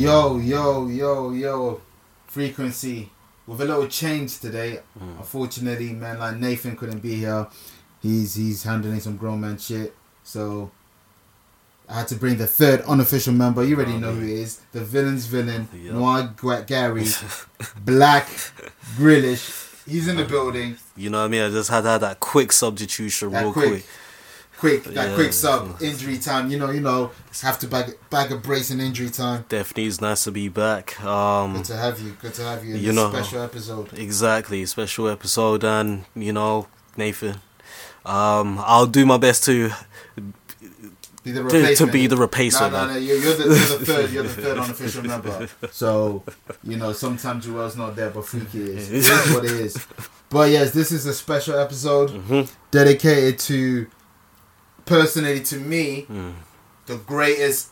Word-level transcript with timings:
Yo, 0.00 0.38
yo, 0.38 0.88
yo, 0.88 1.30
yo. 1.30 1.82
Frequency. 2.26 3.10
With 3.46 3.60
a 3.60 3.66
little 3.66 3.86
change 3.86 4.38
today. 4.40 4.80
Hmm. 4.98 5.18
Unfortunately, 5.18 5.92
man, 5.92 6.18
like 6.18 6.38
Nathan 6.38 6.74
couldn't 6.74 7.00
be 7.00 7.16
here. 7.16 7.46
He's 8.00 8.34
he's 8.34 8.62
handling 8.62 9.00
some 9.00 9.18
grown 9.18 9.42
man 9.42 9.58
shit. 9.58 9.94
So 10.22 10.70
I 11.86 11.98
had 11.98 12.08
to 12.08 12.14
bring 12.14 12.38
the 12.38 12.46
third 12.46 12.80
unofficial 12.88 13.34
member. 13.34 13.62
You 13.62 13.76
already 13.76 13.92
oh, 13.92 13.98
know 13.98 14.12
who 14.14 14.24
he 14.24 14.40
is. 14.40 14.62
The 14.72 14.82
villain's 14.82 15.26
villain. 15.26 15.68
Yeah. 15.74 15.92
Noir 15.92 16.34
Gary. 16.66 17.04
Black 17.84 18.26
Grillish. 18.96 19.52
He's 19.86 20.08
in 20.08 20.16
the 20.16 20.24
um, 20.24 20.30
building. 20.30 20.76
You 20.96 21.10
know 21.10 21.18
what 21.18 21.24
I 21.24 21.28
mean? 21.28 21.42
I 21.42 21.50
just 21.50 21.68
had 21.68 21.82
to 21.82 21.88
have 21.88 22.00
that 22.00 22.20
quick 22.20 22.52
substitution 22.52 23.32
That 23.32 23.42
real 23.42 23.52
quick. 23.52 23.68
quick. 23.68 23.86
Quick, 24.60 24.84
that 24.84 25.08
Yeah. 25.08 25.14
quick 25.14 25.32
sub, 25.32 25.60
injury 25.80 26.18
time. 26.18 26.50
You 26.50 26.58
know, 26.60 26.70
you 26.70 26.80
know, 26.88 27.10
have 27.42 27.58
to 27.60 27.66
bag 27.66 27.86
bag 28.10 28.30
a 28.32 28.36
brace 28.36 28.70
in 28.70 28.78
injury 28.80 29.10
time. 29.10 29.44
Definitely 29.48 29.86
it's 29.86 30.00
nice 30.08 30.24
to 30.24 30.30
be 30.30 30.48
back. 30.48 30.84
Um 31.02 31.54
Good 31.56 31.64
to 31.72 31.76
have 31.84 31.96
you. 32.04 32.10
Good 32.22 32.34
to 32.34 32.42
have 32.50 32.60
you 32.64 32.74
in 32.74 32.80
You 32.80 32.86
this 32.88 32.96
know. 32.96 33.08
special 33.10 33.40
episode. 33.42 33.86
exactly, 34.06 34.60
special 34.66 35.08
episode 35.08 35.64
and 35.64 36.04
you 36.26 36.32
know, 36.38 36.66
Nathan. 36.96 37.36
Um 38.04 38.48
I'll 38.72 38.86
do 38.98 39.06
my 39.06 39.16
best 39.26 39.44
to 39.44 39.70
Be 41.22 41.32
the 41.32 41.42
to, 41.48 41.74
to 41.76 41.86
be 41.86 42.06
the 42.06 42.16
replacement. 42.16 42.72
No, 42.72 42.86
no, 42.86 42.92
no. 42.94 42.98
You're, 42.98 43.18
you're, 43.18 43.34
the, 43.36 43.44
you're 43.44 43.78
the 43.78 43.84
third. 43.86 44.10
You're 44.10 44.22
the 44.22 44.42
third 44.42 44.58
unofficial 44.64 45.02
member. 45.04 45.48
So 45.70 46.22
you 46.64 46.76
know, 46.76 46.92
sometimes 46.94 47.44
Joel's 47.44 47.76
not 47.76 47.94
there, 47.96 48.08
but 48.10 48.24
Freaky 48.26 48.62
is. 48.72 48.90
It 48.90 48.96
is 49.10 49.34
what 49.34 49.44
it 49.44 49.52
is. 49.52 49.76
But 50.30 50.50
yes, 50.50 50.70
this 50.70 50.92
is 50.92 51.06
a 51.06 51.12
special 51.12 51.58
episode 51.58 52.10
Mhm. 52.10 52.48
dedicated 52.70 53.36
to, 53.40 53.88
personally 54.90 55.40
to 55.40 55.56
me, 55.56 56.06
Mm. 56.10 56.34
the 56.86 56.96
greatest 56.96 57.68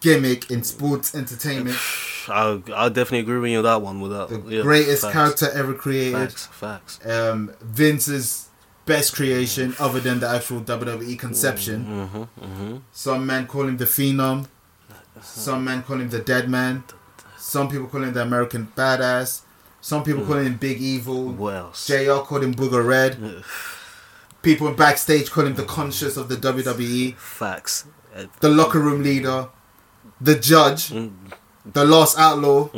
gimmick 0.00 0.50
in 0.50 0.62
sports 0.62 1.14
entertainment, 1.14 1.78
I'll, 2.28 2.62
I'll 2.74 2.90
definitely 2.90 3.20
agree 3.20 3.38
with 3.40 3.50
you 3.50 3.58
on 3.58 3.64
that 3.64 3.82
one 3.82 4.00
without 4.00 4.28
the 4.28 4.40
yeah, 4.48 4.62
greatest 4.62 5.02
facts, 5.02 5.12
character 5.14 5.48
ever 5.54 5.74
created. 5.74 6.30
Facts, 6.32 6.46
facts. 6.46 7.06
Um, 7.06 7.52
Vince's 7.60 8.48
best 8.84 9.14
creation, 9.14 9.74
other 9.80 10.00
than 10.00 10.20
the 10.20 10.28
actual 10.28 10.60
WWE 10.60 11.18
conception. 11.18 11.78
Mm-hmm, 11.84 12.44
mm-hmm. 12.44 12.76
Some 12.92 13.26
men 13.26 13.46
call 13.46 13.66
him 13.68 13.76
the 13.76 13.86
Phenom. 13.86 14.46
Some 15.20 15.64
men 15.64 15.82
call 15.82 15.98
him 16.00 16.10
the 16.10 16.18
Dead 16.20 16.48
Man. 16.48 16.84
Some 17.38 17.68
people 17.68 17.86
call 17.86 18.02
him 18.02 18.12
the 18.12 18.22
American 18.22 18.72
Badass. 18.76 19.42
Some 19.80 20.04
people 20.04 20.24
call 20.24 20.38
him 20.38 20.56
Big 20.56 20.80
Evil. 20.80 21.32
What 21.32 21.54
else? 21.54 21.86
JR 21.86 22.18
called 22.26 22.44
him 22.44 22.54
Booger 22.54 22.84
Red. 22.86 23.12
People 24.42 24.72
backstage 24.72 25.30
call 25.30 25.46
him 25.46 25.54
the 25.54 25.64
conscious 25.64 26.16
of 26.16 26.28
the 26.28 26.36
WWE. 26.36 27.16
Facts. 27.16 27.86
The 28.40 28.48
locker 28.48 28.80
room 28.80 29.02
leader. 29.02 29.48
The 30.20 30.38
judge. 30.38 30.88
The 31.64 31.84
lost 31.84 32.18
outlaw. 32.18 32.68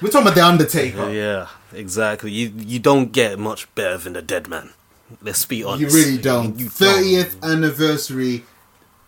We're 0.00 0.10
talking 0.10 0.26
about 0.26 0.34
The 0.34 0.44
Undertaker. 0.44 1.12
Yeah, 1.12 1.46
exactly. 1.72 2.32
You 2.32 2.52
you 2.56 2.80
don't 2.80 3.12
get 3.12 3.38
much 3.38 3.72
better 3.76 3.96
than 3.98 4.14
the 4.14 4.22
dead 4.22 4.48
man. 4.48 4.72
Let's 5.20 5.44
be 5.44 5.62
honest. 5.62 5.94
You 5.94 6.02
really 6.02 6.18
don't. 6.18 6.56
30th 6.56 7.40
anniversary 7.42 8.44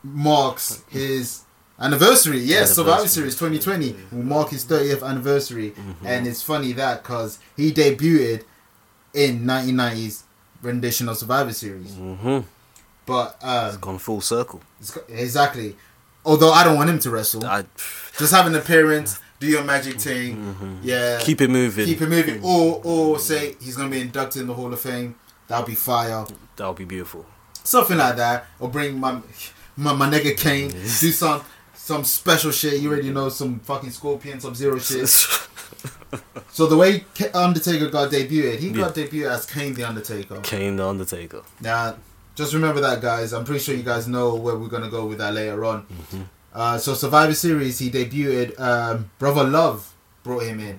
marks 0.03 0.83
his 0.89 1.43
anniversary. 1.81 2.39
Yes, 2.39 2.75
Survivor 2.75 2.93
Anniversary. 2.93 3.31
Series 3.31 3.61
2020 3.61 3.97
will 4.13 4.23
mark 4.23 4.51
his 4.51 4.65
30th 4.67 5.03
anniversary. 5.03 5.71
Mm-hmm. 5.71 6.07
And 6.07 6.27
it's 6.27 6.43
funny 6.43 6.73
that 6.73 7.03
because 7.03 7.39
he 7.57 7.73
debuted 7.73 8.45
in 9.13 9.45
1990's 9.45 10.24
rendition 10.65 11.09
of 11.09 11.17
Survivor 11.17 11.53
Series. 11.53 11.93
Mm-hmm. 11.93 12.41
But 13.07 13.39
um, 13.43 13.79
Gone 13.81 13.99
full 13.99 14.21
circle. 14.21 14.61
it's 14.81 14.91
got- 14.91 15.05
exactly. 15.11 15.77
Although 16.25 16.53
I 16.53 16.65
don't 16.65 16.77
want 16.77 16.89
him 16.89 16.99
to 17.01 17.11
wrestle, 17.11 17.45
I 17.45 17.65
just 18.19 18.33
have 18.33 18.47
an 18.47 18.55
appearance, 18.55 19.21
do 19.41 19.47
your 19.47 19.63
magic 19.63 20.01
thing, 20.01 20.79
yeah, 20.83 21.19
keep 21.21 21.43
it 21.43 21.51
moving. 21.51 21.85
keep 21.85 22.01
it 22.01 22.09
moving, 22.09 22.43
or 22.43 22.81
or 22.83 23.19
say 23.19 23.57
he's 23.61 23.77
gonna 23.77 23.91
be 23.91 24.01
inducted 24.01 24.41
in 24.41 24.49
the 24.49 24.55
Hall 24.55 24.73
of 24.73 24.81
Fame. 24.81 25.17
That'll 25.49 25.67
be 25.67 25.75
fire. 25.75 26.25
That'll 26.57 26.73
be 26.73 26.87
beautiful. 26.87 27.27
something 27.63 27.99
like 27.99 28.17
that, 28.17 28.47
or 28.59 28.71
bring 28.71 28.99
my 28.99 29.21
my, 29.77 29.93
my 29.93 30.09
nigga 30.09 30.35
Kane, 30.35 30.71
do 30.71 30.79
some 31.13 31.43
some 31.75 32.05
special 32.05 32.53
shit. 32.53 32.81
You 32.81 32.91
already 32.91 33.11
know 33.11 33.29
some 33.29 33.61
fucking 33.61 33.91
Scorpion, 33.91 34.41
some 34.41 34.55
Zero 34.55 34.79
shit. 34.79 35.01
So 36.53 36.67
the 36.67 36.77
way 36.77 37.05
Undertaker 37.35 37.89
got 37.91 38.11
debuted, 38.13 38.59
he 38.59 38.71
got 38.71 38.95
debuted 38.95 39.29
as 39.31 39.45
Kane 39.47 39.75
the 39.75 39.83
Undertaker. 39.85 40.41
Kane 40.43 40.77
the 40.77 40.87
Undertaker. 40.87 41.43
Now, 41.61 41.97
just 42.37 42.55
remember 42.55 42.81
that, 42.81 43.01
guys. 43.01 43.33
I'm 43.33 43.45
pretty 43.45 43.61
sure 43.61 43.75
you 43.75 43.83
guys 43.83 44.07
know 44.07 44.35
where 44.37 44.57
we're 44.57 44.69
gonna 44.69 44.91
go 44.91 45.07
with 45.07 45.19
that 45.19 45.35
later 45.35 45.65
on. 45.65 45.87
Uh, 46.55 46.79
so 46.79 46.95
Survivor 46.95 47.35
Series, 47.35 47.79
he 47.81 47.91
debuted. 47.91 48.59
Um, 48.61 49.11
Brother 49.19 49.43
Love 49.45 49.93
brought 50.23 50.45
him 50.45 50.61
in, 50.61 50.79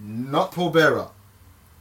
not 0.00 0.52
Paul 0.52 0.70
Bearer. 0.70 1.08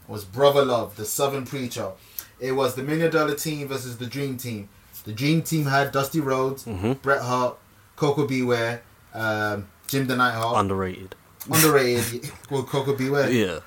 It 0.08 0.12
was 0.12 0.26
Brother 0.26 0.66
Love, 0.66 0.96
the 0.96 1.06
Southern 1.06 1.46
preacher. 1.46 1.92
It 2.40 2.54
was 2.54 2.74
the 2.74 2.82
Million 2.82 3.12
Dollar 3.12 3.36
Team 3.36 3.68
versus 3.68 3.98
the 3.98 4.08
Dream 4.08 4.38
Team. 4.38 4.70
The 5.06 5.12
Dream 5.14 5.44
Team 5.44 5.66
had 5.66 5.92
Dusty 5.92 6.20
Rhodes, 6.20 6.66
Mhm. 6.66 7.00
Bret 7.02 7.22
Hart, 7.22 7.58
Koko 7.96 8.26
B. 8.26 8.42
Ware, 8.42 8.82
um, 9.14 9.68
Jim 9.88 10.08
the 10.08 10.16
Nighthawk. 10.16 10.58
Underrated. 10.58 11.16
Underrated. 11.50 12.32
well, 12.50 12.64
Koko 12.64 12.96
B. 12.96 13.10
Ware. 13.10 13.30
Yeah. 13.30 13.60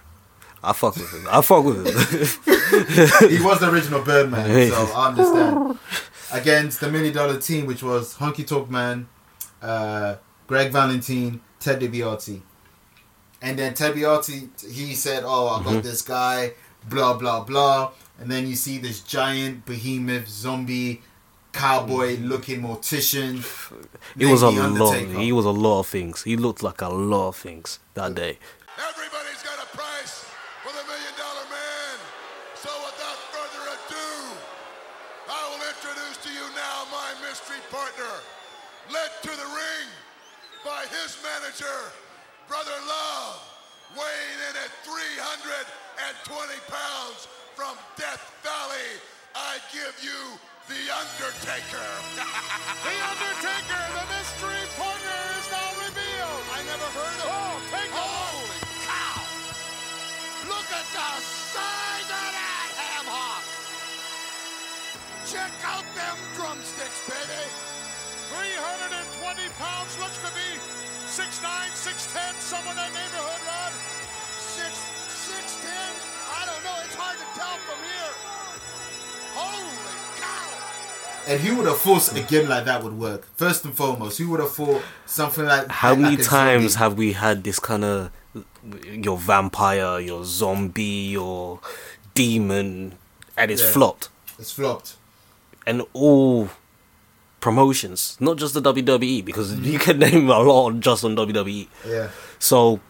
I 0.64 0.72
fuck 0.72 0.94
with 0.94 1.12
him. 1.12 1.26
I 1.30 1.42
fuck 1.42 1.64
with 1.64 1.78
him. 1.78 3.28
he 3.30 3.44
was 3.44 3.60
the 3.60 3.70
original 3.70 4.02
Birdman, 4.02 4.70
so 4.70 4.76
I 4.94 5.08
understand. 5.08 5.78
Against 6.32 6.80
the 6.80 6.90
Million 6.90 7.12
Dollar 7.12 7.38
Team, 7.38 7.66
which 7.66 7.82
was 7.82 8.16
Honky 8.16 8.46
Tonk 8.46 8.70
Man, 8.70 9.08
uh, 9.60 10.16
Greg 10.46 10.70
Valentine, 10.70 11.40
Ted 11.58 11.80
DiBiase. 11.80 12.40
And 13.42 13.58
then 13.58 13.74
Ted 13.74 13.94
DiBiase, 13.94 14.72
he 14.72 14.94
said, 14.94 15.24
"Oh, 15.26 15.48
I 15.48 15.64
got 15.64 15.82
this 15.82 16.02
guy, 16.02 16.52
blah 16.88 17.14
blah 17.14 17.42
blah." 17.42 17.90
And 18.20 18.30
then 18.30 18.46
you 18.46 18.54
see 18.54 18.78
this 18.78 19.00
giant 19.00 19.66
behemoth 19.66 20.28
zombie 20.28 21.02
cowboy 21.52 22.18
looking 22.18 22.62
mortician. 22.62 23.44
he 24.16 24.26
was 24.26 24.42
a 24.42 24.50
lot. 24.50 24.96
He 24.96 25.32
was 25.32 25.44
a 25.44 25.50
lot 25.50 25.80
of 25.80 25.86
things. 25.86 26.22
He 26.22 26.36
looked 26.36 26.62
like 26.62 26.80
a 26.80 26.88
lot 26.88 27.28
of 27.28 27.36
things 27.36 27.78
that 27.94 28.14
day. 28.14 28.38
Everybody's 28.80 29.42
got 29.44 29.60
a 29.60 29.68
price 29.76 30.24
for 30.64 30.72
the 30.72 30.84
million 30.88 31.14
dollar 31.20 31.46
man. 31.52 31.96
So 32.56 32.72
without 32.82 33.18
further 33.30 33.64
ado, 33.68 34.08
I 35.28 35.40
will 35.52 35.64
introduce 35.68 36.18
to 36.24 36.30
you 36.32 36.46
now 36.56 36.88
my 36.90 37.10
mystery 37.20 37.60
partner, 37.70 38.12
led 38.90 39.10
to 39.22 39.30
the 39.30 39.48
ring 39.52 39.88
by 40.64 40.88
his 40.88 41.20
manager, 41.20 41.92
Brother 42.48 42.74
Love, 42.88 43.38
weighing 43.94 44.40
in 44.50 44.54
at 44.56 44.72
320 44.82 46.58
pounds 46.66 47.28
from 47.54 47.76
Death 47.96 48.24
Valley. 48.42 48.98
I 49.34 49.58
give 49.72 49.96
you 50.02 50.38
the 50.68 50.82
Undertaker. 50.94 51.90
the 52.86 52.96
Undertaker, 53.02 53.82
the 53.98 54.06
mystery 54.14 54.62
partner, 54.78 55.20
is 55.38 55.46
now 55.50 55.70
revealed. 55.82 56.44
I 56.54 56.60
never 56.70 56.86
heard 56.94 57.18
of 57.18 57.26
him. 57.26 57.34
Oh, 57.34 57.56
take 57.74 57.90
Holy 57.90 58.60
cow! 58.86 59.18
Look 60.46 60.68
at 60.70 60.86
the 60.94 61.10
size 61.50 62.08
of 62.10 62.28
that 62.30 62.68
ham 62.78 63.06
hock! 63.10 63.44
Check 65.26 65.50
out 65.66 65.86
them 65.98 66.16
drumsticks, 66.38 67.00
baby! 67.10 67.44
320 68.30 69.42
pounds, 69.58 69.92
looks 69.98 70.18
to 70.22 70.30
be 70.30 70.48
6'9", 71.10 71.42
6'10", 71.74 72.38
somewhere 72.38 72.70
in 72.70 72.78
that 72.78 72.92
neighborhood, 72.94 73.42
Rod. 73.50 73.72
6, 74.38 74.70
6'10"? 75.26 75.68
I 76.38 76.46
don't 76.46 76.62
know, 76.62 76.78
it's 76.86 76.94
hard 76.94 77.18
to 77.18 77.28
tell 77.34 77.58
from 77.66 77.80
here. 77.82 78.14
Holy 79.34 79.98
cow! 80.06 80.11
And 81.26 81.40
who 81.40 81.56
would 81.56 81.66
have 81.66 81.78
thought 81.78 82.16
a 82.16 82.20
game 82.22 82.48
like 82.48 82.64
that 82.64 82.82
would 82.82 82.94
work? 82.98 83.28
First 83.36 83.64
and 83.64 83.74
foremost, 83.74 84.18
who 84.18 84.28
would 84.30 84.40
have 84.40 84.52
thought 84.52 84.82
something 85.06 85.44
like 85.44 85.68
How 85.68 85.94
many 85.94 86.20
a 86.20 86.24
times 86.24 86.74
have 86.76 86.94
we 86.98 87.12
had 87.12 87.44
this 87.44 87.58
kind 87.60 87.84
of 87.84 88.10
your 88.84 89.16
vampire, 89.16 90.00
your 90.00 90.24
zombie, 90.24 90.82
your 91.10 91.60
demon, 92.14 92.94
and 93.36 93.50
it's 93.50 93.62
Yeah. 93.62 93.70
flopped? 93.70 94.08
it's 94.38 94.52
flopped? 94.52 94.96
And 95.66 95.82
all 95.92 96.48
promotions, 97.40 98.16
not 98.20 98.36
just 98.36 98.54
the 98.54 98.60
WWE, 98.62 99.24
because 99.24 99.54
you 99.60 99.78
can 99.78 99.98
name 99.98 100.28
a 100.28 100.38
lot 100.40 100.80
just 100.80 101.04
on 101.04 101.14
WWE. 101.16 101.68
Yeah. 101.86 102.08
So 102.38 102.80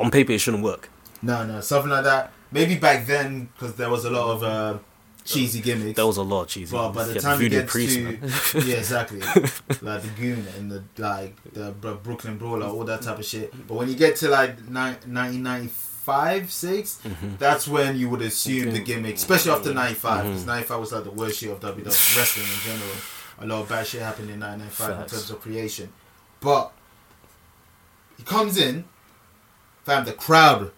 on 0.00 0.10
paper, 0.10 0.32
it 0.32 0.38
shouldn't 0.40 0.62
work. 0.62 0.88
No, 1.22 1.44
no, 1.44 1.60
something 1.60 1.90
like 1.90 2.04
that. 2.04 2.32
Maybe 2.52 2.76
back 2.76 3.06
then, 3.06 3.48
because 3.54 3.74
there 3.74 3.90
was 3.90 4.04
a 4.04 4.10
lot 4.10 4.36
of 4.36 4.42
uh, 4.42 4.78
cheesy 5.24 5.60
gimmicks. 5.60 5.96
That 5.96 6.06
was 6.06 6.16
a 6.18 6.22
lot 6.22 6.42
of 6.42 6.48
cheesy. 6.48 6.72
but 6.76 6.90
by 6.92 7.04
the 7.04 7.14
Yeah, 7.14 7.20
time 7.20 7.36
it 7.36 7.42
Voodoo 7.44 7.60
gets 7.60 7.72
Priest, 7.72 7.94
to 7.96 8.02
man. 8.02 8.20
yeah, 8.68 8.76
exactly, 8.76 9.18
like 9.82 10.02
the 10.02 10.10
Goon 10.18 10.46
and 10.58 10.70
the 10.70 10.82
like 10.98 11.34
the 11.52 11.70
Brooklyn 11.72 12.36
Brawler, 12.38 12.66
all 12.66 12.84
that 12.84 13.02
type 13.02 13.18
of 13.18 13.24
shit. 13.24 13.52
But 13.66 13.74
when 13.74 13.88
you 13.88 13.94
get 13.96 14.16
to 14.16 14.28
like 14.28 14.56
1995, 14.68 16.52
6 16.52 17.00
Mm-hmm. 17.04 17.36
that's 17.38 17.66
when 17.66 17.96
you 17.96 18.08
would 18.10 18.20
assume 18.22 18.72
the 18.72 18.80
gimmick, 18.80 19.14
especially 19.16 19.52
after 19.52 19.72
95, 19.72 20.24
because 20.24 20.46
95 20.46 20.80
was 20.80 20.92
like 20.92 21.04
the 21.04 21.10
worst 21.10 21.40
year 21.42 21.52
of 21.52 21.60
WWE 21.60 21.84
wrestling 22.16 22.46
in 22.46 22.60
general. 22.78 22.96
A 23.40 23.46
lot 23.46 23.62
of 23.62 23.68
bad 23.68 23.86
shit 23.86 24.02
happened 24.02 24.30
in 24.30 24.38
1995 24.40 25.02
in 25.04 25.08
terms 25.08 25.30
of 25.30 25.40
creation. 25.40 25.92
But 26.40 26.72
He 28.18 28.22
comes 28.22 28.56
in, 28.58 28.84
fam. 29.84 30.04
The 30.04 30.12
crowd. 30.12 30.70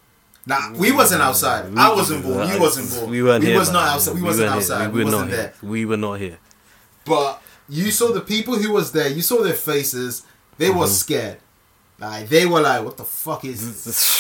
Nah, 0.46 0.72
we 0.75 0.93
wasn't 0.93 1.22
outside. 1.22 1.76
I 1.76 1.93
wasn't 1.93 2.22
born. 2.22 2.48
You 2.48 2.60
wasn't 2.60 2.88
born. 2.90 3.10
We 3.10 3.22
weren't 3.22 3.43
we 3.43 3.50
here. 3.50 3.58
was 3.58 3.72
not 3.72 3.88
outside. 3.88 4.14
We, 4.14 4.22
wasn't 4.22 4.50
weren't 4.50 4.62
here. 4.62 4.75
outside. 4.75 4.93
We 4.93 4.98
We, 4.98 5.04
were 5.04 5.10
wasn't 5.10 5.31
not 5.31 5.37
there. 5.37 5.54
here. 5.60 5.70
We 5.70 5.84
were 5.84 5.96
not 5.96 6.14
here. 6.20 6.38
But 7.04 7.43
you 7.69 7.90
saw 7.90 8.12
the 8.12 8.20
people 8.20 8.54
who 8.56 8.72
was 8.72 8.93
there. 8.93 9.08
You 9.08 9.22
saw 9.22 9.43
their 9.43 9.54
faces. 9.54 10.22
They 10.56 10.70
were 10.70 10.76
mm-hmm. 10.76 10.87
scared. 10.87 11.38
Like 11.98 12.28
they 12.28 12.46
were 12.46 12.60
like, 12.60 12.84
"What 12.84 12.96
the 12.96 13.04
fuck 13.04 13.44
is 13.44 13.84
this?" 13.84 14.16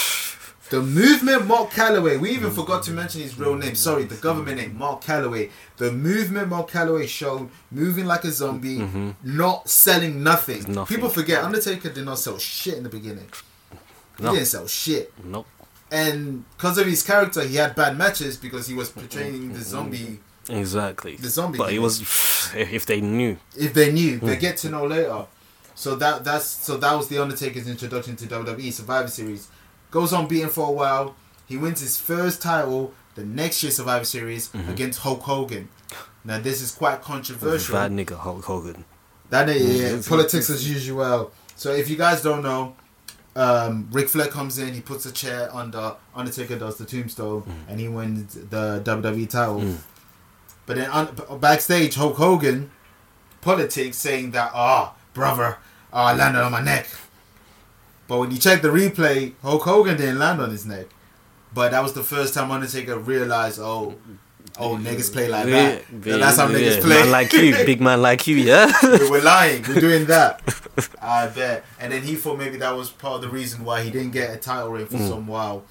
The 0.70 0.82
movement, 0.82 1.46
Mark 1.46 1.70
Calloway. 1.70 2.16
We 2.16 2.30
even 2.30 2.50
forgot 2.50 2.82
to 2.84 2.90
mention 2.90 3.20
his 3.20 3.38
real 3.38 3.54
name. 3.54 3.76
Sorry, 3.76 4.02
the 4.02 4.16
government 4.16 4.56
name, 4.58 4.76
Mark 4.76 5.00
Calloway. 5.02 5.50
The 5.76 5.92
movement 5.92 6.48
Mark 6.48 6.68
Calloway 6.70 7.06
showed 7.06 7.50
moving 7.70 8.06
like 8.06 8.24
a 8.24 8.32
zombie, 8.32 8.78
mm-hmm. 8.78 9.10
not 9.22 9.68
selling 9.68 10.24
nothing. 10.24 10.64
Nothing. 10.72 10.96
People 10.96 11.08
forget 11.08 11.44
Undertaker 11.44 11.90
did 11.90 12.04
not 12.04 12.18
sell 12.18 12.38
shit 12.38 12.74
in 12.74 12.82
the 12.82 12.88
beginning. 12.88 13.28
He 14.18 14.24
didn't 14.24 14.46
sell 14.46 14.66
shit, 14.66 15.12
Nope. 15.22 15.46
And 15.90 16.44
because 16.56 16.78
of 16.78 16.86
his 16.86 17.02
character, 17.02 17.42
he 17.42 17.56
had 17.56 17.74
bad 17.74 17.96
matches 17.96 18.36
because 18.36 18.66
he 18.66 18.74
was 18.74 18.90
portraying 18.90 19.48
the 19.52 19.54
mm-hmm. 19.54 19.62
zombie. 19.62 20.20
Exactly. 20.48 21.16
The 21.16 21.28
zombie 21.28 21.58
But 21.58 21.72
it 21.72 21.78
was 21.80 22.00
if 22.54 22.86
they 22.86 23.00
knew. 23.00 23.38
if 23.56 23.74
they 23.74 23.92
knew, 23.92 24.18
they 24.18 24.34
hmm. 24.34 24.40
get 24.40 24.56
to 24.58 24.70
know 24.70 24.86
later. 24.86 25.26
So 25.74 25.94
that 25.96 26.24
that's 26.24 26.46
so 26.46 26.76
that 26.78 26.94
was 26.94 27.08
the 27.08 27.18
Undertaker's 27.18 27.68
introduction 27.68 28.16
to 28.16 28.26
WWE 28.26 28.72
Survivor 28.72 29.08
Series. 29.08 29.48
Goes 29.90 30.12
on 30.12 30.26
beating 30.26 30.48
for 30.48 30.68
a 30.68 30.72
while. 30.72 31.14
He 31.46 31.56
wins 31.56 31.80
his 31.80 31.98
first 31.98 32.42
title 32.42 32.94
the 33.14 33.24
next 33.24 33.62
year 33.62 33.70
Survivor 33.70 34.04
Series 34.04 34.48
mm-hmm. 34.48 34.70
against 34.70 35.00
Hulk 35.00 35.20
Hogan. 35.22 35.68
Now 36.24 36.40
this 36.40 36.62
is 36.62 36.72
quite 36.72 37.02
controversial. 37.02 37.74
Bad 37.74 37.92
nigga 37.92 38.16
Hulk 38.16 38.44
Hogan. 38.44 38.84
That 39.30 39.48
mm-hmm. 39.48 39.96
yeah, 39.96 40.02
politics 40.08 40.48
as 40.50 40.68
usual. 40.68 41.32
So 41.56 41.72
if 41.72 41.90
you 41.90 41.96
guys 41.96 42.22
don't 42.22 42.42
know, 42.42 42.74
um, 43.36 43.88
Ric 43.92 44.08
Flair 44.08 44.28
comes 44.28 44.58
in, 44.58 44.72
he 44.74 44.80
puts 44.80 45.04
a 45.06 45.12
chair 45.12 45.48
under 45.54 45.94
Undertaker 46.14 46.56
does 46.58 46.76
the 46.78 46.84
tombstone, 46.86 47.42
and 47.68 47.78
he 47.78 47.86
wins 47.88 48.34
the 48.34 48.80
WWE 48.84 49.28
title. 49.28 49.60
But 50.64 50.76
then 50.76 50.90
un- 50.90 51.38
backstage, 51.40 51.94
Hulk 51.94 52.16
Hogan 52.16 52.70
politics 53.40 53.96
saying 53.98 54.32
that 54.32 54.50
ah 54.54 54.94
brother, 55.14 55.58
ah, 55.92 56.06
I 56.06 56.14
landed 56.14 56.42
on 56.42 56.50
my 56.52 56.60
neck. 56.62 56.88
But 58.08 58.18
when 58.18 58.30
you 58.30 58.38
check 58.38 58.62
the 58.62 58.68
replay, 58.68 59.34
Hulk 59.42 59.62
Hogan 59.62 59.96
didn't 59.96 60.18
land 60.18 60.40
on 60.40 60.50
his 60.50 60.64
neck. 60.66 60.86
But 61.54 61.70
that 61.72 61.82
was 61.82 61.92
the 61.92 62.02
first 62.02 62.34
time 62.34 62.50
Undertaker 62.50 62.98
realized, 62.98 63.58
oh, 63.60 63.94
oh 64.58 64.76
niggas 64.76 65.12
play 65.12 65.28
like 65.28 65.46
that. 65.46 65.82
Last 66.18 66.36
time 66.36 66.50
niggas 66.52 66.76
yeah, 66.76 66.80
play 66.80 66.98
Man 67.02 67.10
like 67.10 67.32
you, 67.32 67.52
big 67.64 67.80
man 67.80 68.02
like 68.02 68.26
you, 68.26 68.36
yeah. 68.36 68.72
we 68.82 69.10
were 69.14 69.20
lying. 69.22 69.62
We're 69.68 69.80
doing 69.80 70.06
that. 70.06 70.40
I 71.02 71.26
bet. 71.28 71.64
And 71.80 71.92
then 71.92 72.02
he 72.02 72.16
thought 72.16 72.38
maybe 72.38 72.56
that 72.58 72.74
was 72.76 72.90
part 72.90 73.16
of 73.16 73.22
the 73.22 73.28
reason 73.28 73.64
why 73.64 73.82
he 73.82 73.90
didn't 73.90 74.12
get 74.12 74.34
a 74.34 74.36
title 74.38 74.70
reign 74.70 74.86
for 74.86 74.98
some 74.98 75.26
while. 75.26 75.64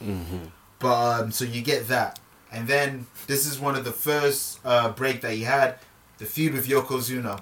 But 0.80 1.22
um, 1.22 1.31
so 1.31 1.45
you 1.45 1.62
get 1.62 1.88
that, 1.88 2.19
and 2.51 2.68
then 2.68 3.07
this 3.27 3.45
is 3.48 3.60
one 3.60 3.75
of 3.75 3.83
the 3.86 3.92
first 3.92 4.60
uh, 4.66 4.89
break 4.89 5.22
that 5.22 5.31
he 5.33 5.44
had, 5.44 5.80
the 6.18 6.25
feud 6.25 6.54
with 6.54 6.68
Yokozuna. 6.68 7.42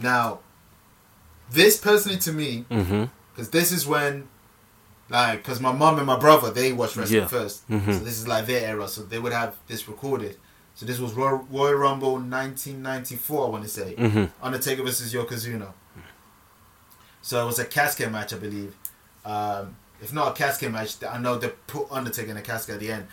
Now, 0.00 0.40
this 1.50 1.76
personally 1.76 2.18
to 2.20 2.32
me, 2.32 2.64
mm-hmm. 2.70 3.04
because 3.32 3.50
this 3.50 3.70
is 3.70 3.86
when, 3.86 4.28
like, 5.08 5.38
because 5.42 5.60
my 5.60 5.72
mom 5.72 5.98
and 5.98 6.06
my 6.06 6.18
brother 6.18 6.50
they 6.50 6.72
watched 6.72 6.96
wrestling 6.96 7.22
Yeah. 7.22 7.28
1st 7.28 7.60
Mhm. 7.70 7.98
so 7.98 8.04
this 8.04 8.18
is 8.18 8.26
like 8.28 8.46
their 8.46 8.64
era, 8.70 8.88
so 8.88 9.02
they 9.02 9.18
would 9.18 9.32
have 9.32 9.54
this 9.66 9.86
recorded. 9.88 10.36
So 10.80 10.86
this 10.86 10.98
was 10.98 11.12
Royal, 11.12 11.46
Royal 11.50 11.74
Rumble 11.74 12.12
1994, 12.12 13.46
I 13.46 13.50
want 13.50 13.64
to 13.64 13.68
say. 13.68 13.94
Mm-hmm. 13.98 14.24
Undertaker 14.42 14.82
versus 14.82 15.12
Yokozuna. 15.12 15.74
So 17.20 17.42
it 17.42 17.44
was 17.44 17.58
a 17.58 17.66
casket 17.66 18.10
match, 18.10 18.32
I 18.32 18.38
believe. 18.38 18.74
Um, 19.22 19.76
if 20.00 20.10
not 20.14 20.28
a 20.28 20.32
casket 20.32 20.72
match, 20.72 20.96
I 21.04 21.18
know 21.18 21.36
they 21.36 21.48
put 21.66 21.88
Undertaker 21.92 22.30
in 22.30 22.38
a 22.38 22.40
casket 22.40 22.76
at 22.76 22.80
the 22.80 22.92
end. 22.92 23.08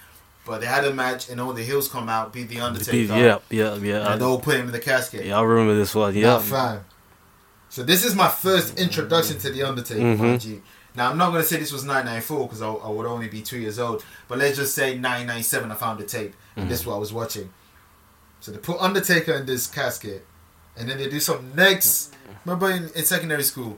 But 0.46 0.62
they 0.62 0.66
had 0.68 0.86
a 0.86 0.94
match, 0.94 1.28
and 1.30 1.42
all 1.42 1.52
the 1.52 1.62
heels 1.62 1.90
come 1.90 2.08
out, 2.08 2.32
beat 2.32 2.48
the 2.48 2.62
Undertaker, 2.62 2.96
Yeah, 3.18 3.40
yeah, 3.50 3.76
yeah. 3.76 4.14
and 4.14 4.22
they 4.22 4.26
I, 4.26 4.30
all 4.30 4.40
put 4.40 4.56
him 4.56 4.68
in 4.68 4.72
the 4.72 4.80
casket. 4.80 5.26
yeah, 5.26 5.38
I 5.38 5.42
remember 5.42 5.76
this 5.76 5.94
one. 5.94 6.16
Yeah. 6.16 6.40
fam. 6.40 6.86
So 7.68 7.84
this 7.84 8.06
is 8.06 8.16
my 8.16 8.30
first 8.30 8.80
introduction 8.80 9.40
to 9.40 9.50
the 9.50 9.64
Undertaker, 9.64 10.00
Mhm. 10.00 10.62
Now 10.96 11.10
I'm 11.12 11.18
not 11.18 11.32
gonna 11.32 11.44
say 11.44 11.58
this 11.58 11.72
was 11.72 11.84
994 11.84 12.48
because 12.48 12.62
I, 12.62 12.68
I 12.70 12.90
would 12.90 13.06
only 13.06 13.28
be 13.28 13.42
two 13.42 13.60
years 13.60 13.78
old, 13.80 14.04
but 14.28 14.38
let's 14.40 14.58
just 14.58 14.74
say 14.74 14.94
997, 14.96 15.72
I 15.72 15.76
found 15.76 16.00
the 16.00 16.06
tape, 16.06 16.34
and 16.56 16.70
this 16.70 16.82
is 16.82 16.86
what 16.86 16.96
I 16.96 17.00
was 17.00 17.14
watching. 17.14 17.52
So 18.40 18.52
they 18.52 18.58
put 18.58 18.80
Undertaker 18.80 19.34
in 19.34 19.46
this 19.46 19.68
casket, 19.68 20.26
and 20.78 20.90
then 20.90 20.98
they 20.98 21.10
do 21.10 21.20
some 21.20 21.52
next. 21.56 22.14
Remember 22.46 22.70
in, 22.72 22.90
in 22.96 23.04
secondary 23.06 23.44
school 23.44 23.78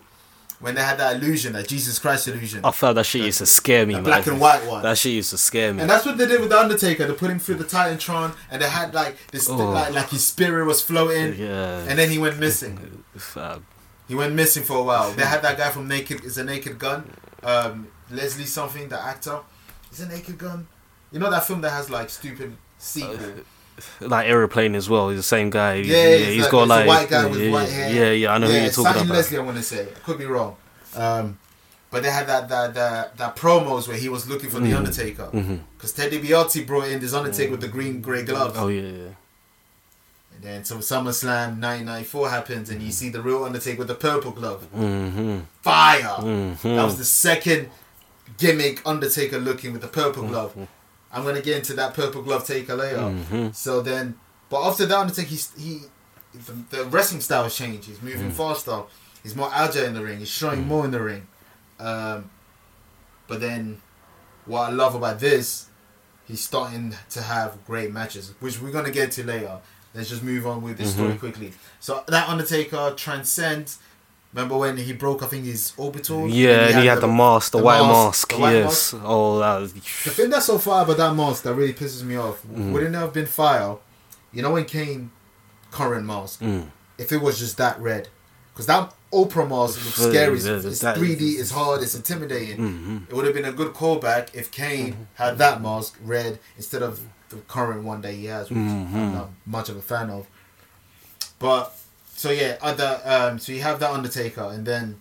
when 0.59 0.75
they 0.75 0.81
had 0.81 0.97
that 0.99 1.15
illusion, 1.15 1.53
that 1.53 1.67
Jesus 1.69 1.97
Christ 1.99 2.27
illusion, 2.27 2.59
I 2.65 2.71
felt 2.71 2.95
that 2.95 3.05
shit 3.05 3.23
used 3.23 3.37
to 3.37 3.45
scare 3.45 3.85
me, 3.85 3.93
the 3.93 4.01
man. 4.01 4.03
black 4.03 4.27
and 4.27 4.39
white 4.41 4.65
one. 4.67 4.83
That 4.83 4.97
shit 4.97 5.13
used 5.13 5.29
to 5.29 5.37
scare 5.37 5.73
me. 5.73 5.79
And 5.81 5.89
that's 5.89 6.05
what 6.05 6.17
they 6.17 6.25
did 6.27 6.41
with 6.41 6.49
the 6.49 6.59
Undertaker. 6.59 7.07
They 7.07 7.13
put 7.13 7.31
him 7.31 7.39
through 7.39 7.55
the 7.55 7.63
Titantron, 7.63 8.35
and 8.51 8.61
they 8.61 8.69
had 8.69 8.93
like 8.93 9.15
this, 9.31 9.49
Oh. 9.49 9.55
like 9.55 9.93
like 9.93 10.09
his 10.09 10.25
spirit 10.27 10.65
was 10.65 10.81
floating, 10.81 11.39
yeah. 11.39 11.79
and 11.87 11.97
then 11.97 12.09
he 12.09 12.17
went 12.17 12.37
missing. 12.39 13.03
He 14.09 14.15
went 14.15 14.33
missing 14.33 14.63
for 14.63 14.77
a 14.77 14.83
while. 14.83 15.11
They 15.11 15.23
had 15.23 15.43
that 15.43 15.55
guy 15.55 15.69
from 15.69 15.87
Naked 15.87 16.25
is 16.25 16.39
a 16.39 16.43
Naked 16.43 16.79
Gun, 16.79 17.09
um, 17.43 17.87
Leslie 18.09 18.45
something, 18.45 18.89
the 18.89 18.99
actor. 18.99 19.39
Is 19.91 20.01
a 20.01 20.07
Naked 20.07 20.37
Gun? 20.39 20.67
You 21.11 21.19
know 21.19 21.29
that 21.29 21.45
film 21.45 21.61
that 21.61 21.69
has 21.69 21.91
like 21.91 22.09
stupid 22.09 22.57
sequel. 22.79 23.17
like 24.01 24.27
aeroplane 24.27 24.73
as 24.73 24.89
well. 24.89 25.09
He's 25.09 25.19
the 25.19 25.23
same 25.23 25.51
guy. 25.51 25.75
yeah, 25.75 25.95
yeah, 25.95 26.17
he's, 26.17 26.27
he's 26.27 26.41
like, 26.41 26.51
got 26.51 26.67
like 26.67 26.85
a 26.85 26.87
white 26.87 27.09
guy 27.09 27.25
with 27.27 27.39
yeah, 27.39 27.51
white 27.51 27.69
hair. 27.69 27.93
Yeah, 27.93 28.11
yeah, 28.11 28.33
I 28.33 28.37
know 28.39 28.47
yeah, 28.47 28.53
who 28.53 28.59
you're 28.61 28.71
talking 28.71 29.01
about. 29.03 29.13
Leslie, 29.13 29.37
I 29.37 29.41
want 29.41 29.57
to 29.57 29.63
say. 29.63 29.87
Could 30.03 30.17
be 30.17 30.25
wrong. 30.25 30.57
Um, 30.95 31.37
but 31.91 32.01
they 32.01 32.09
had 32.09 32.25
that 32.25 32.49
that 32.49 32.73
that, 32.73 33.17
that 33.17 33.35
promos 33.35 33.87
where 33.87 33.97
he 33.97 34.09
was 34.09 34.27
looking 34.27 34.49
for 34.49 34.59
the 34.59 34.73
Undertaker 34.73 35.29
because 35.77 35.93
Ted 35.93 36.11
DiBiase 36.11 36.65
brought 36.65 36.87
in 36.87 36.99
this 36.99 37.13
Undertaker 37.13 37.51
with 37.51 37.61
the 37.61 37.67
green 37.67 38.01
grey 38.01 38.23
gloves. 38.23 38.55
Oh 38.57 38.69
yeah, 38.69 38.81
yeah. 38.81 39.09
And 40.41 40.47
then 40.47 40.63
so 40.63 40.77
SummerSlam 40.77 41.59
1994 41.59 42.29
happens, 42.29 42.69
and 42.69 42.81
you 42.81 42.91
see 42.93 43.09
the 43.09 43.21
real 43.21 43.43
Undertaker 43.43 43.79
with 43.79 43.89
the 43.89 43.95
purple 43.95 44.31
glove. 44.31 44.65
Mm-hmm. 44.73 45.39
Fire! 45.61 46.01
Mhm. 46.19 46.61
That 46.61 46.83
was 46.85 46.97
the 46.97 47.03
second 47.03 47.69
gimmick 48.37 48.81
Undertaker 48.85 49.37
looking 49.37 49.73
with 49.73 49.81
the 49.81 49.89
purple 49.89 50.23
glove. 50.23 50.55
I'm 51.11 51.23
gonna 51.25 51.41
get 51.41 51.57
into 51.57 51.73
that 51.73 51.93
purple 51.93 52.21
glove 52.21 52.45
taker 52.47 52.75
later. 52.75 52.99
Mhm. 52.99 53.53
So 53.53 53.81
then, 53.81 54.15
but 54.49 54.65
after 54.65 54.85
that, 54.85 54.97
Undertaker, 54.97 55.27
he's, 55.27 55.51
he, 55.57 55.81
the, 56.33 56.77
the 56.77 56.85
wrestling 56.85 57.19
style 57.21 57.43
has 57.43 57.55
changed. 57.55 57.87
He's 57.89 58.01
moving 58.01 58.31
faster. 58.31 58.83
He's 59.23 59.35
more 59.35 59.49
agile 59.53 59.83
in 59.85 59.93
the 59.93 60.01
ring. 60.03 60.19
He's 60.19 60.29
showing 60.29 60.65
more 60.67 60.85
in 60.85 60.91
the 60.91 61.01
ring. 61.01 61.27
Um, 61.81 62.29
but 63.27 63.41
then, 63.41 63.81
what 64.45 64.69
I 64.69 64.71
love 64.71 64.95
about 64.95 65.19
this, 65.19 65.65
he's 66.25 66.39
starting 66.39 66.95
to 67.09 67.21
have 67.23 67.57
great 67.65 67.91
matches, 67.91 68.33
which 68.39 68.61
we're 68.61 68.71
gonna 68.71 68.89
get 68.91 69.11
to 69.13 69.23
later. 69.25 69.59
Let's 69.93 70.09
just 70.09 70.23
move 70.23 70.45
on 70.45 70.61
with 70.61 70.77
this 70.77 70.93
story 70.93 71.15
quickly. 71.15 71.51
So 71.79 72.03
that 72.07 72.29
Undertaker 72.29 72.93
transcends. 72.95 73.79
Remember 74.33 74.57
when 74.57 74.77
he 74.77 74.93
broke, 74.93 75.23
I 75.23 75.25
think, 75.25 75.45
his 75.45 75.73
orbital? 75.75 76.29
Yeah, 76.29 76.67
and 76.67 76.79
he 76.81 76.85
had 76.85 77.01
the 77.01 77.07
mask, 77.07 77.51
the, 77.51 77.57
white 77.57 77.81
mask. 77.81 78.29
the 78.29 78.37
white 78.37 78.53
yes. 78.53 78.93
mask. 78.93 79.03
Oh, 79.03 79.39
that 79.39 79.57
was. 79.59 79.73
The 79.73 79.79
thing 80.11 80.29
that's 80.29 80.45
so 80.45 80.59
fire 80.59 80.83
about 80.83 80.97
that 80.97 81.15
mask 81.15 81.41
that 81.43 81.55
really 81.55 81.73
pisses 81.73 82.03
me 82.03 82.15
off, 82.15 82.45
wouldn't 82.45 82.93
it 82.93 82.97
have 82.99 83.11
been 83.13 83.25
fire? 83.25 83.77
You 84.31 84.43
know 84.43 84.51
when 84.51 84.65
Kane 84.65 85.09
current 85.71 86.05
mask, 86.05 86.41
Mm. 86.41 86.67
if 86.99 87.11
it 87.11 87.17
was 87.21 87.39
just 87.39 87.57
that 87.57 87.79
red, 87.81 88.09
because 88.59 88.67
that 88.67 88.93
opera 89.13 89.47
mask 89.47 89.85
looks 89.85 90.01
scary. 90.01 90.35
It's, 90.35 90.43
it's 90.45 90.83
3D, 90.83 91.39
it's 91.39 91.51
hard, 91.51 91.81
it's 91.81 91.95
intimidating. 91.95 92.57
Mhm. 92.57 93.09
It 93.09 93.15
would 93.15 93.23
have 93.23 93.33
been 93.33 93.45
a 93.45 93.53
good 93.53 93.71
callback 93.73 94.35
if 94.35 94.51
Kane 94.51 95.07
had 95.13 95.37
that 95.37 95.61
mask 95.61 95.97
red 96.03 96.39
instead 96.57 96.83
of 96.83 96.99
the 97.29 97.37
current 97.47 97.85
one 97.85 98.01
that 98.01 98.11
he 98.11 98.25
has, 98.25 98.49
which 98.49 98.57
Mm-hmm. 98.59 98.97
I'm 98.97 99.13
not 99.13 99.29
much 99.45 99.69
of 99.69 99.77
a 99.77 99.81
fan 99.81 100.09
of. 100.09 100.27
But 101.39 101.73
so 102.17 102.31
yeah, 102.31 102.57
other 102.61 102.99
um, 103.05 103.39
so 103.39 103.53
you 103.53 103.61
have 103.61 103.79
that 103.79 103.91
Undertaker, 103.91 104.43
and 104.51 104.65
then 104.65 104.99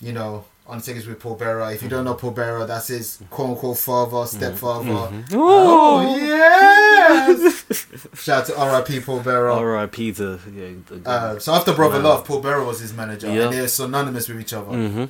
you 0.00 0.12
know 0.12 0.46
Undertaker's 0.66 1.06
with 1.06 1.20
Paul 1.20 1.34
Bearer. 1.34 1.70
If 1.72 1.82
you 1.82 1.88
don't 1.90 2.04
know 2.04 2.14
Paul 2.14 2.30
Bearer, 2.30 2.64
that's 2.66 2.88
his 2.88 3.18
quote 3.30 3.50
unquote 3.50 3.76
father, 3.78 4.26
stepfather. 4.26 4.88
Mm-hmm. 4.90 5.34
Oh 5.34 6.16
yes! 6.16 7.66
Shout 8.22 8.40
out 8.42 8.46
to 8.46 8.58
R.I.P. 8.58 9.00
Paul 9.00 9.20
Bearer. 9.20 9.50
R.I.P. 9.50 10.12
to 10.12 10.38
yeah. 10.54 10.68
The, 10.86 11.02
Uh, 11.10 11.38
so 11.38 11.52
after 11.52 11.74
Brother 11.74 11.98
Wow. 11.98 12.04
Love, 12.16 12.24
Paul 12.24 12.40
Bearer 12.40 12.64
was 12.64 12.80
his 12.80 12.94
manager, 12.94 13.26
Yeah. 13.26 13.42
and 13.44 13.52
they're 13.52 13.68
synonymous 13.68 14.28
with 14.28 14.40
each 14.40 14.52
other. 14.54 14.70
hmm 14.70 15.04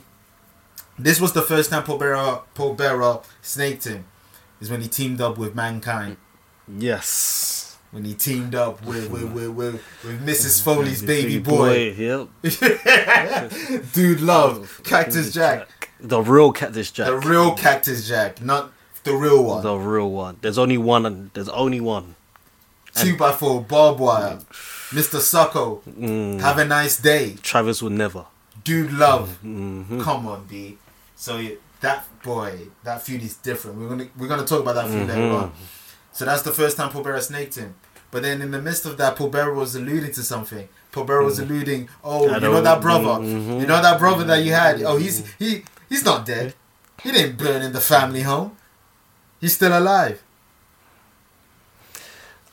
This 0.99 1.21
was 1.21 1.33
the 1.33 1.43
first 1.43 1.71
time 1.71 1.85
Paul 1.85 1.99
Bearer, 1.99 2.41
Paul 2.55 2.75
Bearer 2.75 3.21
snaked 3.43 3.85
him. 3.85 4.05
Is 4.61 4.71
when 4.71 4.81
he 4.81 4.89
teamed 4.89 5.21
up 5.21 5.37
with 5.39 5.55
Mankind. 5.55 6.17
Yes. 6.67 7.64
When 7.95 8.05
he 8.05 8.13
teamed 8.15 8.55
up 8.57 8.85
with 8.85 9.09
with, 9.09 9.33
with, 9.33 9.51
with, 9.51 9.75
with 10.05 10.27
Mrs. 10.27 10.61
Foley's 10.63 11.01
baby 11.03 11.39
boy. 11.39 11.95
Yep. 11.97 12.29
Dude 13.93 14.21
love. 14.21 14.81
Cactus 14.85 15.33
Jack. 15.33 15.91
The 16.01 16.21
real 16.21 16.53
Cactus 16.53 16.91
Jack. 16.91 17.07
The 17.07 17.17
real 17.19 17.55
Cactus 17.55 18.07
Jack, 18.09 18.43
not 18.43 18.73
the 19.05 19.15
real 19.15 19.45
one. 19.45 19.63
The 19.63 19.77
real 19.77 20.11
one. 20.11 20.39
There's 20.41 20.59
only 20.59 20.77
one. 20.77 21.07
and 21.07 21.31
There's 21.35 21.49
only 21.49 21.81
one. 21.81 22.17
Two 22.95 23.17
by 23.17 23.33
four 23.33 23.61
barbed 23.63 24.01
wire. 24.01 24.39
Mr. 24.91 25.19
Socko. 25.21 25.83
Mm. 25.83 26.41
Have 26.41 26.59
a 26.59 26.65
nice 26.65 26.97
day. 27.01 27.37
Travis 27.43 27.81
would 27.83 27.93
never. 27.93 28.27
dude 28.65 28.93
love. 28.93 29.39
Mm-hmm. 29.45 30.01
Come 30.01 30.27
on, 30.27 30.47
B. 30.47 30.79
So 31.17 31.37
yeah, 31.39 31.55
that 31.81 32.07
boy, 32.23 32.59
that 32.83 33.03
feud 33.03 33.23
is 33.23 33.37
different. 33.37 33.79
We're 33.79 33.89
gonna 33.89 34.09
we're 34.19 34.29
gonna 34.29 34.45
talk 34.47 34.61
about 34.63 34.75
that 34.75 34.89
feud 34.89 35.07
later 35.09 35.21
Mm-hmm. 35.21 35.35
on. 35.45 35.53
So 36.13 36.25
that's 36.25 36.43
the 36.43 36.53
first 36.53 36.77
time 36.77 36.91
Paul 36.91 37.03
Bearer 37.03 37.21
snaked 37.21 37.57
him. 37.57 37.75
But 38.15 38.23
then 38.23 38.41
in 38.41 38.53
the 38.53 38.63
midst 38.63 38.87
of 38.87 38.97
that, 38.99 39.17
Paul 39.17 39.29
Bearer 39.29 39.53
was 39.53 39.75
alluding 39.75 40.13
to 40.13 40.23
something. 40.23 40.69
Paul 40.93 41.03
Bearer 41.03 41.25
was 41.25 41.41
alluding, 41.41 41.89
oh, 42.05 42.31
I 42.31 42.35
you 42.35 42.41
know 42.43 42.61
that 42.61 42.81
brother, 42.81 43.19
mhm. 43.21 43.61
you 43.61 43.67
know 43.67 43.83
that 43.83 43.99
brother 43.99 44.23
that 44.23 44.45
you 44.45 44.53
had. 44.53 44.83
Oh, 44.83 44.99
he's 44.99 45.27
he 45.37 45.65
he's 45.89 46.05
not 46.05 46.25
dead. 46.25 46.55
He 47.03 47.11
didn't 47.11 47.39
burn 47.39 47.61
in 47.63 47.73
the 47.73 47.81
family 47.81 48.23
home. 48.23 48.57
He's 49.41 49.57
still 49.57 49.77
alive. 49.77 50.23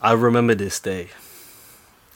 I 0.02 0.14
remember 0.14 0.56
this 0.56 0.80
day. 0.80 1.10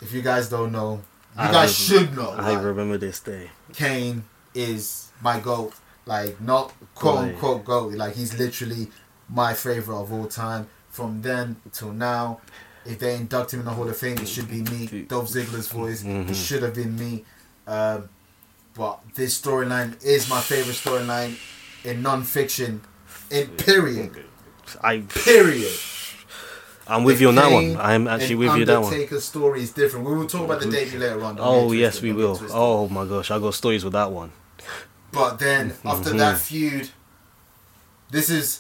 If 0.02 0.12
you 0.12 0.24
guys 0.24 0.50
don't 0.50 0.72
know, 0.72 1.04
you 1.38 1.44
I 1.44 1.52
guys 1.52 1.78
should 1.78 2.16
know. 2.16 2.32
I 2.32 2.54
like, 2.54 2.64
remember 2.64 2.98
this 2.98 3.20
day. 3.20 3.52
Kane 3.74 4.24
is 4.56 5.12
my 5.22 5.40
goat. 5.40 5.76
Like 6.08 6.42
not 6.42 6.74
quote 6.96 7.16
Boy. 7.18 7.22
unquote 7.22 7.64
goat. 7.64 7.94
Like 7.94 8.16
he's 8.16 8.40
literally 8.40 8.88
my 9.30 9.54
favorite 9.54 10.02
of 10.02 10.12
all 10.12 10.26
time. 10.26 10.68
From 10.90 11.22
then 11.22 11.58
till 11.74 11.92
now, 11.92 12.40
if 12.86 13.00
they 13.00 13.16
induct 13.16 13.54
him 13.54 13.60
in 13.62 13.66
the 13.66 13.72
Hall 13.72 13.88
of 13.88 13.98
Fame, 13.98 14.18
it 14.18 14.28
should 14.28 14.50
be 14.50 14.62
me. 14.62 15.04
Dolph 15.04 15.30
Ziggler's 15.30 15.68
voice. 15.68 16.04
Mhm. 16.04 16.30
It 16.30 16.36
should 16.36 16.64
have 16.64 16.74
been 16.76 16.98
me. 16.98 17.24
Um, 17.68 18.10
but 18.76 19.00
this 19.16 19.40
storyline 19.40 20.02
is 20.04 20.30
my 20.30 20.42
favorite 20.42 20.76
storyline 20.76 21.36
in 21.84 22.02
non-fiction. 22.02 22.82
In 23.32 23.48
period. 23.50 24.12
I 24.84 25.00
Period. 25.00 25.72
I'm 26.88 27.04
with 27.04 27.18
The 27.18 27.22
you 27.24 27.28
on 27.30 27.36
that 27.36 27.52
one. 27.52 27.78
I'm 27.78 28.08
actually 28.08 28.32
and 28.32 28.40
with 28.40 28.46
you 28.48 28.52
on 28.62 28.66
that 28.66 28.82
one. 28.82 28.94
Undertaker's 28.94 29.24
story 29.24 29.64
is 29.64 29.72
different. 29.72 30.06
We 30.06 30.14
will 30.14 30.28
talk 30.28 30.44
about 30.46 30.60
the 30.62 30.70
debut 30.70 31.00
later 31.00 31.24
on. 31.24 31.38
Oh 31.40 31.72
yes, 31.72 32.02
we 32.02 32.14
will. 32.14 32.40
Oh 32.52 32.88
my 32.90 33.06
gosh, 33.06 33.32
I 33.32 33.40
got 33.40 33.56
stories 33.56 33.84
with 33.84 33.94
that 33.94 34.12
one. 34.12 34.32
But 35.12 35.40
then 35.40 35.74
after 35.84 36.12
Mhm. 36.12 36.18
that 36.20 36.40
feud, 36.40 36.90
this 38.12 38.30
is 38.30 38.60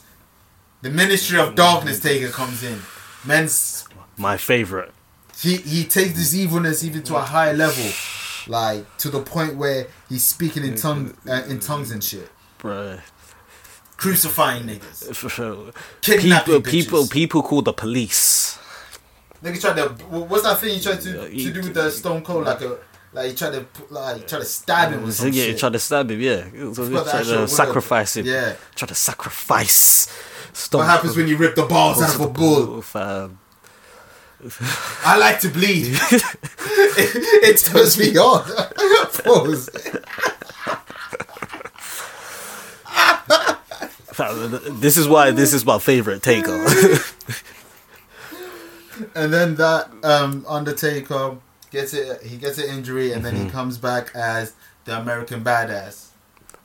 the 0.81 0.89
Ministry 0.89 1.37
of 1.39 1.53
Darkness 1.53 1.99
Taker 1.99 2.29
comes 2.29 2.63
in. 2.63 2.81
Men's 3.25 3.84
My 4.17 4.37
favorite. 4.37 4.91
he 5.41 5.57
he 5.57 5.83
takes 5.83 6.13
this 6.13 6.33
evilness 6.33 6.83
even 6.83 7.03
to 7.03 7.15
a 7.15 7.21
higher 7.21 7.53
level, 7.53 7.85
like 8.47 8.85
to 8.99 9.09
the 9.09 9.21
point 9.21 9.55
where 9.55 9.87
he's 10.09 10.23
speaking 10.23 10.63
in 10.63 10.75
tongue 10.75 11.15
uh, 11.27 11.43
in 11.49 11.59
tongues 11.59 11.91
and 11.91 12.03
shit, 12.03 12.29
Bruh. 12.59 13.01
crucifying 13.97 14.63
niggas, 14.63 15.13
For 15.21 15.29
sure. 15.29 15.71
kidnapping 16.01 16.61
People, 16.63 16.71
people, 16.71 16.99
bitches. 17.03 17.11
people 17.11 17.43
call 17.43 17.61
the 17.61 17.73
police. 17.73 18.57
Nigga 19.43 19.59
tried 19.61 19.75
to 19.75 19.87
what's 20.05 20.43
that 20.43 20.59
thing 20.59 20.75
he 20.75 20.81
tried 20.81 21.01
to, 21.01 21.29
to 21.29 21.53
do 21.53 21.61
with 21.61 21.73
the 21.73 21.89
Stone 21.91 22.21
Cold 22.23 22.45
like 22.45 22.61
a 22.61 22.77
like 23.13 23.29
he 23.31 23.35
tried 23.35 23.51
to 23.53 23.65
like 23.89 24.27
try 24.27 24.39
to 24.39 24.45
stab 24.45 24.91
him 24.93 25.03
or 25.05 25.11
some 25.11 25.27
yeah, 25.31 25.43
shit. 25.45 25.57
try 25.59 25.69
to 25.69 25.79
stab 25.79 26.09
him. 26.09 26.19
Yeah, 26.21 26.45
so, 26.73 26.89
try 26.89 27.19
actual 27.19 27.35
to 27.41 27.47
sacrifice 27.47 28.15
him. 28.17 28.25
Yeah. 28.25 28.55
try 28.75 28.87
to 28.87 28.95
sacrifice. 28.95 30.07
Stop. 30.53 30.79
What 30.79 30.87
happens 30.87 31.17
when 31.17 31.27
you 31.27 31.35
rip 31.37 31.55
the 31.55 31.65
balls 31.65 32.01
out 32.01 32.15
of 32.15 32.21
a 32.21 32.27
bull? 32.29 32.81
Fam. 32.81 33.39
I 35.03 35.17
like 35.17 35.39
to 35.41 35.49
bleed. 35.49 35.87
it, 35.87 36.23
it 37.43 37.57
turns 37.57 37.97
me 37.97 38.15
on. 38.17 38.43
Pause. 39.23 39.69
This 44.79 44.95
is 44.95 45.09
why 45.09 45.31
this 45.31 45.53
is 45.53 45.65
my 45.65 45.77
favorite 45.77 46.23
taker. 46.23 46.65
And 49.13 49.33
then 49.33 49.55
that 49.55 49.89
um, 50.03 50.45
Undertaker 50.47 51.37
gets 51.69 51.93
it. 51.93 52.23
He 52.23 52.37
gets 52.37 52.57
an 52.57 52.69
injury, 52.69 53.11
and 53.11 53.25
then 53.25 53.35
he 53.35 53.49
comes 53.49 53.77
back 53.77 54.15
as 54.15 54.53
the 54.85 54.97
American 54.97 55.43
Badass. 55.43 56.11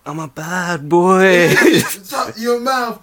I'm 0.07 0.21
a 0.21 0.29
bad 0.29 0.89
boy. 0.89 1.49
Shut 1.49 2.39
your 2.39 2.61
mouth. 2.61 3.03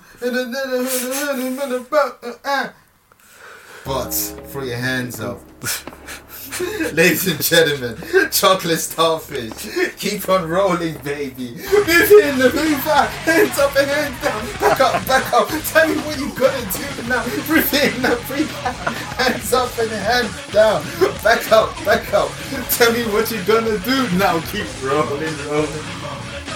But 3.88 4.12
throw 4.12 4.64
your 4.64 4.76
hands 4.76 5.22
up. 5.22 5.40
Ladies 6.94 7.26
and 7.28 7.42
gentlemen, 7.42 7.96
chocolate 8.32 8.80
starfish, 8.80 9.96
keep 9.96 10.28
on 10.28 10.50
rolling, 10.50 10.98
baby. 11.06 11.52
Move 11.52 12.12
in 12.12 12.38
move 12.38 12.84
back, 12.84 13.10
hands 13.24 13.58
up 13.58 13.74
and 13.78 13.88
hands 13.90 14.22
down. 14.22 14.46
Back 14.60 14.82
up, 14.82 15.08
back 15.08 15.34
up. 15.34 15.48
Tell 15.48 15.88
me 15.88 15.96
what 16.02 16.20
you 16.20 16.30
gonna 16.36 16.72
do 16.74 17.08
now. 17.08 17.24
Breathe 17.48 17.74
in, 17.76 18.02
now 18.02 18.16
breathe 18.28 18.52
out. 18.66 18.76
Hands 19.16 19.54
up 19.54 19.78
and 19.80 19.90
hands 19.90 20.52
down. 20.52 20.84
Back 21.24 21.50
up, 21.54 21.74
back 21.86 22.14
up. 22.14 22.30
Tell 22.72 22.92
me 22.92 23.04
what 23.06 23.32
you 23.32 23.42
gonna 23.44 23.78
do 23.80 24.18
now. 24.18 24.42
Keep 24.52 24.68
rolling, 24.84 25.34
rolling. 25.48 25.88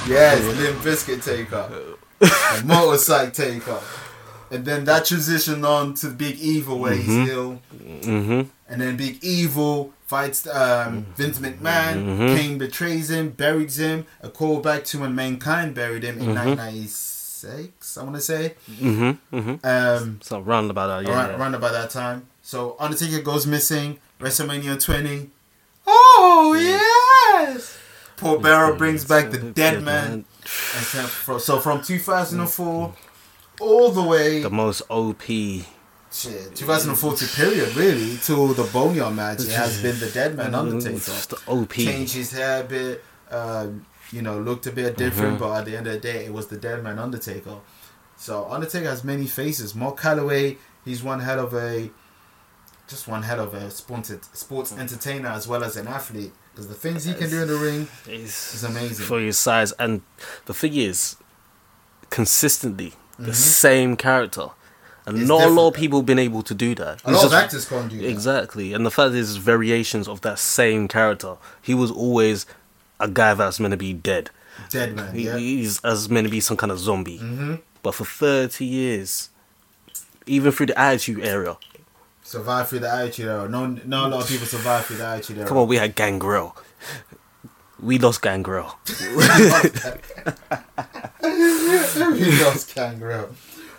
Yes, 0.05 0.43
Limp 0.57 0.79
Bizkit 0.79 1.23
taker. 1.23 1.95
A 2.21 2.65
motorcycle 2.65 3.31
taker. 3.31 3.79
And 4.51 4.65
then 4.65 4.85
that 4.85 5.05
transition 5.05 5.63
on 5.63 5.93
to 5.95 6.09
Big 6.09 6.37
Evil 6.39 6.79
where 6.79 6.93
he's 6.93 7.29
ill. 7.29 7.61
mm-hmm. 7.73 8.41
And 8.67 8.81
then 8.81 8.97
Big 8.97 9.23
Evil 9.23 9.93
fights 10.05 10.45
um, 10.47 11.05
Vince 11.15 11.39
McMahon. 11.39 12.35
Kane 12.35 12.57
betrays 12.57 13.09
him, 13.09 13.29
buries 13.29 13.79
him. 13.79 14.05
A 14.21 14.29
callback 14.29 14.83
to 14.87 14.99
when 14.99 15.15
Mankind 15.15 15.73
buried 15.73 16.03
him 16.03 16.19
in 16.19 16.35
1996, 16.35 17.97
I 17.97 18.03
want 18.03 18.15
to 18.15 18.21
say. 18.21 18.55
Mm-hmm. 18.69 19.37
Mm-hmm. 19.37 19.65
Um, 19.65 20.19
So 20.21 20.39
round 20.41 20.69
about 20.69 20.87
that, 20.87 21.07
yeah. 21.09 21.15
around, 21.15 21.29
yeah. 21.29 21.37
around 21.37 21.55
about 21.55 21.71
that 21.71 21.89
time. 21.89 22.27
So 22.41 22.75
Undertaker 22.79 23.21
goes 23.21 23.47
missing. 23.47 23.99
WrestleMania 24.19 24.83
20. 24.83 25.29
Oh, 25.87 26.55
yes! 27.47 27.77
Paul 28.17 28.39
Bearer 28.39 28.75
brings 28.75 29.03
back 29.05 29.31
the 29.31 29.39
dead 29.39 29.81
man. 29.81 30.25
And 30.75 30.85
so 31.39 31.59
from 31.59 31.81
2004 31.81 32.93
all 33.61 33.91
the 33.91 34.01
way 34.03 34.41
The 34.41 34.49
most 34.49 34.81
OP. 34.89 35.23
shit, 35.27 36.55
2004 36.55 37.15
to 37.15 37.25
period 37.27 37.75
really 37.75 38.17
till 38.17 38.47
the 38.47 38.63
Boneyard 38.73 39.15
match. 39.15 39.41
It 39.41 39.51
has 39.51 39.81
been 39.81 39.97
the 39.99 40.09
Dead 40.09 40.35
Man 40.35 40.53
Undertaker. 40.55 40.97
The 40.99 41.39
OP. 41.47 41.73
Changed 41.73 42.15
his 42.15 42.31
hair 42.31 42.61
a 42.61 42.63
bit, 42.65 43.03
um, 43.29 43.85
you 44.11 44.21
know, 44.21 44.39
looked 44.39 44.67
a 44.67 44.71
bit 44.71 44.97
different, 44.97 45.39
but 45.39 45.51
at 45.59 45.65
the 45.65 45.77
end 45.77 45.87
of 45.87 45.93
the 45.93 45.99
day, 45.99 46.25
it 46.25 46.33
was 46.33 46.47
the 46.47 46.57
Dead 46.57 46.83
Man 46.83 46.99
Undertaker. 46.99 47.59
So 48.17 48.45
Undertaker 48.49 48.89
has 48.89 49.03
many 49.03 49.25
faces. 49.27 49.73
Mark 49.73 49.99
Calloway, 49.99 50.57
he's 50.85 51.01
one 51.01 51.21
hell 51.21 51.39
of 51.39 51.53
a, 51.53 51.89
just 52.87 53.07
one 53.07 53.23
hell 53.23 53.39
of 53.39 53.53
a 53.53 53.71
sports 53.71 54.11
sports 54.33 54.73
entertainer 54.77 55.29
as 55.29 55.47
well 55.47 55.63
as 55.63 55.75
an 55.77 55.87
athlete. 55.87 56.33
Because 56.51 56.67
the 56.67 56.73
things 56.75 57.05
he 57.05 57.13
can 57.13 57.29
do 57.29 57.43
in 57.43 57.47
the 57.47 57.55
ring, 57.55 57.87
is 58.09 58.63
amazing. 58.65 59.05
for 59.05 59.21
his 59.21 59.37
size, 59.37 59.71
and 59.79 60.01
the 60.45 60.53
thing 60.53 60.75
is, 60.75 61.15
consistently 62.09 62.93
Mm-hmm. 63.21 63.29
the 63.29 63.33
same 63.35 63.95
character, 63.97 64.47
and 65.05 65.17
It's 65.19 65.27
not 65.27 65.41
a 65.41 65.47
lot 65.47 65.67
of 65.67 65.73
different. 65.73 65.75
people 65.75 66.01
been 66.03 66.19
able 66.19 66.43
to 66.43 66.53
do 66.53 66.75
that. 66.75 67.01
a 67.05 67.11
It's 67.11 67.23
lot 67.23 67.25
of 67.25 67.33
actors 67.33 67.65
can't 67.67 67.89
do 67.89 67.97
that. 67.97 68.07
Exactly, 68.09 68.73
and 68.73 68.85
the 68.85 68.91
fact 68.91 69.13
is 69.13 69.37
variations 69.37 70.07
of 70.07 70.21
that 70.21 70.39
same 70.39 70.87
character. 70.87 71.35
He 71.61 71.73
was 71.73 71.91
always 71.91 72.45
a 72.99 73.07
guy 73.07 73.33
that's 73.33 73.59
meant 73.59 73.71
to 73.71 73.77
be 73.77 73.93
dead. 73.93 74.29
Dead 74.69 74.95
Man, 74.95 75.13
He, 75.15 75.25
yeah. 75.25 75.37
He's 75.37 75.79
as 75.83 76.09
meant 76.09 76.27
to 76.27 76.31
be 76.31 76.39
some 76.39 76.57
kind 76.57 76.71
of 76.71 76.79
zombie. 76.79 77.17
hmm 77.17 77.55
But 77.83 77.95
for 77.95 78.05
thirty 78.05 78.65
years, 78.65 79.29
even 80.27 80.51
through 80.51 80.67
the 80.67 80.79
Attitude 80.79 81.23
Era, 81.23 81.57
Survive 82.23 82.69
through 82.69 82.79
the 82.79 82.89
attitude 82.93 83.25
era. 83.25 83.49
No, 83.49 83.65
not 83.65 84.07
a 84.07 84.15
lot 84.15 84.23
of 84.23 84.29
people 84.29 84.45
survive 84.47 84.85
through 84.85 84.97
the 84.97 85.05
attitude 85.05 85.39
era. 85.39 85.47
come 85.47 85.57
on, 85.57 85.67
we 85.67 85.75
had 85.77 85.95
Gangrel. 85.95 86.55
We 87.81 87.97
lost 87.97 88.21
Gangrel. 88.21 88.77
he 91.21 92.43
lost 92.43 92.75
Kangaroo. 92.75 93.29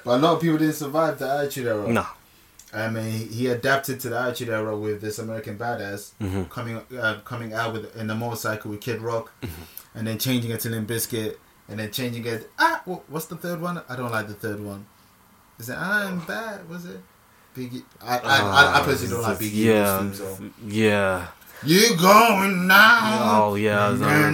But 0.04 0.10
a 0.10 0.18
lot 0.18 0.34
of 0.34 0.40
people 0.40 0.58
didn't 0.58 0.74
survive 0.74 1.18
the 1.18 1.30
Attitude 1.30 1.66
Era. 1.66 1.92
No. 1.92 2.06
I 2.74 2.88
mean, 2.88 3.28
he, 3.28 3.46
adapted 3.48 4.00
to 4.00 4.08
the 4.08 4.18
Attitude 4.18 4.48
Era 4.48 4.76
with 4.76 5.00
this 5.00 5.18
American 5.18 5.56
Badass 5.58 6.12
Mm-hmm. 6.20 6.44
coming 6.44 6.80
uh, 6.98 7.20
coming 7.24 7.52
out 7.52 7.74
with 7.74 7.94
in 7.96 8.06
the 8.06 8.14
motorcycle 8.14 8.70
with 8.70 8.80
Kid 8.80 9.00
Rock, 9.02 9.30
and 9.94 10.06
then 10.06 10.18
changing 10.18 10.50
it 10.50 10.60
to 10.60 10.68
Limp 10.70 10.88
Bizkit, 10.88 11.36
and 11.68 11.78
then 11.78 11.90
changing 11.92 12.24
it. 12.26 12.50
Ah, 12.58 12.82
what's 13.08 13.26
the 13.26 13.36
third 13.36 13.60
one? 13.60 13.82
I 13.88 13.94
don't 13.96 14.10
like 14.10 14.26
the 14.26 14.34
third 14.34 14.60
one. 14.60 14.86
Is 15.58 15.68
it 15.68 15.76
I'm 15.76 16.20
bad? 16.24 16.68
Was 16.68 16.86
it? 16.86 17.00
Biggie. 17.54 17.82
I 18.02 18.18
I, 18.18 18.38
I, 18.38 18.80
I 18.80 18.84
personally 18.84 19.12
don't 19.14 19.22
like 19.22 19.38
Biggie. 19.38 19.52
Yeah, 19.66 20.10
song. 20.12 20.54
yeah. 20.66 21.26
You 21.64 21.96
going 21.96 22.66
now? 22.66 23.44
Oh 23.50 23.54
yeah, 23.54 23.92
yeah, 23.92 24.30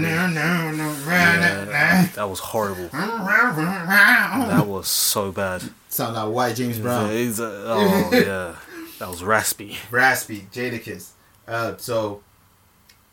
that 2.14 2.28
was 2.28 2.38
horrible. 2.38 2.88
That 2.92 4.48
That 4.48 4.66
was 4.66 4.88
so 4.88 5.30
bad. 5.32 5.62
sound 5.88 6.14
like 6.14 6.32
white 6.34 6.56
James 6.56 6.78
Brown. 6.78 7.10
It's, 7.12 7.38
oh 7.42 8.10
yeah, 8.12 8.56
that 8.98 9.08
was 9.08 9.22
raspy. 9.22 9.76
raspy 9.90 10.46
Jadakiss. 10.52 11.10
Uh, 11.46 11.76
so 11.76 12.22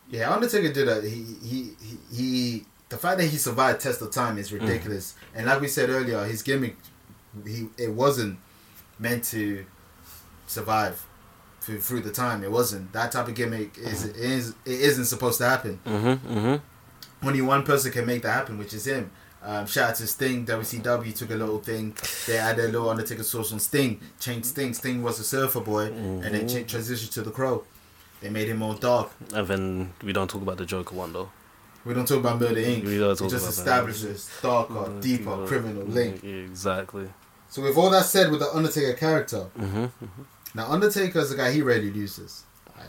yeah, 0.10 0.31
Undertaker 0.34 0.72
did 0.72 0.88
a 0.88 1.01
he, 1.01 1.25
he 1.43 1.69
he 1.81 1.98
he 2.15 2.65
the 2.89 2.98
fact 2.98 3.17
that 3.17 3.25
he 3.27 3.38
survived 3.38 3.81
test 3.81 4.01
of 4.01 4.12
time 4.12 4.38
is 4.38 4.53
ridiculous. 4.53 5.15
And 5.34 5.48
like 5.48 5.60
we 5.60 5.67
said 5.67 5.89
earlier, 5.89 6.24
his 6.24 6.41
gimmick 6.41 6.77
he 7.45 7.67
it 7.77 7.91
wasn't 7.91 8.39
meant 8.98 9.25
to 9.25 9.65
survive 10.48 11.05
through, 11.65 11.81
through 11.81 12.01
the 12.01 12.12
time. 12.12 12.43
It 12.43 12.51
wasn't 12.51 12.91
that 12.93 13.12
type 13.12 13.27
of 13.27 13.36
gimmick 13.36 13.77
is 13.77 14.05
is 14.05 14.50
it 14.65 14.79
isn't 14.89 15.05
supposed 15.05 15.38
to 15.39 15.45
happen. 15.50 15.79
Mm-hmm, 15.86 16.38
mm-hmm. 16.38 17.27
only 17.27 17.41
one 17.41 17.63
person 17.63 17.91
can 17.91 18.05
make 18.05 18.22
that 18.24 18.31
happen, 18.34 18.57
which 18.57 18.74
is 18.74 18.86
him. 18.88 19.12
Um, 19.43 19.67
shout 19.67 19.91
out 19.91 19.95
to 19.98 20.07
Sting. 20.07 20.45
WCW 20.45 21.15
took 21.15 21.29
a 21.29 21.36
little 21.36 21.60
thing. 21.60 21.95
They 22.25 22.38
had 22.38 22.57
a 22.57 22.63
little 22.63 22.89
Undertaker 22.89 23.22
source 23.24 23.51
on 23.53 23.60
Sting. 23.60 24.00
Changed 24.19 24.48
Sting. 24.48 24.74
Sting 24.74 25.03
was 25.03 25.19
a 25.19 25.24
surfer 25.24 25.60
boy, 25.62 25.86
and 25.86 26.24
then 26.24 26.48
Mm-hmm. 26.48 26.65
ch- 26.65 26.72
transitioned 26.74 27.12
to 27.13 27.22
the 27.22 27.29
Crow. 27.31 27.63
They 28.22 28.29
made 28.31 28.48
him 28.50 28.57
more 28.57 28.74
dark. 28.75 29.12
And 29.34 29.48
then 29.48 29.93
we 30.03 30.13
don't 30.13 30.29
talk 30.29 30.41
about 30.41 30.57
the 30.57 30.65
Joker 30.65 30.95
one 30.95 31.13
though. 31.13 31.29
We 31.86 31.93
don't 31.93 32.07
talk 32.07 32.17
about 32.25 32.39
Murder 32.39 32.55
Inc. 32.62 32.84
We 32.86 32.98
don't 32.98 33.12
it 33.12 33.29
just 33.29 33.36
about 33.36 33.41
that. 33.41 33.50
establishes 33.50 34.29
darker, 34.41 34.74
Mm, 34.74 35.01
deeper, 35.01 35.45
criminal 35.45 35.84
link. 35.86 36.24
Exactly. 36.24 37.07
So 37.50 37.62
with 37.62 37.77
all 37.77 37.91
that 37.91 38.05
said, 38.05 38.31
with 38.31 38.39
the 38.39 38.50
Undertaker 38.51 38.93
character, 38.93 39.41
hmm 39.55 39.86
now 40.56 40.72
Undertaker 40.72 41.20
is 41.20 41.32
a 41.32 41.36
guy 41.38 41.52
he 41.52 41.62
rarely 41.62 41.92
loses. 41.92 42.44
Like, 42.78 42.88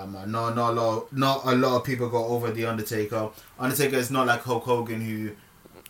um, 0.00 0.12
no, 0.26 0.52
not 0.52 0.70
a 0.70 0.72
lot, 0.72 1.12
not 1.12 1.42
a 1.44 1.52
lot 1.54 1.76
of 1.76 1.84
people 1.84 2.08
go 2.08 2.24
over 2.26 2.50
the 2.50 2.64
Undertaker. 2.66 3.30
Undertaker 3.58 3.96
is 3.96 4.10
not 4.10 4.26
like 4.26 4.40
Hulk 4.42 4.64
Hogan 4.64 5.00
who 5.00 5.30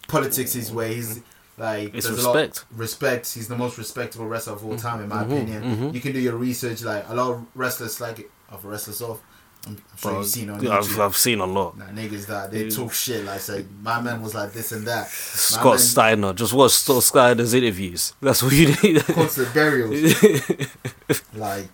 politics 0.09 0.53
his 0.53 0.73
way. 0.73 0.95
He's 0.97 1.21
like 1.59 1.95
It's 1.95 2.07
there's 2.07 2.19
a 2.25 2.29
lot- 2.29 2.35
respect. 2.37 2.65
respect. 2.77 3.33
He's 3.33 3.49
the 3.49 3.57
most 3.57 3.79
respectable 3.79 4.27
wrestler 4.27 4.55
of 4.55 4.65
all 4.65 4.77
time, 4.77 5.01
in 5.03 5.09
my 5.09 5.23
Mhm, 5.23 5.27
opinion. 5.27 5.63
mhm. 5.63 5.95
You 5.95 6.01
can 6.01 6.13
do 6.13 6.19
your 6.21 6.37
research. 6.37 6.83
Like 6.83 7.09
a 7.09 7.15
lot 7.15 7.31
of 7.31 7.47
wrestlers, 7.55 8.01
like 8.01 8.29
of 8.51 8.65
wrestlers 8.65 9.01
off. 9.03 9.21
I'm, 9.67 9.77
sure 9.77 10.11
But 10.11 10.19
you've 10.19 10.27
seen 10.27 10.51
on 10.51 10.63
yeah, 10.63 10.79
I've, 10.79 11.01
I've 11.01 11.17
seen 11.17 11.39
a 11.39 11.47
lot. 11.47 11.79
Niggas 11.79 12.27
that 12.27 12.51
they 12.51 12.69
talk 12.69 12.93
shit 12.93 13.25
like 13.25 13.41
say 13.41 13.65
my 13.81 14.01
man 14.01 14.21
was 14.21 14.35
like 14.35 14.53
this 14.53 14.73
and 14.73 14.87
that. 14.87 15.03
My 15.03 15.09
Scott 15.09 15.65
man- 15.65 15.79
Steiner. 15.79 16.33
Just 16.33 16.53
watch 16.53 16.73
Scott 16.73 17.03
Steiner's 17.03 17.55
interviews. 17.55 18.15
That's 18.21 18.43
what 18.43 18.53
you 18.53 18.75
need. 18.83 19.05
constant 19.05 19.55
burials. 19.55 20.15
like 21.35 21.69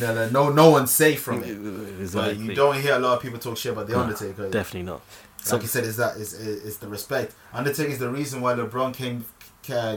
no, 0.00 0.28
no, 0.28 0.50
no, 0.50 0.70
one's 0.70 0.90
safe 0.90 1.22
from 1.22 1.42
it. 1.42 1.56
But 1.56 2.00
exactly. 2.00 2.44
you 2.44 2.54
don't 2.54 2.80
hear 2.80 2.96
a 2.96 2.98
lot 2.98 3.16
of 3.16 3.22
people 3.22 3.38
talk 3.38 3.56
shit 3.56 3.72
about 3.72 3.86
the 3.86 3.98
Undertaker. 3.98 4.50
Definitely 4.50 4.82
not. 4.82 5.02
Like 5.50 5.62
you 5.62 5.68
said, 5.68 5.84
is 5.84 5.96
that 5.98 6.16
is 6.16 6.32
is 6.32 6.78
the 6.78 6.88
respect. 6.88 7.34
Undertaker 7.52 7.90
is 7.90 7.98
the 7.98 8.08
reason 8.08 8.40
why 8.40 8.54
LeBron 8.54 8.94
came 8.94 9.24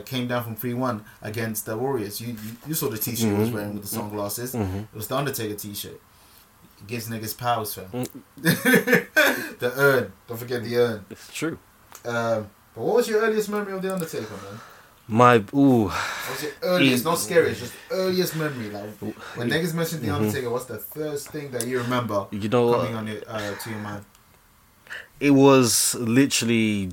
came 0.05 0.27
down 0.27 0.43
from 0.43 0.55
three 0.55 0.73
one 0.73 1.03
against 1.21 1.65
the 1.65 1.77
Warriors. 1.77 2.19
You, 2.19 2.29
you 2.29 2.57
you 2.67 2.73
saw 2.73 2.89
the 2.89 2.97
T-shirt 2.97 3.31
he 3.31 3.33
was 3.33 3.51
wearing 3.51 3.73
with 3.73 3.83
the 3.83 3.87
sunglasses. 3.89 4.53
Mhm. 4.53 4.83
It 4.83 4.95
was 4.95 5.07
the 5.07 5.15
Undertaker 5.15 5.55
T-shirt. 5.55 6.01
It 6.79 6.87
gives 6.87 7.09
niggas 7.09 7.37
powers, 7.37 7.73
fam. 7.73 7.85
Mm. 7.93 8.07
the 9.59 9.73
urn. 9.75 10.13
Don't 10.27 10.37
forget 10.37 10.63
the 10.63 10.77
urn. 10.77 11.05
It's 11.09 11.33
true. 11.33 11.57
Um, 12.05 12.49
but 12.75 12.83
what 12.83 12.95
was 12.97 13.07
your 13.09 13.21
earliest 13.21 13.49
memory 13.49 13.73
of 13.73 13.81
the 13.81 13.91
Undertaker, 13.93 14.29
man? 14.29 14.59
My 15.09 15.35
ooh, 15.55 15.85
What 15.87 16.29
was 16.29 16.43
your 16.43 16.51
earliest, 16.61 17.05
not 17.05 17.17
scariest, 17.17 17.61
just 17.61 17.73
earliest 17.91 18.35
memory? 18.35 18.69
Like 18.69 18.89
when 19.35 19.49
niggas 19.49 19.73
mentioned 19.73 20.01
the 20.01 20.13
Undertaker, 20.13 20.49
what's 20.49 20.65
the 20.65 20.79
first 20.79 21.29
thing 21.29 21.49
that 21.51 21.65
you 21.65 21.79
remember 21.79 22.27
you 22.31 22.49
know 22.49 22.73
coming 22.73 22.93
on 22.95 23.07
your, 23.07 23.21
uh, 23.27 23.55
to 23.55 23.69
your 23.69 23.79
mind? 23.79 24.03
It 25.19 25.31
was 25.31 25.95
literally. 25.95 26.91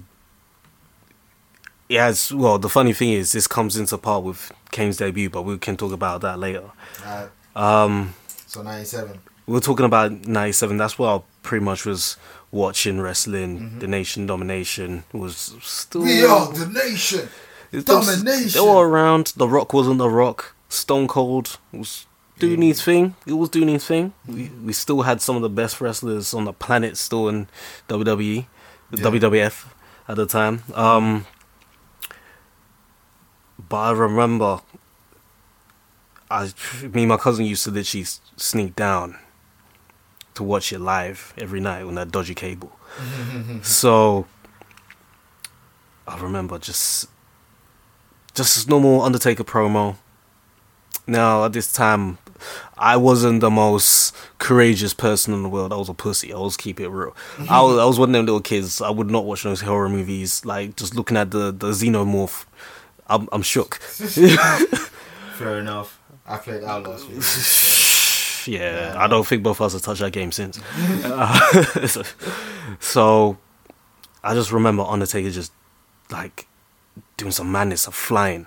It 1.89 1.99
has 1.99 2.33
well. 2.33 2.59
The 2.59 2.69
funny 2.69 2.93
thing 2.95 3.13
is, 3.13 3.33
this 3.33 3.47
comes 3.47 3.77
into 3.77 3.99
part 3.99 4.23
with 4.23 4.51
Kane's 4.71 4.97
debut, 4.97 5.29
but 5.29 5.43
we 5.43 5.59
can 5.59 5.77
talk 5.77 5.93
about 5.93 6.21
that 6.23 6.39
later. 6.39 6.71
Uh, 7.05 7.27
Um, 7.55 8.15
so 8.47 8.63
'97. 8.63 9.21
We 9.47 9.55
were 9.55 9.61
talking 9.61 9.87
about 9.87 10.27
'97. 10.27 10.77
That's 10.77 10.99
what 10.99 11.09
I 11.21 11.23
pretty 11.43 11.65
much 11.65 11.85
was 11.85 12.17
watching 12.51 13.01
wrestling. 13.01 13.79
The 13.79 13.87
Nation 13.87 14.27
Domination 14.27 15.05
was 15.13 15.55
still. 15.63 16.03
We 16.03 16.25
are 16.25 16.51
the 16.53 16.67
nation. 16.67 17.29
It 17.73 17.87
Domination. 17.87 18.51
They 18.53 18.61
were 18.61 18.89
around. 18.89 19.33
The 19.37 19.49
Rock 19.49 19.73
wasn't 19.73 19.99
the 19.99 20.09
Rock. 20.09 20.55
Stone 20.69 21.09
Cold 21.09 21.59
was 21.73 22.07
doing 22.39 22.63
his 22.63 22.83
thing. 22.83 23.15
It 23.27 23.33
was 23.35 23.49
doing 23.49 23.69
his 23.69 23.85
thing. 23.87 24.13
We 24.27 24.51
we 24.65 24.73
still 24.73 25.03
had 25.03 25.21
some 25.21 25.37
of 25.37 25.43
the 25.43 25.49
best 25.51 25.81
wrestlers 25.81 26.33
on 26.35 26.45
the 26.45 26.53
planet 26.53 26.97
still 26.97 27.29
in 27.29 27.49
WWE, 27.89 28.47
Yeah. 28.93 29.05
WWF 29.05 29.67
at 30.09 30.17
the 30.17 30.27
time. 30.27 30.63
Um, 30.75 31.27
but 33.69 33.77
I 33.77 33.91
remember, 33.93 34.61
I 36.31 36.51
me 36.83 37.03
and 37.03 37.09
my 37.09 37.17
cousin 37.17 37.45
used 37.45 37.65
to 37.65 37.71
literally 37.71 38.03
s- 38.03 38.21
sneak 38.37 38.75
down 38.77 39.17
to 40.35 40.43
watch 40.43 40.73
it 40.73 40.81
live 40.81 41.33
every 41.39 41.61
night 41.61 41.83
on 41.83 41.95
that 41.95 42.11
dodgy 42.11 42.35
cable. 42.35 42.73
so 43.63 44.27
I 46.07 46.21
remember 46.21 46.59
just 46.59 47.09
just 48.35 48.69
normal 48.69 49.03
Undertaker 49.03 49.45
promo. 49.45 49.97
Now 51.07 51.45
at 51.45 51.53
this 51.53 51.73
time, 51.73 52.19
I 52.77 52.97
wasn't 52.97 53.41
the 53.41 53.51
most 53.51 54.15
courageous 54.39 54.95
person 54.95 55.35
in 55.35 55.43
the 55.43 55.49
world. 55.49 55.73
I 55.73 55.77
was 55.77 55.89
a 55.89 55.95
pussy. 55.95 56.33
I 56.33 56.39
was 56.39 56.57
keep 56.57 56.81
it 56.81 56.89
real. 56.89 57.15
I 57.49 57.61
was 57.63 57.79
I 57.79 57.85
was 57.85 57.99
one 57.99 58.11
of 58.11 58.13
them 58.13 58.27
little 58.27 58.41
kids. 58.41 58.81
I 58.81 58.91
would 58.91 59.11
not 59.11 59.25
watch 59.25 59.43
those 59.45 59.61
horror 59.61 59.89
movies. 59.89 60.45
Like 60.45 60.77
just 60.77 60.95
looking 60.95 61.17
at 61.17 61.31
the 61.31 61.53
the 61.53 61.71
xenomorph, 61.71 62.47
I'm 63.07 63.29
I'm 63.33 63.43
shook. 63.43 63.77
Fair 65.37 65.59
enough. 65.59 66.01
I 66.27 66.39
played 66.39 66.65
Outlast 66.65 67.09
with 67.09 67.23
you. 68.49 68.59
yeah, 68.59 68.95
I 68.97 69.07
don't 69.07 69.27
think 69.27 69.43
both 69.43 69.61
of 69.61 69.67
us 69.67 69.73
have 69.75 69.83
touched 69.83 70.01
that 70.01 70.13
game 70.13 70.33
since. 70.33 70.61
Uh, 71.05 71.87
so, 71.87 72.03
so 72.81 73.39
I 74.23 74.35
just 74.35 74.53
remember 74.53 74.83
Undertaker 74.83 75.31
just 75.31 75.53
like 76.11 76.47
doing 77.17 77.33
some 77.33 77.51
madness 77.53 77.87
of 77.87 77.95
flying. 77.95 78.47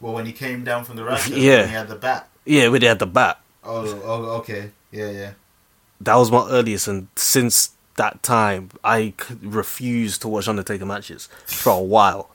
well, 0.00 0.12
when 0.14 0.26
he 0.26 0.32
came 0.32 0.64
down 0.64 0.84
from 0.84 0.96
the 0.96 1.04
rafters, 1.04 1.36
Yeah. 1.38 1.66
he 1.66 1.72
had 1.72 1.88
the 1.88 1.96
bat. 1.96 2.28
Yeah, 2.44 2.68
we 2.68 2.80
had 2.84 2.98
the 2.98 3.06
bat. 3.06 3.40
Oh, 3.64 3.84
oh, 4.04 4.22
okay. 4.38 4.70
Yeah, 4.90 5.10
yeah. 5.10 5.32
That 6.00 6.14
was 6.16 6.30
my 6.30 6.48
earliest, 6.48 6.88
and 6.88 7.08
since 7.16 7.70
that 7.96 8.22
time, 8.22 8.70
I 8.84 9.12
refused 9.42 10.22
to 10.22 10.28
watch 10.28 10.46
Undertaker 10.48 10.86
matches 10.86 11.28
for 11.46 11.70
a 11.72 11.82
while. 11.82 12.30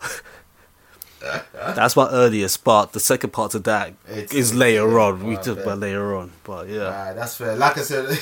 That's 1.54 1.96
my 1.96 2.10
earliest, 2.10 2.64
but 2.64 2.92
the 2.94 3.00
second 3.00 3.32
part 3.32 3.52
to 3.52 3.60
that 3.60 3.94
It's- 4.10 4.34
is 4.34 4.54
later 4.54 4.88
yeah, 4.90 4.98
on. 5.06 5.24
We 5.26 5.36
talk 5.38 5.60
about 5.60 5.80
later 5.80 6.16
on, 6.16 6.32
but 6.44 6.68
yeah, 6.70 7.14
that's 7.14 7.36
fair. 7.38 7.56
Like 7.56 7.78
I 7.78 7.82
said, 7.82 8.06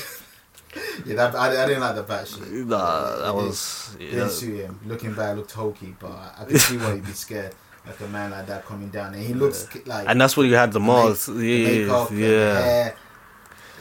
yeah, 1.06 1.14
that, 1.16 1.34
I, 1.34 1.62
I 1.62 1.66
didn't 1.66 1.80
like 1.80 1.96
the 1.96 2.02
bat 2.02 2.28
shit. 2.28 2.48
nah, 2.66 3.16
that 3.16 3.28
It 3.30 3.34
was 3.34 3.96
didn't- 3.98 4.06
yeah, 4.06 4.10
didn't 4.20 4.30
suit 4.30 4.60
him. 4.64 4.80
Looking 4.86 5.14
back, 5.14 5.36
looked 5.36 5.52
hokey, 5.52 5.94
but 5.98 6.10
I, 6.12 6.32
I 6.40 6.44
could 6.44 6.60
see 6.60 6.76
why 6.76 6.94
he'd 6.94 7.04
be 7.06 7.12
scared. 7.12 7.54
Like 7.84 7.98
a 7.98 8.06
man 8.06 8.30
like 8.30 8.46
that 8.46 8.64
coming 8.64 8.90
down, 8.90 9.12
and 9.14 9.20
he 9.24 9.34
looks 9.34 9.66
like 9.86 10.06
and 10.08 10.20
that's 10.20 10.36
what 10.36 10.44
you 10.46 10.54
had 10.54 10.72
the 10.72 10.78
mask. 10.78 11.28
make- 11.30 11.36
the 11.38 11.46
Yeah, 11.48 11.66
makeup 11.80 12.10
yeah. 12.12 12.60
hair. 12.62 12.94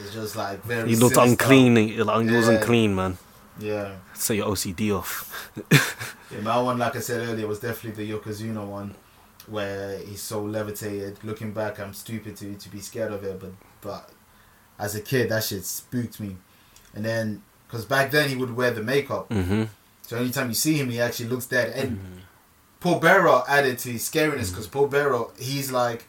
It's 0.02 0.12
just 0.16 0.36
like 0.36 0.64
very. 0.64 0.90
He 0.90 0.96
looked 0.96 1.14
sinister. 1.14 1.44
unclean. 1.44 1.76
He, 1.76 2.02
like, 2.02 2.28
he 2.28 2.36
wasn't 2.36 2.64
clean, 2.64 2.96
man. 2.96 3.20
Yeah. 3.60 3.92
Say 4.16 4.38
your 4.38 4.48
OCD 4.48 4.90
off. 4.98 5.52
Yeah, 6.32 6.40
my 6.42 6.60
one, 6.62 6.78
like 6.80 6.96
I 6.96 7.00
said 7.00 7.28
earlier, 7.28 7.46
was 7.46 7.60
definitely 7.60 8.06
the 8.06 8.14
Yokozuna 8.18 8.66
one, 8.66 8.96
where 9.48 9.98
he's 10.00 10.22
so 10.22 10.42
levitated. 10.42 11.18
Looking 11.24 11.52
back, 11.54 11.80
I'm 11.80 11.94
stupid 11.94 12.36
to 12.38 12.56
to 12.56 12.70
be 12.70 12.80
scared 12.80 13.12
of 13.14 13.24
it, 13.24 13.40
but 13.40 13.52
but 13.82 14.10
as 14.80 14.96
a 14.96 15.02
kid, 15.02 15.30
that 15.30 15.44
shit 15.44 15.66
spooked 15.66 16.20
me. 16.20 16.38
And 16.96 17.06
then, 17.06 17.42
because 17.68 17.86
back 17.86 18.12
then 18.12 18.30
he 18.30 18.36
would 18.36 18.56
wear 18.56 18.72
the 18.72 18.84
makeup, 18.84 19.32
hmm 19.32 19.64
so 20.04 20.18
anytime 20.18 20.50
you 20.50 20.56
see 20.56 20.74
him, 20.76 20.90
he 20.90 21.00
actually 21.00 21.30
looks 21.30 21.46
dead. 21.46 21.70
And 21.74 22.00
Paul 22.82 23.00
Bearer 23.00 23.44
added 23.48 23.78
to 23.80 23.90
his 23.92 24.04
scariness 24.10 24.50
because 24.50 24.68
Paul 24.68 24.88
Bearer, 24.88 25.26
he's 25.40 25.72
like, 25.72 26.06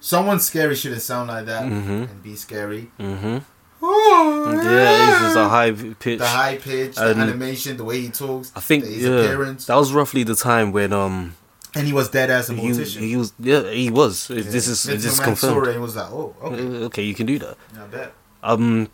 someone 0.00 0.40
scary 0.40 0.74
shouldn't 0.74 1.02
sound 1.02 1.28
like 1.28 1.44
that 1.46 1.64
Mhm. 1.64 2.08
and 2.10 2.22
be 2.22 2.34
scary. 2.36 2.90
hmm 2.98 3.38
Yeah, 3.82 5.10
it's 5.10 5.20
just 5.20 5.36
a 5.36 5.48
high 5.48 5.72
pitch. 5.72 6.18
The 6.18 6.26
high 6.26 6.56
pitch, 6.56 6.94
the 6.96 7.10
And- 7.10 7.20
animation, 7.20 7.76
the 7.76 7.84
way 7.84 8.00
he 8.00 8.08
talks, 8.08 8.52
I 8.56 8.60
think 8.60 8.84
his 8.84 9.02
yeah, 9.02 9.10
appearance, 9.10 9.66
that 9.66 9.76
was 9.76 9.92
roughly 9.92 10.22
the 10.22 10.34
time 10.36 10.72
when 10.72 10.92
um 10.92 11.34
and 11.74 11.86
he 11.86 11.92
was 11.92 12.08
dead 12.08 12.30
as 12.30 12.50
a 12.50 12.54
he, 12.54 12.68
mortician. 12.68 13.00
he 13.00 13.16
was 13.16 13.32
yeah 13.38 13.70
he 13.70 13.90
was. 13.90 14.30
Yeah. 14.30 14.42
This 14.42 14.68
is 14.68 14.82
this 14.84 15.04
is 15.04 15.20
confirmed. 15.20 15.66
It 15.66 15.74
and 15.74 15.82
was 15.82 15.96
like, 15.96 16.10
oh, 16.10 16.34
okay, 16.42 16.84
Okay, 16.84 17.02
you 17.02 17.14
can 17.14 17.26
do 17.26 17.38
that. 17.38 17.56
I 17.78 17.86
bet. 17.86 18.12
Um, 18.42 18.88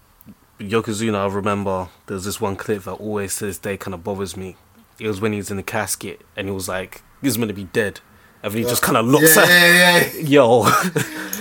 Yokozuna, 0.59 1.29
I 1.31 1.35
remember 1.35 1.89
there's 2.07 2.25
this 2.25 2.41
one 2.41 2.57
clip 2.57 2.85
that 2.85 2.95
always 2.95 3.37
to 3.39 3.47
this 3.47 3.59
day 3.59 3.77
kind 3.77 3.95
of 3.95 4.05
bothers 4.05 4.37
me. 4.37 4.57
It 4.99 5.09
was 5.09 5.21
when 5.21 5.33
he 5.33 5.39
was 5.39 5.51
in 5.51 5.57
the 5.57 5.63
casket 5.63 6.21
and 6.37 6.47
he 6.47 6.53
was 6.53 6.69
like, 6.69 7.03
"He's 7.23 7.37
gonna 7.37 7.53
be 7.53 7.65
dead," 7.65 8.01
and 8.43 8.53
then 8.53 8.63
he 8.63 8.69
just 8.69 8.83
kind 8.83 8.97
of 8.97 9.07
looks 9.07 9.37
yeah, 9.37 9.43
at 9.43 9.49
yeah, 9.49 10.13
yeah. 10.15 10.21
yo, 10.29 10.65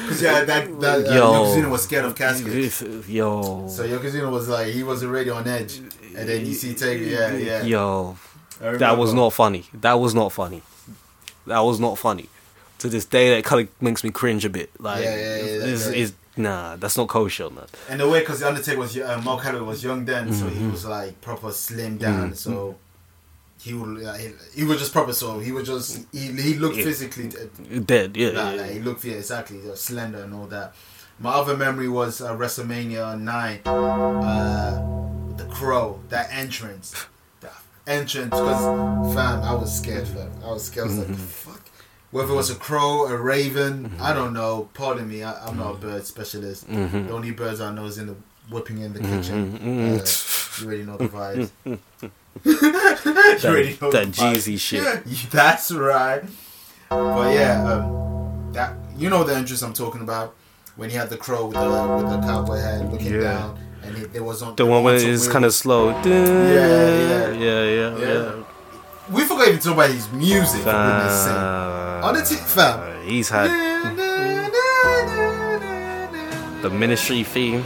Because 0.10 0.24
yeah, 0.24 0.44
that, 0.44 0.80
that 0.82 1.08
uh, 1.08 1.14
Yo. 1.14 1.34
Yokozuna 1.34 1.70
was 1.70 1.84
scared 1.84 2.06
of 2.06 2.16
caskets. 2.16 2.82
yo, 3.08 3.68
So 3.68 3.88
Yokozuna 3.88 4.32
was 4.32 4.50
like, 4.50 4.68
he 4.74 4.82
was 4.82 5.04
already 5.04 5.30
on 5.30 5.48
edge. 5.48 5.78
And 5.78 6.28
then 6.28 6.46
you 6.46 6.54
see 6.54 6.74
Taker, 6.74 7.04
yeah, 7.04 7.36
yeah. 7.36 7.64
yo. 7.64 8.18
That 8.60 8.98
was 8.98 9.14
not 9.14 9.34
funny. 9.34 9.66
That 9.74 9.94
was 9.94 10.16
not 10.16 10.34
funny. 10.34 10.64
That 11.50 11.60
was 11.60 11.80
not 11.80 11.98
funny. 11.98 12.28
To 12.80 12.88
this 12.88 13.06
day, 13.06 13.36
that 13.36 13.44
kind 13.44 13.68
of 13.68 13.82
makes 13.82 14.04
me 14.06 14.10
cringe 14.10 14.46
a 14.46 14.50
bit. 14.50 14.70
Like, 14.80 15.04
Yeah, 15.04 15.16
yeah, 15.16 15.36
yeah, 15.38 15.58
this 15.66 15.86
that- 15.86 15.96
is 15.98 16.14
nah, 16.38 16.78
that's 16.78 16.96
not 16.96 17.10
kosher, 17.10 17.50
man. 17.50 17.66
And 17.90 18.00
the 18.00 18.08
way, 18.08 18.20
because 18.22 18.40
the 18.40 18.48
Undertaker 18.48 18.80
was, 18.80 18.98
uh, 18.98 19.22
Mark 19.24 19.44
Calloway 19.44 19.66
was 19.66 19.84
young 19.84 20.06
then, 20.06 20.32
so 20.32 20.46
Mm-hmm. 20.46 20.60
he 20.60 20.72
was 20.72 20.86
like 20.86 21.20
proper 21.20 21.52
slim 21.52 21.98
down. 21.98 22.34
So 22.36 22.78
he 23.62 23.74
would, 23.74 24.02
uh, 24.06 24.14
he, 24.14 24.28
he 24.56 24.64
was 24.64 24.78
just 24.80 24.94
proper. 24.94 25.12
So 25.12 25.40
he 25.40 25.52
was 25.52 25.68
just, 25.68 26.06
he, 26.14 26.28
he 26.48 26.54
looked 26.54 26.78
Yeah. 26.78 26.84
physically, 26.86 27.28
uh, 27.28 27.80
Dead, 27.86 28.16
yeah. 28.16 28.32
Nah, 28.32 28.52
yeah, 28.52 28.62
like, 28.62 28.72
he 28.72 28.80
looked 28.80 29.04
yeah, 29.04 29.16
exactly 29.16 29.60
he 29.60 29.68
was 29.68 29.82
slender 29.82 30.24
and 30.24 30.34
all 30.34 30.48
that. 30.48 30.74
My 31.20 31.32
other 31.32 31.58
memory 31.58 31.90
was 31.90 32.22
uh, 32.22 32.34
WrestleMania 32.34 33.20
nine, 33.20 33.60
uh, 33.66 35.36
the 35.36 35.46
crow, 35.46 36.00
that 36.08 36.30
entrance, 36.32 36.92
that 36.92 37.08
entrance. 37.90 38.30
Because 38.30 39.14
fam, 39.14 39.42
I 39.42 39.54
was 39.54 39.76
scared. 39.76 40.08
Fam, 40.08 40.32
I 40.44 40.52
was 40.52 40.66
scared. 40.66 40.86
I 40.86 40.90
was 40.90 40.98
like, 41.00 41.08
mm-hmm. 41.08 41.16
fuck. 41.16 41.62
Whether 42.12 42.34
it 42.34 42.36
was 42.36 42.50
a 42.50 42.56
crow, 42.56 43.06
a 43.06 43.16
raven, 43.16 43.90
mm-hmm. 43.90 44.02
I 44.02 44.14
don't 44.14 44.34
know. 44.34 44.70
Pardon 44.74 45.08
me, 45.08 45.24
I, 45.24 45.46
I'm 45.46 45.58
not 45.58 45.72
a 45.72 45.74
mm-hmm. 45.74 45.82
bird 45.82 46.06
specialist. 46.06 46.68
The 46.68 47.12
only 47.12 47.32
birds 47.32 47.62
I 47.62 47.72
know 47.72 47.86
is 47.86 47.98
in 47.98 48.08
the 48.08 48.16
whipping 48.50 48.80
in 48.80 48.94
the 48.94 49.00
kitchen. 49.00 49.56
Uh, 49.56 50.04
you 50.60 50.66
already 50.66 50.84
know 50.84 50.98
the 50.98 51.08
vibes. 51.08 51.52
you 52.46 53.50
already 53.50 53.78
know 53.82 53.92
that. 53.92 54.08
Jeezy 54.08 54.60
shit. 54.60 55.04
That's 55.32 55.72
right. 55.72 56.24
But 56.90 57.34
yeah, 57.36 57.64
um, 57.64 58.52
that 58.54 58.76
you 58.98 59.10
know 59.10 59.24
the 59.24 59.36
entrance 59.36 59.62
I'm 59.62 59.74
talking 59.74 60.02
about 60.02 60.36
when 60.76 60.90
he 60.90 60.96
had 60.96 61.10
the 61.10 61.18
crow 61.18 61.46
with 61.48 61.56
the 61.56 61.62
with 61.98 62.10
the 62.10 62.22
cowboy 62.28 62.58
hat 62.58 62.92
looking 62.92 63.14
Yeah. 63.14 63.22
down, 63.22 63.60
and 63.84 63.96
he, 63.98 64.04
there 64.06 64.24
was 64.24 64.42
on 64.42 64.56
The 64.56 64.66
one 64.66 64.84
where 64.84 64.96
it's 64.96 65.28
kind 65.28 65.46
of 65.46 65.54
slow. 65.54 65.90
yeah. 65.90 66.06
yeah, 66.06 67.32
yeah, 67.34 67.64
Yeah. 67.64 67.98
yeah. 67.98 68.32
We 69.12 69.24
forgot 69.24 69.48
even 69.48 69.60
to 69.60 69.66
talk 69.66 69.74
about 69.74 69.90
his 69.90 70.08
music. 70.12 70.62
For 70.62 70.72
goodness 70.72 71.24
sake. 71.24 71.34
Fam. 71.34 72.26
Fam. 72.46 73.06
He's 73.08 73.30
had 73.30 73.50
the 76.62 76.70
ministry 76.70 77.24
theme. 77.24 77.64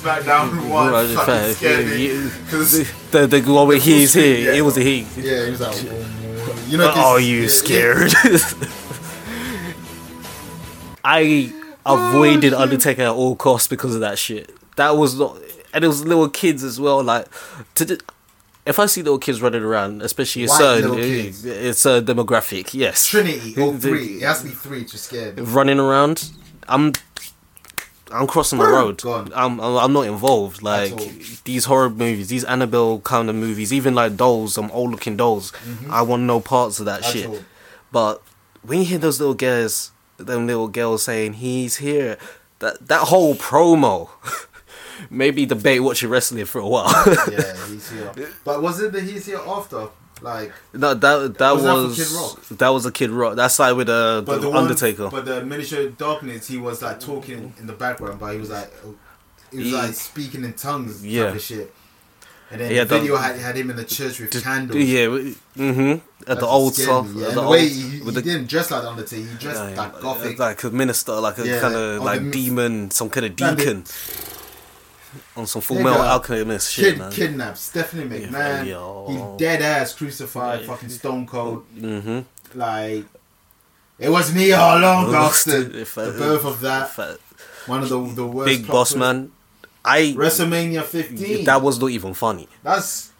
SmackDown 0.00 0.68
one 0.70 0.92
Right, 0.92 1.08
fucking 1.08 1.54
scared 1.54 1.86
me. 1.86 2.30
'Cause- 2.50 2.86
The 3.10 3.26
the 3.26 3.40
one 3.52 3.68
where 3.68 3.76
he's 3.78 4.14
here, 4.14 4.38
Yeah. 4.52 4.58
it 4.58 4.62
was 4.62 4.76
a 4.78 4.80
he. 4.82 5.06
yeah, 5.16 5.44
he 5.44 5.50
was 5.50 5.60
like, 5.60 5.76
you 6.68 6.78
know. 6.78 6.88
Are 6.90 7.20
you 7.20 7.42
yeah, 7.42 7.48
scared? 7.48 8.12
I 11.10 11.52
avoided 11.84 12.54
Undertaker 12.54 13.02
at 13.02 13.08
all 13.10 13.34
costs 13.34 13.66
because 13.66 13.94
of 13.94 14.00
that 14.00 14.18
shit. 14.18 14.54
That 14.76 14.96
was 14.96 15.18
not, 15.18 15.38
and 15.74 15.84
it 15.84 15.88
was 15.88 16.04
little 16.04 16.28
kids 16.28 16.62
as 16.62 16.78
well. 16.78 17.02
Like, 17.02 17.26
to 17.76 17.98
if 18.64 18.78
I 18.78 18.86
see 18.86 19.02
little 19.02 19.18
kids 19.18 19.42
running 19.42 19.62
around, 19.62 20.02
especially 20.02 20.44
a 20.44 20.48
White 20.48 20.58
certain, 20.58 20.94
it's 20.96 21.84
a 21.84 22.00
demographic. 22.00 22.74
Yes, 22.74 23.08
Trinity 23.08 23.60
or 23.60 23.76
three. 23.76 24.18
It 24.18 24.22
has 24.22 24.42
to 24.42 24.48
be 24.48 24.54
three 24.54 24.84
to 24.84 24.98
scare 24.98 25.32
me. 25.32 25.42
running 25.42 25.80
around. 25.80 26.30
I'm, 26.68 26.92
I'm 28.12 28.28
crossing 28.28 28.60
the 28.60 28.66
road. 28.66 29.04
I'm, 29.04 29.60
I'm, 29.60 29.92
not 29.92 30.06
involved. 30.06 30.62
Like 30.62 30.94
these 31.42 31.64
horror 31.64 31.90
movies, 31.90 32.28
these 32.28 32.44
Annabelle 32.44 33.00
kind 33.00 33.28
of 33.28 33.34
movies, 33.34 33.72
even 33.72 33.96
like 33.96 34.16
dolls, 34.16 34.54
some 34.54 34.70
old 34.70 34.92
looking 34.92 35.16
dolls. 35.16 35.50
Mm-hmm. 35.52 35.90
I 35.90 36.02
want 36.02 36.22
no 36.22 36.38
parts 36.38 36.78
of 36.78 36.86
that 36.86 37.04
At 37.04 37.12
shit. 37.12 37.26
all. 37.26 37.40
But 37.90 38.22
when 38.62 38.78
you 38.78 38.84
hear 38.84 38.98
those 38.98 39.18
little 39.18 39.34
girls, 39.34 39.90
them 40.26 40.46
little 40.46 40.68
girls 40.68 41.02
saying 41.04 41.34
he's 41.34 41.76
here, 41.76 42.16
that 42.60 42.88
that 42.88 43.08
whole 43.08 43.34
promo 43.34 44.08
Maybe 45.08 45.46
debate 45.46 45.82
watching 45.82 46.10
wrestling 46.10 46.44
for 46.44 46.58
a 46.60 46.68
while. 46.68 46.92
Yeah, 47.30 47.66
he's 47.68 47.90
here. 47.90 48.12
But 48.44 48.60
was 48.62 48.80
it 48.80 48.92
that 48.92 49.02
he's 49.02 49.24
here 49.26 49.40
after? 49.46 49.88
Like, 50.20 50.52
no, 50.74 50.92
that 50.92 51.38
that 51.38 51.52
Was 51.54 51.62
was, 51.62 51.96
that 51.96 52.04
Kid 52.04 52.14
Rock? 52.14 52.58
that 52.58 52.68
was 52.68 52.84
a 52.86 52.92
Kid 52.92 53.10
Rock. 53.10 53.36
That's 53.36 53.58
like 53.58 53.74
with 53.74 53.88
uh, 53.88 54.20
the, 54.20 54.38
the, 54.38 54.50
one, 54.50 54.64
Undertaker. 54.64 55.08
But 55.08 55.24
the 55.24 55.42
Ministry 55.42 55.86
of 55.86 55.96
Darkness, 55.96 56.46
he 56.48 56.58
was 56.58 56.82
like 56.82 57.00
talking 57.00 57.54
in 57.58 57.66
the 57.66 57.72
background, 57.72 58.20
but 58.20 58.34
he 58.34 58.38
was 58.38 58.50
like, 58.50 58.70
he 59.50 59.56
was 59.56 59.66
He- 59.68 59.72
like 59.72 59.94
speaking 59.94 60.44
in 60.44 60.52
tongues, 60.52 61.04
Yeah. 61.04 61.28
type 61.28 61.36
of 61.36 61.40
shit. 61.42 61.74
And 62.52 62.60
then 62.60 62.72
Yeah, 62.74 62.84
the 62.84 62.98
video 62.98 63.16
had, 63.16 63.36
had 63.38 63.56
him 63.56 63.70
in 63.70 63.76
the 63.76 63.84
church 63.84 64.18
with 64.20 64.32
Just- 64.32 64.44
candles. 64.44 64.76
yeah, 64.82 65.06
mm-hmm. 65.06 65.98
At 66.26 66.40
the 66.40 66.46
old 66.46 66.74
stuff, 66.74 67.06
yeah. 67.14 67.28
the 67.28 67.34
the 67.40 67.48
way 67.48 67.60
old 67.62 67.68
he, 67.70 67.80
he 67.90 68.00
with 68.02 68.14
the 68.14 68.22
didn't 68.22 68.48
dress 68.48 68.70
like 68.70 68.82
the 68.82 68.90
Undertaker. 68.90 69.22
He 69.28 69.36
dressed 69.38 69.60
Yeah, 69.70 69.76
like 69.82 70.00
gothic. 70.00 70.38
like 70.38 70.62
a 70.64 70.70
minister, 70.70 71.12
like 71.20 71.38
a 71.38 71.46
Yeah, 71.46 71.60
kind 71.60 71.74
of 71.74 72.02
like 72.02 72.22
the- 72.24 72.30
demon, 72.30 72.90
some 72.90 73.08
kind 73.08 73.26
of 73.26 73.36
deacon, 73.36 73.84
on 75.36 75.46
some 75.46 75.62
full 75.62 75.80
metal 75.82 76.02
alchemist 76.02 76.72
shit, 76.72 76.84
Kid 76.94 76.98
man. 76.98 77.12
kidnapped 77.12 77.58
Stephanie 77.58 78.04
McMahon. 78.04 78.66
yo. 78.66 79.06
He 79.08 79.38
dead 79.44 79.62
ass 79.62 79.94
crucified, 79.94 80.64
fucking 80.66 80.88
stone 80.90 81.26
cold. 81.26 81.64
Mm-hmm. 81.76 82.20
Like 82.58 83.04
it 83.98 84.08
was 84.08 84.34
me 84.34 84.52
all 84.52 84.78
along, 84.78 85.10
bastard. 85.12 85.72
The 85.72 85.84
birth 86.18 86.44
of 86.44 86.60
that, 86.62 86.90
one 87.66 87.82
of 87.82 87.88
the 87.88 88.00
the 88.14 88.26
worst. 88.26 88.46
Big 88.46 88.66
Boss. 88.66 88.94
Man. 88.94 89.30
I 89.84 90.14
WrestleMania 90.16 90.82
15. 90.82 91.44
that 91.44 91.62
was 91.62 91.80
not 91.80 91.90
even 91.90 92.14
funny. 92.14 92.48
That's 92.62 93.12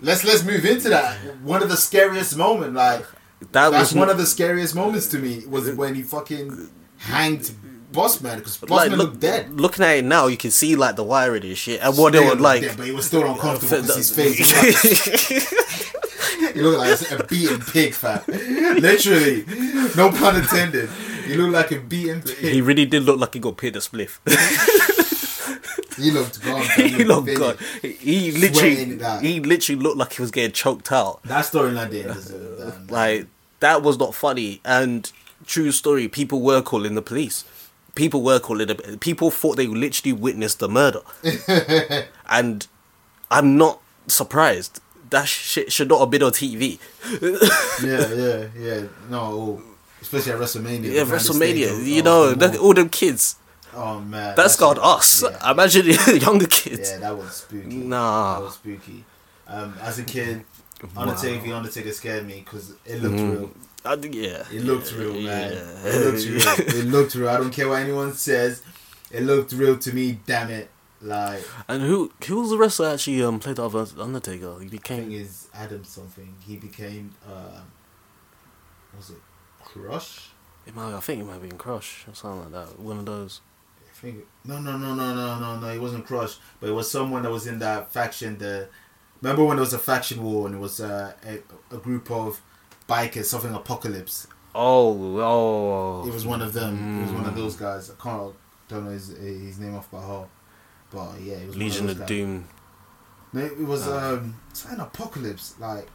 let's 0.00 0.24
let's 0.24 0.44
move 0.44 0.64
into 0.64 0.88
that. 0.90 1.16
One 1.42 1.62
of 1.62 1.68
the 1.68 1.76
scariest 1.76 2.36
moment, 2.36 2.74
like 2.74 3.04
That 3.52 3.70
that's 3.70 3.92
was 3.92 3.94
one 3.94 4.10
of 4.10 4.18
the 4.18 4.26
scariest 4.26 4.74
moments 4.74 5.06
to 5.08 5.18
me 5.18 5.44
was 5.46 5.70
when 5.72 5.94
he 5.94 6.02
fucking 6.02 6.68
hanged 6.98 7.50
Bossman 7.92 8.38
because 8.38 8.58
Bossman 8.58 8.70
like 8.70 8.90
look, 8.90 8.98
looked 8.98 9.20
dead. 9.20 9.60
Looking 9.60 9.84
at 9.84 9.96
it 9.98 10.04
now, 10.04 10.26
you 10.26 10.36
can 10.36 10.50
see 10.50 10.76
like 10.76 10.96
the 10.96 11.04
wiring 11.04 11.44
and 11.44 11.56
shit, 11.56 11.80
and 11.82 11.96
what 11.96 12.12
they 12.12 12.18
Still 12.18 12.24
were 12.24 12.30
looked 12.30 12.42
like. 12.42 12.62
dead, 12.62 12.76
but 12.76 12.86
he 12.86 12.92
was 12.92 13.06
still 13.06 13.24
uncomfortable 13.30 13.82
because 13.82 13.96
his 13.96 14.10
face. 14.10 15.50
He 16.52 16.60
looked 16.60 16.78
like 16.78 17.20
a 17.20 17.24
beaten 17.24 17.60
pig, 17.60 17.94
fat. 17.94 18.26
Literally, 18.28 19.44
no 19.96 20.10
pun 20.10 20.36
intended. 20.36 20.88
He 21.26 21.34
looked 21.36 21.52
like 21.52 21.72
a 21.72 21.80
beaten 21.80 22.22
he 22.38 22.60
really 22.60 22.84
did 22.86 23.02
look 23.04 23.18
like 23.18 23.34
he 23.34 23.40
got 23.40 23.56
paid 23.56 23.74
a 23.76 23.80
spliff. 23.80 24.18
He 25.96 26.10
looked 26.10 26.42
gone. 26.42 26.62
he 26.76 27.04
looked 27.04 27.28
finished. 27.28 27.82
good. 27.82 27.92
He 27.98 28.32
literally, 28.32 28.84
that. 28.96 29.22
he 29.22 29.40
literally 29.40 29.80
looked 29.80 29.96
like 29.96 30.14
he 30.14 30.22
was 30.22 30.30
getting 30.30 30.52
choked 30.52 30.90
out. 30.92 31.22
That 31.24 31.44
storyline 31.44 31.90
didn't 31.90 32.14
deserve 32.14 32.58
that. 32.58 32.90
Like 32.90 33.26
that 33.60 33.82
was 33.82 33.98
not 33.98 34.14
funny. 34.14 34.60
And 34.64 35.10
true 35.46 35.72
story, 35.72 36.08
people 36.08 36.40
were 36.40 36.62
calling 36.62 36.94
the 36.94 37.02
police. 37.02 37.44
People 37.94 38.22
were 38.22 38.40
calling 38.40 38.66
the 38.66 38.98
people 39.00 39.30
thought 39.30 39.56
they 39.56 39.66
literally 39.66 40.12
witnessed 40.12 40.58
the 40.58 40.68
murder. 40.68 41.00
and 42.28 42.66
I'm 43.30 43.56
not 43.56 43.80
surprised. 44.06 44.80
That 45.10 45.28
shit 45.28 45.72
should 45.72 45.88
not 45.88 46.00
have 46.00 46.10
been 46.10 46.22
on 46.22 46.32
TV. 46.32 46.78
yeah, 47.82 48.14
yeah, 48.14 48.48
yeah. 48.58 48.86
No, 49.08 49.20
oh, 49.20 49.62
especially 50.00 50.32
at 50.32 50.38
WrestleMania. 50.38 50.92
Yeah, 50.92 51.04
WrestleMania. 51.04 51.86
You 51.86 52.02
know, 52.02 52.32
look 52.32 52.60
all 52.60 52.74
them 52.74 52.88
kids. 52.88 53.36
Oh 53.74 54.00
man, 54.00 54.34
That's 54.36 54.56
got 54.56 54.78
us. 54.78 55.22
Yeah, 55.22 55.50
Imagine 55.50 55.86
the 55.86 56.18
younger 56.22 56.46
kids. 56.46 56.90
yeah, 56.92 56.98
that 56.98 57.16
was 57.16 57.32
spooky. 57.32 57.76
Nah. 57.76 58.34
that 58.38 58.44
was 58.44 58.54
spooky. 58.54 59.04
Um, 59.46 59.74
as 59.82 59.98
a 59.98 60.04
kid, 60.04 60.44
Undertaker, 60.96 61.42
the 61.44 61.52
Undertaker 61.52 61.92
scared 61.92 62.26
me 62.26 62.40
because 62.44 62.74
it 62.84 63.02
looked 63.02 63.16
Mm. 63.16 63.30
real. 63.38 63.50
I 63.84 63.94
yeah. 63.96 64.44
It 64.50 64.62
looked 64.64 64.92
real, 64.94 65.12
man. 65.14 65.52
Yeah. 65.52 65.90
It 65.90 66.04
looked 66.06 66.24
real. 66.26 66.78
It 66.78 66.84
looked 66.86 67.14
real. 67.14 67.28
I 67.28 67.36
don't 67.36 67.50
care 67.52 67.68
what 67.68 67.80
anyone 67.82 68.14
says. 68.14 68.62
It 69.10 69.22
looked 69.24 69.52
real 69.52 69.76
to 69.78 69.94
me. 69.94 70.20
Damn 70.26 70.50
it! 70.50 70.70
Like 71.02 71.44
And 71.68 71.82
who 71.82 72.10
who 72.26 72.40
was 72.40 72.50
the 72.50 72.56
wrestler 72.58 72.86
that 72.88 72.94
actually 72.94 73.22
um 73.22 73.38
played 73.40 73.56
the 73.56 73.64
other 73.66 73.84
Undertaker? 74.00 74.58
He 74.60 74.68
became 74.68 75.10
is 75.12 75.48
Adam 75.52 75.84
something. 75.84 76.34
He 76.46 76.56
became 76.56 77.14
uh, 77.28 77.60
was 78.96 79.10
it 79.10 79.18
Crush? 79.62 80.30
it 80.66 80.74
might, 80.74 80.94
I 80.94 81.00
think 81.00 81.20
it 81.20 81.24
might 81.26 81.34
have 81.34 81.42
been 81.42 81.58
Crush 81.58 82.06
or 82.08 82.14
something 82.14 82.52
like 82.52 82.68
that. 82.68 82.78
One 82.78 82.98
of 82.98 83.04
those. 83.06 83.42
No, 84.02 84.58
no, 84.58 84.76
no, 84.76 84.94
no, 84.94 85.14
no, 85.14 85.38
no, 85.40 85.60
no. 85.60 85.68
It 85.68 85.80
wasn't 85.80 86.06
Crush, 86.06 86.36
but 86.60 86.68
it 86.68 86.72
was 86.72 86.90
someone 86.90 87.22
that 87.22 87.30
was 87.30 87.46
in 87.46 87.58
that 87.60 87.92
faction. 87.92 88.38
The 88.38 88.68
remember 89.22 89.44
when 89.44 89.56
there 89.56 89.62
was 89.62 89.72
a 89.72 89.78
faction 89.78 90.22
war 90.22 90.46
and 90.46 90.54
it 90.56 90.58
was 90.58 90.80
uh, 90.80 91.12
a 91.26 91.74
a 91.74 91.78
group 91.78 92.10
of 92.10 92.40
bikers, 92.88 93.24
something 93.26 93.54
apocalypse. 93.54 94.26
Oh, 94.54 95.18
oh. 95.20 96.06
It 96.06 96.12
was 96.12 96.26
one 96.26 96.42
of 96.42 96.52
them. 96.52 97.00
It 97.00 97.02
was 97.04 97.12
one 97.12 97.26
of 97.26 97.34
those 97.34 97.56
guys. 97.56 97.90
I 97.90 97.94
can't 98.02 98.34
don't 98.68 98.84
know 98.84 98.90
his 98.90 99.08
his 99.08 99.58
name 99.58 99.74
off 99.74 99.90
by 99.90 100.00
heart, 100.00 100.28
but 100.90 101.20
yeah, 101.20 101.34
it 101.34 101.46
was 101.46 101.56
Legion 101.56 101.88
of 101.88 101.98
guys. 101.98 102.08
Doom. 102.08 102.48
No, 103.32 103.40
it 103.44 103.58
was 103.58 103.86
Oh. 103.88 103.96
um 104.14 104.36
something 104.52 104.80
apocalypse 104.80 105.54
like. 105.58 105.88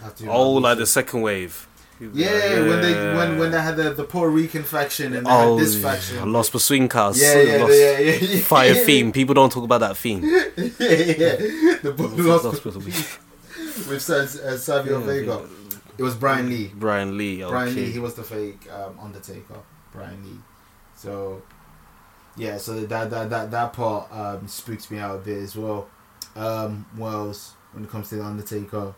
I 0.00 0.04
have 0.04 0.14
to 0.16 0.22
do 0.22 0.28
my 0.28 0.34
Oh, 0.34 0.52
like 0.52 0.78
the 0.78 0.86
second 0.86 1.22
wave. 1.22 1.66
Yeah, 2.00 2.60
when 2.66 2.80
they 2.80 2.94
when 3.16 3.38
when 3.38 3.50
they 3.50 3.60
had 3.60 3.76
the, 3.76 3.92
the 3.92 4.04
Puerto 4.04 4.30
Rican 4.30 4.62
faction 4.62 5.14
and 5.14 5.26
they 5.26 5.30
Oh, 5.30 5.58
had 5.58 5.66
this 5.66 5.80
faction. 5.80 6.32
Los 6.32 6.48
Boricuas. 6.50 7.20
Yeah, 7.20 7.40
yeah, 7.42 7.62
Lost 7.62 7.78
yeah, 7.78 7.98
yeah, 7.98 8.12
yeah. 8.20 8.40
Fire 8.40 8.74
theme. 8.86 9.12
People 9.12 9.34
don't 9.34 9.52
talk 9.52 9.64
about 9.64 9.80
that 9.80 9.96
theme. 9.98 10.22
yeah, 10.24 10.42
yeah. 10.56 11.36
The 11.82 11.94
Lost 12.16 12.44
lost 12.44 12.62
Between- 12.64 12.84
with 13.88 14.10
uh, 14.10 14.56
Savio 14.56 15.00
Yeah, 15.00 15.06
Vega. 15.06 15.48
It 15.98 16.02
was 16.02 16.14
Brian 16.14 16.48
Lee. 16.48 16.72
Brian 16.74 17.18
Lee. 17.18 17.44
Okay. 17.44 17.50
Brian 17.52 17.74
Lee, 17.74 17.90
he 17.90 17.98
was 17.98 18.14
the 18.14 18.22
fake 18.22 18.66
um, 18.72 18.98
Undertaker. 18.98 19.58
Brian 19.92 20.24
Lee. 20.24 20.40
So 20.96 21.42
yeah, 22.36 22.56
so 22.56 22.80
that 22.80 23.10
that 23.10 23.28
that 23.28 23.50
that 23.50 23.72
part 23.74 24.10
um, 24.10 24.48
spooks 24.48 24.90
me 24.90 24.98
out 24.98 25.16
a 25.16 25.18
bit 25.18 25.38
as 25.38 25.54
well. 25.56 25.88
Um, 26.34 26.86
else 26.98 27.54
when 27.72 27.84
it 27.84 27.90
comes 27.90 28.08
to 28.08 28.16
the 28.16 28.24
Undertaker? 28.24 28.94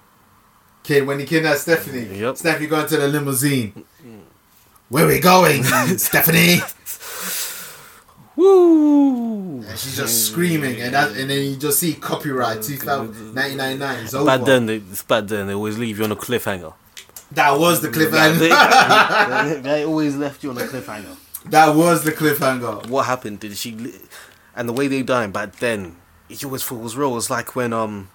Kid, 0.83 1.07
when 1.07 1.19
he 1.21 1.25
kidnapped 1.27 1.61
Stephanie, 1.61 2.19
Yep. 2.19 2.37
Stephanie 2.37 2.67
going 2.67 2.87
to 2.89 2.97
the 2.97 3.09
limousine. 3.09 3.85
Where 4.89 5.07
we 5.07 5.21
going, 5.21 5.63
Stephanie? 5.99 6.61
Woo! 8.37 9.63
And 9.63 9.79
she's 9.79 9.97
just 9.97 10.27
screaming, 10.27 10.81
and 10.81 10.95
that, 10.95 11.13
and 11.17 11.31
then 11.31 11.45
you 11.51 11.57
just 11.57 11.79
see 11.79 11.95
copyright 11.95 12.63
2099 12.63 13.99
It's 14.05 14.15
over. 14.15 14.25
Back 14.27 14.45
then, 14.47 14.67
they, 14.67 14.77
it's 14.77 15.03
back 15.03 15.27
then 15.27 15.47
they 15.47 15.55
always 15.55 15.79
leave 15.79 15.99
you 15.99 16.05
on 16.05 16.13
a 16.13 16.17
cliffhanger. 16.17 16.73
that 17.33 17.59
was 17.59 17.81
the 17.83 17.89
they, 17.89 18.07
cliffhanger. 18.07 19.63
they 19.63 19.85
always 19.85 20.17
left 20.17 20.43
you 20.43 20.51
on 20.51 20.59
a 20.59 20.63
cliffhanger. 20.63 21.17
That 21.47 21.75
was 21.75 22.05
the 22.05 22.13
cliffhanger. 22.13 22.89
What 22.89 23.07
happened? 23.07 23.41
Did 23.41 23.57
she? 23.57 23.73
Li- 23.73 24.01
and 24.57 24.69
the 24.69 24.73
way 24.73 24.89
they 24.89 25.03
died 25.03 25.33
back 25.33 25.57
then, 25.57 25.97
you 26.29 26.39
always 26.49 26.63
thought 26.65 26.77
it 26.77 26.83
was 26.83 26.97
real. 26.97 27.13
It 27.13 27.17
was 27.17 27.31
like 27.31 27.55
when 27.57 27.73
um, 27.73 28.11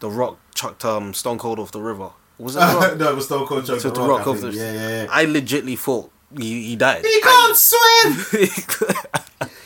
the 0.00 0.10
Rock 0.10 0.38
chucked 0.54 0.84
um 0.84 1.12
Stone 1.14 1.38
Cold 1.38 1.58
off 1.58 1.72
the 1.72 1.80
river. 1.82 2.10
Was 2.38 2.56
it 2.56 2.60
the 2.60 2.64
Rock? 2.80 2.96
no, 2.98 3.10
it 3.10 3.16
was 3.16 3.24
Stone 3.26 3.46
Cold 3.46 3.66
Chuck 3.66 3.80
So 3.80 3.90
the 3.90 4.00
Rock. 4.00 4.18
Rock 4.20 4.26
off 4.28 4.40
the. 4.40 4.50
Yeah, 4.52 4.72
yeah, 4.72 4.88
yeah. 5.02 5.06
I 5.10 5.24
legitly 5.26 5.78
thought 5.78 6.10
he, 6.36 6.62
he 6.64 6.76
died. 6.76 7.04
He 7.04 7.20
can't 7.20 7.56
swim. 7.56 8.42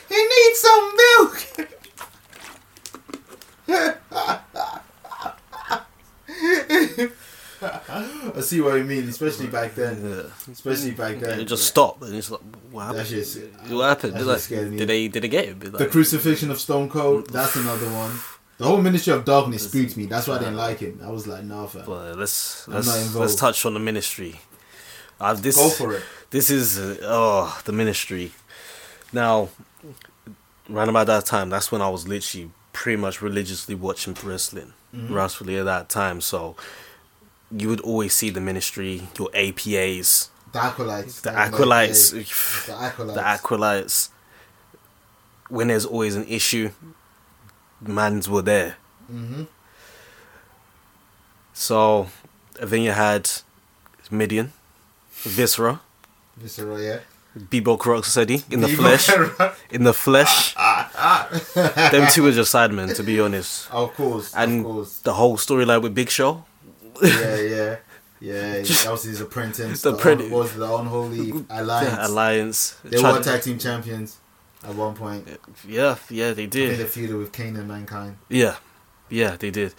He 0.09 0.15
needs 0.15 0.59
some 0.59 0.95
milk. 0.97 1.69
I 7.61 8.41
see 8.41 8.61
what 8.61 8.75
you 8.77 8.83
mean, 8.85 9.09
especially 9.09 9.47
back 9.47 9.75
then. 9.75 10.01
Yeah. 10.03 10.51
Especially 10.51 10.91
back 10.91 11.19
then. 11.19 11.39
It 11.41 11.45
just 11.45 11.65
stopped, 11.65 12.01
and 12.03 12.15
it's 12.15 12.31
like, 12.31 12.39
what 12.71 12.85
happened? 12.85 13.07
Shit's- 13.07 13.37
what 13.69 13.83
happened? 13.89 14.13
that 14.13 14.25
Like, 14.25 14.37
shit 14.37 14.43
scared 14.43 14.71
me. 14.71 14.77
did 14.77 14.87
they 14.87 15.07
did 15.09 15.23
they 15.23 15.27
get 15.27 15.45
him? 15.45 15.59
The 15.59 15.87
crucifixion 15.87 16.51
of 16.51 16.59
Stone 16.59 16.89
Cold, 16.89 17.29
that's 17.29 17.55
another 17.57 17.87
one. 17.91 18.11
The 18.59 18.65
whole 18.65 18.81
Ministry 18.81 19.13
of 19.13 19.23
Darkness 19.23 19.63
spooked 19.69 19.95
me. 19.95 20.05
That's 20.05 20.27
why 20.27 20.35
I 20.35 20.39
didn't 20.39 20.57
like 20.57 20.79
him. 20.79 20.99
I 21.01 21.09
was 21.09 21.25
like, 21.25 21.45
nah, 21.45 21.65
fam. 21.65 21.85
but 21.85 22.17
let's 22.17 22.67
I'm 22.67 22.73
let's 22.73 23.15
let's 23.15 23.35
touch 23.35 23.65
on 23.65 23.73
the 23.73 23.79
ministry. 23.79 24.41
Uh, 25.17 25.33
this 25.33 25.55
Go 25.55 25.69
for 25.69 25.93
it. 25.95 26.03
This 26.29 26.49
is 26.49 26.77
uh, 26.77 26.97
oh 27.03 27.61
the 27.63 27.71
ministry. 27.71 28.33
Now, 29.13 29.47
around 30.69 30.89
about 30.89 31.07
that 31.07 31.25
time, 31.25 31.49
that's 31.49 31.71
when 31.71 31.81
I 31.81 31.87
was 31.89 32.05
literally 32.05 32.51
pretty 32.73 32.97
much 33.01 33.21
religiously 33.21 33.75
watching 33.75 34.15
wrestling. 34.21 34.73
Mm-hmm. 34.93 35.13
Roughly 35.13 35.57
at 35.57 35.63
that 35.65 35.87
time, 35.87 36.19
so 36.19 36.55
you 37.55 37.69
would 37.69 37.79
always 37.81 38.13
see 38.13 38.29
the 38.29 38.41
ministry, 38.41 39.03
your 39.17 39.29
APAs, 39.29 40.29
The 40.51 40.59
Acolytes. 40.59 41.21
the 41.21 41.31
acolytes, 41.31 42.09
The 42.11 42.73
Acolytes. 42.73 43.15
the 43.15 43.25
acolytes. 43.25 44.09
When 45.47 45.67
there's 45.67 45.85
always 45.85 46.15
an 46.15 46.25
issue, 46.27 46.71
mans 47.81 48.27
were 48.29 48.41
there. 48.41 48.75
hmm 49.07 49.43
So, 51.53 52.07
then 52.61 52.81
you 52.81 52.91
had 52.91 53.29
Mideon, 54.11 54.51
Viscera, 55.11 55.81
Viscera, 56.37 56.81
yeah. 56.81 56.99
Bebo 57.37 57.77
Rocksteady 57.77 58.43
in 58.51 58.61
the 58.61 58.67
flesh. 58.69 59.09
In 59.69 59.83
the 59.83 59.93
flesh. 59.93 60.55
Them 61.91 62.07
two 62.11 62.23
were 62.23 62.31
just 62.31 62.53
sidemen, 62.53 62.95
to 62.95 63.03
be 63.03 63.19
honest. 63.19 63.69
Of 63.71 63.93
course, 63.93 64.33
And 64.35 64.59
of 64.61 64.65
course. 64.65 64.99
the 64.99 65.13
whole 65.13 65.37
storyline 65.37 65.81
with 65.81 65.93
Big 65.93 66.09
Show. 66.09 66.43
Yeah, 67.01 67.35
yeah. 67.39 67.75
Yeah, 68.21 68.61
that 68.61 68.87
was 68.91 69.03
his 69.03 69.21
apprentice. 69.21 69.81
The 69.81 69.91
The, 69.93 70.11
un- 70.11 70.29
was 70.31 70.53
the 70.55 70.73
unholy 70.75 71.31
alliance. 71.49 72.09
Alliance. 72.09 72.75
They 72.83 73.01
were 73.01 73.21
tag 73.23 73.41
team 73.43 73.57
champions 73.59 74.17
at 74.63 74.75
one 74.75 74.93
point. 74.95 75.27
Uh, 75.27 75.37
yeah, 75.67 75.97
yeah, 76.09 76.33
they 76.33 76.47
did. 76.47 76.77
they 76.79 76.83
feuded 76.85 77.17
with 77.17 77.31
Kane 77.31 77.55
and 77.55 77.67
Mankind. 77.67 78.17
Yeah, 78.29 78.57
yeah, 79.09 79.35
they 79.37 79.51
did. 79.51 79.73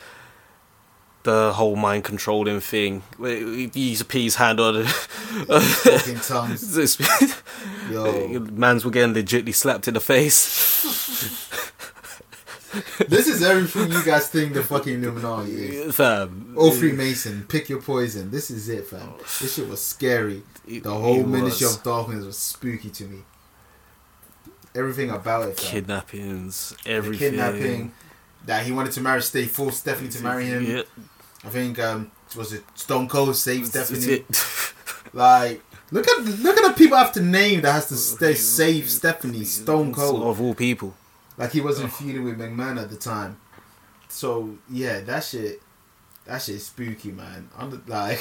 The 1.22 1.52
whole 1.52 1.76
mind 1.76 2.04
controlling 2.04 2.60
thing. 2.60 3.02
where 3.18 3.36
He 3.36 3.70
used 3.74 4.00
to 4.00 4.06
put 4.06 4.22
his 4.22 4.36
hand 4.36 4.58
on 4.58 4.76
it. 4.76 4.86
Fucking 4.88 6.20
tongues. 6.20 6.98
Yo, 7.90 8.38
Mans 8.52 8.84
were 8.84 8.90
getting 8.90 9.14
legitly 9.14 9.54
slapped 9.54 9.86
in 9.86 9.94
the 9.94 10.00
face. 10.00 11.36
this 13.08 13.26
is 13.28 13.42
everything 13.42 13.92
you 13.92 14.02
guys 14.02 14.28
think 14.28 14.54
the 14.54 14.62
fucking 14.62 15.02
Illuminati 15.02 15.50
is. 15.52 15.94
Fam. 15.94 16.54
All 16.56 16.70
Freemason, 16.70 17.44
pick 17.48 17.68
your 17.68 17.82
poison. 17.82 18.30
This 18.30 18.50
is 18.50 18.68
it, 18.70 18.86
fam. 18.86 19.12
This 19.18 19.56
shit 19.56 19.68
was 19.68 19.82
scary. 19.84 20.42
The 20.66 20.90
whole 20.90 21.24
Ministry 21.24 21.66
of 21.66 21.82
Darkness 21.82 22.24
was 22.24 22.38
spooky 22.38 22.88
to 22.90 23.04
me. 23.04 23.18
Everything 24.74 25.10
about 25.10 25.48
it, 25.48 25.58
fam. 25.58 25.70
Kidnappings, 25.70 26.74
The 26.84 26.90
everything. 26.90 27.30
kidnapping. 27.30 27.92
That 28.46 28.64
he 28.64 28.72
wanted 28.72 28.92
to 28.92 29.00
marry, 29.00 29.20
stay 29.22 29.44
forced 29.46 29.80
Stephanie 29.80 30.08
to 30.10 30.22
marry 30.22 30.46
him. 30.46 30.64
Yeah, 30.64 30.82
I 31.44 31.48
think 31.48 31.78
um 31.78 32.10
was 32.36 32.52
it 32.52 32.62
Stone 32.74 33.08
Cold 33.08 33.36
saved 33.36 33.66
Stephanie. 33.68 34.24
Like 35.12 35.60
look 35.90 36.06
at 36.06 36.24
look 36.24 36.56
at 36.56 36.68
the 36.68 36.74
people 36.78 36.96
I 36.96 37.00
have 37.02 37.12
to 37.14 37.20
name 37.22 37.62
that 37.62 37.72
has 37.72 37.88
to 37.88 37.96
stay 37.96 38.34
save 38.34 38.88
Stephanie 38.88 39.42
Stone 39.44 39.92
Cold. 39.92 40.22
Of 40.22 40.40
all 40.40 40.54
people. 40.54 40.94
Like 41.36 41.50
he 41.50 41.60
wasn't 41.60 41.92
feuding 41.92 42.22
with 42.22 42.38
McMahon 42.38 42.80
at 42.80 42.90
the 42.90 42.96
time. 42.96 43.38
So 44.08 44.56
yeah, 44.70 45.00
that 45.00 45.24
shit 45.24 45.60
that 46.26 46.42
shit 46.42 46.56
is 46.56 46.66
spooky 46.66 47.10
man. 47.10 47.48
I'm 47.58 47.82
like 47.88 48.20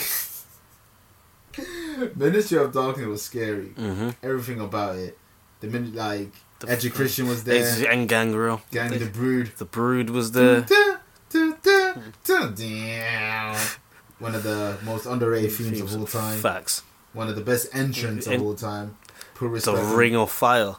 Ministry 2.15 2.57
of 2.57 2.73
Darkness 2.73 3.05
was 3.05 3.21
scary. 3.21 3.73
Mm-hmm. 3.77 4.09
Everything 4.23 4.59
about 4.61 4.95
it. 4.95 5.17
The 5.59 5.67
minute 5.67 5.95
like 5.95 6.31
The- 6.59 6.69
Edge 6.69 6.93
Christian 6.93 7.27
was 7.27 7.43
there. 7.43 7.91
And 7.91 8.07
Gangrel. 8.07 8.61
Gang 8.71 8.97
the 8.97 9.05
Brood. 9.05 9.51
The 9.57 9.65
Brood 9.65 10.09
was 10.09 10.31
there. 10.31 10.65
One 14.19 14.35
of 14.35 14.43
the 14.43 14.77
most 14.83 15.05
underrated 15.05 15.51
themes 15.51 15.81
of 15.81 15.95
all 15.99 16.05
time. 16.05 16.39
Facts. 16.39 16.83
One 17.13 17.27
of 17.29 17.35
the 17.35 17.41
best 17.41 17.67
entrants 17.73 18.27
of 18.27 18.41
all 18.41 18.55
time. 18.55 18.97
The 19.39 19.93
Ring 19.95 20.15
of 20.17 20.31
Fire. 20.31 20.75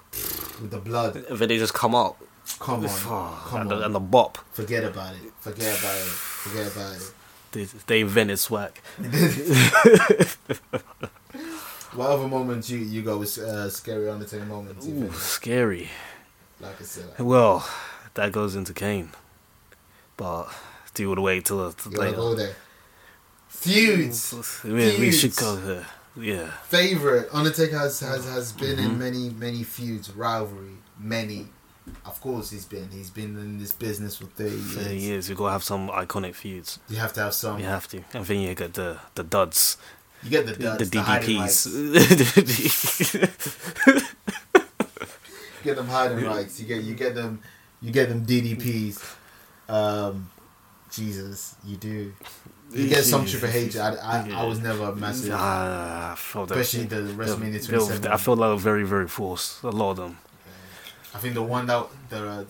with 0.61 0.71
the 0.71 0.79
blood. 0.79 1.17
And 1.17 1.39
then 1.39 1.49
they 1.49 1.59
just 1.59 1.73
come 1.75 1.95
out. 1.95 2.17
Come 2.59 2.85
on, 2.85 2.91
Oh, 2.91 3.45
come 3.47 3.61
and, 3.63 3.73
on. 3.73 3.79
the, 3.79 3.85
and 3.87 3.95
the 3.95 4.01
bop. 4.01 4.39
Forget 4.53 4.85
about 4.85 5.15
it. 5.15 5.21
Forget 5.41 5.79
about 5.79 5.95
it. 5.95 6.03
Forget 6.03 6.67
about 6.73 6.97
it. 6.97 7.13
They, 7.53 7.65
they 7.87 8.01
invented 8.01 8.39
swag. 8.39 8.73
What 11.95 12.11
other 12.11 12.29
moments 12.29 12.71
you 12.71 12.79
you 12.79 13.03
go 13.03 13.19
with 13.19 13.37
uh, 13.39 13.69
scary 13.71 14.09
Undertaker 14.09 14.45
moments? 14.45 14.87
Ooh, 14.87 15.11
scary. 15.13 15.89
Like 16.61 16.81
I 16.81 16.85
said, 16.85 17.19
Well, 17.19 17.67
that 18.15 18.33
goes 18.33 18.55
into 18.55 18.73
Kane. 18.75 19.11
But 20.17 20.49
do 20.95 21.03
you 21.03 21.09
want 21.09 21.19
to 21.19 21.23
wait 21.23 21.45
till, 21.47 21.73
till 21.73 21.93
you 21.93 21.99
wanna 21.99 22.11
later? 22.11 22.21
go 22.23 22.35
there. 22.35 22.55
Feuds. 23.49 24.61
I 24.65 24.69
mean, 24.69 25.01
we 25.01 25.11
should 25.11 25.33
Feuds. 25.35 25.39
go 25.41 25.57
there. 25.57 25.87
Yeah. 26.17 26.51
Favorite 26.69 27.29
Undertaker 27.33 27.79
has 27.79 28.01
has, 28.01 28.25
has 28.27 28.53
been 28.53 28.77
Mm-hmm. 28.77 28.91
in 28.91 28.99
many 28.99 29.31
many 29.31 29.63
feuds, 29.63 30.11
rivalry, 30.15 30.77
many. 30.99 31.47
Of 32.05 32.21
course, 32.21 32.51
he's 32.51 32.67
been 32.67 32.89
he's 32.91 33.11
been 33.11 33.37
in 33.39 33.59
this 33.59 33.73
business 33.73 34.17
for 34.19 34.27
thirty 34.27 34.57
years. 34.57 34.77
30 34.77 34.97
years. 34.97 35.29
We've 35.29 35.39
got 35.39 35.47
to 35.47 35.53
have 35.53 35.65
some 35.65 35.89
iconic 35.89 36.35
feuds. 36.35 36.79
You 36.89 36.97
have 36.99 37.13
to 37.15 37.21
have 37.21 37.35
some. 37.35 37.59
You 37.59 37.67
have 37.67 37.89
to. 37.89 38.03
And 38.13 38.25
then 38.25 38.41
you 38.41 38.55
get 38.55 38.75
the, 38.75 38.99
the 39.15 39.25
duds. 39.25 39.77
You 40.23 40.31
get 40.31 40.47
the 40.47 40.53
duds, 40.55 40.91
the 40.91 40.99
the. 40.99 41.05
DDPs. 41.05 41.67
You 45.61 45.65
get 45.65 45.77
them 45.77 45.87
Heidenreichs. 45.89 46.59
You 46.61 46.67
get 46.67 46.83
you 46.85 46.95
get 46.95 47.15
them 47.15 47.41
you 47.83 47.91
get 47.93 48.09
them 48.09 48.25
DDPs. 48.25 49.17
Um, 49.69 50.31
Jesus, 50.91 51.55
you 51.65 51.77
do. 51.77 52.13
You 52.73 52.89
get 52.89 53.05
some 53.05 53.27
Triple 53.27 53.49
H. 53.49 53.77
I, 53.77 53.95
I, 53.95 54.31
I 54.33 54.45
was 54.45 54.61
never 54.61 54.85
a 54.85 54.95
massive, 54.97 55.33
I 55.35 56.15
felt 56.17 56.49
that- 56.49 56.59
especially 56.59 56.87
the 56.87 57.13
WrestleMania 57.13 57.53
they 57.53 57.59
27. 57.59 58.07
I 58.13 58.17
felt 58.17 58.39
like 58.39 58.59
very, 58.59 58.85
very 58.85 59.09
forced. 59.09 59.63
A 59.63 59.71
lot 59.71 59.91
of 59.93 59.97
them. 59.97 60.19
I 61.15 61.19
think 61.19 61.35
the 61.35 61.43
one 61.43 61.67
that 61.67 61.87
the 62.09 62.47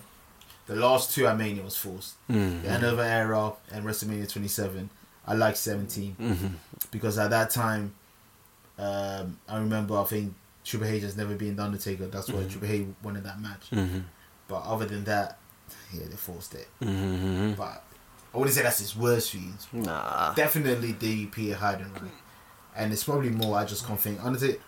the 0.67 0.75
last 0.75 1.13
two 1.13 1.27
I 1.27 1.33
Mania 1.33 1.63
was 1.63 1.75
forced. 1.75 2.15
Mm. 2.29 2.61
The 2.61 2.69
end 2.69 2.83
of 2.83 2.99
an 2.99 3.07
era 3.07 3.53
and 3.71 3.83
WrestleMania 3.83 4.31
27. 4.31 4.89
I 5.27 5.33
like 5.35 5.55
17 5.55 6.13
hmm 6.13 6.47
because 6.91 7.17
at 7.19 7.29
that 7.29 7.51
time, 7.51 7.93
um, 8.77 9.37
I 9.47 9.57
remember 9.59 9.97
I 9.97 10.03
think 10.05 10.33
Triple 10.63 10.87
H 10.87 11.03
has 11.03 11.15
never 11.17 11.35
been 11.35 11.55
the 11.55 11.63
Undertaker. 11.63 12.07
That's 12.07 12.29
why 12.29 12.43
Triple 12.45 12.69
H 12.69 12.85
wanted 13.03 13.23
that 13.23 13.39
match. 13.39 13.69
hmm 13.69 13.99
But 14.47 14.63
other 14.63 14.85
than 14.85 15.03
that, 15.05 15.37
yeah, 15.93 16.05
they 16.09 16.15
forced 16.15 16.55
it. 16.55 16.67
hmm 16.83 17.53
But 17.53 17.83
I 18.33 18.37
wouldn't 18.37 18.55
say 18.55 18.63
that's 18.63 18.79
his 18.79 18.95
worst 18.95 19.31
feuds. 19.31 19.67
Nah. 19.73 20.33
Definitely 20.33 20.93
DDP 20.93 21.55
Heidenreich. 21.55 22.09
And 22.75 22.93
it's 22.93 23.03
probably 23.03 23.29
more 23.29 23.57
I 23.57 23.65
just 23.65 23.85
can't 23.85 23.99
think 23.99 24.23
Undertaker 24.23 24.59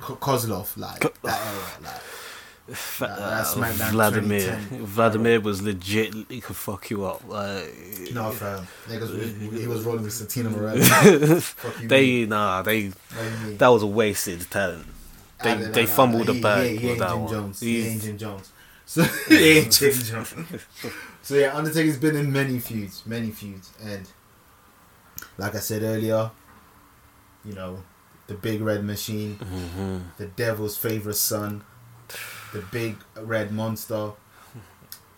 Ko- 0.00 0.16
Kozlov 0.16 0.76
like 0.76 1.00
that 1.22 1.40
era 1.46 1.62
like 1.82 2.00
Fa- 2.72 3.06
That- 3.06 3.54
that 3.78 3.80
uh, 3.88 3.90
Vladimir. 3.90 4.56
Vladimir 4.70 5.40
was 5.40 5.60
legit. 5.62 6.14
He 6.28 6.40
could 6.40 6.56
fuck 6.56 6.88
you 6.90 7.04
up. 7.04 7.26
Like, 7.28 7.74
no 8.12 8.30
fam 8.30 8.66
niggas 8.86 9.58
he 9.58 9.66
was 9.66 9.82
rolling 9.84 10.04
with 10.04 10.12
Santino 10.12 10.50
Marella. 10.54 11.88
They 11.88 12.26
nah. 12.26 12.62
They 12.62 12.88
What 12.88 12.94
do 13.18 13.24
you 13.40 13.46
mean? 13.48 13.58
that 13.58 13.68
was 13.68 13.82
a 13.82 13.86
wasted 13.86 14.48
talent. 14.50 14.86
They 15.42 15.50
Ah, 15.52 15.54
no, 15.56 15.70
they 15.72 15.86
fumbled 15.86 16.26
the 16.26 16.34
he- 16.34 16.40
bag 16.42 16.84
with 16.84 16.98
that 16.98 17.10
Jim 17.10 17.20
one. 17.22 17.32
Jones. 17.32 17.60
He- 17.60 17.80
He 17.82 17.88
ain't 17.88 18.02
Jim 18.02 18.18
Jones. 18.18 18.52
So 18.86 19.02
he 19.28 19.58
ain't 19.58 19.72
Jim 19.72 19.92
Jones. 19.92 20.34
So 21.22 21.34
yeah, 21.36 21.56
Undertaker's 21.56 21.96
been 21.98 22.16
in 22.16 22.32
many 22.32 22.58
feuds, 22.58 23.02
many 23.06 23.30
feuds, 23.30 23.70
and 23.82 24.08
like 25.38 25.54
I 25.54 25.58
said 25.60 25.82
earlier, 25.82 26.30
you 27.44 27.52
know, 27.52 27.82
the 28.26 28.34
big 28.34 28.60
red 28.60 28.84
machine, 28.84 29.38
Mhm. 29.38 30.02
the 30.18 30.26
devil's 30.26 30.76
favorite 30.76 31.16
son, 31.16 31.62
the 32.52 32.60
big 32.72 32.96
red 33.16 33.52
monster, 33.52 34.12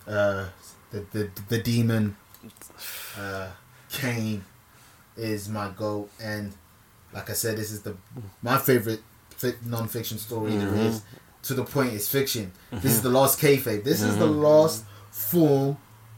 uh, 0.06 0.46
the 0.90 1.00
the 1.12 1.30
the 1.48 1.58
demon, 1.58 2.16
uh, 3.18 3.48
Kane 3.90 4.44
is 5.16 5.48
my 5.48 5.68
goat, 5.70 6.10
and 6.22 6.52
like 7.12 7.30
I 7.30 7.34
said, 7.34 7.56
this 7.58 7.70
is 7.70 7.82
the 7.82 7.96
my 8.42 8.58
favorite 8.58 9.02
fi- 9.30 9.54
non-fiction 9.64 10.18
story 10.18 10.56
there 10.56 10.74
is. 10.74 11.02
To 11.44 11.54
the 11.54 11.64
point, 11.64 11.92
it's 11.92 12.08
fiction. 12.08 12.52
This 12.70 12.92
is 12.92 13.02
the 13.02 13.10
last 13.10 13.40
kayfabe. 13.40 13.82
This 13.82 14.00
is 14.02 14.16
the 14.16 14.26
last 14.26 14.84
form 15.10 15.76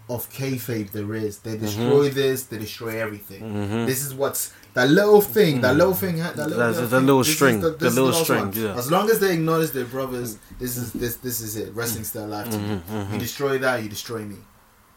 of 0.09 0.31
kayfabe 0.31 0.90
there 0.90 1.14
is. 1.14 1.38
They 1.38 1.53
mm-hmm. 1.53 1.64
destroy 1.64 2.09
this. 2.11 2.45
They 2.45 2.59
destroy 2.59 3.01
everything. 3.01 3.43
Mm-hmm. 3.43 3.87
This 3.87 4.05
is 4.05 4.14
what's 4.14 4.53
that 4.75 4.88
little 4.88 5.21
thing. 5.21 5.61
That 5.61 5.75
mm. 5.75 5.79
little 5.79 5.95
thing. 5.95 6.17
That 6.19 6.37
little, 6.37 6.59
little 6.59 6.83
the 6.83 6.88
thing, 6.88 7.07
little 7.07 7.25
string, 7.25 7.61
the 7.61 7.87
is 7.87 7.95
little 7.95 8.12
string, 8.12 8.53
yeah. 8.55 8.77
As 8.77 8.90
long 8.90 9.09
as 9.09 9.21
they 9.21 9.33
acknowledge 9.33 9.71
their 9.71 9.85
brothers, 9.85 10.38
this 10.59 10.77
is 10.77 10.93
this 10.93 11.17
this 11.17 11.40
is 11.40 11.57
it. 11.57 11.73
Wrestling's 11.75 12.09
still 12.09 12.27
alive 12.27 12.51
to 12.51 12.59
me. 12.59 12.81
You 13.12 13.19
destroy 13.19 13.59
that, 13.59 13.83
you 13.83 13.88
destroy 13.88 14.25
me. 14.25 14.37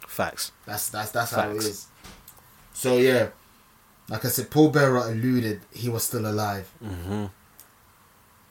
Facts. 0.08 0.52
That's 0.65 0.89
that's 0.89 1.12
that's 1.12 1.32
how 1.32 1.50
it 1.52 1.58
is. 1.58 1.88
So 2.74 2.98
yeah, 2.98 3.30
like 4.10 4.26
I 4.26 4.30
said, 4.30 4.50
Paul 4.50 4.70
Bearer 4.70 4.98
alluded 4.98 5.62
he 5.74 5.89
was 5.89 6.04
still 6.04 6.26
alive. 6.26 6.70
Mm-hmm. 6.84 7.26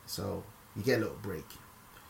So 0.06 0.44
you 0.76 0.82
get 0.82 0.98
a 0.98 1.02
little 1.02 1.18
break. 1.22 1.44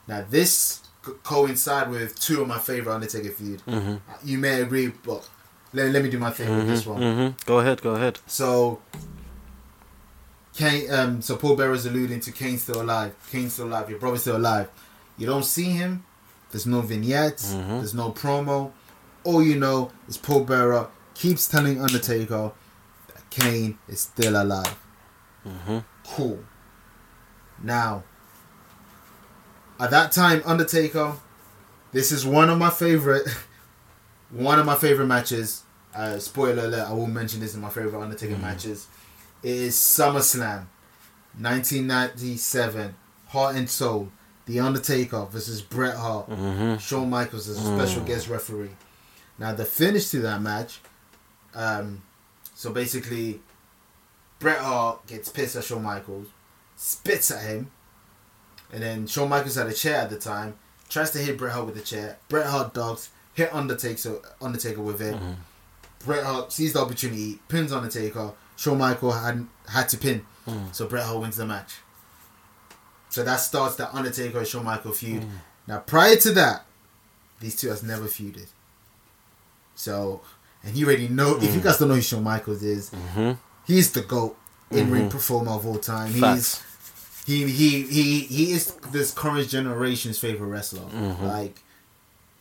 Now 0.06 0.24
this 0.28 0.85
coincide 1.22 1.90
with 1.90 2.18
two 2.18 2.42
of 2.42 2.48
my 2.48 2.58
favorite 2.58 2.94
Undertaker 2.94 3.30
feud. 3.30 3.62
Mm-hmm. 3.66 3.96
You 4.24 4.38
may 4.38 4.62
agree, 4.62 4.88
but 4.88 5.28
let, 5.72 5.90
let 5.92 6.02
me 6.02 6.10
do 6.10 6.18
my 6.18 6.30
thing 6.30 6.54
with 6.56 6.66
this 6.66 6.86
one. 6.86 7.00
Mm-hmm. 7.00 7.36
Go 7.46 7.60
ahead. 7.60 7.82
Go 7.82 7.90
ahead. 7.94 8.18
So 8.26 8.80
Kane, 10.54 10.90
um, 10.90 11.22
so 11.22 11.36
Paul 11.36 11.56
Bearer's 11.56 11.84
alluding 11.86 12.20
to 12.20 12.32
Kane 12.32 12.58
still 12.58 12.80
alive. 12.80 13.14
Kane's 13.30 13.52
still 13.54 13.66
alive. 13.66 13.90
Your 13.90 13.98
brother's 13.98 14.22
still 14.22 14.36
alive. 14.36 14.70
You 15.18 15.26
don't 15.26 15.44
see 15.44 15.70
him. 15.70 16.04
There's 16.50 16.66
no 16.66 16.80
vignettes. 16.80 17.52
Mhm. 17.54 17.68
There's 17.78 17.94
no 17.94 18.10
promo. 18.12 18.72
All 19.24 19.42
you 19.42 19.58
know 19.58 19.90
is 20.08 20.16
Paul 20.16 20.44
Bearer 20.44 20.88
keeps 21.14 21.46
telling 21.48 21.80
Undertaker 21.82 22.52
that 23.12 23.30
Kane 23.30 23.78
is 23.88 24.00
still 24.00 24.40
alive. 24.40 24.76
Mm-hmm. 25.46 25.78
Cool. 26.06 26.38
Now, 27.62 28.04
at 29.78 29.90
that 29.90 30.12
time, 30.12 30.42
Undertaker, 30.44 31.14
this 31.92 32.12
is 32.12 32.26
one 32.26 32.50
of 32.50 32.58
my 32.58 32.70
favorite, 32.70 33.26
one 34.30 34.58
of 34.58 34.66
my 34.66 34.74
favorite 34.76 35.06
matches. 35.06 35.62
Uh, 35.94 36.18
spoiler 36.18 36.64
alert: 36.64 36.88
I 36.88 36.92
will 36.92 37.06
mention 37.06 37.40
this 37.40 37.54
in 37.54 37.60
my 37.60 37.70
favorite 37.70 38.00
Undertaker 38.00 38.36
matches. 38.36 38.86
It 39.42 39.50
is 39.50 39.74
SummerSlam, 39.76 40.66
1997, 41.38 42.94
Heart 43.28 43.56
and 43.56 43.70
Soul, 43.70 44.10
The 44.46 44.60
Undertaker 44.60 45.26
versus 45.26 45.62
Bret 45.62 45.96
Hart. 45.96 46.28
Mm-hmm. 46.28 46.78
Shawn 46.78 47.08
Michaels 47.08 47.48
as 47.48 47.58
a 47.58 47.76
special 47.76 48.02
guest 48.04 48.28
referee. 48.28 48.70
Now 49.38 49.54
the 49.54 49.64
finish 49.64 50.10
to 50.10 50.20
that 50.20 50.40
match, 50.40 50.80
um, 51.54 52.02
so 52.54 52.72
basically, 52.72 53.40
Bret 54.38 54.58
Hart 54.58 55.06
gets 55.06 55.28
pissed 55.28 55.56
at 55.56 55.64
Shawn 55.64 55.82
Michaels, 55.82 56.28
spits 56.76 57.30
at 57.30 57.42
him, 57.42 57.70
and 58.72 58.82
then 58.82 59.06
Shawn 59.06 59.28
Michaels 59.28 59.54
had 59.56 59.66
a 59.66 59.72
chair 59.72 59.96
at 60.02 60.10
the 60.10 60.18
time, 60.18 60.56
tries 60.88 61.10
to 61.12 61.18
hit 61.18 61.38
Bret 61.38 61.52
Hart 61.52 61.66
with 61.66 61.74
the 61.74 61.80
chair. 61.82 62.18
Bret 62.28 62.46
Hart 62.46 62.74
dogs 62.74 63.10
hit 63.34 63.52
Undertaker 63.52 64.20
Undertaker 64.40 64.80
with 64.80 65.00
it. 65.00 65.14
Mm-hmm. 65.14 65.32
Bret 66.04 66.24
Hart 66.24 66.52
sees 66.52 66.72
the 66.72 66.80
opportunity, 66.80 67.38
pins 67.48 67.72
Undertaker. 67.72 68.32
Shawn 68.56 68.78
Michaels 68.78 69.14
had 69.14 69.46
had 69.68 69.88
to 69.90 69.98
pin, 69.98 70.24
mm. 70.46 70.74
so 70.74 70.86
Bret 70.86 71.04
Hart 71.04 71.20
wins 71.20 71.36
the 71.36 71.46
match. 71.46 71.74
So 73.08 73.22
that 73.22 73.36
starts 73.36 73.76
the 73.76 73.94
Undertaker 73.94 74.38
and 74.38 74.46
Shawn 74.46 74.64
Michaels 74.64 75.00
feud. 75.00 75.22
Mm. 75.22 75.28
Now 75.66 75.78
prior 75.80 76.16
to 76.16 76.32
that, 76.32 76.66
these 77.40 77.56
two 77.56 77.68
has 77.68 77.82
never 77.82 78.06
feuded. 78.06 78.48
So, 79.74 80.22
and 80.64 80.74
you 80.74 80.86
already 80.86 81.08
know 81.08 81.36
if 81.36 81.54
you 81.54 81.60
mm. 81.60 81.64
guys 81.64 81.78
don't 81.78 81.88
know 81.88 81.94
who 81.96 82.00
Shawn 82.00 82.22
Michaels 82.22 82.62
is, 82.62 82.90
Mm-hmm. 82.90 83.32
he's 83.66 83.92
the 83.92 84.00
goat 84.00 84.36
in 84.70 84.90
ring 84.90 85.02
mm-hmm. 85.02 85.10
performer 85.10 85.52
of 85.52 85.66
all 85.66 85.78
time. 85.78 86.10
Facts. 86.12 86.56
He's 86.56 86.75
he 87.26 87.46
he 87.50 87.82
he 87.82 88.20
he 88.20 88.52
is 88.52 88.72
this 88.92 89.12
current 89.12 89.48
generation's 89.48 90.18
favorite 90.18 90.46
wrestler. 90.48 90.82
Mm-hmm. 90.88 91.24
Like 91.26 91.62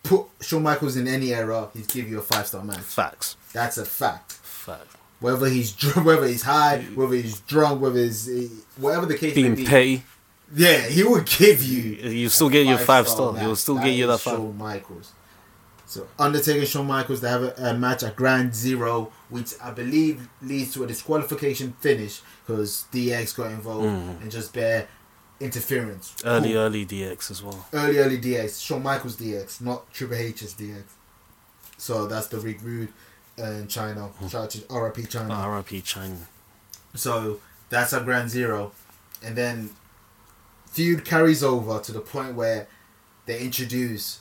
put 0.03 0.25
Shawn 0.41 0.63
Michaels 0.63 0.95
in 0.95 1.07
any 1.07 1.33
era, 1.33 1.69
he'd 1.73 1.87
give 1.87 2.07
you 2.07 2.19
a 2.19 2.21
five 2.21 2.47
star 2.47 2.63
match. 2.63 2.79
Facts. 2.79 3.35
That's 3.53 3.77
a 3.77 3.85
fact. 3.85 4.33
Facts. 4.33 4.95
Whether 5.19 5.47
he's 5.47 5.71
drunk, 5.71 6.05
whether 6.05 6.27
he's 6.27 6.43
high, 6.43 6.79
whether 6.93 7.15
he's 7.15 7.39
drunk, 7.41 7.81
whether 7.81 7.97
he's 7.99 8.29
whatever 8.77 9.05
the 9.05 9.17
case 9.17 9.33
Being 9.33 9.55
be. 9.55 9.65
petty, 9.65 10.03
Yeah, 10.53 10.81
he 10.87 11.03
will 11.03 11.21
give 11.21 11.63
you. 11.63 11.81
you 12.09 12.29
still 12.29 12.49
get 12.49 12.67
your 12.67 12.77
five 12.77 13.07
star. 13.07 13.31
match. 13.31 13.41
He'll 13.41 13.55
still 13.55 13.77
get 13.79 13.93
you 13.93 14.07
that 14.07 14.19
five. 14.19 14.35
Shawn 14.35 14.57
Michaels. 14.57 15.13
So 15.87 16.05
Undertaker 16.19 16.65
Shawn 16.65 16.85
Michaels 16.87 17.21
they 17.21 17.29
have 17.29 17.43
a, 17.43 17.53
a 17.57 17.73
match 17.73 18.03
at 18.03 18.15
Ground 18.17 18.53
Zero, 18.53 19.11
which 19.29 19.53
I 19.63 19.71
believe 19.71 20.27
leads 20.41 20.73
to 20.73 20.83
a 20.83 20.87
disqualification 20.87 21.73
finish 21.79 22.21
because 22.45 22.85
DX 22.93 23.35
got 23.35 23.51
involved 23.51 23.85
and 23.85 24.29
just 24.31 24.53
bare 24.53 24.87
interference. 25.39 26.13
Mm. 26.19 26.25
Early, 26.27 26.49
Cool. 26.53 26.57
early 26.61 26.85
DX 26.85 27.31
as 27.31 27.43
well. 27.43 27.65
early, 27.73 27.97
early 27.97 28.17
DX. 28.19 28.61
Shawn 28.63 28.83
Michaels 28.83 29.15
DX, 29.17 29.61
not 29.61 29.91
Triple 29.93 30.17
H's 30.17 30.53
DX. 30.53 30.83
So 31.77 32.07
that's 32.07 32.27
the 32.27 32.37
Rick 32.39 32.59
Rude 32.61 32.89
and 33.37 33.67
Chyna. 33.67 34.11
Shout 34.29 34.43
out 34.43 34.49
to 34.51 34.59
RIP 34.73 34.95
Chyna. 35.09 35.29
R.I.P. 35.31 35.81
Chyna. 35.81 36.17
So 36.93 37.39
that's 37.69 37.91
our 37.91 38.01
ground 38.01 38.29
zero. 38.29 38.71
And 39.23 39.35
then 39.35 39.71
feud 40.67 41.03
carries 41.03 41.43
over 41.43 41.79
to 41.79 41.91
the 41.91 41.99
point 41.99 42.35
where 42.35 42.67
they 43.25 43.39
introduce 43.39 44.19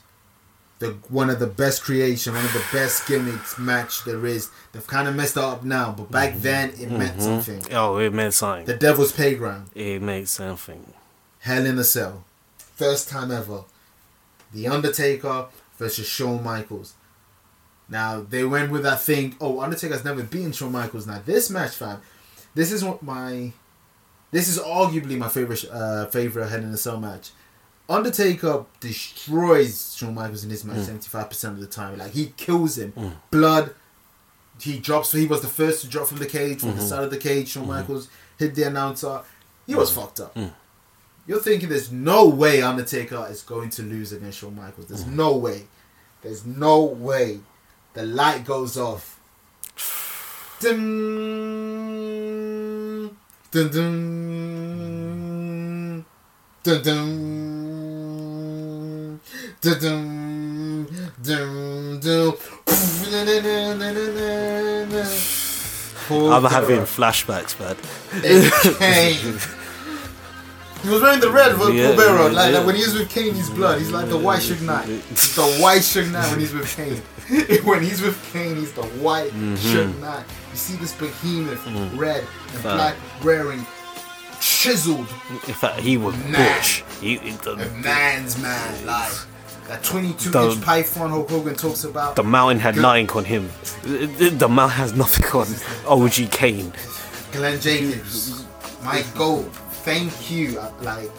the 0.84 0.90
one 1.08 1.30
of 1.30 1.38
the 1.38 1.46
best 1.46 1.82
creation, 1.82 2.34
one 2.34 2.44
of 2.44 2.52
the 2.52 2.64
best 2.72 3.06
gimmicks 3.06 3.58
match 3.58 4.04
there 4.04 4.26
is. 4.26 4.50
They've 4.72 4.86
kind 4.86 5.08
of 5.08 5.16
messed 5.16 5.38
up 5.38 5.64
now, 5.64 5.94
but 5.96 6.10
back 6.10 6.34
then 6.36 6.70
it 6.78 6.90
meant 6.90 7.22
something. 7.22 7.62
Oh, 7.72 7.98
it 7.98 8.12
meant 8.12 8.34
something. 8.34 8.66
The 8.66 8.74
Devil's 8.74 9.12
Playground, 9.12 9.70
It 9.74 10.02
meant 10.02 10.28
something. 10.28 10.92
Hell 11.40 11.64
in 11.64 11.78
a 11.78 11.84
Cell, 11.84 12.24
first 12.58 13.08
time 13.08 13.30
ever. 13.30 13.64
The 14.52 14.68
Undertaker 14.68 15.46
versus 15.78 16.06
Shawn 16.06 16.42
Michaels. 16.44 16.94
Now 17.88 18.20
they 18.20 18.44
went 18.44 18.70
with 18.70 18.82
that 18.82 19.00
thing. 19.00 19.36
Oh, 19.40 19.60
Undertaker's 19.60 20.04
never 20.04 20.22
beaten 20.22 20.52
Shawn 20.52 20.72
Michaels. 20.72 21.06
Now 21.06 21.20
this 21.24 21.50
match, 21.50 21.74
fam, 21.74 22.00
this 22.54 22.72
is 22.72 22.84
what 22.84 23.02
my, 23.02 23.52
this 24.30 24.48
is 24.48 24.58
arguably 24.58 25.16
my 25.16 25.28
favorite 25.28 25.64
uh, 25.70 26.06
favorite 26.06 26.48
Hell 26.48 26.60
in 26.60 26.72
a 26.72 26.76
Cell 26.76 27.00
match. 27.00 27.30
Undertaker 27.88 28.64
destroys 28.80 29.94
Shawn 29.96 30.14
Michaels 30.14 30.42
in 30.44 30.50
this 30.50 30.64
match 30.64 30.78
mm. 30.78 30.84
seventy 30.84 31.08
five 31.08 31.28
percent 31.28 31.54
of 31.54 31.60
the 31.60 31.66
time. 31.66 31.98
Like 31.98 32.12
he 32.12 32.32
kills 32.36 32.78
him. 32.78 32.92
Mm. 32.92 33.12
Blood. 33.30 33.74
He 34.60 34.78
drops. 34.78 35.12
He 35.12 35.26
was 35.26 35.40
the 35.42 35.48
first 35.48 35.82
to 35.82 35.88
drop 35.88 36.06
from 36.06 36.18
the 36.18 36.26
cage 36.26 36.60
from 36.60 36.70
the 36.70 36.76
mm-hmm. 36.76 36.86
side 36.86 37.04
of 37.04 37.10
the 37.10 37.18
cage. 37.18 37.48
Shawn 37.48 37.64
mm-hmm. 37.64 37.72
Michaels 37.72 38.08
hit 38.38 38.54
the 38.54 38.62
announcer. 38.62 39.22
He 39.66 39.74
was 39.74 39.90
mm. 39.90 39.96
fucked 39.96 40.20
up. 40.20 40.36
You're 41.26 41.40
thinking 41.40 41.70
there's 41.70 41.90
no 41.90 42.28
way 42.28 42.60
Undertaker 42.62 43.26
is 43.30 43.42
going 43.42 43.70
to 43.70 43.82
lose 43.82 44.12
against 44.12 44.38
Shawn 44.38 44.54
Michaels. 44.54 44.88
There's 44.88 45.06
no 45.06 45.36
way. 45.36 45.66
There's 46.22 46.44
no 46.44 46.84
way. 46.84 47.40
The 47.94 48.04
light 48.04 48.44
goes 48.44 48.76
off. 48.76 49.18
Dun, 50.60 50.76
dun, 53.50 53.70
dun, 53.70 54.64
dun, 56.62 56.82
dun, 56.82 57.33
I'm 66.10 66.44
having 66.44 66.80
flashbacks, 66.80 67.58
man. 67.58 67.76
Kane. 68.78 69.38
He 70.82 70.90
was 70.90 71.00
wearing 71.00 71.20
the 71.20 71.30
red 71.30 71.56
for 71.56 71.70
Yeah, 71.70 71.96
Bearer. 71.96 72.28
Like, 72.28 72.52
yeah. 72.52 72.58
like 72.58 72.66
when 72.66 72.74
he's 72.76 72.92
with 72.92 73.08
Kane, 73.08 73.34
he's 73.34 73.48
blood. 73.48 73.78
He's 73.78 73.90
like 73.90 74.10
the 74.10 74.18
white 74.18 74.40
Suge 74.40 74.60
Knight. 74.60 74.84
He's 74.86 75.34
the 75.34 75.46
white 75.62 75.80
Suge 75.80 76.12
Knight 76.12 76.30
when 76.30 76.40
he's 76.40 76.52
with 76.52 76.68
Kane. 76.76 77.00
when 77.64 77.82
he's 77.82 78.02
with 78.02 78.22
Kane, 78.32 78.56
he's 78.56 78.72
the 78.72 78.82
white 78.82 79.30
Mm-hmm. 79.30 79.54
Suge 79.54 79.98
Knight. 80.00 80.24
You 80.50 80.56
see 80.56 80.76
this 80.76 80.92
behemoth, 80.92 81.64
red 81.94 82.22
and 82.52 82.62
black, 82.62 82.96
wearing 83.24 83.64
chiseled 84.40 85.08
In 85.48 85.54
fact, 85.54 85.80
he 85.80 85.96
was 85.96 86.14
Nah. 86.26 86.36
Butch. 86.36 86.84
He, 87.00 87.16
he- 87.16 87.30
a 87.50 87.56
man's 87.82 88.36
man. 88.42 88.84
Like 88.86 89.10
that 89.68 89.82
22 89.82 90.30
The- 90.30 90.50
inch 90.50 90.62
python 90.62 91.10
Hulk 91.10 91.28
Hogan 91.30 91.54
talks 91.54 91.84
about. 91.84 92.16
the 92.16 92.22
mountain 92.22 92.60
had 92.60 92.76
nothing 92.76 93.10
on 93.10 93.24
him. 93.24 93.50
The, 93.82 94.48
mountain 94.48 94.76
has 94.78 94.94
nothing 94.94 95.24
on 95.26 95.46
OG 95.86 96.30
Kane. 96.30 96.72
Glenn 97.32 97.60
Jacobs, 97.60 98.44
my 98.82 99.02
goat. 99.14 99.50
Thank 99.84 100.30
you. 100.30 100.58
Uh, 100.58 100.70
like, 100.82 101.10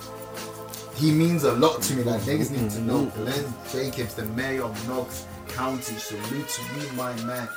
he 0.95 1.11
means 1.11 1.43
a 1.43 1.53
lot 1.53 1.81
to 1.83 1.93
me. 1.95 2.03
Like, 2.03 2.21
niggas 2.21 2.51
need 2.51 2.69
to 2.71 2.79
know. 2.81 3.05
Mm-hmm. 3.05 3.23
Glenn 3.23 3.53
Jacobs, 3.71 4.13
the 4.15 4.25
mayor 4.27 4.63
of 4.63 4.87
Knox 4.87 5.25
County. 5.49 5.95
Salute 5.95 6.47
to 6.47 6.61
you, 6.79 6.91
my 6.93 7.13
man. 7.23 7.47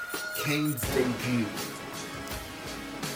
Kane's 0.44 0.80
debut. 0.94 1.46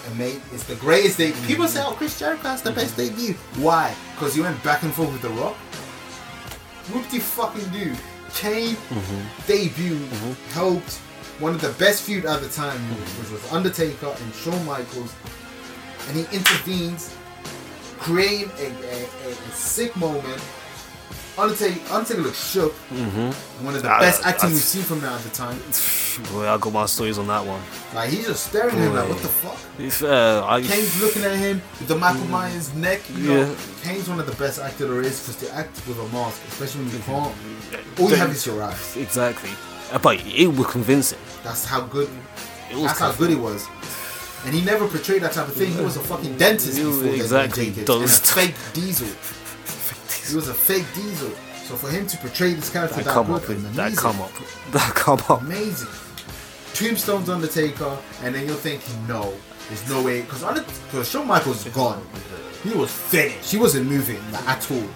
And 0.07 0.19
mate, 0.19 0.41
it's 0.53 0.65
the 0.65 0.75
greatest 0.77 1.19
debut. 1.19 1.47
People 1.47 1.69
say, 1.69 1.83
oh, 1.85 1.93
Chris 1.93 2.19
Jericho 2.19 2.49
has 2.49 2.63
the 2.63 2.73
best 2.73 2.97
debut. 2.97 3.35
Why? 3.57 3.95
Because 4.15 4.37
you 4.37 4.43
went 4.43 4.63
back 4.65 4.83
and 4.83 4.93
forth 4.93 5.13
with 5.13 5.23
The 5.23 5.29
Rock? 5.31 5.57
Whoop 6.91 7.09
de 7.11 7.21
fucking 7.21 7.69
do. 7.71 7.95
Kane 8.35 8.75
mm-hmm. 8.77 9.47
debut 9.47 9.97
mm-hmm. 9.97 10.53
helped 10.53 10.99
one 11.39 11.55
of 11.55 11.61
the 11.61 11.73
best 11.73 12.03
feud 12.03 12.25
at 12.25 12.41
the 12.41 12.49
time, 12.49 12.79
mm-hmm. 12.79 13.21
which 13.21 13.31
was 13.31 13.53
Undertaker 13.53 14.15
and 14.19 14.35
Shawn 14.35 14.65
Michaels, 14.65 15.15
and 16.09 16.17
he 16.17 16.23
intervenes, 16.35 17.15
creating 17.99 18.51
a, 18.59 18.67
a, 18.67 19.05
a, 19.27 19.31
a 19.31 19.53
sick 19.53 19.95
moment. 19.97 20.43
Undertaker, 21.39 21.81
Undertaker 21.93 22.21
looks 22.23 22.53
shook. 22.53 22.73
Mm-hmm. 22.91 23.65
One 23.65 23.75
of 23.75 23.83
the 23.83 23.91
Ah, 23.91 24.01
best 24.01 24.21
acting 24.27 24.51
that's- 24.51 24.53
we've 24.53 24.63
seen 24.63 24.83
from 24.83 25.01
him 25.01 25.09
at 25.13 25.23
the 25.23 25.31
time. 25.31 25.59
Boy, 26.33 26.47
I 26.47 26.59
got 26.59 26.73
my 26.73 26.85
stories 26.87 27.17
on 27.17 27.27
that 27.29 27.45
one. 27.47 27.61
Like 27.95 28.11
he's 28.11 28.27
just 28.27 28.49
staring 28.49 28.75
at 28.77 28.83
him 28.83 28.95
like, 28.95 29.09
what 29.09 29.19
the 29.23 29.29
fuck? 29.29 29.59
If, 29.79 30.03
uh, 30.03 30.45
I, 30.47 30.61
Kane's 30.61 31.01
looking 31.01 31.25
at 31.25 31.37
him 31.39 31.63
with 31.79 31.89
the 31.89 31.97
Michael 31.97 32.27
Myers 32.27 32.75
neck. 32.75 33.01
You 33.15 33.19
know, 33.29 33.41
Yeah. 33.49 33.55
Kane's 33.83 34.09
one 34.11 34.21
of 34.21 34.27
the 34.27 34.35
best 34.37 34.61
actors 34.61 34.89
there 34.91 35.01
is 35.01 35.21
because 35.21 35.37
to 35.49 35.55
act 35.55 35.75
with 35.89 35.99
a 35.99 36.09
mask, 36.13 36.39
especially 36.49 36.85
when 36.85 36.93
you 36.93 36.99
can't, 37.01 37.35
all 37.99 38.11
you 38.11 38.17
have 38.17 38.31
is 38.31 38.45
your 38.47 38.63
eyes. 38.63 38.97
exactly. 38.97 39.51
Uh, 39.91 39.99
But 39.99 40.21
it 40.27 40.49
was 40.49 40.67
convincing. 40.67 41.19
That's 41.43 41.65
how 41.65 41.81
good. 41.81 42.11
It 42.71 42.77
was 42.77 42.85
That's 42.89 42.99
how 43.01 43.13
good 43.13 43.31
he 43.31 43.37
was. 43.37 43.67
And 44.45 44.55
he 44.55 44.61
never 44.63 44.87
portrayed 44.89 45.23
that 45.23 45.33
type 45.33 45.49
of 45.49 45.55
thing. 45.55 45.73
He 45.73 45.81
was 45.81 45.97
a 45.97 46.01
fucking 46.01 46.37
dentist 46.37 46.77
He 46.77 46.85
was- 46.85 46.99
before 46.99 47.15
exactly, 47.15 47.71
those- 47.71 48.19
and 48.19 48.29
a 48.29 48.33
fake 48.33 48.55
diesel. 48.75 49.09
He 50.33 50.37
was 50.37 50.49
a 50.49 50.55
fake 50.55 50.87
diesel. 50.95 51.31
So 51.67 51.77
for 51.77 51.91
him 51.91 52.07
to 52.07 52.17
portray 52.17 52.55
this 52.55 52.71
character 52.71 52.97
That 52.97 53.05
that, 53.05 53.13
come 53.15 53.31
up, 53.33 53.47
amazing. 53.49 53.73
that 53.75 53.97
come 53.97 54.21
up, 54.21 54.31
that 54.73 54.95
come 54.95 55.19
up. 55.29 55.43
amazing. 55.43 55.89
Tombstone's 56.73 57.29
Undertaker, 57.29 57.99
and 58.23 58.35
then 58.35 58.47
you're 58.47 58.57
thinking, 58.57 59.07
no, 59.07 59.35
there's 59.69 59.87
no 59.91 60.03
way, 60.03 60.23
because 60.23 60.43
because 60.87 61.09
Shawn 61.11 61.27
Michaels 61.29 61.67
is 61.67 61.73
gone. 61.75 62.03
He 62.65 62.71
was 62.73 62.91
finished. 62.91 63.51
He 63.51 63.59
wasn't 63.59 63.91
moving 63.91 64.21
like, 64.33 64.49
at 64.49 64.71
all. 64.71 64.89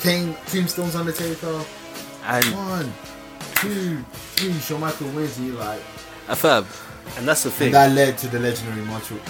Kane, 0.00 0.34
Tombstone's 0.46 0.96
Undertaker. 0.96 1.62
And 2.24 2.44
One, 2.46 2.92
two, 3.56 3.98
three. 4.36 4.52
Shawn 4.60 4.80
Michaels 4.80 5.14
wins, 5.14 5.36
and 5.38 5.48
you're 5.48 5.58
like, 5.58 5.80
a 6.28 6.34
fab, 6.36 6.66
and 7.18 7.28
that's 7.28 7.42
the 7.42 7.50
thing. 7.50 7.66
and 7.66 7.74
that 7.74 7.92
led 7.92 8.16
to 8.18 8.28
the 8.28 8.38
legendary 8.38 8.80
Montreal, 8.86 9.20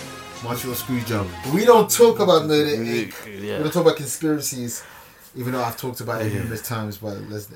Montreal 0.42 0.74
Screwjob. 0.74 1.28
But 1.44 1.54
we 1.54 1.64
don't 1.64 1.90
talk 1.90 2.18
about 2.18 2.46
Murder 2.46 2.76
Inc. 2.76 3.24
We 3.24 3.46
don't 3.46 3.72
talk 3.72 3.82
about 3.82 3.96
conspiracies, 3.96 4.82
even 5.36 5.52
though 5.52 5.62
I've 5.62 5.76
talked 5.76 6.00
about 6.00 6.22
it 6.22 6.32
numerous 6.32 6.66
times. 6.66 6.98
But 6.98 7.18
let's, 7.28 7.48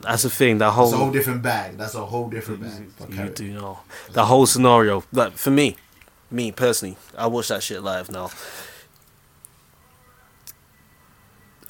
that's 0.00 0.22
the 0.22 0.30
thing. 0.30 0.58
That 0.58 0.68
it's 0.68 0.72
a 0.72 0.74
whole 0.74 0.90
whole 0.90 1.10
different 1.10 1.42
bag. 1.42 1.78
That's 1.78 1.94
a 1.94 2.04
whole 2.04 2.28
different 2.28 2.62
bag. 2.62 2.90
But 2.98 3.10
you 3.12 3.28
do 3.30 3.52
know 3.52 3.80
the 4.12 4.26
whole 4.26 4.46
scenario. 4.46 5.04
Like 5.12 5.32
for 5.32 5.50
me, 5.50 5.76
me 6.30 6.52
personally, 6.52 6.96
I 7.16 7.26
watch 7.26 7.48
that 7.48 7.62
shit 7.62 7.82
live 7.82 8.10
now. 8.10 8.30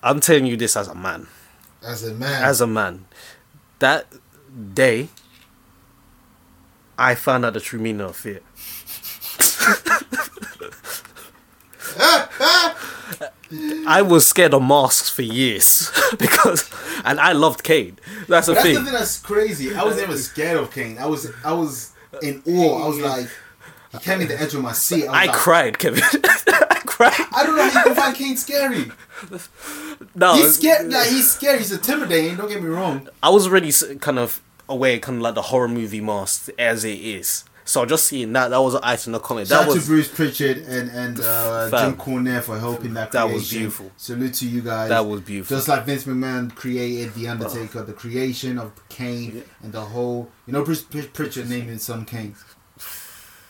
I'm 0.03 0.19
telling 0.21 0.47
you 0.47 0.57
this 0.57 0.77
as 0.77 0.89
a 0.89 0.95
man. 0.95 1.29
As 1.83 2.05
a 2.05 2.15
man, 2.15 2.45
as 2.45 2.61
a 2.61 2.67
man. 2.67 3.05
That 3.79 4.07
day, 4.75 5.09
I 6.99 7.15
found 7.15 7.45
out 7.45 7.55
the 7.55 7.61
true 7.61 7.79
meaning 7.79 8.01
of 8.01 8.17
fear. 8.17 8.41
I 13.87 14.03
was 14.03 14.27
scared 14.27 14.55
of 14.55 14.63
masks 14.63 15.11
for 15.11 15.23
years 15.23 15.91
because, 16.19 16.71
and 17.05 17.21
I 17.21 17.33
loved 17.33 17.63
Kane. 17.63 17.99
That's 18.29 18.47
the 18.47 18.55
But 18.55 18.63
that's 18.63 18.63
thing. 18.67 18.75
the 18.77 18.85
thing 18.85 18.93
that's 18.93 19.19
crazy. 19.21 19.75
I 19.75 19.85
was 19.85 19.97
never 19.97 20.17
scared 20.17 20.59
of 20.59 20.71
Kane. 20.73 20.99
I 20.99 21.07
was 21.07 21.31
I 21.45 21.53
was 21.53 21.93
in 22.23 22.43
awe. 22.47 22.85
I 22.85 22.89
was 22.89 22.99
like, 22.99 23.29
he 23.93 23.99
kept 23.99 24.19
me 24.19 24.25
at 24.25 24.31
the 24.31 24.41
edge 24.41 24.55
of 24.55 24.63
my 24.63 24.73
seat. 24.73 25.07
I, 25.07 25.25
I 25.25 25.27
like, 25.27 25.35
cried, 25.37 25.79
Kevin. 25.79 26.03
I 26.25 26.81
cried. 26.87 27.13
I 27.35 27.45
don't 27.45 27.57
know 27.57 27.69
how 27.69 27.79
you 27.81 27.85
can 27.85 27.95
find 27.95 28.17
Kane 28.17 28.37
scary. 28.37 28.91
No, 30.15 30.35
He's 30.35 30.57
scared. 30.57 30.91
Like, 30.91 31.09
he's 31.09 31.31
scary. 31.31 31.59
He's 31.59 31.73
intimidating. 31.73 32.37
Don't 32.37 32.49
get 32.49 32.63
me 32.63 32.69
wrong. 32.69 33.09
I 33.23 33.29
was 33.31 33.47
already 33.47 33.71
kind 33.99 34.19
of 34.19 34.41
aware, 34.69 34.99
kind 34.99 35.17
of 35.19 35.23
like 35.23 35.35
the 35.35 35.43
horror 35.43 35.69
movie 35.69 36.01
mask 36.01 36.49
as 36.59 36.85
it 36.85 36.99
is. 36.99 37.45
So 37.65 37.87
just 37.87 38.07
seeing 38.07 38.33
that, 38.33 38.49
that 38.49 38.59
was 38.61 38.75
an 38.75 38.81
item 38.83 39.11
in 39.11 39.13
the 39.13 39.19
comic. 39.21 39.47
Shout 39.47 39.61
That 39.61 39.69
out 39.69 39.75
was 39.75 39.85
to 39.85 39.89
Bruce 39.89 40.09
Pritchard 40.09 40.59
and 40.59 40.91
and 40.91 41.21
uh. 41.21 41.71
Jim 41.71 41.97
Cornette 41.97 42.43
for 42.43 42.59
helping 42.59 42.95
that. 42.95 43.13
That 43.13 43.25
was 43.31 43.49
beautiful. 43.51 43.91
Salute 43.97 44.35
to 44.35 44.49
you 44.49 44.63
guys. 44.63 44.89
That 44.89 45.07
was 45.07 45.21
beautiful. 45.21 45.57
Just 45.57 45.69
like 45.69 45.85
Vince 45.85 46.05
McMahon 46.05 46.55
created 46.55 47.15
the 47.15 47.29
Undertaker, 47.29 47.83
the 47.83 47.93
creation 47.93 48.59
of 48.59 48.73
Kane 48.89 49.45
and 49.63 49.73
the 49.73 49.81
whole. 49.81 50.29
You 50.47 50.53
know, 50.55 50.65
Bruce 50.65 50.83
Pritchard 50.83 51.49
naming 51.49 51.79
some 51.79 52.05
Kane. 52.05 52.35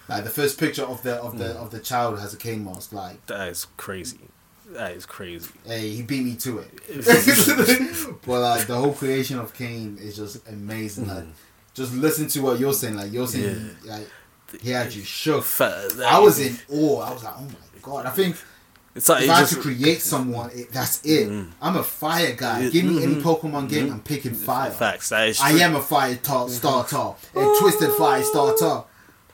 Like 0.08 0.24
the 0.24 0.30
first 0.30 0.58
picture 0.58 0.84
of 0.84 1.02
the 1.02 1.14
of 1.14 1.34
Mm. 1.34 1.38
the 1.38 1.50
of 1.54 1.70
the 1.70 1.78
child 1.78 2.18
has 2.18 2.34
a 2.34 2.36
Kane 2.36 2.64
mask. 2.64 2.92
Like, 2.92 3.24
that 3.26 3.48
is 3.48 3.66
crazy. 3.76 4.18
That 4.70 4.92
is 4.92 5.06
crazy. 5.06 5.50
hey, 5.66 5.90
he 5.90 6.02
beat 6.02 6.24
me 6.24 6.34
to 6.36 6.58
it. 6.58 6.70
but 8.26 8.40
like 8.40 8.66
the 8.66 8.74
whole 8.76 8.92
creation 8.92 9.38
of 9.38 9.54
Kane 9.54 9.98
is 10.00 10.16
just 10.16 10.46
amazing. 10.48 11.08
Like, 11.08 11.24
just 11.74 11.92
listen 11.94 12.28
to 12.28 12.42
what 12.42 12.58
you're 12.58 12.72
saying. 12.72 12.96
Like 12.96 13.12
you're 13.12 13.26
saying, 13.26 13.76
like 13.84 14.08
he 14.60 14.70
had 14.70 14.94
you 14.94 15.02
shook. 15.02 15.44
I 15.60 16.18
was 16.18 16.38
in 16.38 16.56
awe. 16.70 17.00
I 17.00 17.12
was 17.12 17.24
like, 17.24 17.34
oh 17.36 17.44
my 17.44 17.80
god. 17.80 18.06
I 18.06 18.10
think 18.10 18.36
It's 18.94 19.08
like 19.08 19.22
if 19.22 19.28
it 19.28 19.32
I 19.32 19.36
had 19.36 19.48
just 19.48 19.54
to 19.54 19.60
create 19.60 20.02
someone, 20.02 20.50
it, 20.52 20.70
that's 20.72 21.04
it. 21.04 21.28
Mm. 21.28 21.50
I'm 21.60 21.76
a 21.76 21.82
fire 21.82 22.34
guy. 22.34 22.68
Give 22.68 22.84
me 22.84 23.02
any 23.02 23.14
mm-hmm. 23.14 23.28
Pokemon 23.28 23.68
game, 23.68 23.84
I'm 23.84 23.90
mm-hmm. 23.92 24.00
picking 24.00 24.34
fire. 24.34 24.70
facts. 24.70 25.08
That 25.08 25.28
is 25.28 25.40
I 25.40 25.52
am 25.52 25.74
a 25.76 25.80
fire 25.80 26.16
tar- 26.16 26.46
mm-hmm. 26.46 26.54
starter, 26.54 27.14
a 27.34 27.56
twisted 27.60 27.92
fire 27.92 28.22
starter. 28.22 28.84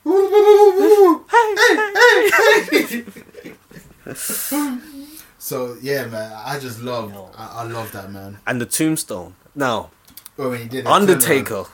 so 5.39 5.76
yeah, 5.82 6.07
man, 6.07 6.32
I 6.45 6.59
just 6.61 6.80
love, 6.80 7.12
I, 7.36 7.62
I 7.62 7.64
love 7.64 7.91
that 7.93 8.12
man. 8.12 8.39
And 8.47 8.61
the 8.61 8.66
tombstone. 8.66 9.34
Now, 9.55 9.91
when 10.36 10.57
he 10.57 10.68
did 10.68 10.86
that 10.86 10.93
Undertaker 10.93 11.64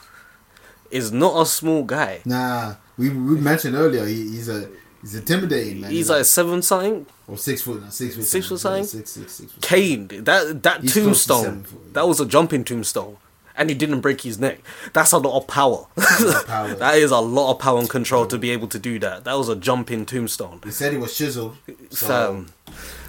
is 0.94 1.12
not 1.12 1.40
a 1.40 1.46
small 1.46 1.82
guy. 1.82 2.20
Nah, 2.24 2.74
we, 2.96 3.08
we 3.10 3.36
mentioned 3.40 3.74
earlier 3.74 4.04
he, 4.06 4.14
he's 4.30 4.48
a 4.48 4.68
he's 5.02 5.14
intimidating 5.14 5.80
man. 5.80 5.90
He's 5.90 6.08
like 6.08 6.24
seven 6.24 6.62
something. 6.62 7.06
or 7.28 7.36
six 7.36 7.62
foot, 7.62 7.92
six 7.92 8.14
foot, 8.16 8.24
Six 8.24 8.46
foot 8.48 8.60
something. 8.60 8.84
Six, 8.84 9.10
six, 9.10 9.32
six 9.32 9.52
foot. 9.52 9.62
Kane, 9.62 10.08
that 10.24 10.62
that 10.62 10.82
He's 10.82 10.94
tombstone, 10.94 11.64
foot, 11.64 11.80
yeah. 11.86 11.90
that 11.94 12.08
was 12.08 12.20
a 12.20 12.26
jumping 12.26 12.64
tombstone, 12.64 13.16
and 13.56 13.68
he 13.70 13.74
didn't 13.74 14.00
break 14.00 14.20
his 14.22 14.38
neck. 14.38 14.60
That's 14.92 15.12
a 15.12 15.18
lot 15.18 15.36
of 15.36 15.46
power. 15.48 15.86
lot 15.96 16.46
power. 16.46 16.74
that 16.74 16.94
is 16.98 17.10
a 17.10 17.18
lot 17.20 17.52
of 17.52 17.58
power 17.58 17.78
and 17.80 17.90
control 17.90 18.26
to 18.26 18.38
be 18.38 18.50
able 18.50 18.68
to 18.68 18.78
do 18.78 18.98
that. 19.00 19.24
That 19.24 19.34
was 19.34 19.48
a 19.48 19.56
jumping 19.56 20.06
tombstone. 20.06 20.60
He 20.64 20.70
said 20.70 20.92
he 20.92 20.98
was 20.98 21.16
chiseled. 21.16 21.56
So 21.90 22.30
um, 22.30 22.46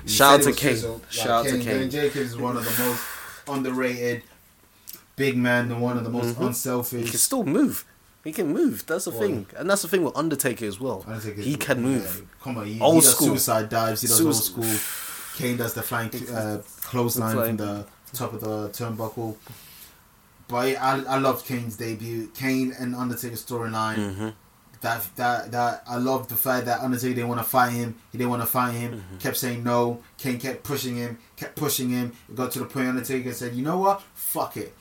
he 0.03 0.09
shout 0.09 0.39
out 0.39 0.43
to 0.45 0.53
Kane. 0.53 0.73
chiseled. 0.75 1.01
Like, 1.03 1.11
Shout 1.11 1.29
out 1.29 1.45
to 1.45 1.51
Kane. 1.59 1.63
Kane. 1.63 1.89
Jacobs 1.91 2.31
is 2.31 2.37
one 2.37 2.57
of 2.57 2.63
the 2.65 2.83
most 2.83 3.03
underrated 3.47 4.23
big 5.15 5.37
man 5.37 5.71
and 5.71 5.81
one 5.81 5.97
of 5.97 6.03
the 6.03 6.09
most 6.09 6.37
unselfish. 6.39 7.05
He 7.05 7.09
can 7.09 7.19
still 7.19 7.43
move. 7.43 7.85
He 8.23 8.31
can 8.31 8.51
move. 8.51 8.85
That's 8.87 9.05
the 9.05 9.11
Boy. 9.11 9.19
thing, 9.19 9.47
and 9.55 9.69
that's 9.69 9.83
the 9.83 9.87
thing 9.87 10.03
with 10.03 10.17
Undertaker 10.17 10.65
as 10.65 10.79
well. 10.79 11.03
Undertaker 11.07 11.41
he 11.41 11.55
can 11.55 11.77
yeah, 11.77 11.89
move. 11.89 12.25
Come 12.41 12.57
on, 12.57 12.65
he, 12.65 12.81
Old 12.81 12.95
he 12.95 13.01
does 13.01 13.15
school. 13.15 13.27
suicide 13.27 13.69
dives. 13.69 14.01
He 14.01 14.07
does 14.07 14.21
old 14.21 14.35
school. 14.35 14.77
Kane 15.35 15.57
does 15.57 15.73
the 15.73 15.83
flying 15.83 16.09
uh, 16.29 16.61
clothesline 16.81 17.35
from 17.35 17.57
the 17.57 17.85
top 18.13 18.33
of 18.33 18.41
the 18.41 18.69
turnbuckle. 18.69 19.35
But 20.47 20.77
I, 20.77 21.03
I 21.03 21.17
loved 21.17 21.45
Kane's 21.45 21.75
debut. 21.75 22.27
Kane 22.33 22.73
and 22.79 22.95
Undertaker 22.95 23.35
storyline. 23.35 23.95
Mm-hmm. 23.97 24.29
That 24.81 25.07
that 25.15 25.51
that 25.51 25.83
I 25.87 25.97
love 25.97 26.27
the 26.27 26.35
fact 26.35 26.65
that 26.65 26.81
Undertaker 26.81 27.15
didn't 27.15 27.29
want 27.29 27.39
to 27.39 27.47
fight 27.47 27.71
him. 27.71 27.95
He 28.11 28.17
didn't 28.17 28.29
want 28.29 28.41
to 28.41 28.47
fight 28.47 28.73
him. 28.73 28.93
Mm-hmm. 28.93 29.17
Kept 29.17 29.37
saying 29.37 29.63
no. 29.63 30.01
Kane 30.17 30.39
kept 30.39 30.63
pushing 30.63 30.95
him. 30.95 31.17
Kept 31.35 31.55
pushing 31.55 31.89
him. 31.89 32.13
It 32.29 32.35
got 32.35 32.51
to 32.51 32.59
the 32.59 32.65
point 32.65 32.87
Undertaker 32.87 33.33
said, 33.33 33.55
"You 33.55 33.63
know 33.63 33.77
what? 33.77 34.01
Fuck 34.13 34.57
it. 34.57 34.75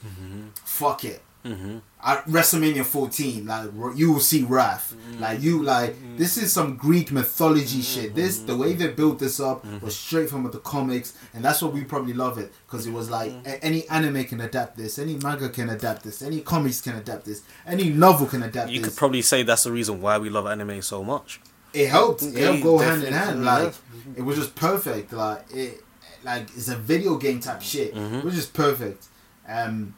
Fuck 0.64 1.04
it." 1.04 1.22
Mm-hmm. 1.44 1.78
At 2.02 2.24
WrestleMania 2.26 2.84
14, 2.84 3.46
like 3.46 3.70
you 3.96 4.12
will 4.12 4.20
see 4.20 4.44
Wrath. 4.44 4.94
Mm-hmm. 4.94 5.20
Like 5.20 5.40
you, 5.42 5.62
like 5.62 5.90
mm-hmm. 5.92 6.16
this 6.16 6.36
is 6.36 6.52
some 6.52 6.76
Greek 6.76 7.12
mythology 7.12 7.80
mm-hmm. 7.80 7.80
shit. 7.80 8.14
This 8.14 8.38
the 8.38 8.56
way 8.56 8.72
they 8.72 8.88
built 8.88 9.18
this 9.18 9.40
up 9.40 9.64
was 9.82 9.96
straight 9.96 10.30
from 10.30 10.50
the 10.50 10.58
comics, 10.58 11.16
and 11.34 11.44
that's 11.44 11.60
what 11.62 11.72
we 11.72 11.84
probably 11.84 12.14
love 12.14 12.38
it 12.38 12.52
because 12.66 12.86
it 12.86 12.92
was 12.92 13.10
like 13.10 13.32
a- 13.46 13.62
any 13.64 13.86
anime 13.88 14.24
can 14.24 14.40
adapt 14.40 14.76
this, 14.76 14.98
any 14.98 15.16
manga 15.16 15.48
can 15.48 15.70
adapt 15.70 16.02
this, 16.02 16.22
any 16.22 16.40
comics 16.40 16.80
can 16.80 16.96
adapt 16.96 17.24
this, 17.26 17.42
any 17.66 17.90
novel 17.90 18.26
can 18.26 18.42
adapt 18.42 18.70
You 18.70 18.80
this. 18.80 18.88
could 18.88 18.96
probably 18.96 19.22
say 19.22 19.42
that's 19.42 19.64
the 19.64 19.72
reason 19.72 20.00
why 20.00 20.18
we 20.18 20.30
love 20.30 20.46
anime 20.46 20.80
so 20.82 21.04
much. 21.04 21.40
it 21.74 21.88
helped. 21.88 22.22
It 22.22 22.36
helped 22.36 22.62
go 22.62 22.78
hand 22.78 23.02
in 23.04 23.12
hand. 23.12 23.44
Like 23.44 23.74
it 24.16 24.22
was 24.22 24.36
just 24.36 24.54
perfect. 24.54 25.12
Like 25.12 25.44
it, 25.52 25.82
like 26.22 26.44
it's 26.56 26.68
a 26.68 26.76
video 26.76 27.16
game 27.16 27.40
type 27.40 27.60
shit. 27.62 27.94
It 27.96 28.24
was 28.24 28.34
just 28.34 28.54
perfect. 28.54 29.06
Um, 29.46 29.94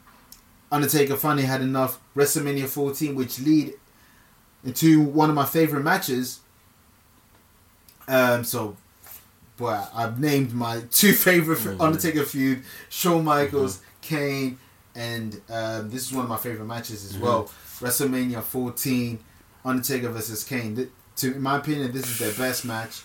Undertaker 0.71 1.15
finally 1.15 1.45
had 1.45 1.61
enough. 1.61 1.99
WrestleMania 2.15 2.67
14, 2.67 3.15
which 3.15 3.39
lead 3.39 3.73
into 4.63 5.01
one 5.01 5.29
of 5.29 5.35
my 5.35 5.45
favorite 5.45 5.83
matches. 5.83 6.39
Um, 8.07 8.43
so, 8.43 8.77
boy, 9.57 9.81
I've 9.93 10.19
named 10.19 10.53
my 10.53 10.81
two 10.91 11.13
favorite 11.13 11.65
Undertaker 11.79 12.23
feud: 12.23 12.63
Shawn 12.89 13.23
Michaels, 13.25 13.81
Kane, 14.01 14.57
and 14.95 15.41
um, 15.49 15.89
this 15.89 16.07
is 16.07 16.13
one 16.13 16.23
of 16.23 16.29
my 16.29 16.37
favorite 16.37 16.65
matches 16.65 17.05
as 17.05 17.17
well. 17.17 17.49
WrestleMania 17.79 18.41
14, 18.41 19.19
Undertaker 19.65 20.09
versus 20.09 20.43
Kane. 20.43 20.75
Th- 20.75 20.89
to 21.17 21.33
in 21.35 21.41
my 21.41 21.57
opinion, 21.57 21.91
this 21.91 22.07
is 22.07 22.19
their 22.19 22.33
best 22.33 22.63
match. 22.65 23.01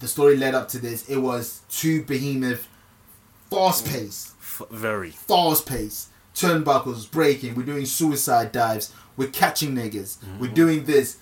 The 0.00 0.08
story 0.08 0.36
led 0.36 0.54
up 0.54 0.68
to 0.68 0.78
this. 0.78 1.08
It 1.08 1.16
was 1.18 1.62
two 1.70 2.02
behemoth, 2.04 2.68
fast 3.50 3.84
pace, 3.86 4.34
F- 4.40 4.62
very. 4.70 5.10
fast 5.10 5.66
pace, 5.66 6.08
turnbuckles 6.38 7.10
breaking. 7.10 7.54
We're 7.54 7.64
doing 7.64 7.86
suicide 7.86 8.52
dives. 8.52 8.92
We're 9.16 9.28
catching 9.28 9.74
niggas. 9.74 10.18
We're 10.38 10.46
mm-hmm. 10.46 10.54
doing 10.54 10.84
this. 10.84 11.18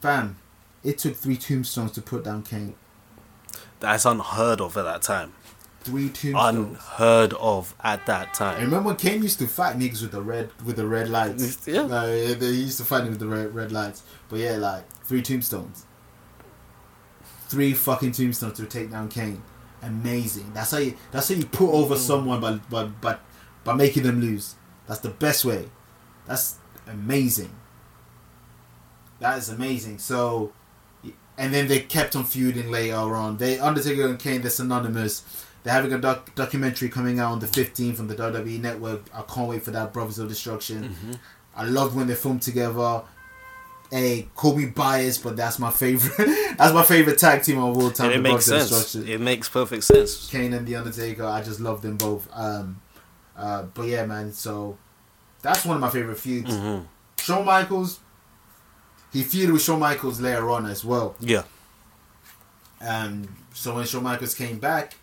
Fam, 0.00 0.36
it 0.82 0.98
took 0.98 1.16
three 1.16 1.36
tombstones 1.36 1.92
to 1.92 2.02
put 2.02 2.24
down 2.24 2.42
Kane. 2.42 2.74
That's 3.80 4.04
unheard 4.04 4.60
of 4.60 4.76
at 4.76 4.82
that 4.84 5.02
time. 5.02 5.32
Three 5.80 6.08
tombstones. 6.08 6.78
Unheard 6.78 7.32
of 7.34 7.74
at 7.82 8.06
that 8.06 8.28
I 8.28 8.32
time. 8.32 8.60
remember 8.60 8.88
when 8.88 8.96
Kane 8.96 9.22
used 9.22 9.38
to 9.38 9.46
fight 9.46 9.78
niggas 9.78 10.02
with 10.02 10.12
the 10.12 10.22
red 10.22 10.50
with 10.64 10.76
the 10.76 10.86
red 10.86 11.08
lights. 11.08 11.66
Yeah. 11.66 11.82
Like, 11.82 12.38
they 12.38 12.50
used 12.50 12.78
to 12.78 12.84
fight 12.84 13.04
him 13.04 13.10
with 13.10 13.20
the 13.20 13.26
red, 13.26 13.54
red 13.54 13.72
lights. 13.72 14.02
But 14.28 14.40
yeah, 14.40 14.56
like 14.56 14.86
three 15.04 15.22
tombstones. 15.22 15.86
Three 17.48 17.72
fucking 17.72 18.12
tombstones 18.12 18.56
to 18.58 18.66
take 18.66 18.90
down 18.90 19.08
Kane. 19.08 19.42
Amazing. 19.82 20.52
That's 20.54 20.70
how 20.70 20.78
you 20.78 20.96
that's 21.10 21.28
how 21.28 21.34
you 21.34 21.46
put 21.46 21.70
over 21.70 21.94
mm-hmm. 21.94 22.02
someone 22.02 22.40
by 22.40 22.52
by 22.70 22.84
by, 22.84 23.16
by 23.64 23.74
making 23.74 24.02
them 24.02 24.20
lose. 24.20 24.54
That's 24.86 25.00
the 25.00 25.10
best 25.10 25.44
way. 25.44 25.68
That's 26.26 26.58
amazing. 26.86 27.54
That 29.20 29.38
is 29.38 29.48
amazing. 29.48 29.98
So 29.98 30.52
and 31.36 31.52
then 31.52 31.68
they 31.68 31.80
kept 31.80 32.14
on 32.16 32.24
feuding 32.24 32.70
later 32.70 32.94
on. 32.96 33.36
They 33.38 33.58
Undertaker 33.58 34.06
and 34.06 34.18
Kane, 34.18 34.42
they're 34.42 34.50
synonymous. 34.50 35.44
They're 35.62 35.72
having 35.72 35.92
a 35.92 35.98
doc- 35.98 36.34
documentary 36.34 36.88
coming 36.88 37.18
out 37.18 37.32
on 37.32 37.38
the 37.40 37.46
15th 37.46 37.98
on 37.98 38.06
the 38.06 38.14
WWE 38.14 38.60
Network. 38.60 39.02
I 39.14 39.22
can't 39.22 39.48
wait 39.48 39.62
for 39.62 39.70
that. 39.70 39.92
Brothers 39.92 40.18
of 40.18 40.28
Destruction. 40.28 41.18
I 41.56 41.64
loved 41.64 41.96
when 41.96 42.06
they 42.06 42.14
filmed 42.14 42.42
together. 42.42 43.02
Hey, 43.90 44.28
call 44.34 44.56
me 44.56 44.66
biased, 44.66 45.22
but 45.22 45.36
that's 45.36 45.58
my 45.58 45.70
favorite. 45.70 46.16
that's 46.58 46.74
my 46.74 46.82
favorite 46.82 47.16
tag 47.18 47.42
team 47.42 47.58
of 47.58 47.76
all 47.76 47.90
time. 47.90 48.06
And 48.06 48.16
it 48.16 48.20
makes 48.20 48.48
Brothers 48.48 48.68
sense. 48.68 49.08
It 49.08 49.20
makes 49.20 49.48
perfect 49.48 49.84
sense. 49.84 50.28
Kane 50.30 50.52
and 50.52 50.66
the 50.66 50.76
Undertaker. 50.76 51.24
I 51.24 51.42
just 51.42 51.60
love 51.60 51.80
them 51.80 51.96
both. 51.96 52.28
Um, 52.32 52.80
uh, 53.36 53.62
but 53.64 53.86
yeah, 53.86 54.04
man. 54.06 54.32
So 54.32 54.76
that's 55.42 55.64
one 55.64 55.76
of 55.76 55.80
my 55.80 55.90
favorite 55.90 56.18
feuds. 56.18 56.54
hmm 56.56 56.80
Shawn 57.18 57.44
Michaels. 57.44 58.00
He 59.12 59.22
feuded 59.22 59.52
with 59.52 59.62
Shawn 59.62 59.78
Michaels 59.80 60.20
later 60.20 60.50
on 60.50 60.66
as 60.66 60.84
well. 60.84 61.14
Yeah. 61.20 61.44
And 62.80 63.28
so 63.52 63.74
when 63.76 63.86
Shawn 63.86 64.02
Michaels 64.02 64.34
came 64.34 64.58
back, 64.58 64.96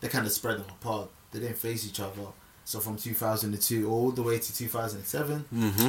they 0.00 0.08
kind 0.08 0.26
of 0.26 0.32
spread 0.32 0.58
them 0.58 0.66
apart. 0.68 1.08
They 1.30 1.40
didn't 1.40 1.56
face 1.58 1.86
each 1.86 2.00
other. 2.00 2.26
So 2.64 2.80
from 2.80 2.96
2002 2.96 3.90
all 3.90 4.10
the 4.10 4.22
way 4.22 4.38
to 4.38 4.54
2007, 4.56 5.38
hmm 5.50 5.88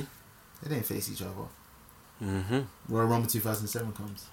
they 0.62 0.70
didn't 0.70 0.86
face 0.86 1.12
each 1.12 1.22
other. 1.22 1.48
hmm 2.20 2.62
Royal 2.88 3.08
Rumble 3.08 3.28
2007 3.28 3.92
comes. 3.94 4.28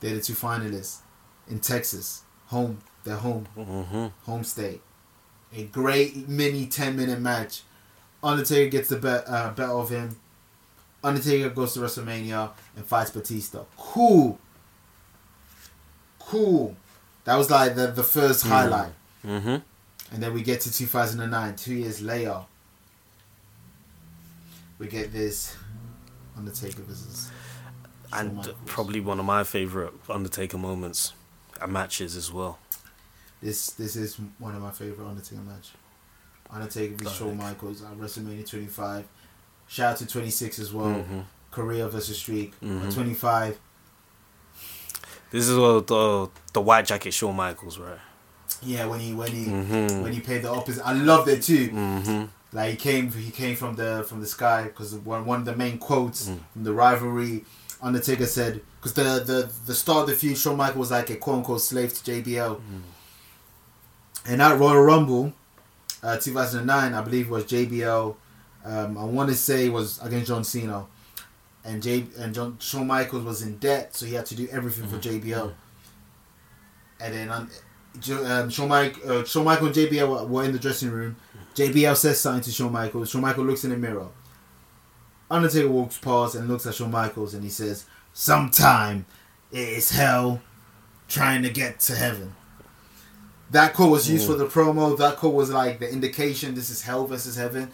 They're 0.00 0.14
the 0.14 0.20
two 0.20 0.32
finalists 0.32 0.98
in 1.48 1.60
Texas, 1.60 2.22
home, 2.46 2.78
their 3.04 3.16
home, 3.16 3.44
hmm 3.54 4.06
home 4.24 4.44
state. 4.44 4.80
A 5.54 5.64
great 5.64 6.28
mini 6.28 6.66
10 6.66 6.96
minute 6.96 7.20
match. 7.20 7.62
Undertaker 8.22 8.70
gets 8.70 8.88
the 8.88 8.96
bet, 8.96 9.24
uh, 9.28 9.50
better 9.50 9.72
of 9.72 9.90
him. 9.90 10.16
Undertaker 11.04 11.50
goes 11.50 11.74
to 11.74 11.80
WrestleMania 11.80 12.50
and 12.76 12.84
fights 12.84 13.10
Batista. 13.10 13.64
Cool. 13.76 14.38
Cool. 16.18 16.76
That 17.24 17.36
was 17.36 17.50
like 17.50 17.74
the, 17.74 17.88
the 17.88 18.02
first 18.04 18.44
highlight. 18.46 18.92
hmm 19.22 19.56
And 20.10 20.22
then 20.22 20.32
we 20.32 20.42
get 20.42 20.60
to 20.62 20.72
2009, 20.72 21.56
two 21.56 21.74
years 21.74 22.00
later. 22.00 22.42
We 24.78 24.86
get 24.86 25.12
this 25.12 25.56
Undertaker 26.36 26.82
versus. 26.82 27.30
And 28.12 28.52
probably 28.66 29.00
one 29.00 29.18
of 29.18 29.24
my 29.24 29.44
favorite 29.44 29.92
Undertaker 30.08 30.58
moments 30.58 31.12
and 31.60 31.72
matches 31.72 32.16
as 32.16 32.32
well. 32.32 32.58
This 33.42 33.70
this 33.72 33.96
is 33.96 34.16
one 34.38 34.54
of 34.54 34.62
my 34.62 34.70
favorite 34.70 35.06
Undertaker 35.06 35.40
match. 35.42 35.70
Undertaker 36.50 36.94
versus 36.96 37.18
Shawn 37.18 37.36
Michaels 37.36 37.82
at 37.82 37.92
WrestleMania 37.98 38.48
25. 38.48 39.04
Shout 39.66 39.92
out 39.92 39.96
to 39.98 40.06
26 40.06 40.58
as 40.58 40.72
well. 40.72 40.86
Mhm. 40.86 41.24
Career 41.50 41.88
versus 41.88 42.18
Streak. 42.18 42.58
Mhm. 42.60 42.86
At 42.86 42.92
25. 42.94 43.58
This 45.30 45.48
is 45.48 45.58
what 45.58 45.86
the 45.86 46.28
the 46.52 46.60
white 46.60 46.86
jacket 46.86 47.12
Shawn 47.12 47.34
Michaels, 47.36 47.78
right? 47.78 47.98
Yeah, 48.62 48.84
when 48.86 49.00
he 49.00 49.12
when 49.14 49.32
he 49.32 49.46
Mhm. 49.46 50.02
when 50.02 50.12
he 50.12 50.20
played 50.20 50.42
the 50.42 50.50
opposite, 50.50 50.86
I 50.86 50.92
loved 50.92 51.28
it 51.28 51.42
too. 51.42 51.68
hmm 51.70 52.24
Like 52.52 52.70
he 52.72 52.76
came 52.76 53.10
he 53.10 53.30
came 53.30 53.56
from 53.56 53.76
the 53.76 54.04
from 54.08 54.20
the 54.20 54.26
sky 54.26 54.64
because 54.64 54.94
one 54.94 55.24
one 55.24 55.40
of 55.40 55.46
the 55.46 55.56
main 55.56 55.78
quotes 55.78 56.28
Mm. 56.28 56.38
from 56.52 56.64
the 56.64 56.72
rivalry. 56.72 57.44
Undertaker 57.80 58.26
said 58.26 58.60
because 58.76 58.92
the, 58.92 59.02
the 59.24 59.50
the 59.66 59.74
start 59.74 60.02
of 60.04 60.08
the 60.10 60.14
feud, 60.14 60.38
Shawn 60.38 60.56
Michaels 60.56 60.76
was 60.78 60.90
like 60.92 61.10
a 61.10 61.16
quote 61.16 61.38
unquote 61.38 61.62
slave 61.62 61.92
to 61.94 62.04
JBL. 62.04 62.60
And 64.26 64.40
at 64.40 64.58
Royal 64.58 64.82
Rumble, 64.82 65.32
uh, 66.02 66.16
2009, 66.16 66.94
I 66.94 67.00
believe 67.02 67.28
was 67.28 67.44
JBL. 67.44 68.16
Um, 68.64 68.98
I 68.98 69.04
want 69.04 69.30
to 69.30 69.36
say 69.36 69.66
it 69.66 69.72
was 69.72 70.00
against 70.02 70.28
John 70.28 70.44
Cena, 70.44 70.86
and 71.64 71.82
J 71.82 72.06
and 72.18 72.34
John 72.34 72.56
Shawn 72.60 72.86
Michaels 72.86 73.24
was 73.24 73.42
in 73.42 73.58
debt, 73.58 73.94
so 73.96 74.06
he 74.06 74.14
had 74.14 74.26
to 74.26 74.36
do 74.36 74.48
everything 74.50 74.86
for 74.86 74.98
JBL. 74.98 75.52
And 77.00 77.14
then 77.14 77.30
um, 77.30 77.50
um, 78.24 78.50
Shawn, 78.50 78.68
Mike, 78.68 78.96
uh, 79.04 79.24
Shawn 79.24 79.44
Michael 79.44 79.66
and 79.66 79.74
JBL 79.74 80.08
were, 80.08 80.24
were 80.26 80.44
in 80.44 80.52
the 80.52 80.58
dressing 80.58 80.90
room. 80.90 81.16
JBL 81.54 81.96
says 81.96 82.20
something 82.20 82.42
to 82.44 82.52
Shawn 82.52 82.72
Michaels. 82.72 83.10
Shawn 83.10 83.22
Michaels 83.22 83.46
looks 83.46 83.64
in 83.64 83.70
the 83.70 83.76
mirror. 83.76 84.08
Undertaker 85.30 85.68
walks 85.68 85.98
past 85.98 86.34
and 86.34 86.48
looks 86.48 86.66
at 86.66 86.74
Shawn 86.74 86.90
Michaels 86.90 87.34
and 87.34 87.42
he 87.42 87.50
says, 87.50 87.86
"Sometime 88.12 89.06
it 89.50 89.68
is 89.68 89.90
hell 89.90 90.40
trying 91.08 91.42
to 91.42 91.50
get 91.50 91.80
to 91.80 91.96
heaven." 91.96 92.34
That 93.52 93.74
quote 93.74 93.90
was 93.90 94.10
used 94.10 94.26
for 94.26 94.34
the 94.34 94.46
promo. 94.46 94.96
That 94.98 95.16
quote 95.16 95.34
was 95.34 95.50
like 95.50 95.78
the 95.78 95.90
indication 95.90 96.54
this 96.54 96.70
is 96.70 96.82
hell 96.82 97.06
versus 97.06 97.36
heaven. 97.36 97.70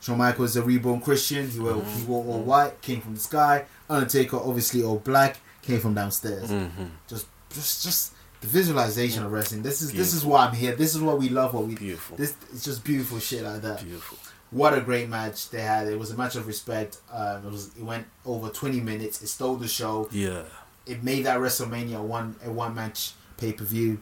Shawn 0.00 0.18
Michaels 0.18 0.50
is 0.50 0.56
a 0.56 0.62
reborn 0.62 1.00
Christian. 1.00 1.48
He 1.50 1.58
wore, 1.58 1.82
he 1.82 2.04
wore 2.04 2.24
all 2.24 2.40
white, 2.42 2.80
came 2.82 3.00
from 3.00 3.14
the 3.14 3.20
sky. 3.20 3.64
Undertaker, 3.90 4.36
obviously 4.36 4.82
all 4.82 4.98
black, 4.98 5.38
came 5.62 5.80
from 5.80 5.94
downstairs. 5.94 6.50
hmm 6.50 6.66
Just, 7.08 7.26
just, 7.52 7.82
just 7.82 8.12
the 8.40 8.46
visualization 8.46 9.24
of 9.24 9.32
wrestling. 9.32 9.62
This 9.62 9.82
is 9.82 9.92
this 9.92 10.14
is 10.14 10.24
why 10.24 10.46
I'm 10.46 10.54
here. 10.54 10.76
This 10.76 10.94
is 10.94 11.00
what 11.00 11.18
we 11.18 11.28
love. 11.30 11.54
What 11.54 11.66
we 11.66 11.74
Beautiful. 11.74 12.16
This 12.16 12.36
it's 12.52 12.64
just 12.64 12.84
beautiful 12.84 13.18
shit 13.18 13.42
like 13.42 13.62
that. 13.62 13.82
Beautiful. 13.82 14.18
What 14.52 14.74
a 14.78 14.80
great 14.80 15.08
match 15.08 15.50
they 15.50 15.62
had. 15.62 15.88
It 15.88 15.98
was 15.98 16.12
a 16.12 16.16
match 16.16 16.36
of 16.36 16.46
respect. 16.46 16.98
Um, 17.12 17.46
it 17.46 17.50
was 17.50 17.70
it 17.76 17.82
went 17.82 18.06
over 18.24 18.48
20 18.50 18.80
minutes. 18.80 19.22
It 19.22 19.26
stole 19.28 19.56
the 19.56 19.66
show. 19.66 20.08
Yeah. 20.12 20.42
It 20.86 21.02
made 21.02 21.24
that 21.24 21.38
WrestleMania 21.40 22.00
one 22.00 22.36
a 22.44 22.50
one 22.52 22.74
match 22.74 23.12
pay 23.38 23.52
per 23.52 23.64
view. 23.64 24.00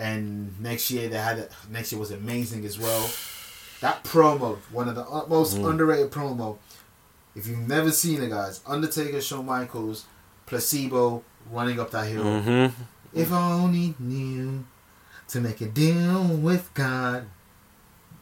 And 0.00 0.58
next 0.60 0.90
year 0.90 1.08
they 1.08 1.18
had 1.18 1.38
it. 1.38 1.52
Next 1.70 1.92
year 1.92 1.98
was 2.00 2.10
amazing 2.10 2.64
as 2.64 2.78
well. 2.78 3.10
That 3.80 4.02
promo, 4.04 4.56
one 4.70 4.88
of 4.88 4.94
the 4.94 5.04
most 5.28 5.56
underrated 5.58 6.10
promo. 6.10 6.56
If 7.34 7.46
you've 7.46 7.58
never 7.68 7.90
seen 7.90 8.22
it, 8.22 8.30
guys, 8.30 8.60
Undertaker, 8.66 9.20
Shawn 9.20 9.46
Michaels, 9.46 10.06
placebo 10.46 11.22
running 11.50 11.78
up 11.78 11.90
that 11.92 12.06
hill. 12.08 12.40
hmm 12.40 12.66
If 13.12 13.32
I 13.32 13.52
only 13.52 13.94
knew 13.98 14.64
to 15.28 15.40
make 15.40 15.60
a 15.60 15.66
deal 15.66 16.24
with 16.24 16.72
God. 16.74 17.26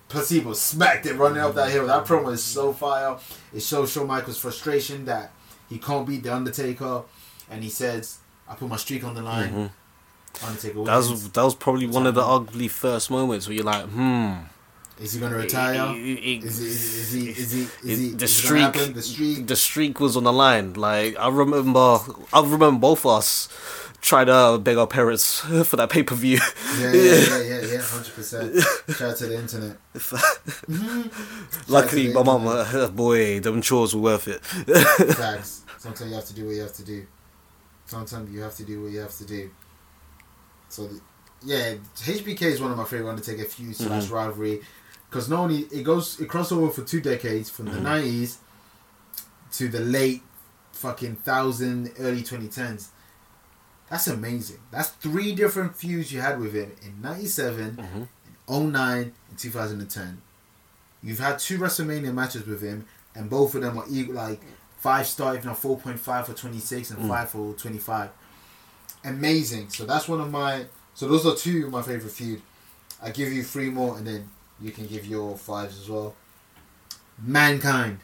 Placebo 0.08 0.54
smacked 0.54 1.04
it 1.06 1.14
running 1.16 1.42
up 1.42 1.54
that 1.54 1.70
hill. 1.70 1.86
That 1.86 2.04
promo 2.06 2.32
is 2.32 2.42
so 2.42 2.72
fire. 2.72 3.18
It 3.52 3.60
shows 3.62 3.92
Shawn 3.92 4.06
Michaels' 4.06 4.38
frustration 4.38 5.04
that 5.04 5.32
he 5.68 5.78
can't 5.78 6.06
beat 6.06 6.22
The 6.22 6.34
Undertaker. 6.34 7.02
And 7.50 7.62
he 7.62 7.68
says, 7.70 8.18
I 8.48 8.54
put 8.54 8.68
my 8.68 8.76
streak 8.76 9.04
on 9.04 9.14
the 9.14 9.20
line. 9.22 9.52
Mhm. 9.52 9.70
Undertaker 10.44 10.84
That 10.84 10.96
was 10.96 11.30
that 11.30 11.42
was 11.42 11.54
probably 11.54 11.86
one 11.86 12.06
of 12.06 12.14
the 12.14 12.22
ugly 12.24 12.68
first 12.68 13.10
moments 13.10 13.46
where 13.46 13.54
you're 13.56 13.64
like, 13.64 13.84
hmm. 13.86 14.34
Is 15.00 15.12
he 15.12 15.20
going 15.20 15.30
to 15.30 15.38
retire? 15.38 15.94
It- 15.94 16.00
it- 16.00 16.44
Is 16.44 16.58
he, 16.58 16.66
is 16.66 17.12
he, 17.12 17.28
is 17.30 17.52
he, 17.52 17.60
is 17.62 18.00
it- 18.00 18.02
he, 18.02 18.10
the 18.10 18.24
is 18.24 18.36
streak. 18.36 18.72
The 18.94 19.02
streak. 19.02 19.46
the 19.46 19.56
streak 19.56 20.00
was 20.00 20.16
on 20.16 20.24
the 20.24 20.32
line. 20.32 20.74
Like 20.74 21.16
I 21.18 21.28
remember, 21.28 21.98
I 22.32 22.40
remember 22.42 22.78
both 22.80 23.04
of 23.06 23.12
us 23.18 23.48
trying 24.00 24.26
to 24.26 24.58
beg 24.60 24.76
our 24.76 24.86
parents 24.88 25.38
for 25.64 25.76
that 25.76 25.90
pay 25.90 26.02
per 26.02 26.16
view. 26.16 26.40
Yeah, 26.80 26.92
yeah, 26.92 27.02
yeah, 27.02 27.38
yeah, 27.38 27.60
yeah, 27.74 27.80
hundred 27.82 28.12
percent. 28.14 28.56
Shout 28.88 29.10
out 29.10 29.16
to 29.18 29.26
the 29.26 29.38
internet. 29.38 29.76
Luckily, 31.68 32.08
my 32.08 32.12
Shout 32.14 32.28
out 32.28 32.40
mum, 32.40 32.46
uh, 32.48 32.88
boy, 32.88 33.40
them 33.40 33.62
chores 33.62 33.94
were 33.94 34.02
worth 34.02 34.28
it. 34.28 34.42
to 34.42 34.64
the 34.64 34.78
internet. 34.80 35.16
Facts. 35.16 35.62
Sometimes 35.78 36.10
you 36.10 36.16
have 36.16 36.24
to 36.26 36.34
do 36.34 36.46
what 36.46 36.54
you 36.56 36.62
have 36.62 36.72
to 36.74 36.84
do. 36.84 37.06
Sometimes 37.86 38.30
you 38.32 38.40
have 38.40 38.54
to 38.56 38.64
do 38.64 38.82
what 38.82 38.92
you 38.92 38.98
have 39.00 39.16
to 39.18 39.24
do. 39.24 39.50
So, 40.68 40.86
the, 40.88 41.00
yeah, 41.44 41.74
HBK 41.96 42.42
is 42.42 42.60
one 42.60 42.70
of 42.70 42.76
my 42.76 42.84
favorite 42.84 43.10
Undertaker 43.10 43.44
feud 43.44 43.74
slash 43.76 44.04
Mm-hmm. 44.04 44.14
rivalry 44.14 44.60
because 45.08 45.28
not 45.28 45.40
only 45.40 45.60
it 45.72 45.82
goes 45.84 46.20
it 46.20 46.28
crossed 46.28 46.52
over 46.52 46.70
for 46.70 46.82
two 46.82 47.00
decades 47.00 47.48
from 47.50 47.66
Mm-hmm. 47.66 47.74
the 47.76 47.80
nineties 47.82 48.38
to 49.52 49.68
the 49.68 49.80
late 49.80 50.22
fucking 50.72 51.16
thousand 51.16 51.92
early 51.98 52.22
twenty 52.22 52.48
tens. 52.48 52.90
That's 53.90 54.06
amazing. 54.06 54.58
That's 54.70 54.90
three 54.90 55.34
different 55.34 55.74
feuds 55.74 56.12
you 56.12 56.20
had 56.20 56.38
with 56.40 56.52
him 56.52 56.72
in 56.82 57.00
97, 57.00 57.76
Mhm. 57.76 58.08
09, 58.72 59.12
and 59.30 59.38
2010. 59.38 60.20
You've 61.02 61.18
had 61.20 61.38
two 61.38 61.58
WrestleMania 61.58 62.12
matches 62.12 62.46
with 62.46 62.60
him, 62.60 62.84
and 63.14 63.30
both 63.30 63.54
of 63.54 63.62
them 63.62 63.78
are 63.78 63.86
equal, 63.88 64.16
like 64.16 64.42
five 64.76 65.06
star, 65.06 65.36
if 65.36 65.44
not 65.46 65.56
4.5 65.56 66.26
for 66.26 66.34
26 66.34 66.90
and 66.90 67.08
5 67.08 67.30
for 67.30 67.54
25. 67.54 68.10
Amazing. 69.04 69.70
So 69.70 69.84
that's 69.84 70.08
one 70.08 70.20
of 70.20 70.30
my. 70.30 70.66
So 70.94 71.08
those 71.08 71.24
are 71.26 71.34
two 71.34 71.66
of 71.66 71.72
my 71.72 71.82
favorite 71.82 72.10
feud. 72.10 72.42
I 73.02 73.10
give 73.10 73.32
you 73.32 73.42
three 73.42 73.70
more, 73.70 73.96
and 73.96 74.06
then 74.06 74.28
you 74.60 74.70
can 74.72 74.86
give 74.86 75.06
your 75.06 75.36
fives 75.36 75.80
as 75.80 75.88
well. 75.88 76.14
Mankind. 77.22 78.00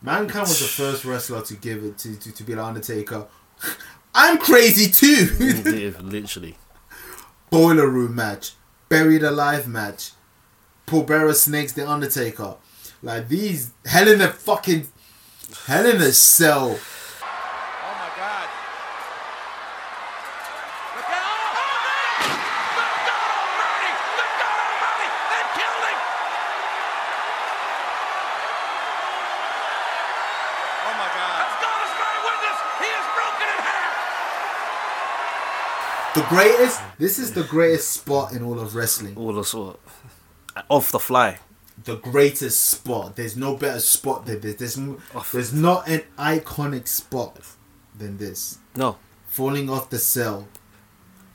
Mankind 0.00 0.48
was 0.48 0.60
the 0.60 0.66
first 0.66 1.04
wrestler 1.04 1.42
to 1.42 1.54
give 1.54 1.82
it 1.84 1.98
to 1.98 2.16
to, 2.16 2.32
to 2.32 2.42
be 2.44 2.54
the 2.54 2.64
Undertaker. 2.64 3.26
I'm 4.14 4.38
crazy 4.38 4.90
too. 4.90 5.28
Literally. 6.02 6.56
Boiler 7.50 7.88
room 7.88 8.14
match, 8.14 8.52
buried 8.88 9.22
alive 9.22 9.66
match, 9.66 10.12
Paul 10.86 11.02
Bearer 11.04 11.34
snakes 11.34 11.72
the 11.72 11.88
Undertaker. 11.88 12.56
Like 13.02 13.28
these, 13.28 13.72
Hell 13.86 14.08
in 14.08 14.20
a 14.20 14.28
fucking, 14.28 14.88
Hell 15.66 15.86
in 15.86 15.96
a 16.00 16.12
cell. 16.12 16.70
Oh 16.70 16.74
my 16.74 18.08
God. 18.16 18.48
Look 20.96 21.08
out. 21.08 21.38
Oh, 21.56 21.72
man! 21.84 22.24
Good 22.64 23.02
God 23.04 23.28
Almighty! 23.36 23.92
Good 24.16 24.32
God 24.40 24.58
Almighty! 24.64 25.08
They 25.28 25.42
killed 25.56 25.84
him! 25.88 25.98
Oh 30.88 30.94
my 30.96 31.08
God. 31.12 31.36
As 31.44 31.52
God 31.64 31.80
is 31.84 31.92
my 32.00 32.14
witness, 32.28 32.58
he 32.80 32.88
is 32.96 33.06
broken 33.12 33.44
in 33.44 33.60
half! 33.60 33.92
The 36.18 36.24
greatest. 36.24 36.80
This 36.98 37.20
is 37.20 37.32
the 37.32 37.44
greatest 37.44 37.92
spot 37.92 38.32
in 38.32 38.42
all 38.42 38.58
of 38.58 38.74
wrestling. 38.74 39.16
All 39.16 39.32
the 39.32 39.44
sort. 39.44 39.78
Off 40.68 40.90
the 40.90 40.98
fly. 40.98 41.38
The 41.84 41.94
greatest 41.94 42.60
spot. 42.60 43.14
There's 43.14 43.36
no 43.36 43.54
better 43.54 43.78
spot 43.78 44.26
than 44.26 44.40
this. 44.40 44.56
There's, 44.56 44.76
there's 45.30 45.52
not 45.52 45.86
an 45.86 46.02
iconic 46.18 46.88
spot 46.88 47.38
than 47.96 48.18
this. 48.18 48.58
No. 48.74 48.98
Falling 49.28 49.70
off 49.70 49.90
the 49.90 50.00
cell. 50.00 50.48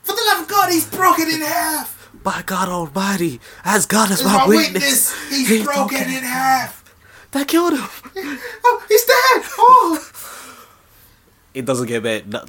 For 0.02 0.14
the 0.14 0.22
love 0.26 0.42
of 0.42 0.48
God, 0.48 0.70
he's 0.70 0.86
broken 0.86 1.30
in 1.30 1.40
half. 1.40 2.10
By 2.22 2.42
God 2.44 2.68
Almighty, 2.68 3.40
as 3.64 3.86
God 3.86 4.10
is 4.10 4.22
my, 4.22 4.36
my 4.36 4.46
witness, 4.46 5.14
witness. 5.30 5.48
He's, 5.48 5.64
broken 5.64 6.02
in 6.02 6.24
half. 6.24 6.94
That 7.30 7.48
killed 7.48 7.72
him. 7.72 7.88
Oh, 8.64 8.84
he's 8.86 9.04
dead. 9.06 9.50
Oh. 9.58 10.10
It 11.54 11.64
doesn't 11.64 11.86
get 11.86 12.02
bad. 12.02 12.30
No, 12.30 12.44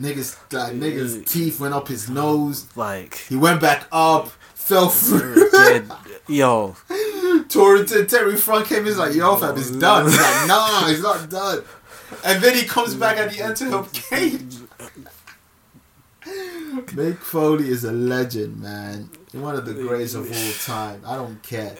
Niggas, 0.00 0.36
like 0.52 0.72
niggas' 0.74 1.26
teeth 1.26 1.60
went 1.60 1.74
up 1.74 1.88
his 1.88 2.08
nose. 2.08 2.66
like, 2.74 3.16
He 3.28 3.36
went 3.36 3.60
back 3.60 3.86
up, 3.92 4.28
fell 4.54 4.88
through. 4.88 5.50
yeah, 5.52 5.82
yo, 6.26 6.74
Torrington, 7.48 8.06
Terry 8.06 8.36
Funk 8.36 8.66
came 8.66 8.78
in, 8.78 8.86
he's 8.86 8.96
like, 8.96 9.14
yo, 9.14 9.36
fam, 9.36 9.58
it's 9.58 9.70
done. 9.70 10.06
He's 10.06 10.16
like, 10.18 10.46
nah, 10.48 10.88
it's 10.88 11.02
not 11.02 11.28
done. 11.28 11.62
And 12.24 12.42
then 12.42 12.56
he 12.56 12.64
comes 12.64 12.94
back 12.94 13.18
at 13.18 13.30
the 13.30 13.40
end 13.42 13.60
enters 13.60 13.72
her 13.72 13.86
cage. 13.92 14.56
Mick 16.94 17.18
Foley 17.18 17.68
is 17.68 17.84
a 17.84 17.92
legend, 17.92 18.60
man. 18.60 19.10
One 19.32 19.56
of 19.56 19.64
the 19.64 19.74
greatest 19.74 20.14
of 20.14 20.26
all 20.30 20.52
time. 20.64 21.02
I 21.06 21.16
don't 21.16 21.42
care. 21.42 21.76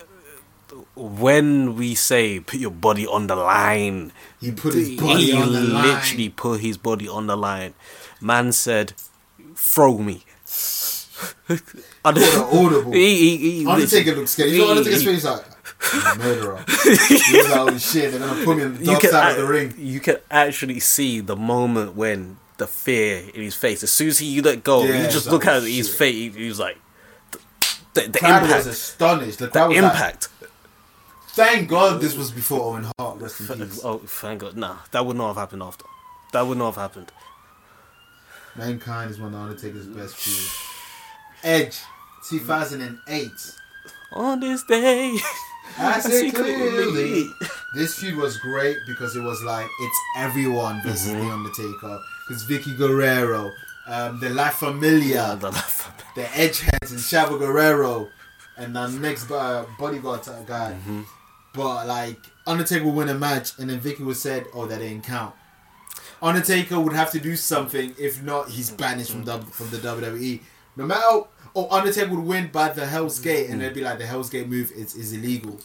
when 0.95 1.75
we 1.77 1.95
say 1.95 2.41
put 2.41 2.61
your 2.61 2.71
body 2.71 3.07
on 3.07 3.27
the 3.27 3.37
line, 3.37 4.13
He 4.41 4.53
put 4.53 4.75
his 4.75 4.91
body 5.01 5.27
he 5.27 5.33
on 5.33 5.53
the 5.53 5.61
line. 5.61 5.85
He 5.85 5.91
literally 5.93 6.29
put 6.31 6.61
his 6.61 6.77
body 6.77 7.09
on 7.09 7.27
the 7.27 7.37
line. 7.37 7.75
Man 8.21 8.53
said, 8.53 8.95
"Throw 9.55 9.99
me." 9.99 10.25
Audible. 12.05 12.93
He, 12.93 13.37
he, 13.37 13.59
he 13.61 13.67
Undertaker 13.67 14.15
looks 14.15 14.31
scared. 14.33 14.51
You 14.51 14.59
know 14.59 14.71
Undertaker's 14.71 15.05
face 15.05 15.25
like, 15.25 15.45
I'm 15.93 16.21
a 16.21 16.23
murderer. 16.25 16.55
Was 16.67 17.49
like, 17.49 17.59
oh 17.59 17.79
shit, 17.79 18.13
they're 18.13 18.21
gonna 18.21 18.45
put 18.45 18.57
me 18.57 18.65
on 18.65 18.77
the 18.77 18.85
dark 18.85 19.03
side 19.03 19.31
of 19.33 19.37
the 19.39 19.47
ring. 19.47 19.75
you 19.77 20.01
can 20.01 20.17
actually 20.31 20.81
see 20.81 21.21
the 21.21 21.37
moment 21.37 21.95
when 21.97 22.39
the 22.59 22.67
fear 22.67 23.23
in 23.35 23.43
his 23.43 23.55
face. 23.55 23.83
As 23.83 23.91
soon 23.91 24.09
as 24.09 24.19
he 24.19 24.41
let 24.41 24.63
go, 24.63 24.85
Yeah, 24.85 25.03
you 25.03 25.11
just 25.11 25.27
look 25.27 25.47
at 25.47 25.63
his 25.63 25.95
face. 25.95 26.15
He, 26.15 26.29
he 26.31 26.49
was 26.49 26.61
like, 26.61 26.79
the, 27.95 28.03
the 28.09 28.19
crowd 28.19 28.43
was 28.43 28.51
impact, 28.51 28.67
astonished. 28.67 29.39
The 29.39 29.47
the 29.49 29.67
was 29.67 29.77
like, 29.77 29.85
impact. 29.85 30.29
Thank 31.33 31.69
God 31.69 32.01
this 32.01 32.17
was 32.17 32.31
before 32.31 32.61
Owen 32.61 32.87
Hart. 32.99 33.21
Rest 33.21 33.41
in 33.41 33.47
peace. 33.69 33.81
Oh, 33.85 33.99
thank 33.99 34.41
God! 34.41 34.57
Nah, 34.57 34.79
that 34.91 35.07
would 35.07 35.17
not 35.17 35.29
have 35.29 35.37
happened 35.37 35.63
after. 35.63 35.85
That 36.33 36.47
would 36.47 36.59
not 36.59 36.75
have 36.75 36.77
happened. 36.77 37.13
Mankind 38.57 39.11
is 39.11 39.19
one 39.21 39.35
of 39.35 39.41
Undertaker's 39.41 39.87
best 39.87 40.17
feud. 40.17 40.51
Edge, 41.43 41.79
2008. 42.29 43.31
On 44.13 44.41
this 44.41 44.65
day, 44.65 45.17
I 45.79 46.01
see 46.01 46.11
see 46.11 46.31
clearly. 46.33 47.27
This 47.77 47.99
feud 47.99 48.17
was 48.17 48.37
great 48.39 48.77
because 48.89 49.15
it 49.15 49.23
was 49.23 49.41
like 49.45 49.67
it's 49.81 49.99
everyone 50.17 50.83
versus 50.83 51.13
the 51.13 51.21
Undertaker. 51.21 52.01
It's 52.31 52.45
Vickie 52.45 52.77
Guerrero, 52.77 53.53
um, 53.87 54.19
the 54.21 54.31
La 54.31 54.49
Familia, 54.51 55.37
the- 55.41 55.51
the 56.17 56.23
Edgeheads, 56.23 56.91
and 56.91 56.99
Chavo 56.99 57.39
Guerrero, 57.39 58.09
and 58.57 58.75
the 58.75 58.89
next 58.89 59.31
uh, 59.31 59.65
bodyguard 59.79 60.25
type 60.25 60.45
guy. 60.47 60.77
But 61.55 61.87
like 61.87 62.19
Undertaker 62.49 62.85
would 62.85 62.95
win 62.97 63.09
a 63.09 63.15
match, 63.15 63.53
and 63.59 63.71
then 63.71 63.79
Vicky 63.79 64.03
would 64.03 64.17
said, 64.17 64.47
"Oh, 64.53 64.67
that 64.67 64.81
didn't 64.81 65.05
count." 65.05 65.35
Undertaker 66.23 66.79
would 66.79 66.93
have 66.93 67.11
to 67.13 67.21
do 67.21 67.37
something. 67.37 67.95
If 67.99 68.23
not, 68.23 68.51
he's 68.51 68.71
banished 68.71 69.11
from 69.13 69.25
the 69.25 69.39
from 69.41 69.71
the 69.71 69.79
WWE. 69.79 70.41
No 70.77 70.87
matter, 70.87 71.25
oh, 71.55 71.69
Undertaker 71.71 72.15
would 72.15 72.25
win 72.25 72.49
by 72.49 72.69
the 72.71 72.87
Hell's 72.87 73.19
Gate, 73.19 73.51
and 73.51 73.61
they'd 73.61 73.75
be 73.75 73.83
like, 73.83 73.99
"The 73.99 74.07
Hell's 74.07 74.31
Gate 74.31 74.49
move 74.49 74.71
is 74.73 74.95
is 74.95 75.13
illegal." 75.13 75.61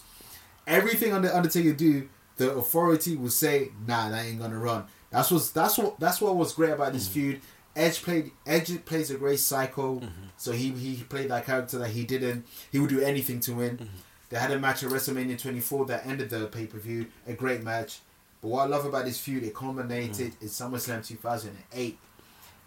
Everything 0.67 1.13
under 1.13 1.31
Undertaker 1.31 1.73
do, 1.73 2.09
the 2.37 2.51
authority 2.51 3.15
will 3.15 3.29
say, 3.29 3.71
"Nah, 3.85 4.09
that 4.09 4.25
ain't 4.25 4.39
gonna 4.39 4.59
run." 4.59 4.85
That's 5.11 5.31
what 5.31 5.51
that's 5.53 5.77
what 5.77 5.99
that's 5.99 6.21
what 6.21 6.35
was 6.35 6.53
great 6.53 6.71
about 6.71 6.93
this 6.93 7.05
mm-hmm. 7.05 7.13
feud. 7.13 7.41
Edge 7.75 8.01
played 8.03 8.31
Edge 8.45 8.85
plays 8.85 9.11
a 9.11 9.15
great 9.15 9.39
psycho, 9.39 9.95
mm-hmm. 9.99 10.25
so 10.37 10.51
he 10.51 10.71
he 10.71 11.03
played 11.03 11.29
that 11.29 11.45
character 11.45 11.77
that 11.79 11.89
he 11.89 12.05
didn't. 12.05 12.45
He 12.71 12.79
would 12.79 12.89
do 12.89 13.01
anything 13.01 13.39
to 13.41 13.53
win. 13.53 13.77
Mm-hmm. 13.77 13.95
They 14.29 14.37
had 14.37 14.51
a 14.51 14.59
match 14.59 14.83
at 14.83 14.89
WrestleMania 14.89 15.39
24 15.39 15.85
that 15.85 16.05
ended 16.05 16.29
the 16.29 16.47
pay 16.47 16.65
per 16.65 16.79
view. 16.79 17.07
A 17.27 17.33
great 17.33 17.63
match. 17.63 17.99
But 18.45 18.51
what 18.51 18.61
I 18.65 18.67
love 18.67 18.85
about 18.85 19.05
this 19.05 19.17
feud, 19.19 19.41
it 19.41 19.55
culminated 19.55 20.33
in 20.39 20.47
SummerSlam 20.47 21.03
2008. 21.03 21.97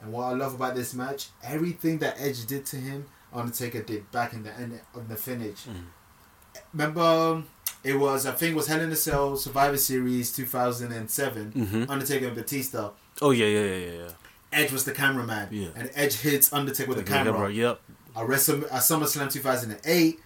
And 0.02 0.12
what 0.12 0.24
I 0.24 0.32
love 0.32 0.54
about 0.54 0.74
this 0.74 0.92
match, 0.92 1.28
everything 1.40 1.98
that 1.98 2.16
Edge 2.18 2.46
did 2.46 2.66
to 2.66 2.76
him, 2.78 3.06
Undertaker 3.32 3.82
did 3.84 4.10
back 4.10 4.32
in 4.32 4.42
the 4.42 4.52
end 4.58 4.80
of 4.92 5.08
the 5.08 5.14
finish. 5.14 5.66
Remember, 6.72 7.00
um, 7.00 7.46
it 7.84 7.94
was 7.94 8.26
I 8.26 8.32
think 8.32 8.54
it 8.54 8.56
was 8.56 8.66
Hell 8.66 8.80
in 8.80 8.90
a 8.90 8.96
Cell 8.96 9.36
Survivor 9.36 9.76
Series 9.76 10.32
2007. 10.32 11.52
Mhm. 11.52 11.88
Undertaker 11.88 12.26
and 12.26 12.34
Batista. 12.34 12.90
Oh 13.22 13.30
yeah, 13.30 13.46
yeah, 13.46 13.60
yeah, 13.64 13.76
yeah. 13.76 13.92
yeah. 14.02 14.08
Edge 14.52 14.72
was 14.72 14.84
the 14.84 14.90
cameraman. 14.92 15.46
Yeah. 15.52 15.68
And 15.76 15.92
Edge 15.94 16.14
hits 16.14 16.52
Undertaker 16.52 16.88
with 16.88 16.98
the 16.98 17.04
camera. 17.04 17.32
bro, 17.34 17.46
Yep. 17.46 17.80
At, 18.16 18.26
Wrestle, 18.26 18.64
at 18.64 18.82
SummerSlam 18.82 19.30
2008, 19.30 20.18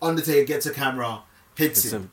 Undertaker 0.00 0.46
gets 0.46 0.66
a 0.66 0.70
camera, 0.72 1.22
hits 1.56 1.84
It's 1.84 1.92
him. 1.92 2.02
him. 2.02 2.10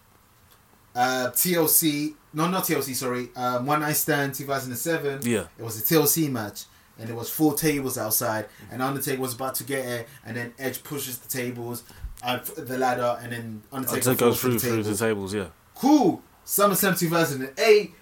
Uh, 0.96 1.30
TLC, 1.36 2.16
no, 2.34 2.48
not 2.50 2.64
TLC, 2.66 2.94
sorry. 2.96 3.30
Um, 3.36 3.66
One 3.66 3.80
Night 3.82 3.94
Stand 3.94 4.34
2007. 4.36 5.22
Yeah. 5.24 5.46
It 5.58 5.64
was 5.64 5.80
a 5.80 5.84
TLC 5.84 6.30
match, 6.32 6.66
and 6.98 7.08
there 7.10 7.16
was 7.16 7.30
four 7.30 7.56
tables 7.56 7.98
outside, 7.98 8.46
and 8.72 8.82
Undertaker 8.82 9.22
was 9.22 9.34
about 9.34 9.56
to 9.56 9.64
get 9.64 9.86
it, 9.86 10.08
and 10.26 10.38
then 10.38 10.54
Edge 10.60 10.84
pushes 10.84 11.18
the 11.18 11.28
tables, 11.30 11.84
uh, 12.24 12.40
the 12.58 12.78
ladder, 12.78 13.18
and 13.22 13.32
then 13.32 13.62
Undertaker 13.72 14.16
goes 14.16 14.40
through 14.40 14.60
through 14.60 14.78
the 14.78 14.84
through 14.84 14.94
the 14.94 14.98
table. 14.98 15.28
tables. 15.28 15.34
Yeah. 15.34 15.48
Cool. 15.76 16.22
SummerSlam 16.46 16.98
2008, 16.98 17.94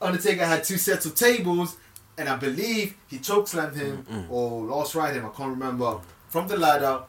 Undertaker 0.00 0.44
had 0.46 0.64
two 0.64 0.76
sets 0.78 1.06
of 1.06 1.14
tables, 1.14 1.76
and 2.16 2.28
I 2.28 2.36
believe 2.36 2.96
he 3.08 3.18
chokeslammed 3.18 3.76
him 3.76 4.26
or 4.30 4.64
last 4.64 4.94
ride 4.94 5.14
him. 5.14 5.24
I 5.26 5.30
can't 5.30 5.50
remember. 5.50 5.98
From 6.28 6.46
the 6.48 6.56
ladder 6.56 7.02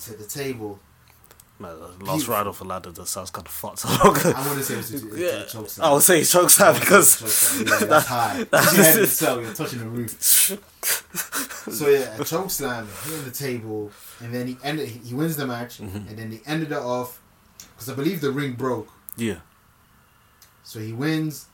to 0.00 0.12
the 0.14 0.24
table. 0.24 0.78
The 1.62 2.04
last 2.04 2.28
ride 2.28 2.46
off 2.46 2.60
a 2.60 2.64
ladder 2.64 2.90
that 2.90 3.06
sounds 3.06 3.30
kind 3.30 3.46
of 3.46 3.52
fucked. 3.52 3.84
I 3.86 3.98
want 4.46 4.58
to 4.58 4.62
say 4.64 4.74
it 4.74 4.76
was 4.78 4.92
a, 4.92 5.18
yeah. 5.18 5.26
a 5.42 5.44
chokeslam. 5.46 5.80
I 5.82 5.92
would 5.92 6.02
say 6.02 6.24
chokes 6.24 6.56
that 6.58 6.78
because 6.80 7.16
Chokeslam, 7.22 7.80
yeah, 7.80 7.86
that's 7.86 8.06
high. 8.06 8.44
That's 8.50 8.76
your 8.76 8.84
head 8.84 8.98
in 8.98 9.06
cell, 9.06 9.40
you're 9.42 9.54
touching 9.54 9.78
the 9.80 9.86
roof. 9.86 10.20
So 11.70 11.88
yeah, 11.88 12.20
a 12.20 12.24
choke 12.24 12.50
slam, 12.50 12.88
hit 13.04 13.14
on 13.18 13.24
the 13.24 13.30
table, 13.30 13.90
and 14.20 14.34
then 14.34 14.46
he 14.48 14.58
ended. 14.64 14.88
He 14.88 15.14
wins 15.14 15.36
the 15.36 15.46
match, 15.46 15.78
Mm-hmm. 15.78 16.08
and 16.08 16.18
then 16.18 16.30
he 16.32 16.40
ended 16.46 16.72
it 16.72 16.78
off 16.78 17.20
because 17.74 17.88
I 17.88 17.94
believe 17.94 18.20
the 18.20 18.30
ring 18.32 18.52
broke. 18.54 18.88
yeah. 19.16 19.36
So 20.64 20.78
he 20.80 20.92
wins, 20.92 21.46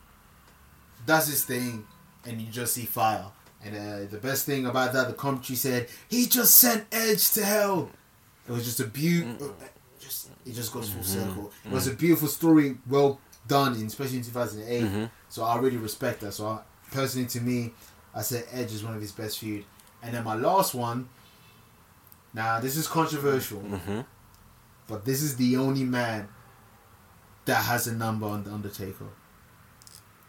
does 1.05 1.27
his 1.27 1.43
thing, 1.43 1.85
and 2.25 2.39
you 2.39 2.47
just 2.51 2.73
see 2.73 2.85
fire. 2.85 3.25
And 3.63 3.75
uh, 3.75 4.09
the 4.09 4.17
best 4.17 4.45
thing 4.45 4.65
about 4.65 4.93
that, 4.93 5.07
the 5.07 5.13
commentary 5.13 5.57
said 5.57 5.89
he 6.07 6.25
just 6.25 6.55
sent 6.55 6.85
Edge 6.91 7.29
to 7.31 7.43
hell. 7.43 7.89
It 8.47 8.51
was 8.53 8.63
just 8.63 8.79
a 8.79 8.85
beautiful. 8.85 9.53
Just 9.59 9.71
it 10.49 10.55
just 10.55 10.73
goes 10.73 10.89
full 10.89 11.01
mm-hmm. 11.01 11.19
circle. 11.19 11.45
It 11.45 11.67
mm-hmm. 11.67 11.73
was 11.73 11.87
a 11.87 11.93
beautiful 11.93 12.27
story, 12.27 12.77
well 12.87 13.19
done, 13.47 13.75
in, 13.75 13.85
especially 13.85 14.17
in 14.17 14.23
two 14.23 14.31
thousand 14.31 14.63
eight. 14.67 14.83
Mm-hmm. 14.83 15.05
So 15.29 15.43
I 15.43 15.57
really 15.57 15.77
respect 15.77 16.21
that. 16.21 16.33
So 16.33 16.47
I, 16.47 16.59
personally, 16.91 17.27
to 17.27 17.41
me, 17.41 17.73
I 18.13 18.21
said 18.21 18.45
Edge 18.51 18.73
is 18.73 18.83
one 18.83 18.95
of 18.95 19.01
his 19.01 19.11
best 19.11 19.39
feud. 19.39 19.65
And 20.01 20.13
then 20.13 20.23
my 20.23 20.35
last 20.35 20.73
one. 20.73 21.09
Now 22.31 22.59
this 22.59 22.77
is 22.77 22.87
controversial, 22.87 23.63
but 24.87 25.03
this 25.03 25.23
is 25.23 25.35
the 25.37 25.57
only 25.57 25.83
man 25.83 26.27
that 27.45 27.63
has 27.63 27.87
a 27.87 27.91
number 27.91 28.27
on 28.27 28.43
the 28.43 28.51
Undertaker. 28.51 29.07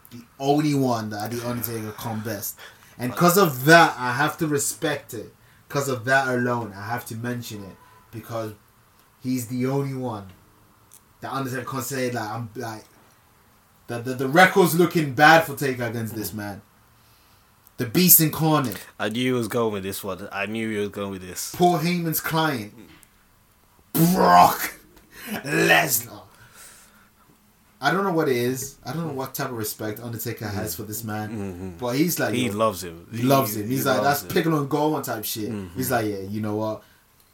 The 0.09 0.23
only 0.39 0.73
one 0.73 1.11
that 1.11 1.29
the 1.29 1.47
Undertaker 1.47 1.91
come 1.91 2.23
best, 2.23 2.57
and 2.97 3.11
because 3.11 3.37
of 3.37 3.65
that, 3.65 3.93
I 3.99 4.13
have 4.13 4.35
to 4.39 4.47
respect 4.47 5.13
it. 5.13 5.31
Because 5.67 5.89
of 5.89 6.03
that 6.05 6.27
alone, 6.27 6.73
I 6.75 6.87
have 6.87 7.05
to 7.05 7.15
mention 7.15 7.63
it 7.63 7.77
because 8.09 8.53
he's 9.21 9.47
the 9.47 9.65
only 9.67 9.93
one 9.93 10.27
that 11.21 11.31
Undertaker 11.31 11.63
can 11.63 11.81
say 11.81 12.11
like 12.11 12.29
I'm 12.29 12.49
like 12.55 12.83
the 13.87 13.99
the, 13.99 14.13
the 14.15 14.27
record's 14.27 14.77
looking 14.77 15.13
bad 15.13 15.45
for 15.45 15.55
Taker 15.55 15.83
against 15.83 16.15
this 16.15 16.33
man. 16.33 16.61
the 17.77 17.85
Beast 17.85 18.19
incarnate, 18.21 18.79
I 18.99 19.09
knew 19.09 19.23
he 19.23 19.31
was 19.31 19.47
going 19.47 19.73
with 19.73 19.83
this 19.83 20.03
one. 20.03 20.27
I 20.31 20.45
knew 20.45 20.69
he 20.69 20.77
was 20.77 20.89
going 20.89 21.11
with 21.11 21.21
this. 21.21 21.53
Paul 21.55 21.79
Heyman's 21.79 22.19
client, 22.21 22.73
Brock 23.93 24.75
Lesnar. 25.29 26.21
I 27.83 27.89
don't 27.89 28.03
know 28.03 28.11
what 28.13 28.29
it 28.29 28.35
is. 28.35 28.77
I 28.85 28.93
don't 28.93 29.07
know 29.07 29.13
what 29.13 29.33
type 29.33 29.49
of 29.49 29.57
respect 29.57 29.99
Undertaker 29.99 30.47
has 30.47 30.75
for 30.75 30.83
this 30.83 31.03
man, 31.03 31.75
but 31.79 31.95
he's 31.95 32.19
like 32.19 32.33
He 32.35 32.51
loves 32.51 32.83
him. 32.83 33.07
He 33.11 33.23
loves 33.23 33.57
him. 33.57 33.67
He's 33.67 33.85
like 33.87 34.03
that's 34.03 34.21
him. 34.21 34.29
pickle 34.29 34.95
and 34.95 35.03
type 35.03 35.25
shit. 35.25 35.49
Mm-hmm. 35.49 35.75
He's 35.75 35.89
like, 35.89 36.05
yeah, 36.05 36.19
you 36.19 36.41
know 36.41 36.55
what? 36.55 36.83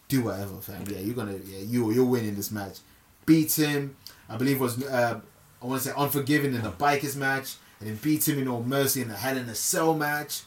Do 0.07 0.23
whatever, 0.23 0.55
fam. 0.61 0.83
Yeah, 0.89 0.99
you're 0.99 1.15
gonna, 1.15 1.37
yeah, 1.45 1.59
you 1.59 1.91
you're 1.91 2.05
winning 2.05 2.35
this 2.35 2.51
match. 2.51 2.77
Beat 3.25 3.51
him. 3.57 3.95
I 4.29 4.37
believe 4.37 4.59
was 4.59 4.81
uh, 4.83 5.19
I 5.61 5.65
want 5.65 5.81
to 5.81 5.89
say 5.89 5.93
Unforgiven 5.97 6.53
in 6.55 6.61
the 6.61 6.71
Bikers 6.71 7.15
match, 7.17 7.55
and 7.79 7.89
then 7.89 7.95
beat 7.97 8.27
him 8.27 8.39
in 8.39 8.45
No 8.45 8.61
Mercy 8.63 9.01
in 9.01 9.09
the 9.09 9.17
Hell 9.17 9.37
in 9.37 9.49
a 9.49 9.55
Cell 9.55 9.93
match. 9.95 10.43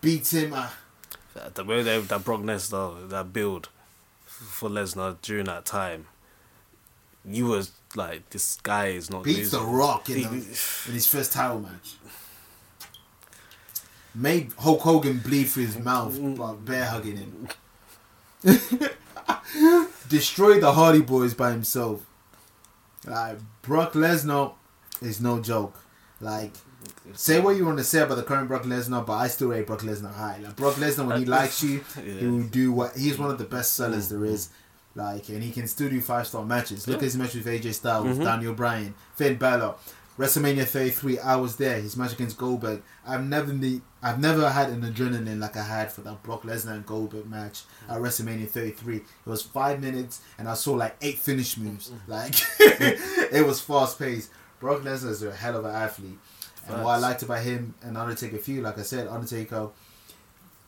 Beat 0.00 0.32
him. 0.32 0.52
Uh, 0.52 0.68
The 1.54 1.64
way 1.64 1.82
they 1.82 2.00
that 2.00 2.24
Brock 2.24 2.40
Lesnar 2.40 3.08
that 3.10 3.32
build 3.32 3.68
for 4.24 4.68
Lesnar 4.68 5.16
during 5.22 5.44
that 5.44 5.64
time, 5.66 6.06
you 7.24 7.46
was 7.46 7.70
like, 7.94 8.28
this 8.30 8.58
guy 8.62 8.86
is 8.88 9.08
not. 9.10 9.22
beats 9.24 9.50
The. 9.50 9.60
Rock 9.60 10.08
in, 10.10 10.16
He- 10.16 10.24
the, 10.24 10.30
in 10.88 10.94
his 10.94 11.06
first 11.06 11.32
title 11.32 11.60
match. 11.60 11.94
Made 14.14 14.52
Hulk 14.58 14.80
Hogan 14.80 15.18
bleed 15.18 15.44
through 15.44 15.66
his 15.66 15.78
mouth 15.78 16.18
by 16.36 16.54
bear 16.54 16.86
hugging 16.86 17.16
him. 17.18 17.48
Destroyed 20.08 20.62
the 20.62 20.72
Hardy 20.72 21.02
Boys 21.02 21.34
by 21.34 21.50
himself. 21.50 22.06
Like 23.06 23.38
Brock 23.62 23.92
Lesnar 23.92 24.54
is 25.00 25.20
no 25.20 25.40
joke. 25.40 25.78
Like 26.20 26.52
say 27.14 27.40
what 27.40 27.56
you 27.56 27.64
want 27.64 27.78
to 27.78 27.84
say 27.84 28.00
about 28.00 28.16
the 28.16 28.22
current 28.22 28.48
Brock 28.48 28.62
Lesnar, 28.62 29.04
but 29.04 29.14
I 29.14 29.28
still 29.28 29.48
rate 29.48 29.66
Brock 29.66 29.80
Lesnar 29.80 30.14
high. 30.14 30.38
Like 30.38 30.56
Brock 30.56 30.74
Lesnar, 30.74 31.06
when 31.06 31.18
he 31.18 31.26
uh, 31.26 31.30
likes 31.30 31.62
you, 31.62 31.84
he 32.04 32.26
will 32.26 32.42
do 32.44 32.72
what 32.72 32.96
he's 32.96 33.18
one 33.18 33.30
of 33.30 33.38
the 33.38 33.44
best 33.44 33.72
mm-hmm. 33.72 33.92
sellers 33.92 34.08
there 34.08 34.24
is. 34.24 34.50
Like, 34.94 35.28
and 35.28 35.42
he 35.42 35.52
can 35.52 35.68
still 35.68 35.88
do 35.88 36.00
five 36.00 36.26
star 36.26 36.44
matches. 36.44 36.88
Look 36.88 36.96
at 36.96 37.02
his 37.02 37.16
match 37.16 37.34
with 37.34 37.46
AJ 37.46 37.74
Styles, 37.74 38.06
mm-hmm. 38.08 38.24
Daniel 38.24 38.54
Bryan, 38.54 38.94
Finn 39.14 39.36
Balor, 39.36 39.76
WrestleMania 40.20 40.66
33. 40.66 41.18
I 41.18 41.36
was 41.36 41.56
there. 41.56 41.80
His 41.80 41.96
match 41.96 42.12
against 42.12 42.36
Goldberg. 42.36 42.82
I've 43.06 43.26
never 43.26 43.54
need, 43.54 43.80
I've 44.02 44.20
never 44.20 44.50
had 44.50 44.68
an 44.68 44.82
adrenaline 44.82 45.40
like 45.40 45.56
I 45.56 45.62
had 45.62 45.90
for 45.90 46.02
that 46.02 46.22
Brock 46.22 46.42
Lesnar 46.42 46.72
and 46.72 46.84
Goldberg 46.84 47.26
match 47.26 47.62
at 47.88 47.96
WrestleMania 47.96 48.46
33. 48.46 48.96
It 48.96 49.04
was 49.24 49.40
five 49.40 49.80
minutes, 49.80 50.20
and 50.36 50.46
I 50.46 50.52
saw 50.54 50.74
like 50.74 50.94
eight 51.00 51.16
finish 51.16 51.56
moves. 51.56 51.90
Mm-hmm. 51.90 52.10
Like, 52.10 52.34
it 53.32 53.46
was 53.46 53.62
fast 53.62 53.98
paced. 53.98 54.30
Brock 54.60 54.82
Lesnar 54.82 55.08
is 55.08 55.22
a 55.22 55.34
hell 55.34 55.56
of 55.56 55.64
an 55.64 55.74
athlete. 55.74 56.18
And 56.68 56.84
what 56.84 56.96
I 56.96 56.98
liked 56.98 57.22
about 57.22 57.42
him 57.42 57.74
and 57.80 57.96
Undertaker 57.96 58.36
few, 58.36 58.60
like 58.60 58.78
I 58.78 58.82
said, 58.82 59.08
Undertaker, 59.08 59.70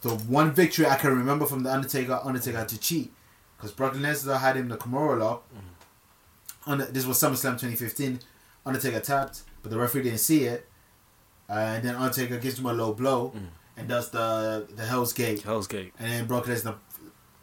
the 0.00 0.14
one 0.14 0.52
victory 0.52 0.86
I 0.86 0.96
can 0.96 1.14
remember 1.14 1.44
from 1.44 1.62
the 1.62 1.70
Undertaker, 1.70 2.18
Undertaker 2.24 2.56
had 2.56 2.70
to 2.70 2.80
cheat 2.80 3.12
because 3.58 3.70
Brock 3.70 3.92
Lesnar 3.92 4.40
had 4.40 4.56
him 4.56 4.68
the 4.68 4.78
Kimura 4.78 5.20
lock. 5.20 5.44
Mm-hmm. 5.50 6.70
Under, 6.70 6.86
this 6.86 7.04
was 7.04 7.18
SummerSlam 7.18 7.60
2015. 7.60 8.20
Undertaker 8.64 9.00
tapped, 9.00 9.42
but 9.62 9.70
the 9.70 9.78
referee 9.78 10.02
didn't 10.02 10.18
see 10.20 10.44
it. 10.44 10.68
Uh, 11.50 11.54
and 11.54 11.84
then 11.84 11.94
Undertaker 11.96 12.38
gives 12.38 12.58
him 12.58 12.66
a 12.66 12.72
low 12.72 12.92
blow 12.94 13.34
and 13.76 13.88
does 13.88 14.10
the 14.10 14.66
the 14.74 14.84
Hell's 14.84 15.12
Gate. 15.12 15.42
Hell's 15.42 15.66
Gate. 15.66 15.92
And 15.98 16.10
then 16.10 16.26
Brock 16.26 16.44
Lesnar 16.46 16.76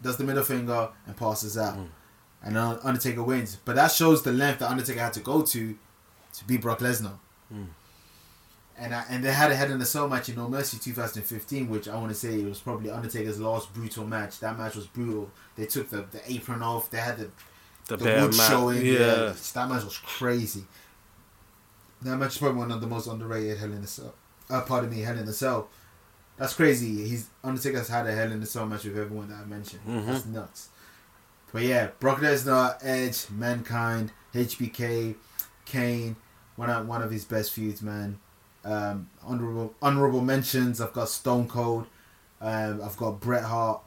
does 0.01 0.17
the 0.17 0.24
middle 0.24 0.43
finger 0.43 0.89
and 1.05 1.15
passes 1.17 1.57
out. 1.57 1.78
And 2.41 2.55
then 2.55 2.80
Undertaker 2.84 3.22
wins. 3.22 3.57
But 3.65 3.76
that 3.76 3.91
shows 3.91 4.24
the 4.24 4.32
length 4.32 4.59
that 4.59 4.72
Undertaker 4.72 4.99
had 5.01 5.13
to 5.13 5.20
go 5.20 5.41
to 5.41 5.78
to 6.34 6.45
beat 6.45 6.61
Brock 6.61 6.80
Lesnar. 6.80 7.17
And 8.82 8.95
I, 8.95 9.03
and 9.09 9.22
they 9.24 9.34
had 9.34 9.51
a 9.51 9.55
Hell 9.55 9.72
in 9.74 9.80
the 9.80 9.86
Cell 9.86 10.07
match 10.07 10.30
in 10.30 10.36
No 10.38 10.47
Mercy 10.47 10.78
2015, 10.80 11.67
which 11.70 11.89
I 11.89 11.95
want 11.97 12.09
to 12.09 12.15
say 12.15 12.39
it 12.39 12.45
was 12.45 12.59
probably 12.59 12.89
Undertaker's 12.89 13.38
last 13.38 13.74
brutal 13.74 14.05
match. 14.05 14.39
That 14.39 14.57
match 14.57 14.76
was 14.76 14.88
brutal. 14.88 15.30
They 15.57 15.65
took 15.65 15.89
the, 15.89 16.05
the 16.09 16.22
apron 16.32 16.63
off. 16.63 16.89
They 16.89 16.99
had 16.99 17.17
the, 17.17 17.30
The, 17.88 17.97
the 17.97 18.05
wood 18.22 18.38
mat. 18.38 18.49
showing. 18.49 18.86
Yeah. 18.86 18.93
Yeah. 18.93 19.34
That 19.53 19.67
match 19.70 19.84
was 19.84 19.97
crazy. 19.97 20.63
That 22.02 22.18
match 22.18 22.32
is 22.34 22.38
probably 22.38 22.60
one 22.60 22.72
of 22.72 22.82
the 22.82 22.88
most 22.88 23.08
underrated 23.08 23.58
Hell 23.58 23.72
in 23.72 23.82
the 23.82 23.88
Cell. 23.88 24.16
Uh, 24.50 24.62
pardon 24.62 24.89
me, 24.89 25.02
Hell 25.02 25.18
in 25.18 25.26
the 25.26 25.34
Cell. 25.34 25.70
That's 26.38 26.54
crazy. 26.54 27.08
He's 27.08 27.30
Undertaker's 27.43 27.89
had 27.89 28.08
a 28.08 28.14
Hell 28.14 28.32
in 28.32 28.39
the 28.39 28.45
Cell 28.45 28.66
match 28.66 28.86
with 28.86 28.97
everyone 28.97 29.30
that 29.30 29.39
I 29.39 29.45
mentioned. 29.45 29.82
That's 30.08 30.26
nuts. 30.26 30.70
But 31.52 31.64
yeah, 31.64 31.89
Brock 32.00 32.20
Lesnar, 32.20 32.78
Edge, 32.82 33.30
Mankind, 33.30 34.12
HBK, 34.34 35.16
Kane, 35.66 36.16
one 36.56 36.70
of 36.70 36.88
one 36.88 37.02
of 37.02 37.12
his 37.12 37.26
best 37.26 37.52
feuds, 37.52 37.82
man. 37.82 38.20
Um, 38.64 39.10
honorable 39.24 39.74
honorable 39.82 40.22
mentions. 40.22 40.80
I've 40.80 40.93
got 40.93 41.10
Stone 41.10 41.47
Cold. 41.47 41.88
Um, 42.39 42.82
I've 42.82 42.95
got 42.97 43.20
Bret 43.20 43.43
Hart. 43.43 43.82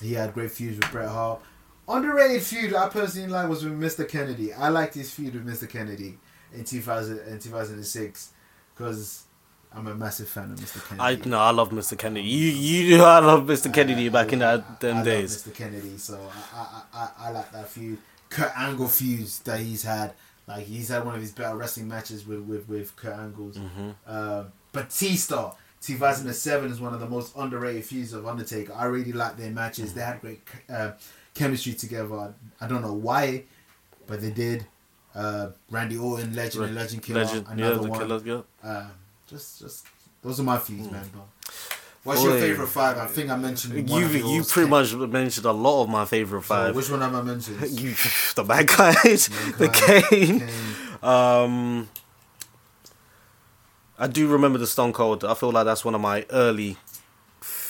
He 0.00 0.14
had 0.14 0.34
great 0.34 0.52
feuds 0.52 0.76
with 0.76 0.90
Bret 0.92 1.08
Hart. 1.08 1.40
Underrated 1.88 2.42
feud 2.42 2.74
I 2.74 2.88
personally 2.90 3.28
like 3.28 3.48
was 3.48 3.64
with 3.64 3.80
Mr. 3.80 4.06
Kennedy. 4.06 4.52
I 4.52 4.68
liked 4.68 4.94
his 4.94 5.10
feud 5.10 5.34
with 5.34 5.46
Mr. 5.46 5.68
Kennedy 5.68 6.18
in 6.54 6.64
2000 6.64 7.18
in 7.28 7.38
2006 7.38 8.32
because 8.74 9.24
I'm 9.72 9.86
a 9.86 9.94
massive 9.94 10.28
fan 10.28 10.52
of 10.52 10.58
Mr. 10.58 10.86
Kennedy. 10.88 11.24
I 11.24 11.28
no, 11.28 11.38
I 11.38 11.50
love 11.50 11.70
Mr. 11.70 11.98
Kennedy. 11.98 12.26
You 12.26 12.50
you 12.50 12.98
know 12.98 13.04
I 13.04 13.18
love 13.18 13.44
Mr. 13.44 13.72
Kennedy 13.72 14.08
back 14.08 14.32
in 14.32 14.40
that 14.40 14.64
I 14.68 14.74
them 14.80 14.96
love 14.96 15.04
days. 15.04 15.42
Mr. 15.42 15.54
Kennedy, 15.54 15.98
so 15.98 16.18
I, 16.54 16.58
I, 16.58 16.82
I, 16.94 17.10
I 17.28 17.30
like 17.30 17.52
that 17.52 17.68
feud. 17.68 17.98
Kurt 18.30 18.52
Angle 18.56 18.88
feuds 18.88 19.40
that 19.40 19.60
he's 19.60 19.82
had. 19.82 20.14
Like 20.46 20.64
he's 20.64 20.88
had 20.88 21.04
one 21.04 21.14
of 21.14 21.20
his 21.20 21.32
better 21.32 21.56
wrestling 21.56 21.88
matches 21.88 22.26
with 22.26 22.40
with, 22.40 22.68
with 22.68 22.96
Kurt 22.96 23.14
Angle's. 23.14 23.58
Mm-hmm. 23.58 23.90
Uh, 24.06 24.44
Batista, 24.72 25.52
2007 25.82 26.70
is 26.70 26.80
one 26.80 26.94
of 26.94 27.00
the 27.00 27.08
most 27.08 27.36
underrated 27.36 27.84
feuds 27.84 28.12
of 28.12 28.26
Undertaker. 28.26 28.72
I 28.74 28.84
really 28.84 29.12
like 29.12 29.36
their 29.36 29.50
matches. 29.50 29.94
They 29.94 30.02
had 30.02 30.20
great 30.20 30.40
uh, 30.68 30.92
chemistry 31.34 31.74
together. 31.74 32.34
I 32.60 32.66
don't 32.66 32.82
know 32.82 32.94
why, 32.94 33.44
but 34.06 34.20
they 34.20 34.30
did. 34.30 34.66
Uh, 35.14 35.48
Randy 35.70 35.96
Orton, 35.96 36.34
Legend 36.34 36.64
and 36.64 36.74
Legend 36.74 37.02
Killer, 37.02 37.24
Legend, 37.24 37.46
yeah, 37.48 37.52
another 37.54 37.82
the 37.82 37.88
one. 37.88 37.98
killer, 38.00 38.20
yeah. 38.24 38.68
Uh, 38.70 38.86
just, 39.26 39.58
just 39.60 39.86
those 40.22 40.38
are 40.38 40.44
my 40.44 40.58
feuds, 40.58 40.90
man. 40.90 41.08
But 41.12 41.22
what's 42.04 42.22
your 42.22 42.38
favorite 42.38 42.68
five? 42.68 42.98
I 42.98 43.06
think 43.06 43.30
I 43.30 43.36
mentioned. 43.36 43.88
one 43.88 44.00
You 44.02 44.08
you 44.08 44.44
pretty 44.44 44.68
much 44.68 44.94
mentioned 44.94 45.46
a 45.46 45.52
lot 45.52 45.82
of 45.84 45.88
my 45.88 46.04
favorite 46.04 46.42
So 46.42 46.54
five. 46.54 46.74
which 46.76 46.90
one 46.90 47.00
have 47.00 47.14
I 47.14 47.22
mentioned? 47.22 47.60
you, 47.80 47.94
the 48.36 48.44
guys, 48.66 49.28
the 49.58 49.68
Kane. 49.68 50.40
Kane. 50.40 50.48
Um, 51.02 51.88
I 53.98 54.06
do 54.06 54.28
remember 54.28 54.58
the 54.58 54.66
Stone 54.66 54.92
Cold. 54.92 55.24
I 55.24 55.34
feel 55.34 55.50
like 55.50 55.64
that's 55.64 55.84
one 55.84 55.94
of 55.94 56.00
my 56.00 56.24
early, 56.30 56.76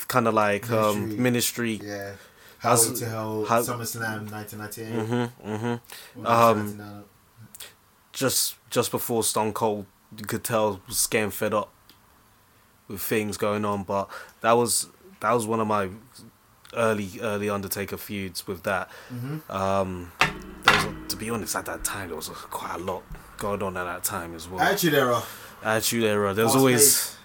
kind 0.09 0.28
of 0.28 0.34
like 0.34 0.70
um, 0.70 1.16
Ministry. 1.16 1.78
ministry. 1.78 1.80
Yeah. 1.82 2.12
How's- 2.59 2.86
Highway 2.86 2.99
to 2.99 3.07
Hell, 3.09 3.45
how- 3.47 3.61
SummerSlam, 3.62 4.30
1998. 4.30 4.93
Mm-hmm, 4.93 5.49
mm-hmm. 5.51 6.26
Um, 6.26 6.26
1999. 6.26 7.05
Just 8.18 8.56
just 8.70 8.90
before 8.90 9.22
Stone 9.22 9.52
Cold, 9.52 9.86
you 10.16 10.24
could 10.24 10.42
tell 10.42 10.80
was 10.88 11.06
getting 11.06 11.30
fed 11.30 11.54
up 11.54 11.72
with 12.88 13.00
things 13.00 13.36
going 13.36 13.64
on. 13.64 13.84
But 13.84 14.08
that 14.40 14.52
was 14.52 14.88
that 15.20 15.32
was 15.32 15.46
one 15.46 15.60
of 15.60 15.66
my 15.68 15.88
early 16.74 17.10
early 17.22 17.48
Undertaker 17.48 17.96
feuds 17.96 18.46
with 18.46 18.64
that. 18.64 18.90
Mm-hmm. 19.12 19.52
Um, 19.52 20.12
there 20.18 20.74
was 20.74 20.84
a, 20.84 21.08
to 21.10 21.16
be 21.16 21.30
honest, 21.30 21.54
at 21.54 21.66
that 21.66 21.84
time 21.84 22.08
there 22.08 22.16
was 22.16 22.28
a, 22.28 22.32
quite 22.32 22.74
a 22.74 22.78
lot 22.78 23.04
going 23.36 23.62
on 23.62 23.76
at 23.76 23.84
that 23.84 24.02
time 24.02 24.34
as 24.34 24.48
well. 24.48 24.60
Attitude 24.60 24.94
Era. 24.94 25.22
Attitude 25.62 26.04
era. 26.04 26.34
There's 26.34 26.48
Fast 26.48 26.58
always 26.58 27.16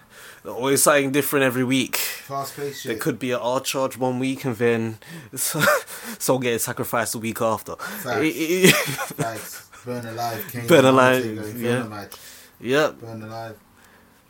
always 0.45 0.83
something 0.83 1.11
different 1.11 1.43
every 1.43 1.63
week. 1.63 1.95
Fast 1.97 2.55
paced 2.55 2.85
There 2.85 2.97
could 2.97 3.17
be 3.17 3.31
an 3.31 3.39
art 3.41 3.63
charge 3.65 3.97
one 3.97 4.19
week 4.19 4.45
and 4.45 4.55
then 4.57 4.97
someone 5.35 6.41
getting 6.43 6.59
sacrificed 6.59 7.13
the 7.13 7.19
week 7.19 7.41
after. 7.41 7.75
Facts. 7.77 8.17
It- 8.21 8.35
it- 8.69 8.75
Facts. 8.75 9.69
Burn 9.85 10.05
Alive. 10.05 10.45
Kane 10.51 10.67
Burn 10.67 10.85
Alive, 10.85 11.59
yeah. 11.61 12.07
yeah, 12.59 12.91
Burn 12.99 13.21
Alive. 13.23 13.57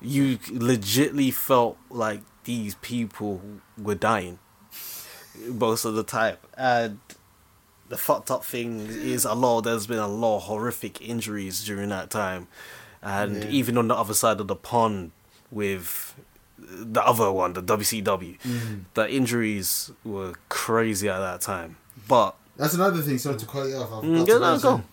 you 0.02 0.38
legitly 0.38 1.32
felt 1.34 1.78
like 1.90 2.22
these 2.46 2.76
people 2.76 3.42
were 3.78 3.96
dying 3.96 4.40
most 5.48 5.86
of 5.86 5.96
the 5.96 6.04
time. 6.04 6.38
And 6.58 7.00
the 7.90 7.98
fucked 7.98 8.32
up 8.32 8.44
thing 8.44 8.80
is 8.88 9.26
a 9.26 9.34
lot. 9.34 9.62
There's 9.62 9.88
been 9.88 10.00
a 10.00 10.08
lot 10.08 10.38
of 10.38 10.44
horrific 10.44 11.02
injuries 11.02 11.64
during 11.66 11.90
that 11.90 12.10
time, 12.10 12.48
and 13.02 13.44
Yeah. 13.44 13.50
even 13.50 13.78
on 13.78 13.88
the 13.88 13.96
other 13.96 14.14
side 14.14 14.40
of 14.40 14.48
the 14.48 14.56
pond 14.56 15.12
with 15.52 16.16
the 16.58 17.04
other 17.06 17.32
one, 17.32 17.54
the 17.54 17.62
WCW, 17.62 18.38
Mm. 18.44 18.86
the 18.94 19.10
injuries 19.12 19.92
were 20.04 20.34
crazy 20.50 21.10
at 21.10 21.20
that 21.20 21.42
time. 21.42 21.78
But 22.08 22.36
That's 22.56 22.74
another 22.76 23.02
thing. 23.02 23.18
Sorry 23.18 23.36
to 23.38 23.46
cut 23.46 23.68
you 23.68 23.76
off. 23.78 23.92
I 23.92 23.96
Mm, 24.06 24.20
forgot 24.20 24.28
yeah, 24.28 24.34
to 24.34 24.40
no, 24.40 24.60
go. 24.60 24.84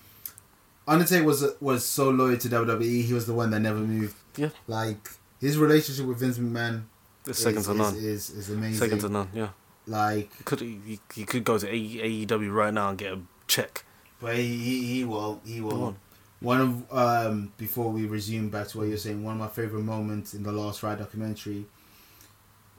Undertaker 0.91 1.25
was 1.25 1.45
was 1.61 1.85
so 1.87 2.11
loyal 2.11 2.37
to 2.37 2.49
WWE. 2.49 3.03
He 3.05 3.15
was 3.15 3.27
the 3.27 3.33
one 3.35 3.51
that 3.53 3.61
never 3.61 3.79
moved. 3.79 4.17
yeah, 4.37 4.51
Like 4.67 5.09
his 5.41 5.57
relationship 5.57 6.05
with 6.07 6.19
Vince 6.19 6.39
McMahon 6.39 6.85
it's 7.27 7.39
second 7.39 7.61
is, 7.61 7.67
to 7.67 7.75
none. 7.75 7.95
Is, 7.95 8.03
is, 8.05 8.31
is 8.31 8.51
amazing. 8.51 8.75
Second 8.79 8.99
to 9.01 9.09
none. 9.09 9.29
Yeah, 9.33 9.49
Like, 9.87 10.45
could 10.45 10.61
he, 10.61 10.99
he 11.15 11.25
could 11.25 11.45
go 11.45 11.59
to 11.59 11.67
AEW 11.67 12.53
right 12.53 12.75
now 12.75 12.89
and 12.91 12.99
get 12.99 13.13
a 13.13 13.21
check. 13.47 13.85
but 14.21 14.37
he 14.37 14.57
he, 14.59 14.87
he 14.95 15.05
will 15.05 15.41
he 15.47 15.61
will. 15.61 15.85
on. 15.85 15.97
One 16.41 16.61
of 16.61 16.93
um 16.93 17.53
before 17.57 17.91
we 17.93 18.07
resume 18.07 18.49
back 18.49 18.69
to 18.69 18.79
what 18.79 18.89
you're 18.89 18.97
saying, 18.97 19.23
one 19.23 19.35
of 19.35 19.41
my 19.41 19.49
favorite 19.49 19.83
moments 19.85 20.35
in 20.35 20.43
the 20.43 20.51
Last 20.53 20.83
Ride 20.83 20.99
documentary 20.99 21.67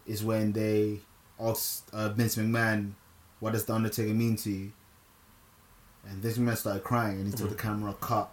is 0.05 0.23
when 0.23 0.51
they 0.51 0.99
asked 1.39 1.89
uh, 1.93 2.09
Vince 2.09 2.35
McMahon, 2.35 2.93
"What 3.39 3.53
does 3.53 3.65
the 3.65 3.73
Undertaker 3.73 4.13
mean 4.13 4.35
to 4.37 4.49
you?" 4.51 4.71
And 6.09 6.21
this 6.21 6.37
man 6.37 6.55
started 6.55 6.83
crying, 6.83 7.17
and 7.19 7.27
he 7.27 7.33
took 7.37 7.49
the 7.49 7.55
camera 7.55 7.93
cut. 8.01 8.29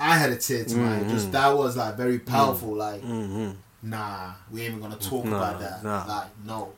I 0.00 0.16
had 0.16 0.30
a 0.30 0.36
tear 0.36 0.64
to 0.64 0.76
my. 0.76 1.02
Just 1.08 1.32
that 1.32 1.48
was 1.56 1.76
like 1.76 1.96
very 1.96 2.18
powerful. 2.18 2.74
Like, 2.74 3.00
hmm 3.02 3.50
nah, 3.82 4.32
we 4.50 4.62
ain't 4.62 4.70
even 4.70 4.80
gonna 4.82 4.96
talk 4.96 5.24
Nah, 5.24 5.36
about 5.36 5.60
that. 5.60 5.84
nah. 5.84 6.04
Like, 6.06 6.26
no. 6.44 6.72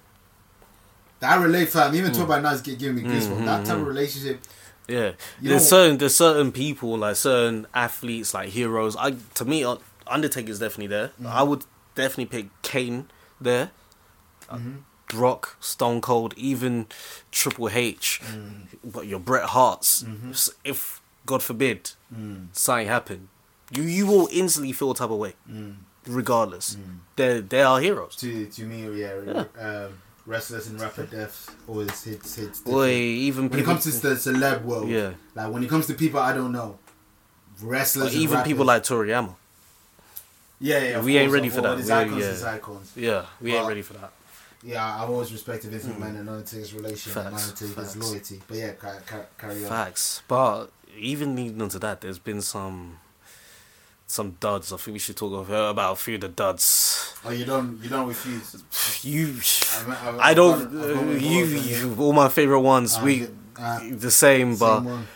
That 1.20 1.40
relate, 1.40 1.68
fam. 1.68 1.94
Even 1.94 2.12
talk 2.12 2.24
about 2.24 2.42
now 2.42 2.52
is 2.52 2.62
giving 2.62 2.94
me 2.96 3.02
goosebumps. 3.02 3.44
That 3.44 3.66
type 3.66 3.76
of 3.78 3.86
relationship. 3.86 4.40
Yeah, 4.88 5.12
You 5.40 5.50
there's 5.50 5.68
certain 5.68 5.98
there's 5.98 6.16
certain 6.16 6.50
people 6.50 6.96
like 6.98 7.16
certain 7.16 7.66
athletes 7.74 8.34
like 8.34 8.48
heroes. 8.48 8.96
I 8.96 9.16
to 9.34 9.44
me, 9.44 9.64
uh, 9.64 9.76
Undertaker's 10.06 10.58
definitely 10.58 10.88
there. 10.88 11.08
Mm-hmm. 11.08 11.26
I 11.26 11.42
would 11.42 11.64
definitely 11.94 12.26
pick 12.26 12.62
Kane 12.62 13.08
there. 13.40 13.70
Mm-hmm. 14.50 14.76
Rock, 15.14 15.56
Stone 15.60 16.00
Cold, 16.00 16.34
even 16.36 16.86
Triple 17.30 17.68
H, 17.70 18.20
Mm. 18.24 18.66
but 18.84 19.06
your 19.06 19.18
Bret 19.20 19.44
Hart's. 19.50 20.02
Mm-hmm. 20.02 20.32
If 20.64 21.00
God 21.26 21.42
forbid 21.42 21.90
Mm. 22.14 22.48
something 22.52 22.86
happened, 22.88 23.28
you 23.70 23.82
you 23.82 24.06
will 24.06 24.28
instantly 24.32 24.72
feel 24.72 24.94
type 24.94 25.10
of 25.10 25.18
way, 25.18 25.34
Mm. 25.50 25.76
regardless. 26.06 26.76
They 27.16 27.40
they 27.40 27.62
are 27.62 27.80
heroes. 27.80 28.16
To 28.16 28.46
to 28.46 28.62
me, 28.64 28.78
yeah, 29.00 29.44
Um, 29.60 29.92
wrestlers 30.26 30.66
in 30.68 30.76
rapid 30.78 31.10
death 31.10 31.50
always 31.68 32.02
hits 32.04 32.34
hits. 32.36 32.60
Boy, 32.60 32.90
even 33.28 33.48
when 33.48 33.60
it 33.60 33.64
comes 33.64 33.84
to 33.84 33.90
the 34.08 34.14
celeb 34.16 34.62
world, 34.64 34.88
Yeah. 34.88 35.12
like 35.34 35.52
when 35.52 35.62
it 35.64 35.68
comes 35.70 35.86
to 35.86 35.94
people 35.94 36.20
I 36.20 36.32
don't 36.32 36.52
know, 36.52 36.78
wrestlers, 37.62 38.12
and 38.14 38.22
even 38.22 38.42
people 38.42 38.64
like 38.64 38.82
Toriyama. 38.84 39.34
yeah, 40.60 40.78
yeah, 40.78 41.00
we 41.00 41.16
ain't 41.18 41.32
ready 41.32 41.48
for 41.48 41.60
that. 41.62 41.76
We- 41.78 41.90
icons, 41.92 42.92
yeah. 42.96 43.02
Yeah, 43.08 43.26
we 43.40 43.54
ain't 43.56 43.68
ready 43.68 43.82
for 43.82 43.94
that. 43.94 44.12
Yeah, 44.62 45.02
I've 45.02 45.08
always 45.10 45.32
respected 45.32 45.70
Vince 45.70 45.86
McMahon 45.86 46.20
and 46.20 46.28
Undertaker's 46.28 46.74
relation 46.74 47.16
and 47.18 47.34
Undertaker's 47.34 47.96
loyalty. 47.96 48.40
But 48.46 48.56
yeah, 48.58 48.72
ca- 48.72 49.00
ca- 49.06 49.24
carry 49.38 49.64
on. 49.64 49.68
Facts, 49.70 50.22
but 50.28 50.66
even 50.98 51.34
leading 51.34 51.62
on 51.62 51.68
to 51.70 51.78
that, 51.78 52.00
there's 52.02 52.18
been 52.18 52.42
some 52.42 52.98
some 54.06 54.36
duds. 54.40 54.72
I 54.72 54.76
think 54.76 54.94
we 54.94 54.98
should 54.98 55.16
talk 55.16 55.48
about 55.48 55.92
a 55.92 55.96
few 55.96 56.16
of 56.16 56.20
the 56.22 56.28
duds. 56.28 57.14
Oh, 57.24 57.30
you 57.30 57.44
don't, 57.44 57.78
you 57.82 57.88
don't 57.88 58.08
refuse. 58.08 58.62
You, 59.02 59.28
I've- 59.38 59.92
I've- 60.08 60.18
I 60.20 60.34
don't. 60.34 60.76
uh, 60.76 61.12
you, 61.12 61.44
you, 61.46 61.96
all 61.98 62.12
my 62.12 62.28
favorite 62.28 62.60
ones. 62.60 62.96
Uh, 62.98 63.02
we 63.04 63.28
uh, 63.58 63.80
the 63.90 64.10
same, 64.10 64.56
but 64.56 64.82
one. 64.84 65.06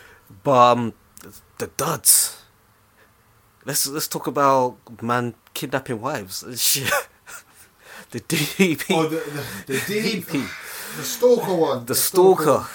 but 0.43 0.71
um, 0.71 0.93
the 1.59 1.67
duds. 1.77 2.41
Let's 3.63 3.85
let's 3.87 4.07
talk 4.07 4.25
about 4.27 4.77
man 5.03 5.35
kidnapping 5.53 6.01
wives. 6.01 6.43
Shit. 6.59 6.91
The 8.15 8.21
DDP. 8.21 8.95
Oh, 8.95 9.09
the 9.09 9.17
the, 9.67 9.73
the 9.73 9.79
DDP, 9.79 10.31
the 10.95 11.03
stalker 11.03 11.53
one. 11.53 11.85
the 11.85 11.95
stalker. 11.95 12.65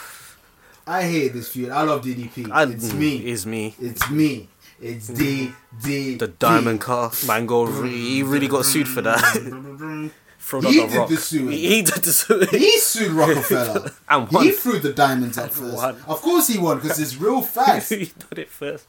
I 0.86 1.02
hate 1.04 1.32
this 1.32 1.48
feud. 1.48 1.70
I 1.70 1.80
love 1.80 2.04
DDP. 2.04 2.50
I, 2.52 2.64
it's 2.64 2.92
mm, 2.92 2.98
me. 2.98 3.16
It's 3.16 3.46
me. 3.46 3.74
It's 3.80 4.10
me. 4.10 4.48
It's 4.82 5.06
D 5.06 5.50
D. 5.82 6.16
The 6.16 6.28
diamond 6.28 6.82
car. 6.82 7.10
Mango. 7.26 7.84
He 7.84 8.22
really 8.22 8.48
got 8.48 8.66
sued 8.66 8.86
for 8.86 9.00
that. 9.00 9.16
Thrown 10.40 10.64
He 10.66 10.86
did 10.86 11.08
the 11.08 11.16
suing. 11.16 11.52
He, 11.52 11.80
did 11.80 12.02
the 12.02 12.12
suing. 12.12 12.48
He 12.48 12.78
sued 12.78 13.12
Roc-A-Fella. 13.12 13.92
And 14.10 14.28
He 14.28 14.50
threw 14.52 14.78
the 14.78 14.92
diamonds 14.92 15.38
up 15.38 15.52
first. 15.52 15.74
won. 15.74 15.96
Of 16.06 16.20
course 16.20 16.48
he 16.48 16.58
won 16.58 16.80
because 16.80 16.98
it's 17.00 17.16
real 17.16 17.40
facts. 17.56 17.88
he 17.88 18.12
did 18.28 18.38
it 18.40 18.50
first. 18.50 18.86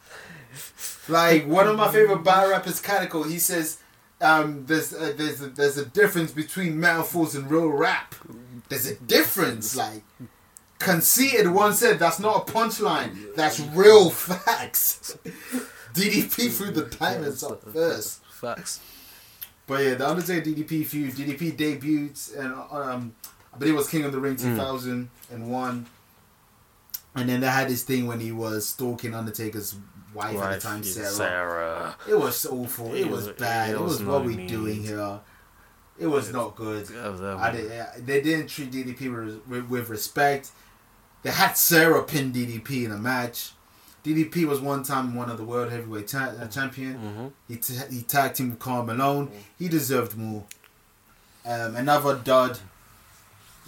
Like 1.08 1.48
one 1.48 1.70
of 1.70 1.78
my 1.78 1.90
favorite 1.90 2.26
battle 2.26 2.50
rappers, 2.50 2.82
Canical, 2.82 3.24
he 3.24 3.40
says, 3.40 3.78
um, 4.22 4.66
"There's 4.66 4.94
uh, 4.94 5.14
there's 5.16 5.42
a, 5.42 5.48
there's 5.48 5.78
a 5.78 5.86
difference 5.86 6.32
between 6.32 6.80
metaphors 6.80 7.36
and 7.36 7.50
real 7.50 7.68
rap. 7.68 8.16
There's 8.70 8.86
a 8.88 8.96
difference. 8.96 9.76
Like 9.76 10.04
conceited 10.80 11.48
one 11.52 11.74
said, 11.74 12.00
that's 12.00 12.20
not 12.20 12.50
a 12.50 12.52
punchline. 12.52 13.36
That's 13.36 13.60
real 13.60 14.10
facts. 14.10 15.16
DDP 15.94 16.50
threw 16.52 16.72
the 16.72 16.86
diamonds 16.86 17.44
up 17.44 17.62
first. 17.72 18.24
Facts. 18.32 18.80
But 19.68 19.84
yeah, 19.84 19.94
the 19.96 20.10
Undertaker 20.10 20.50
DDP 20.50 20.86
feud. 20.86 21.14
DDP 21.14 21.56
debuts 21.56 22.34
and 22.34 22.54
um, 22.72 23.16
I 23.54 23.58
believe 23.58 23.74
it 23.76 23.78
was 23.78 23.90
King 23.90 24.06
of 24.06 24.12
the 24.12 24.20
Ring 24.20 24.36
Mm. 24.36 24.56
2001. 24.56 25.86
And 27.14 27.30
then 27.30 27.42
they 27.42 27.48
had 27.48 27.68
this 27.70 27.84
thing 27.84 28.08
when 28.08 28.20
he 28.20 28.32
was 28.32 28.68
stalking 28.68 29.14
Undertaker's 29.14 29.76
wife 30.14 30.38
at 30.38 30.62
the 30.62 30.68
time, 30.68 30.84
Sarah. 30.84 31.08
Sarah. 31.10 31.96
It 32.08 32.16
was 32.20 32.46
awful. 32.46 32.94
It, 32.94 33.02
It 33.02 33.10
was 33.10 33.28
was- 33.28 33.36
bad. 33.38 33.70
It, 33.70 33.74
it 33.74 33.80
was, 33.82 34.00
was 34.00 34.04
what 34.04 34.22
no 34.22 34.28
we 34.28 34.36
need. 34.36 34.50
doing 34.50 34.84
here. 34.84 35.20
It 36.00 36.08
was 36.08 36.32
not 36.34 36.56
good. 36.56 36.90
Was- 36.90 37.22
I 37.22 37.52
did, 37.52 37.70
yeah, 37.72 37.92
they 37.98 38.22
didn't 38.22 38.48
treat 38.48 38.72
DDP 38.72 39.14
with, 39.14 39.48
with, 39.48 39.70
with 39.70 39.90
respect. 39.90 40.50
They 41.24 41.30
had 41.32 41.54
Sarah 41.58 42.04
pin 42.04 42.32
DDP 42.34 42.86
in 42.86 42.92
a 42.92 42.98
match. 42.98 43.52
DDP 44.04 44.46
was 44.48 44.60
one 44.60 44.82
time 44.82 45.14
one 45.14 45.30
of 45.30 45.38
the 45.38 45.44
world 45.44 45.72
heavyweight 45.72 46.08
ta- 46.08 46.34
uh, 46.42 46.48
champion. 46.48 46.96
Mm-hmm. 46.96 47.28
He, 47.48 47.58
t- 47.58 47.96
he 47.96 48.02
tagged 48.02 48.40
him 48.40 48.50
with 48.50 48.58
Karl 48.60 48.84
Malone. 48.84 49.30
He 49.60 49.68
deserved 49.70 50.18
more. 50.18 50.46
Um, 51.46 51.76
another 51.76 52.16
dud. 52.18 52.58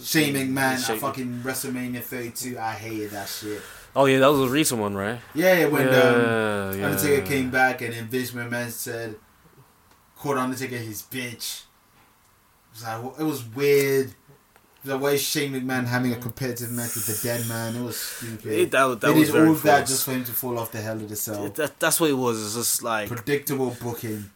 Shane 0.02 0.52
man 0.52 0.74
at 0.74 0.98
fucking 0.98 1.42
WrestleMania 1.44 2.02
32. 2.02 2.58
I 2.58 2.72
hated 2.72 3.10
that 3.12 3.28
shit. 3.28 3.62
Oh 3.96 4.06
yeah, 4.06 4.18
that 4.18 4.26
was 4.30 4.40
a 4.40 4.52
recent 4.52 4.80
one, 4.80 4.94
right? 4.96 5.20
Yeah, 5.34 5.66
when 5.66 5.86
yeah, 5.86 5.98
um, 6.72 6.78
yeah. 6.80 6.86
Undertaker 6.86 7.26
came 7.26 7.50
back 7.50 7.80
and 7.80 7.92
then 7.94 8.06
Vince 8.06 8.32
McMahon 8.32 8.70
said, 8.70 9.16
called 10.16 10.36
Undertaker 10.38 10.76
his 10.76 11.02
bitch. 11.02 11.62
It 11.62 12.74
was, 12.74 12.82
like, 12.82 13.20
it 13.20 13.24
was 13.24 13.44
weird. 13.44 14.14
The 14.82 14.98
way 14.98 15.16
Shane 15.16 15.52
McMahon 15.52 15.86
having 15.86 16.12
a 16.12 16.16
competitive 16.16 16.70
match 16.72 16.94
with 16.96 17.06
the 17.06 17.26
dead 17.26 17.46
man, 17.48 17.74
it 17.76 17.82
was 17.82 17.96
stupid. 17.96 18.52
It- 18.52 18.70
that- 18.72 19.00
that 19.00 19.14
they 19.14 19.24
did 19.24 19.34
all 19.34 19.52
of 19.52 19.62
that 19.62 19.78
false. 19.78 19.88
just 19.90 20.04
for 20.04 20.10
him 20.12 20.24
to 20.24 20.32
fall 20.32 20.58
off 20.58 20.72
the 20.72 20.80
hell 20.80 20.96
of 20.96 21.08
the 21.08 21.16
cell. 21.16 21.48
That, 21.50 21.78
that's 21.80 22.00
what 22.00 22.10
it 22.10 22.14
was. 22.14 22.44
It's 22.44 22.54
just 22.54 22.82
like 22.82 23.08
Predictable 23.08 23.74
booking. 23.80 24.30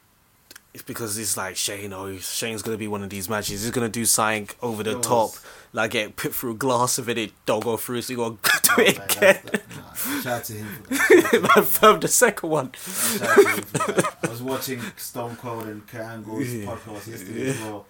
it's 0.73 0.83
because 0.85 1.19
it's 1.19 1.37
like 1.37 1.57
Shane. 1.57 1.93
Oh, 1.93 2.17
Shane's 2.19 2.63
gonna 2.63 2.79
be 2.79 2.89
one 2.89 3.03
of 3.03 3.11
these 3.11 3.29
matches. 3.29 3.63
He's 3.63 3.71
gonna 3.73 3.89
do 3.91 4.05
something 4.07 4.49
over 4.63 4.83
the 4.85 4.97
It 4.97 5.03
top, 5.03 5.33
like 5.79 5.93
get 5.93 6.17
put 6.17 6.35
through 6.35 6.57
glass 6.57 6.99
of 6.99 7.09
it. 7.09 7.17
It 7.19 7.33
don't 7.47 7.65
go 7.65 7.77
through, 7.77 8.03
so 8.03 8.13
you 8.13 8.17
gotta 8.19 8.37
do 8.63 8.71
Oh, 8.79 8.83
it 8.83 8.99
man, 8.99 9.07
again. 9.11 9.41
nah, 9.77 10.21
shout 10.21 10.27
out 10.27 10.45
to 10.45 10.53
him 10.53 10.67
for 10.67 10.95
that. 10.95 11.51
Man, 11.57 11.65
firm 11.65 12.01
the 12.01 12.09
second 12.09 12.51
one. 12.51 12.73
Shout 12.75 13.23
out 13.31 13.37
to 13.37 13.49
him 13.49 13.63
for 13.63 13.93
that. 13.93 14.19
I 14.25 14.29
was 14.29 14.43
watching 14.43 14.81
Stone 14.97 15.37
Cold 15.37 15.65
and 15.65 15.87
Kurt 15.87 16.03
Angle's 16.03 16.53
Yeah. 16.55 16.67
podcast 16.67 17.07
yesterday 17.09 17.49
as 17.51 17.61
well. 17.61 17.87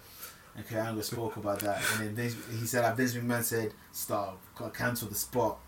And 0.55 0.67
Kurt 0.67 0.79
Angle 0.79 1.03
spoke 1.03 1.35
about 1.37 1.59
that. 1.59 1.81
And 1.93 2.07
then 2.07 2.15
Vince, 2.15 2.35
he 2.59 2.65
said 2.65 2.83
that 2.85 2.95
Vince 2.97 3.13
McMahon 3.13 3.43
said, 3.43 3.73
stop, 3.91 4.41
cancel 4.73 5.07
the 5.09 5.15
spot. 5.15 5.59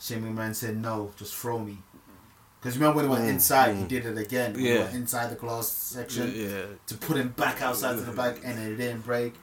Shane 0.00 0.22
McMahon 0.22 0.54
said, 0.54 0.76
no, 0.76 1.10
just 1.18 1.34
throw 1.34 1.58
me. 1.58 1.78
Because 2.60 2.76
remember 2.78 2.96
when 2.98 3.06
he 3.06 3.10
went 3.10 3.28
inside, 3.28 3.76
he 3.76 3.84
did 3.84 4.06
it 4.06 4.16
again. 4.18 4.52
When 4.52 4.60
he 4.62 4.68
Mm, 4.68 4.74
Yeah. 4.74 4.80
went 4.84 4.94
inside 4.94 5.30
the 5.30 5.34
glass 5.36 5.68
section 5.68 6.32
Yeah. 6.34 6.62
to 6.86 6.94
put 6.96 7.16
him 7.16 7.28
back 7.30 7.60
outside 7.62 7.94
to 7.96 8.02
the 8.02 8.12
back 8.12 8.36
and 8.44 8.58
it 8.58 8.76
didn't 8.76 9.02
break. 9.04 9.34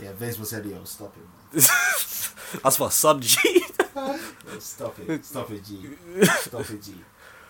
Yeah, 0.00 0.12
Vince 0.12 0.38
was 0.38 0.50
said, 0.50 0.64
yo, 0.66 0.84
stop 0.84 1.14
it, 1.16 1.20
man. 1.20 1.39
That's 2.62 2.80
my 2.80 2.88
son, 2.88 3.20
G. 3.20 3.38
Stop 4.58 4.98
it. 5.08 5.24
Stop 5.24 5.50
it, 5.50 5.64
G. 5.64 5.78
Stop 6.24 6.70
it, 6.70 6.82
G. 6.82 6.92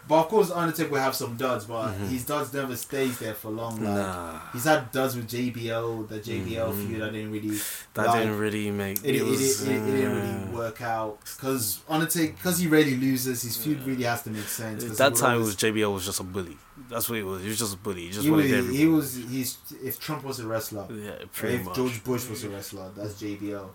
But 0.09 0.21
of 0.23 0.29
course, 0.29 0.51
Undertaker 0.51 0.91
will 0.91 0.99
have 0.99 1.15
some 1.15 1.37
duds, 1.37 1.67
but 1.67 1.93
his 1.93 2.25
duds 2.27 2.53
never 2.53 2.75
stays 2.75 3.19
there 3.21 3.35
for 3.35 3.51
long. 3.51 3.77
Like, 3.77 3.95
Nah. 3.95 4.41
He's 4.53 4.65
had 4.65 4.91
duds 4.91 5.15
with 5.15 5.29
JBL, 5.29 6.09
the 6.09 6.19
JBL 6.19 6.75
feud. 6.87 7.03
I 7.03 7.11
didn't 7.11 7.31
really. 7.31 7.57
That 7.95 8.07
like. 8.07 8.19
didn't 8.21 8.39
really 8.39 8.71
make. 8.73 9.05
It, 9.05 9.17
it, 9.17 9.23
was, 9.23 9.63
it, 9.69 9.71
it, 9.71 9.77
it 9.77 9.87
didn't 9.87 10.11
uh, 10.11 10.15
really 10.47 10.57
work 10.57 10.81
out 10.83 11.19
because 11.37 11.81
Undertaker, 11.89 12.33
because 12.33 12.59
he 12.59 12.67
rarely 12.67 12.97
loses, 12.97 13.43
his 13.43 13.57
feud 13.57 13.83
really 13.87 14.03
has 14.05 14.23
to 14.25 14.31
make 14.31 14.49
sense. 14.49 14.83
That 14.99 15.15
time 15.15 15.35
always- 15.35 15.47
was 15.49 15.57
JBL 15.57 15.93
was 15.95 16.05
just 16.07 16.19
a 16.21 16.25
bully. 16.25 16.57
That's 16.89 17.09
what 17.09 17.17
he 17.17 17.23
was. 17.23 17.43
He 17.43 17.49
was 17.49 17.59
just 17.59 17.75
a 17.75 17.79
bully. 17.79 18.07
He 18.07 18.09
just 18.11 18.25
he 18.25 18.31
was, 18.31 18.43
wanted 18.45 18.59
everyone. 18.59 18.77
he 18.81 18.87
was 18.87 19.15
he's 19.15 19.59
if 19.85 20.01
Trump 20.01 20.25
was 20.25 20.41
a 20.41 20.47
wrestler, 20.47 20.87
Yeah, 20.91 21.13
pretty 21.33 21.57
if 21.57 21.67
much. 21.67 21.77
George 21.77 22.03
Bush 22.03 22.27
was 22.29 22.43
a 22.43 22.49
wrestler, 22.49 22.91
that's 22.97 23.15
JBL. 23.23 23.69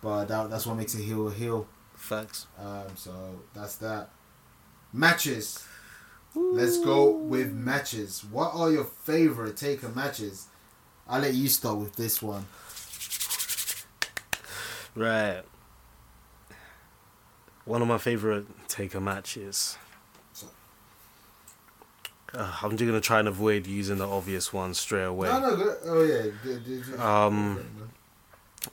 But 0.00 0.26
that, 0.26 0.50
that's 0.50 0.66
what 0.66 0.76
makes 0.76 0.94
a 0.94 0.98
heel 0.98 1.28
a 1.28 1.32
heel. 1.32 1.66
Facts. 1.94 2.46
Um, 2.58 2.94
so 2.94 3.12
that's 3.54 3.76
that. 3.76 4.10
Matches. 4.92 5.64
Let's 6.34 6.78
go 6.78 7.10
with 7.10 7.52
matches. 7.52 8.22
What 8.30 8.52
are 8.54 8.70
your 8.70 8.84
favorite 8.84 9.56
Taker 9.56 9.88
matches? 9.88 10.46
I'll 11.08 11.20
let 11.22 11.32
you 11.34 11.48
start 11.48 11.78
with 11.78 11.96
this 11.96 12.20
one. 12.20 12.44
Right. 14.94 15.42
One 17.64 17.80
of 17.82 17.88
my 17.88 17.98
favorite 17.98 18.46
Taker 18.68 19.00
matches. 19.00 19.78
Uh, 22.34 22.52
I'm 22.62 22.76
just 22.76 22.86
gonna 22.86 23.00
try 23.00 23.20
and 23.20 23.28
avoid 23.28 23.66
using 23.66 23.98
the 23.98 24.06
obvious 24.06 24.52
ones 24.52 24.78
straight 24.78 25.04
away. 25.04 25.28
No, 25.28 25.38
no. 25.40 25.76
Oh 25.86 26.02
yeah. 26.04 27.24
Um, 27.26 27.90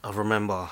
I 0.03 0.11
remember, 0.11 0.69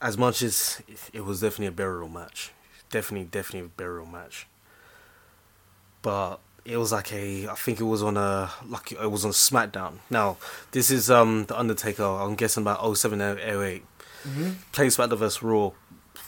as 0.00 0.18
much 0.18 0.42
as 0.42 0.82
it 1.12 1.24
was 1.24 1.40
definitely 1.40 1.66
a 1.66 1.72
burial 1.72 2.08
match, 2.08 2.52
definitely, 2.90 3.26
definitely 3.28 3.66
a 3.66 3.68
burial 3.70 4.06
match. 4.06 4.46
But 6.02 6.36
it 6.64 6.76
was 6.76 6.92
like 6.92 7.12
a 7.12 7.48
I 7.48 7.54
think 7.54 7.80
it 7.80 7.84
was 7.84 8.02
on 8.02 8.16
a 8.16 8.50
like 8.66 8.92
it 8.92 9.10
was 9.10 9.24
on 9.24 9.32
SmackDown. 9.32 9.98
Now 10.10 10.36
this 10.72 10.90
is 10.90 11.10
um 11.10 11.46
the 11.46 11.58
Undertaker. 11.58 12.02
I'm 12.04 12.34
guessing 12.34 12.62
about 12.62 12.96
07 12.96 13.20
08. 13.20 13.82
Mm-hmm. 14.26 14.50
Playing 14.72 14.90
SmackDown 14.90 15.18
vs 15.18 15.42
Raw. 15.42 15.70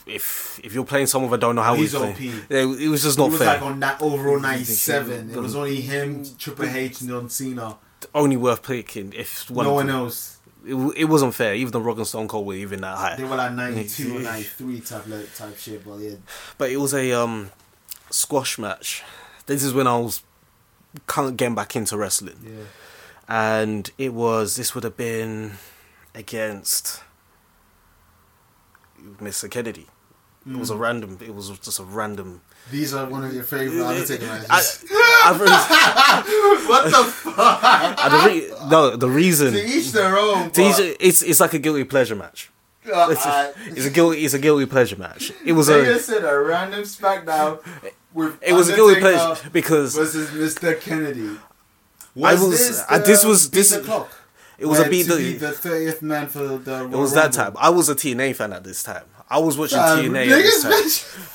If 0.05 0.59
if 0.63 0.73
you're 0.73 0.85
playing 0.85 1.07
someone 1.07 1.29
that 1.31 1.39
don't 1.41 1.55
know 1.55 1.61
how 1.63 1.75
He's 1.75 1.93
OP. 1.93 2.15
playing, 2.15 2.41
it, 2.49 2.65
it 2.83 2.87
was 2.87 3.03
just 3.03 3.17
It 3.17 3.21
not 3.21 3.29
was 3.31 3.39
fair. 3.39 3.47
like 3.55 3.61
on 3.61 3.79
that 3.81 4.01
overall 4.01 4.39
97. 4.39 5.31
It 5.31 5.35
was 5.37 5.55
only 5.55 5.81
him, 5.81 6.23
Triple 6.37 6.65
H, 6.65 7.01
and 7.01 7.09
John 7.09 7.29
Cena. 7.29 7.77
Only 8.15 8.37
worth 8.37 8.63
picking 8.63 9.11
if 9.13 9.49
one 9.51 9.65
no 9.65 9.73
one 9.73 9.89
else. 9.89 10.36
It, 10.67 10.75
it 10.97 11.05
wasn't 11.05 11.33
fair. 11.33 11.55
Even 11.55 11.71
the 11.71 11.79
Rock 11.81 11.97
and 11.97 12.05
Stone 12.07 12.27
Cold 12.27 12.45
were 12.45 12.53
even 12.55 12.81
that 12.81 12.97
high. 12.97 13.15
They 13.15 13.23
were 13.23 13.35
like 13.37 13.53
92 13.53 14.15
or 14.17 14.19
93 14.19 14.79
type, 14.81 15.07
like, 15.07 15.33
type 15.35 15.57
shit, 15.57 15.85
but 15.85 15.97
yeah. 15.99 16.15
But 16.57 16.71
it 16.71 16.77
was 16.77 16.93
a 16.93 17.11
um 17.13 17.51
squash 18.09 18.57
match. 18.59 19.03
This 19.45 19.63
is 19.63 19.73
when 19.73 19.87
I 19.87 19.97
was 19.97 20.21
kind 21.07 21.27
of 21.29 21.37
getting 21.37 21.55
back 21.55 21.75
into 21.75 21.97
wrestling. 21.97 22.37
Yeah. 22.45 22.63
and 23.29 23.89
it 23.97 24.13
was 24.13 24.55
this 24.55 24.73
would 24.75 24.83
have 24.83 24.97
been 24.97 25.53
against 26.15 27.01
Mr. 29.21 29.49
Kennedy. 29.49 29.87
It 30.45 30.55
was 30.57 30.69
a 30.69 30.75
Mm. 30.75 30.79
random. 30.79 31.17
It 31.21 31.33
was 31.35 31.49
just 31.59 31.79
a 31.79 31.83
random. 31.83 32.41
These 32.71 32.93
are 32.93 33.05
one 33.09 33.23
of 33.23 33.33
your 33.33 33.43
favorite 33.43 33.81
Undertaker 33.85 34.25
I, 34.25 34.27
matches. 34.49 34.85
Really- 35.39 36.67
what 36.67 36.83
the 36.85 37.03
fuck? 37.11 37.97
the 38.11 38.27
re- 38.27 38.51
no, 38.69 38.95
the 38.95 39.09
reason 39.09 39.53
to 39.53 39.65
each 39.65 39.91
their 39.91 40.17
own. 40.17 40.51
to 40.51 40.61
each- 40.61 40.97
it's 40.99 41.21
it's 41.21 41.39
like 41.39 41.53
a 41.53 41.59
guilty 41.59 41.83
pleasure 41.85 42.15
match. 42.15 42.49
Uh, 42.85 43.07
It's 43.11 43.25
I- 43.25 43.45
a, 43.47 43.51
it's 43.67 43.85
a 43.85 43.89
guilty 43.89 44.25
it's 44.25 44.33
a 44.33 44.39
guilty 44.39 44.65
pleasure 44.65 44.97
match. 44.97 45.31
It 45.45 45.53
was 45.53 45.67
They 45.67 45.81
a 45.81 45.85
just 45.93 46.05
said 46.07 46.23
a 46.23 46.39
random 46.39 46.81
SmackDown 46.83 47.59
with 48.13 48.37
it 48.41 48.53
was 48.53 48.69
a 48.69 48.75
guilty 48.75 48.99
pleasure 48.99 49.49
because 49.51 49.95
versus 49.95 50.29
Mr. 50.31 50.79
Kennedy. 50.79 51.37
I 52.23 52.33
was- 52.33 52.83
uh, 52.89 52.97
this 52.99 53.23
was- 53.23 53.49
this- 53.51 53.71
the 53.71 53.81
clock. 53.81 54.09
it 54.57 54.65
was 54.65 54.79
a 54.79 54.89
beat 54.89 55.03
the 55.03 55.15
be 55.17 55.33
the 55.37 55.51
thirtieth 55.51 56.01
man 56.01 56.27
for 56.27 56.57
the. 56.57 56.83
it 56.85 56.89
was 56.97 57.13
that 57.13 57.31
time. 57.31 57.53
I 57.57 57.69
was 57.69 57.89
a 57.89 57.95
TNA 57.95 58.35
fan 58.35 58.51
at 58.53 58.63
this 58.63 58.83
time. 58.83 59.05
I 59.29 59.39
was 59.39 59.57
watching 59.57 59.77
Um, 59.79 59.99
TNA 59.99 60.21
at 60.23 60.29
this 60.29 60.63
niggas, 60.65 61.23
time. 61.23 61.33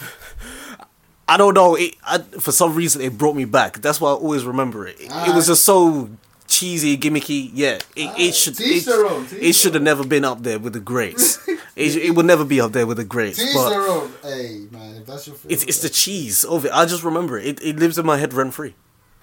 I 1.33 1.39
don't 1.39 1.55
know. 1.55 1.76
It, 1.76 1.97
I, 2.05 2.18
for 2.18 2.53
some 2.53 2.74
reason, 2.74 3.01
it 3.01 3.16
brought 3.16 3.35
me 3.35 3.47
back. 3.47 3.80
That's 3.80 4.03
why 4.03 4.11
I 4.11 4.12
always 4.12 4.45
remember 4.45 4.87
it. 4.87 5.01
It, 5.01 5.11
it 5.11 5.35
was 5.35 5.47
just 5.47 5.64
so 5.64 6.11
cheesy, 6.47 6.99
gimmicky. 6.99 7.51
Yeah, 7.55 7.78
it, 7.97 8.18
it 8.18 8.35
should. 8.35 8.61
It, 8.61 8.85
their 8.85 9.07
own, 9.07 9.26
to 9.28 9.43
it 9.43 9.55
should 9.55 9.72
have 9.72 9.83
never 9.83 10.07
been 10.07 10.26
up 10.26 10.43
there 10.43 10.59
with 10.59 10.74
the 10.74 10.80
greats. 10.80 11.39
it, 11.49 11.97
it 11.97 12.14
would 12.14 12.26
never 12.26 12.45
be 12.45 12.61
up 12.61 12.72
there 12.72 12.87
with 12.87 12.99
the 12.99 13.05
greats. 13.05 13.43
But 13.55 13.70
their 13.70 13.89
own. 13.89 14.12
Hey 14.22 14.66
man, 14.70 14.97
if 14.97 15.07
that's 15.07 15.26
your 15.26 15.37
favorite. 15.37 15.55
it's 15.55 15.64
it's 15.64 15.80
the 15.80 15.89
cheese 15.89 16.45
of 16.45 16.66
it. 16.66 16.72
I 16.72 16.85
just 16.85 17.03
remember 17.03 17.39
it. 17.39 17.47
It, 17.47 17.62
it 17.62 17.76
lives 17.76 17.99
in 17.99 18.05
my 18.05 18.18
head 18.18 18.35
rent 18.35 18.53
free. 18.53 18.74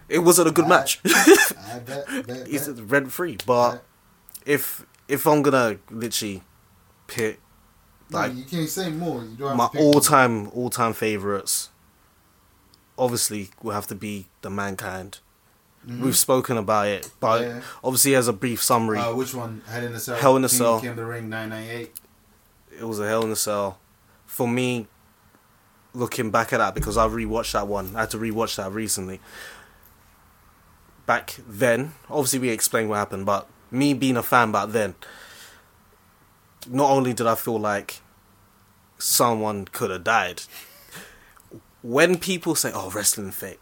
It 0.07 0.19
wasn't 0.19 0.47
a 0.47 0.51
good 0.51 0.67
match. 0.67 0.99
I 1.05 1.77
bet, 1.77 2.07
bet, 2.25 2.47
it's 2.49 2.67
rent 2.69 3.11
free. 3.11 3.37
But 3.45 3.73
Bet. 3.73 3.83
if 4.47 4.83
if 5.07 5.27
I'm 5.27 5.43
gonna 5.43 5.77
literally 5.91 6.41
pick 7.05 7.39
No, 8.09 8.17
like 8.17 8.35
you 8.35 8.45
can't 8.45 8.67
say 8.67 8.89
more. 8.89 9.23
You 9.23 9.35
don't 9.37 9.49
have 9.49 9.73
my 9.73 9.79
all 9.79 10.01
time 10.01 10.49
all 10.49 10.71
time 10.71 10.93
favorites 10.93 11.68
obviously 12.99 13.49
will 13.63 13.71
have 13.73 13.87
to 13.87 13.95
be 13.95 14.27
the 14.41 14.49
mankind 14.49 15.19
we've 16.01 16.17
spoken 16.17 16.57
about 16.57 16.85
it 16.87 17.09
but 17.19 17.41
Mm-hmm. 17.41 17.57
Yeah. 17.59 17.63
obviously 17.83 18.13
as 18.15 18.27
a 18.27 18.33
brief 18.33 18.61
summary 18.61 18.99
Uh, 18.99 19.15
which 19.15 19.33
one? 19.33 19.61
Hell 19.67 19.83
in 19.85 19.93
a 19.93 19.99
Cell. 19.99 20.17
Hell 20.17 20.35
in 20.35 20.43
a 20.43 20.49
Cell. 20.49 20.81
Came 20.81 20.95
the 20.95 21.05
ring 21.05 21.29
nine 21.29 21.49
nine 21.49 21.67
eight. 21.69 21.91
it 22.77 22.83
was 22.83 22.99
a 22.99 23.07
hell 23.07 23.23
in 23.23 23.31
a 23.31 23.35
cell 23.35 23.79
for 24.25 24.47
me 24.47 24.87
looking 25.93 26.29
back 26.29 26.53
at 26.53 26.57
that 26.57 26.75
because 26.75 26.97
i 26.97 27.07
rewatched 27.07 27.53
that 27.53 27.65
one 27.67 27.95
i 27.95 28.01
had 28.01 28.11
to 28.11 28.17
rewatch 28.17 28.57
that 28.57 28.71
recently 28.71 29.19
back 31.05 31.35
then 31.47 31.93
obviously 32.09 32.37
we 32.39 32.49
explained 32.49 32.89
what 32.89 32.97
happened 32.97 33.25
but 33.25 33.47
me 33.71 33.93
being 33.93 34.15
a 34.17 34.21
fan 34.23 34.51
back 34.51 34.69
then 34.69 34.93
not 36.67 36.91
only 36.91 37.13
did 37.13 37.25
i 37.25 37.33
feel 37.35 37.59
like 37.59 38.01
someone 38.99 39.65
could 39.65 39.89
have 39.89 40.03
died 40.03 40.41
when 41.81 42.17
people 42.17 42.55
say 42.55 42.71
oh 42.73 42.89
wrestling 42.91 43.31
fake 43.31 43.61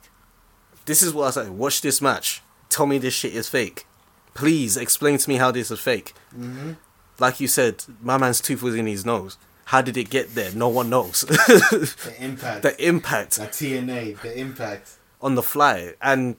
this 0.85 1.01
is 1.01 1.13
what 1.13 1.27
i 1.37 1.43
say 1.43 1.49
watch 1.49 1.81
this 1.81 2.01
match 2.01 2.41
tell 2.69 2.85
me 2.85 2.97
this 2.97 3.13
shit 3.13 3.33
is 3.35 3.47
fake 3.49 3.85
please 4.33 4.77
explain 4.77 5.17
to 5.17 5.29
me 5.29 5.35
how 5.37 5.51
this 5.51 5.71
is 5.71 5.79
fake 5.79 6.13
Mm-hmm. 6.37 6.73
like 7.19 7.39
you 7.39 7.47
said, 7.47 7.83
my 8.01 8.17
man's 8.17 8.39
tooth 8.41 8.61
was 8.61 8.75
in 8.75 8.85
his 8.85 9.03
nose. 9.05 9.37
How 9.65 9.81
did 9.81 9.97
it 9.97 10.09
get 10.11 10.35
there? 10.35 10.51
No 10.53 10.67
one 10.69 10.89
knows. 10.89 11.21
The 11.27 12.13
impact. 12.19 12.61
the 12.61 12.87
impact 12.87 13.37
that 13.37 13.51
TNA. 13.51 14.21
The 14.21 14.37
impact. 14.39 14.97
on 15.21 15.33
the 15.35 15.41
fly 15.41 15.95
and 16.01 16.35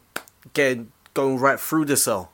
getting 0.54 0.92
going 1.14 1.38
right 1.38 1.58
through 1.58 1.86
the 1.86 1.96
cell. 1.96 2.30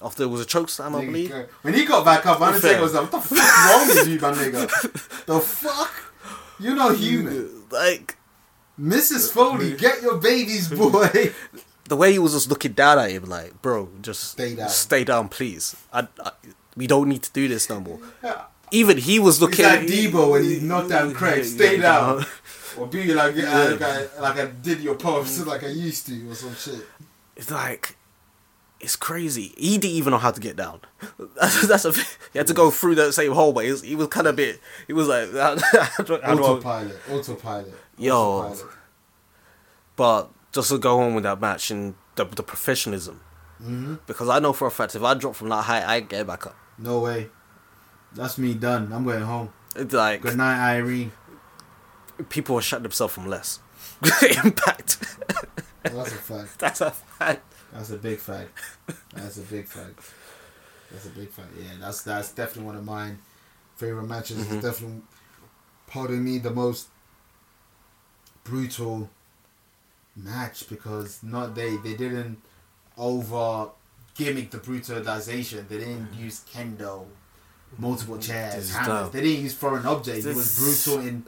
After 0.00 0.22
it 0.24 0.28
was 0.28 0.40
a 0.40 0.46
choke 0.46 0.68
slam, 0.70 0.96
I 0.96 1.04
believe. 1.04 1.32
When 1.60 1.74
he 1.74 1.84
got 1.84 2.04
back 2.04 2.24
up, 2.26 2.40
Undertaker 2.40 2.80
was 2.80 2.94
like, 2.94 3.12
"What 3.12 3.22
the 3.22 3.34
fuck 3.36 3.66
wrong 3.68 3.86
with 3.88 4.08
you, 4.08 4.18
my 4.20 4.32
nigga? 4.32 5.26
The 5.26 5.38
fuck? 5.40 5.92
You're 6.58 6.74
not 6.74 6.96
human." 6.96 7.64
Like 7.70 8.16
Mrs. 8.82 9.30
Foley, 9.32 9.74
get 9.74 10.02
your 10.02 10.16
babies, 10.18 10.68
boy. 10.68 11.32
the 11.88 11.96
way 11.96 12.12
he 12.12 12.18
was 12.18 12.32
just 12.32 12.48
looking 12.50 12.72
down 12.72 12.98
at 12.98 13.10
him, 13.10 13.24
like, 13.26 13.62
bro, 13.62 13.88
just 14.00 14.32
Stay 14.32 14.56
down. 14.56 14.68
stay 14.68 15.04
down, 15.04 15.28
please. 15.28 15.76
I, 15.92 16.08
I, 16.22 16.32
we 16.76 16.86
don't 16.86 17.08
need 17.08 17.22
to 17.22 17.32
do 17.32 17.46
this 17.48 17.68
no 17.70 17.80
more. 17.80 18.00
Even 18.72 18.96
he 18.98 19.18
was 19.18 19.36
He's 19.36 19.42
looking. 19.42 19.64
like 19.66 19.80
Debo 19.82 20.30
when 20.32 20.44
he 20.44 20.58
knocked 20.60 20.88
down 20.88 21.12
Craig. 21.14 21.44
Stay 21.44 21.76
Yeah, 21.76 21.82
down. 21.82 22.26
Or 22.78 22.86
be 22.86 23.12
like, 23.12 23.36
uh, 23.36 23.76
like, 23.78 23.82
I, 23.82 24.06
like 24.18 24.36
I 24.38 24.46
did 24.46 24.80
your 24.80 24.94
pops, 24.94 25.44
like 25.46 25.62
I 25.62 25.66
used 25.68 26.06
to, 26.06 26.30
or 26.30 26.34
some 26.34 26.54
shit. 26.56 26.80
It's 27.36 27.50
like 27.50 27.96
it's 28.80 28.96
crazy. 28.96 29.52
He 29.58 29.76
didn't 29.76 29.94
even 29.96 30.10
know 30.12 30.16
how 30.18 30.30
to 30.30 30.40
get 30.40 30.56
down. 30.56 30.80
That's 31.68 31.84
a. 31.84 31.92
He 32.32 32.38
had 32.38 32.46
to 32.46 32.54
go 32.54 32.70
through 32.70 32.94
that 32.94 33.12
same 33.12 33.32
hole, 33.32 33.52
but 33.52 33.66
he 33.66 33.70
was, 33.72 33.82
he 33.82 33.94
was 33.94 34.08
kind 34.08 34.26
of 34.26 34.36
bit. 34.36 34.58
He 34.86 34.94
was 34.94 35.06
like, 35.06 35.30
how 35.34 35.54
do 35.54 35.62
I- 35.78 35.84
how 35.84 36.02
do 36.02 36.14
I- 36.16 36.32
Autopilot, 36.32 36.96
autopilot. 37.10 37.74
Yo. 37.98 38.54
but 39.96 40.30
just 40.52 40.70
to 40.70 40.78
go 40.78 41.00
on 41.00 41.14
with 41.14 41.24
that 41.24 41.40
match 41.40 41.70
and 41.70 41.94
the, 42.16 42.24
the 42.24 42.42
professionalism, 42.42 43.20
Mm-hmm. 43.62 43.94
because 44.08 44.28
I 44.28 44.40
know 44.40 44.52
for 44.52 44.66
a 44.66 44.72
fact 44.72 44.96
if 44.96 45.04
I 45.04 45.14
drop 45.14 45.36
from 45.36 45.48
that 45.50 45.62
height, 45.62 45.84
I 45.84 46.00
get 46.00 46.26
back 46.26 46.46
up. 46.46 46.56
No 46.78 46.98
way. 46.98 47.28
That's 48.12 48.36
me 48.36 48.54
done. 48.54 48.92
I'm 48.92 49.04
going 49.04 49.22
home. 49.22 49.50
It's 49.76 49.94
like 49.94 50.20
Good 50.22 50.36
night, 50.36 50.74
Irene. 50.74 51.12
people 52.28 52.56
will 52.56 52.60
shut 52.60 52.82
themselves 52.82 53.14
from 53.14 53.26
less. 53.28 53.60
Great 54.02 54.36
impact. 54.44 54.98
That's 55.84 56.12
a 56.12 56.16
fact. 56.16 56.58
That's 56.58 56.80
a 56.80 56.90
fact. 56.90 57.54
That's 57.72 57.90
a 57.90 57.98
big 57.98 58.18
fact. 58.18 58.50
That's 59.14 59.38
a 59.38 59.42
big 59.42 59.68
fact. 59.68 60.00
That's 60.90 61.06
a 61.06 61.10
big 61.10 61.30
fact. 61.30 61.48
Yeah, 61.56 61.70
that's 61.80 62.02
that's 62.02 62.32
definitely 62.32 62.64
one 62.64 62.76
of 62.76 62.84
mine 62.84 63.20
favorite 63.76 64.08
matches. 64.08 64.38
Mm-hmm. 64.38 64.56
It's 64.56 64.64
definitely, 64.66 65.02
pardon 65.86 66.24
me, 66.24 66.38
the 66.38 66.50
most 66.50 66.88
brutal 68.44 69.10
match 70.16 70.68
because 70.68 71.22
not 71.22 71.54
they 71.54 71.76
they 71.76 71.94
didn't 71.94 72.38
over 72.96 73.70
gimmick 74.14 74.50
the 74.50 74.58
brutalization. 74.58 75.66
They 75.68 75.78
didn't 75.78 76.12
mm. 76.12 76.20
use 76.20 76.44
kendo, 76.52 77.06
multiple 77.78 78.16
mm. 78.16 78.22
chairs, 78.22 78.54
This 78.54 78.76
hammers. 78.76 79.10
They 79.10 79.22
didn't 79.22 79.42
use 79.42 79.54
foreign 79.54 79.86
objects. 79.86 80.24
It 80.24 80.36
was 80.36 80.58
brutal 80.58 81.06
in 81.06 81.24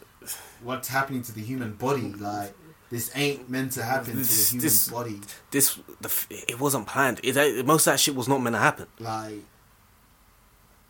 what's 0.62 0.88
happening 0.88 1.22
to 1.22 1.32
the 1.32 1.40
human 1.40 1.74
body. 1.74 2.12
Like 2.12 2.54
this 2.90 3.10
ain't 3.14 3.48
meant 3.48 3.72
to 3.72 3.82
happen 3.82 4.16
This- 4.16 4.28
to 4.28 4.44
the 4.44 4.50
human 4.50 4.62
this- 4.64 4.88
body. 4.88 5.20
This 5.50 5.78
the, 6.00 6.44
it 6.48 6.60
wasn't 6.60 6.86
planned. 6.86 7.20
It, 7.22 7.36
it- 7.36 7.66
most 7.66 7.86
of 7.86 7.92
that 7.92 8.00
shit 8.00 8.14
was 8.14 8.28
not 8.28 8.42
meant 8.42 8.54
to 8.54 8.60
happen. 8.60 8.86
Like 8.98 9.40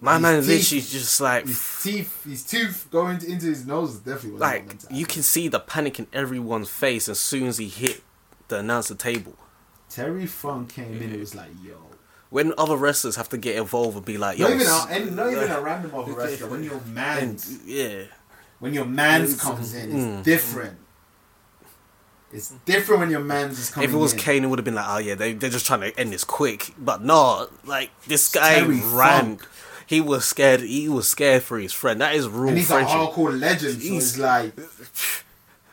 My 0.00 0.14
His 0.14 0.22
man 0.22 0.40
teeth- 0.42 0.48
literally 0.48 0.80
just 0.82 1.20
like 1.20 1.46
his 1.46 1.80
teeth, 1.82 2.24
his 2.24 2.42
tooth 2.44 2.88
going 2.90 3.16
into 3.24 3.46
his 3.46 3.64
nose 3.66 3.96
definitely 3.96 4.32
was 4.32 4.40
not 4.40 4.50
meant 4.52 4.84
like 4.84 4.92
you 4.98 5.06
can 5.06 5.22
see 5.22 5.48
the 5.48 5.60
panic 5.60 5.98
in 5.98 6.06
everyone's 6.12 6.68
face 6.68 7.08
as 7.08 7.18
soon 7.18 7.46
as 7.46 7.58
he 7.58 7.68
hit 7.68 8.02
the 8.48 8.58
announcer 8.58 8.94
table. 8.94 9.34
Terry 9.88 10.26
Funk 10.26 10.74
came 10.74 11.00
in 11.00 11.10
and 11.10 11.20
was 11.20 11.34
like, 11.34 11.50
"Yo." 11.64 11.76
When 12.28 12.52
other 12.58 12.76
wrestlers 12.76 13.16
have 13.16 13.28
to 13.30 13.38
get 13.38 13.56
involved 13.56 13.96
and 13.96 14.04
be 14.04 14.18
like, 14.18 14.38
"Yo, 14.38 14.48
Not 14.48 14.54
even, 14.54 14.66
a, 14.66 14.86
and 14.90 15.16
not 15.16 15.30
even 15.32 15.50
a 15.50 15.60
random 15.60 15.92
other 15.94 16.12
wrestler. 16.12 16.48
When 16.48 16.64
your 16.64 16.74
and, 16.74 16.94
man's, 16.94 17.64
yeah, 17.64 18.02
when 18.58 18.74
your 18.74 18.84
man's 18.86 19.40
comes 19.40 19.72
in, 19.74 19.90
it's 19.94 20.04
Mm. 20.04 20.22
different. 20.24 20.78
It's 22.32 22.50
different 22.64 23.00
when 23.00 23.10
your 23.10 23.20
man's 23.20 23.60
is 23.60 23.70
coming 23.70 23.88
if 23.88 23.94
it 23.94 23.98
was 23.98 24.12
in. 24.12 24.18
Kane, 24.18 24.42
it 24.44 24.48
would 24.48 24.58
have 24.58 24.64
been 24.64 24.74
like, 24.74 24.88
oh 24.88 24.98
yeah, 24.98 25.14
they 25.14 25.34
they're 25.34 25.50
just 25.50 25.66
trying 25.66 25.82
to 25.82 25.96
end 25.98 26.12
this 26.12 26.24
quick. 26.24 26.72
But 26.76 27.02
no, 27.02 27.48
like 27.64 27.90
this 28.08 28.28
guy 28.32 28.56
Terry 28.58 28.80
ran. 28.82 29.36
Funk. 29.36 29.48
He 29.86 30.00
was 30.00 30.24
scared. 30.24 30.60
He 30.60 30.88
was 30.88 31.08
scared 31.08 31.42
for 31.42 31.58
his 31.58 31.72
friend. 31.72 32.00
That 32.00 32.14
is 32.14 32.28
real 32.28 32.48
and 32.48 32.58
he's 32.58 32.68
friendship. 32.68 32.94
a 32.96 32.98
hardcore 33.06 33.38
legend, 33.38 33.80
so 33.82 33.88
He's- 33.88 34.18
like, 34.18 34.52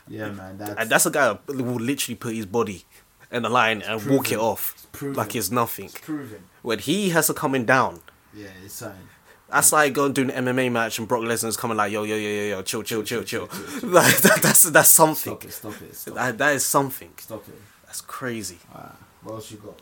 yeah, 0.08 0.30
man, 0.30 0.58
that's, 0.58 0.74
and 0.78 0.90
that's 0.90 1.06
a 1.06 1.10
guy 1.10 1.38
who 1.46 1.62
will 1.64 1.76
literally 1.76 2.16
put 2.16 2.34
his 2.34 2.46
body 2.46 2.84
in 3.30 3.42
the 3.42 3.48
line 3.48 3.80
and 3.82 4.04
walk 4.06 4.30
it 4.32 4.38
off 4.38 4.86
It's 4.92 5.16
like 5.16 5.34
it's 5.36 5.50
nothing. 5.50 5.86
it's 5.86 5.98
proven. 5.98 6.44
When 6.62 6.78
he 6.80 7.10
has 7.10 7.28
to 7.28 7.34
come 7.34 7.54
in 7.54 7.64
down, 7.64 8.00
Yeah, 8.34 8.48
it's 8.64 8.74
something. 8.74 9.08
That's 9.48 9.70
like 9.72 9.92
going 9.92 10.12
doing 10.14 10.30
an 10.30 10.46
MMA 10.46 10.72
match 10.72 10.98
and 10.98 11.06
Brock 11.06 11.22
Lesnar's 11.22 11.56
coming 11.58 11.76
like 11.76 11.92
yo 11.92 12.04
yo 12.04 12.16
yo 12.16 12.28
yo 12.28 12.44
yo 12.56 12.62
chill 12.62 12.82
chill 12.82 13.02
chill 13.02 13.22
chill. 13.22 13.48
Like 13.82 14.16
that, 14.18 14.40
that's 14.42 14.62
that's 14.64 14.88
something. 14.90 15.34
Stop 15.34 15.44
it! 15.44 15.52
Stop 15.52 15.82
it! 15.82 15.94
Stop 15.94 16.12
it! 16.12 16.16
That, 16.16 16.38
that 16.38 16.54
is 16.56 16.66
something. 16.66 17.10
Stop 17.18 17.46
it! 17.48 17.54
That's 17.86 18.00
crazy. 18.00 18.58
Alright, 18.74 18.92
what 19.22 19.34
else 19.34 19.50
you 19.50 19.58
got? 19.58 19.78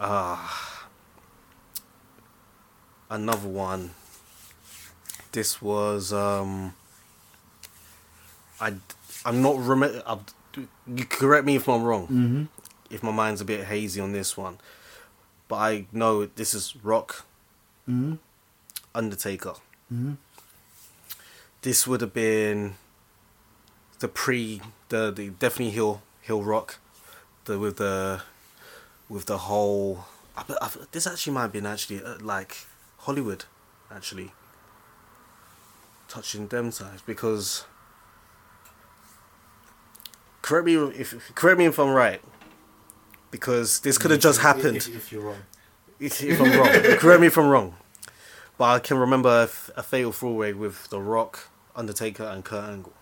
Ah, 0.00 0.73
another 3.14 3.48
one. 3.48 3.90
This 5.32 5.60
was 5.62 6.12
um. 6.12 6.74
I 8.60 8.74
I'm 9.24 9.42
not 9.42 9.58
rem- 9.58 10.02
i 10.06 10.18
You 10.86 11.04
correct 11.06 11.44
me 11.46 11.56
if 11.56 11.68
I'm 11.68 11.82
wrong. 11.82 12.04
Mm-hmm. 12.06 12.44
If 12.90 13.02
my 13.02 13.10
mind's 13.12 13.40
a 13.40 13.44
bit 13.44 13.64
hazy 13.64 14.00
on 14.00 14.12
this 14.12 14.36
one, 14.36 14.58
but 15.48 15.56
I 15.56 15.86
know 15.92 16.26
this 16.26 16.54
is 16.54 16.76
Rock, 16.82 17.24
Mm-hmm. 17.88 18.14
Undertaker. 18.94 19.54
Mm-hmm. 19.92 20.12
This 21.62 21.86
would 21.86 22.00
have 22.00 22.14
been 22.14 22.74
the 23.98 24.08
pre 24.08 24.60
the 24.90 25.10
the 25.10 25.30
definitely 25.30 25.70
Hill 25.70 26.02
Hill 26.20 26.42
Rock, 26.42 26.78
the 27.46 27.58
with 27.58 27.76
the 27.78 28.22
with 29.08 29.26
the 29.26 29.38
whole. 29.38 30.04
I, 30.36 30.44
I, 30.60 30.70
this 30.92 31.06
actually 31.06 31.32
might 31.32 31.42
have 31.42 31.52
been 31.52 31.66
actually 31.66 32.02
uh, 32.02 32.16
like 32.20 32.66
Hollywood, 33.04 33.44
actually 33.90 34.32
touching 36.08 36.48
them 36.48 36.70
sides 36.70 37.02
because. 37.02 37.64
Correct 40.42 40.66
me 40.66 40.74
if 40.76 41.34
correct 41.34 41.58
me 41.58 41.64
if 41.66 41.78
I'm 41.78 41.90
right, 41.90 42.20
because 43.30 43.80
this 43.80 43.96
could 43.96 44.10
have 44.10 44.20
just 44.20 44.40
happened. 44.40 44.76
If, 44.76 44.94
if 44.94 45.12
you're 45.12 45.22
wrong. 45.22 45.38
If, 45.98 46.22
if 46.22 46.38
I'm 46.40 46.52
wrong, 46.58 46.68
correct 46.98 47.20
me 47.20 47.28
if 47.28 47.38
I'm 47.38 47.48
wrong. 47.48 47.76
But 48.58 48.64
I 48.64 48.78
can 48.78 48.98
remember 48.98 49.48
a 49.76 49.82
fatal 49.82 50.12
four-way 50.12 50.52
with 50.52 50.88
The 50.90 51.00
Rock, 51.00 51.48
Undertaker, 51.74 52.24
and 52.24 52.44
Kurt 52.44 52.64
Angle. 52.64 52.92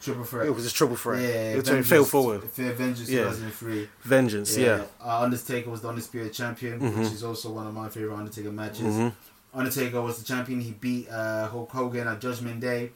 Triple 0.00 0.24
threat. 0.24 0.46
It 0.46 0.50
was 0.54 0.66
a 0.66 0.70
triple 0.72 0.96
threat. 0.96 1.20
Yeah, 1.22 1.52
it 1.52 1.56
was 1.56 1.68
a 1.68 1.82
fatal 1.82 2.04
forward. 2.04 2.42
Vengeance 2.44 3.10
Yeah. 3.10 3.24
2003. 3.24 3.88
Vengeance, 4.02 4.56
yeah. 4.56 4.82
Uh, 5.04 5.22
Undertaker 5.22 5.68
was 5.70 5.80
the 5.80 5.88
Undisputed 5.88 6.32
Champion, 6.32 6.78
Mhm. 6.78 6.96
which 6.98 7.12
is 7.12 7.24
also 7.24 7.50
one 7.50 7.66
of 7.66 7.74
my 7.74 7.88
favorite 7.88 8.14
Undertaker 8.16 8.52
matches. 8.52 8.80
Mhm. 8.94 9.12
Undertaker 9.54 10.00
was 10.02 10.18
the 10.18 10.24
champion. 10.24 10.60
He 10.60 10.72
beat 10.72 11.08
uh, 11.10 11.48
Hulk 11.48 11.70
Hogan 11.70 12.08
at 12.08 12.20
Judgment 12.20 12.60
Day, 12.60 12.90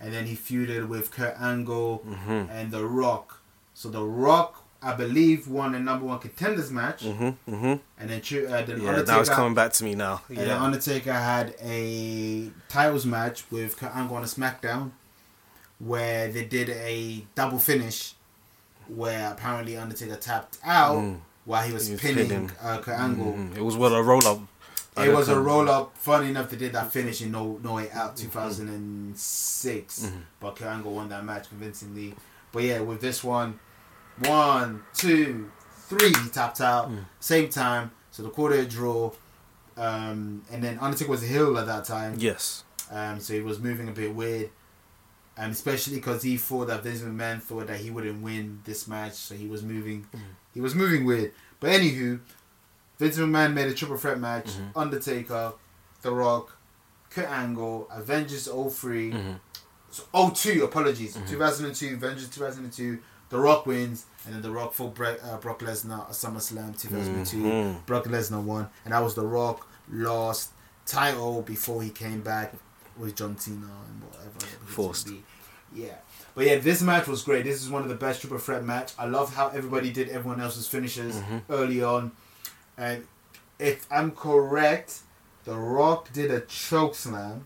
and 0.00 0.12
then 0.12 0.26
he 0.26 0.34
feuded 0.34 0.88
with 0.88 1.10
Kurt 1.10 1.36
Angle 1.40 2.02
Mhm. 2.06 2.48
and 2.50 2.70
The 2.70 2.84
Rock. 2.84 3.40
So 3.74 3.88
The 3.90 4.02
Rock, 4.02 4.64
I 4.82 4.94
believe, 4.94 5.46
won 5.46 5.74
a 5.74 5.78
number 5.78 6.06
one 6.06 6.18
contenders 6.18 6.70
match, 6.70 7.04
Mhm. 7.04 7.36
Mhm. 7.48 7.80
and 7.98 8.10
then, 8.10 8.20
uh, 8.20 8.62
then 8.62 8.80
Yeah, 8.80 8.88
Undertaker. 8.90 9.04
now 9.12 9.20
it's 9.20 9.28
coming 9.30 9.54
back 9.54 9.72
to 9.74 9.84
me 9.84 9.94
now. 9.94 10.22
And 10.28 10.38
then 10.38 10.50
Undertaker 10.50 11.12
had 11.12 11.54
a 11.62 12.50
titles 12.68 13.06
match 13.06 13.44
with 13.50 13.76
Kurt 13.78 13.94
Angle 13.94 14.16
on 14.16 14.22
a 14.22 14.26
SmackDown, 14.26 14.90
where 15.78 16.30
they 16.32 16.44
did 16.44 16.70
a 16.70 17.24
double 17.34 17.58
finish, 17.58 18.14
where 18.88 19.30
apparently 19.32 19.76
Undertaker 19.76 20.16
tapped 20.16 20.58
out 20.64 20.96
Mm. 20.98 21.20
while 21.44 21.66
he 21.66 21.72
was 21.72 21.86
He 21.86 21.92
was 21.92 22.00
pinning 22.00 22.28
pinning. 22.28 22.50
uh, 22.62 22.78
Kurt 22.78 22.98
Angle. 22.98 23.32
Mhm. 23.34 23.56
It 23.56 23.62
was 23.64 23.76
well 23.76 23.94
a 23.94 24.02
roll 24.02 24.26
up. 24.26 24.40
It 24.96 25.12
was 25.14 25.28
a 25.28 25.38
roll 25.40 25.68
up. 25.70 25.96
Funny 25.96 26.28
enough, 26.30 26.50
they 26.50 26.56
did 26.56 26.72
that 26.72 26.92
finish 26.92 27.22
in 27.22 27.30
No 27.32 27.58
No 27.62 27.74
Way 27.74 27.90
Out 27.92 28.16
2006, 28.16 30.00
Mhm. 30.00 30.22
but 30.40 30.56
Kurt 30.56 30.68
Angle 30.68 30.94
won 30.94 31.08
that 31.08 31.24
match 31.24 31.48
convincingly. 31.48 32.14
But 32.52 32.64
yeah, 32.64 32.80
with 32.80 33.00
this 33.00 33.22
one, 33.22 33.58
one, 34.18 34.82
two, 34.94 35.50
three, 35.88 36.08
he 36.22 36.28
tapped 36.30 36.60
out 36.60 36.90
Mm. 36.90 37.04
same 37.20 37.48
time. 37.48 37.92
So 38.10 38.22
the 38.24 38.30
quarter 38.30 38.64
draw, 38.64 39.12
um, 39.76 40.42
and 40.50 40.62
then 40.62 40.78
Undertaker 40.80 41.10
was 41.10 41.22
a 41.22 41.26
heel 41.26 41.56
at 41.58 41.66
that 41.66 41.84
time. 41.84 42.14
Yes. 42.18 42.64
Um, 42.90 43.20
so 43.20 43.34
he 43.34 43.40
was 43.40 43.60
moving 43.60 43.88
a 43.88 43.92
bit 43.92 44.14
weird, 44.14 44.50
and 45.36 45.52
especially 45.52 45.94
because 45.96 46.22
he 46.24 46.36
thought 46.36 46.66
that 46.66 46.82
Vince 46.82 47.00
McMahon 47.02 47.40
thought 47.40 47.68
that 47.68 47.78
he 47.80 47.90
wouldn't 47.90 48.20
win 48.20 48.60
this 48.64 48.88
match, 48.88 49.14
so 49.14 49.34
he 49.36 49.46
was 49.46 49.62
moving. 49.62 50.06
He 50.52 50.60
was 50.60 50.74
moving 50.74 51.04
weird. 51.04 51.32
But 51.60 51.70
anywho, 51.70 52.18
Vince 53.00 53.16
McMahon 53.16 53.54
made 53.54 53.66
a 53.68 53.74
triple 53.74 53.96
threat 53.96 54.20
match: 54.20 54.44
Mhm. 54.46 54.72
Undertaker, 54.76 55.52
The 56.02 56.12
Rock, 56.12 56.54
Kurt 57.08 57.28
Angle, 57.28 57.88
Vengeance 58.00 58.46
03, 58.46 59.10
Mhm. 59.12 59.40
so 59.90 60.02
02, 60.12 60.64
apologies, 60.64 61.16
Mhm. 61.16 61.26
2002, 61.28 61.96
Vengeance 61.96 62.28
2002. 62.28 62.98
The 63.30 63.38
Rock 63.38 63.64
wins, 63.64 64.04
and 64.26 64.34
then 64.34 64.42
The 64.42 64.50
Rock 64.50 64.74
fought 64.74 64.94
Bre- 64.94 65.20
uh, 65.22 65.38
Brock 65.38 65.60
Lesnar 65.60 66.00
at 66.08 66.10
SummerSlam 66.10 66.76
2002. 66.78 67.38
Mhm. 67.38 67.86
Brock 67.86 68.04
Lesnar 68.04 68.42
won, 68.42 68.68
and 68.84 68.92
that 68.92 69.02
was 69.02 69.14
The 69.14 69.24
Rock 69.26 69.66
lost 69.90 70.50
title 70.84 71.40
before 71.42 71.82
he 71.82 71.88
came 71.90 72.20
back 72.20 72.54
with 72.98 73.14
John 73.16 73.38
Cena 73.38 73.56
and 73.88 74.02
whatever. 74.02 74.28
it 74.28 74.42
was 74.42 74.44
to 74.68 74.72
Forced. 74.74 75.08
Yeah. 75.72 75.94
But 76.34 76.46
yeah, 76.46 76.58
this 76.58 76.82
match 76.82 77.06
was 77.06 77.22
great. 77.22 77.44
This 77.44 77.62
is 77.62 77.70
one 77.70 77.82
of 77.82 77.88
the 77.88 77.94
best 77.94 78.20
triple 78.20 78.38
threat 78.38 78.64
match. 78.64 78.92
I 78.98 79.06
love 79.06 79.34
how 79.34 79.48
everybody 79.48 79.90
did 79.90 80.08
everyone 80.10 80.40
else's 80.40 80.66
finishes 80.68 81.14
Mhm. 81.16 81.42
early 81.48 81.82
on. 81.82 82.10
And 82.80 83.06
if 83.58 83.86
I'm 83.90 84.10
correct, 84.12 85.00
The 85.44 85.54
Rock 85.54 86.12
did 86.12 86.30
a 86.30 86.40
choke 86.40 86.94
slam. 86.94 87.44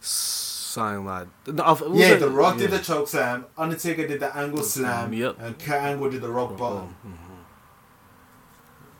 Something 0.00 1.04
like. 1.06 1.28
No, 1.46 1.76
yeah, 1.94 2.08
it- 2.14 2.20
The 2.20 2.28
Rock 2.30 2.58
did 2.58 2.70
the 2.70 2.78
choke 2.80 3.08
slam. 3.08 3.46
Undertaker 3.56 4.06
did 4.06 4.20
the 4.20 4.36
angle 4.36 4.62
slam. 4.62 5.12
Yep. 5.12 5.36
And 5.40 5.58
Kurt 5.58 5.82
Angle 5.82 6.10
did 6.10 6.20
the 6.22 6.28
rock 6.30 6.56
bottom. 6.56 6.94
Mhm. 7.06 7.12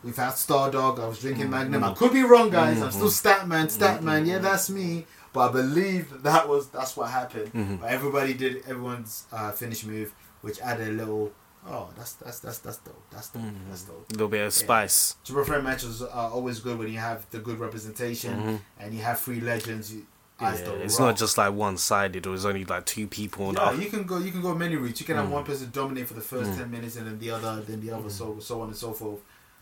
We've 0.05 0.17
had 0.17 0.35
Stardog. 0.35 1.01
I 1.01 1.07
was 1.09 1.19
drinking 1.19 1.49
Mm, 1.49 1.51
Magnum. 1.51 1.83
mm. 1.83 1.91
I 1.91 1.95
could 1.95 2.13
be 2.13 2.23
wrong, 2.23 2.49
guys. 2.51 2.81
I'm 2.81 2.91
Mhm. 2.91 2.93
still 2.93 3.09
Statman. 3.09 3.67
Statman. 3.67 4.23
Mm, 4.23 4.27
Yeah, 4.27 4.39
mm, 4.39 4.43
that's 4.43 4.71
me. 4.71 5.07
But 5.33 5.49
I 5.51 5.53
believe 5.53 6.23
that 6.23 6.49
was 6.49 6.69
that's 6.69 6.97
what 6.97 7.11
happened. 7.11 7.79
But 7.81 7.91
everybody 7.91 8.33
did 8.35 8.63
everyone's 8.69 9.25
uh, 9.33 9.51
finish 9.53 9.85
move, 9.85 10.15
which 10.43 10.61
added 10.61 10.89
a 10.89 10.93
little. 10.93 11.33
Oh, 11.69 11.89
that's 11.97 12.13
that's 12.15 12.39
that's 12.41 12.59
that's 12.59 12.79
dope. 12.79 13.03
That's 13.11 13.29
dope. 13.31 13.43
Mhm. 13.43 13.55
That's 13.69 13.83
dope. 13.83 14.07
A 14.11 14.13
little 14.13 14.29
bit 14.29 14.47
of 14.47 14.53
spice. 14.53 15.17
Triple 15.25 15.45
threat 15.45 15.65
matches 15.65 16.01
are 16.03 16.31
always 16.31 16.61
good 16.61 16.79
when 16.79 16.89
you 16.93 16.99
have 16.99 17.27
the 17.31 17.39
good 17.39 17.59
representation 17.59 18.35
Mhm. 18.41 18.61
and 18.79 18.95
you 18.95 19.03
have 19.03 19.19
three 19.21 19.41
legends. 19.41 19.93
You, 19.93 20.07
Yeah, 20.41 20.53
it's 20.55 21.01
Rock. 21.01 21.01
not 21.01 21.17
just 21.17 21.39
like 21.39 21.55
one 21.55 21.79
sided 21.79 22.27
or 22.27 22.35
it's 22.35 22.45
only 22.45 22.65
like 22.67 22.85
two 22.85 23.07
people. 23.07 23.55
Yeah, 23.55 23.73
you 23.73 23.89
can 23.89 24.05
go. 24.05 24.19
You 24.19 24.31
can 24.31 24.43
go 24.43 24.55
many 24.55 24.77
routes. 24.77 25.01
You 25.01 25.07
can 25.07 25.17
have 25.17 25.27
Mm. 25.29 25.31
one 25.31 25.45
person 25.45 25.71
dominate 25.73 26.07
for 26.09 26.15
the 26.15 26.21
first 26.21 26.51
Mm. 26.51 26.57
ten 26.59 26.71
minutes, 26.71 26.97
and 26.97 27.07
then 27.07 27.19
the 27.19 27.31
other, 27.31 27.63
then 27.63 27.81
the 27.81 27.91
other, 27.91 28.11
so 28.11 28.39
so 28.39 28.61
on 28.61 28.69
and 28.69 28.77
so 28.77 28.93
forth. 28.93 29.21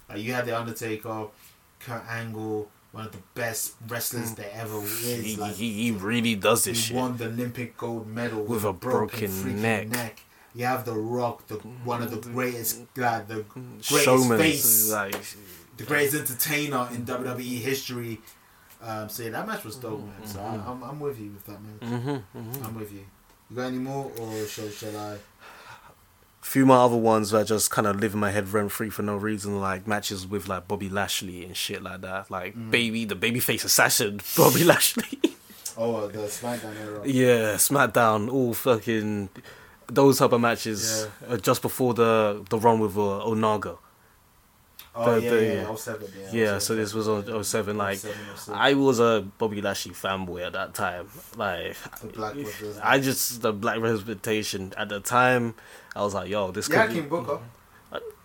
Like 0.08 0.18
you 0.18 0.32
have 0.34 0.46
the 0.46 0.58
Undertaker, 0.58 1.28
Kurt 1.78 2.02
Angle, 2.08 2.68
one 2.90 3.06
of 3.06 3.12
the 3.12 3.18
best 3.34 3.74
wrestlers 3.88 4.32
there 4.32 4.50
ever 4.52 4.82
is. 4.82 5.24
he, 5.24 5.36
Like, 5.36 5.54
he, 5.54 5.72
he 5.74 5.90
really 5.92 6.34
does 6.34 6.64
this 6.64 6.76
he 6.76 6.82
shit. 6.88 6.96
won 6.96 7.16
the 7.16 7.26
Olympic 7.26 7.76
gold 7.76 8.06
medal 8.08 8.42
With 8.44 8.64
a 8.64 8.72
broken 8.72 9.28
freaking 9.30 9.88
neck. 9.90 10.20
You 10.54 10.66
have 10.66 10.84
the 10.84 10.92
Rock, 10.94 11.46
the 11.48 11.56
one 11.84 12.02
of 12.02 12.10
the 12.10 12.18
greatest, 12.30 12.80
like 12.96 13.26
the 13.28 13.44
greatest 13.48 14.04
Showman. 14.04 14.38
face, 14.38 14.90
Like, 14.92 15.16
the 15.76 15.84
greatest 15.84 16.14
entertainer 16.16 16.88
in 16.92 17.04
WWE 17.04 17.58
history. 17.60 18.20
Um, 18.82 19.08
so 19.08 19.22
yeah, 19.24 19.30
that 19.30 19.46
match 19.48 19.64
was 19.64 19.76
dope, 19.76 20.00
man. 20.00 20.26
So 20.26 20.38
Mm-hmm. 20.38 20.68
I, 20.68 20.70
I'm, 20.72 20.82
I'm 20.84 21.00
with 21.00 21.18
you 21.18 21.30
with 21.32 21.44
that 21.46 21.58
match. 21.60 21.80
mhm, 22.02 22.22
mhm. 22.36 22.64
I'm 22.64 22.74
with 22.76 22.92
you. 22.92 23.04
You 23.50 23.56
got 23.56 23.62
any 23.64 23.78
more, 23.78 24.10
or 24.20 24.46
shall, 24.46 24.68
shall 24.68 24.96
I? 24.96 25.16
few 26.40 26.66
more 26.66 26.76
other 26.76 26.96
ones 26.96 27.30
that 27.30 27.46
just 27.46 27.70
kind 27.70 27.86
of 27.86 27.98
live 28.00 28.12
in 28.12 28.20
my 28.20 28.30
head 28.30 28.46
rent 28.50 28.70
free 28.70 28.90
for 28.90 29.02
no 29.02 29.16
reason, 29.16 29.60
like 29.60 29.86
matches 29.88 30.26
with 30.26 30.46
like 30.46 30.68
Bobby 30.68 30.88
Lashley 30.90 31.42
and 31.44 31.56
shit 31.56 31.82
like 31.82 32.02
that. 32.02 32.30
Like 32.30 32.54
Mm. 32.54 32.70
baby, 32.70 33.04
the 33.06 33.16
babyface 33.16 33.64
assassin, 33.64 34.20
Bobby 34.36 34.62
Lashley. 34.62 35.18
Oh, 35.76 35.96
uh, 35.96 36.06
the 36.06 36.18
SmackDown 36.28 36.76
era. 36.78 37.00
yeah, 37.06 37.54
SmackDown, 37.54 38.30
all 38.32 38.52
fucking 38.54 39.30
those 39.88 40.18
type 40.18 40.32
of 40.32 40.40
matches 40.40 41.06
uh, 41.28 41.36
just 41.36 41.62
before 41.62 41.94
the 41.94 42.44
the 42.50 42.58
run 42.58 42.78
with 42.80 42.96
uh, 42.96 43.00
Umaga. 43.26 43.78
Oh, 44.96 45.18
The- 45.18 45.22
yeah, 45.22 45.30
the- 45.30 45.44
yeah, 45.46 45.74
07, 45.74 46.08
yeah. 46.16 46.30
Yeah, 46.32 46.58
07, 46.58 46.60
so 46.60 46.74
this 46.76 46.94
was 46.94 47.08
on 47.08 47.44
07. 47.44 47.76
Like 47.76 47.98
07, 47.98 48.16
07. 48.36 48.60
I 48.60 48.74
was 48.74 49.00
a 49.00 49.26
Bobby 49.38 49.60
Lashley 49.60 49.90
fanboy 49.92 50.46
at 50.46 50.52
that 50.52 50.72
time. 50.74 51.08
Like 51.36 51.76
The 52.00 52.06
Black 52.08 52.34
Brothers. 52.34 52.78
I 52.82 53.00
just 53.00 53.42
the 53.42 53.52
black 53.52 53.80
representation 53.80 54.72
at 54.76 54.88
the 54.88 55.00
time. 55.00 55.54
I 55.96 56.02
was 56.02 56.14
like, 56.14 56.28
yo, 56.28 56.52
this 56.52 56.68
Yeah, 56.68 56.86
could. 56.86 56.94
King 56.94 57.08
Booker. 57.08 57.40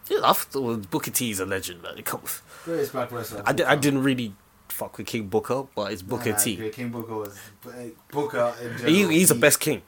Yeah, 0.09 0.19
I 0.23 0.33
thought 0.33 0.89
Booker 0.89 1.11
T 1.11 1.29
is 1.31 1.39
a 1.39 1.45
legend, 1.45 1.81
man. 1.83 2.01
Come- 2.03 2.21
Greatest 2.65 2.91
black 2.93 3.11
wrestler. 3.11 3.43
I, 3.45 3.53
di- 3.53 3.63
I 3.63 3.75
didn't 3.75 4.03
really 4.03 4.33
fuck 4.69 4.97
with 4.97 5.07
King 5.07 5.27
Booker, 5.27 5.65
but 5.75 5.91
it's 5.91 6.01
Booker 6.03 6.31
Nah, 6.31 6.35
I 6.37 6.39
T. 6.39 6.69
King 6.69 6.89
Booker 6.89 7.15
was 7.15 7.39
Booker. 8.11 8.53
In 8.61 8.77
general, 8.77 8.91
He, 8.93 9.07
he's 9.19 9.29
the 9.29 9.35
best 9.35 9.59
king. 9.59 9.81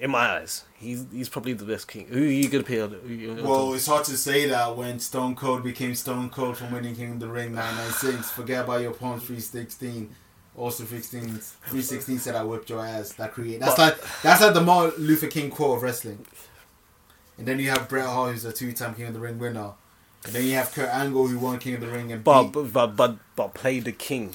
In 0.00 0.12
my 0.12 0.38
eyes, 0.38 0.64
he's 0.74 1.04
he's 1.12 1.28
probably 1.28 1.54
the 1.54 1.64
best 1.64 1.88
king. 1.88 2.06
Who 2.06 2.22
are 2.22 2.26
you 2.26 2.48
gonna 2.48 2.62
pay? 2.64 2.80
on- 2.80 3.42
Well, 3.42 3.74
it's 3.74 3.86
hard 3.86 4.04
to 4.04 4.16
say 4.16 4.46
that 4.48 4.76
when 4.76 5.00
Stone 5.00 5.34
Cold 5.34 5.64
became 5.64 5.94
Stone 5.96 6.30
Cold 6.30 6.56
from 6.56 6.70
winning 6.72 6.94
King 6.94 7.12
of 7.14 7.20
the 7.20 7.26
Ring 7.28 7.52
996. 7.54 8.30
Forget 8.30 8.64
about 8.64 8.80
your 8.82 8.92
opponent 8.92 9.22
316. 9.22 10.14
Also 10.56 10.84
16, 10.84 11.20
316 11.38 12.18
said 12.18 12.34
I 12.34 12.42
whipped 12.42 12.68
your 12.70 12.84
ass. 12.84 13.12
That 13.12 13.32
create 13.32 13.60
that's 13.60 13.74
But- 13.76 13.98
like 14.02 14.22
that's 14.22 14.40
like 14.42 14.54
the 14.54 14.60
Martin 14.60 15.04
Luther 15.04 15.26
King 15.28 15.50
quote 15.50 15.76
of 15.78 15.82
wrestling. 15.82 16.26
And 17.36 17.46
then 17.46 17.58
you 17.60 17.70
have 17.70 17.88
Bret 17.88 18.06
Hart, 18.06 18.32
who's 18.32 18.44
a 18.44 18.52
two-time 18.52 18.94
King 18.96 19.06
of 19.06 19.14
the 19.14 19.20
Ring 19.20 19.38
winner. 19.38 19.72
And 20.24 20.34
then 20.34 20.44
you 20.44 20.54
have 20.54 20.72
Kurt 20.72 20.88
Angle, 20.88 21.28
who 21.28 21.38
won 21.38 21.58
King 21.60 21.74
of 21.74 21.80
the 21.82 21.86
Ring 21.86 22.10
and 22.10 22.24
but, 22.24 22.42
beat 22.44 22.52
but 22.52 22.72
but 22.72 22.96
but 22.96 23.16
but 23.36 23.54
play 23.54 23.78
the 23.78 23.92
king. 23.92 24.34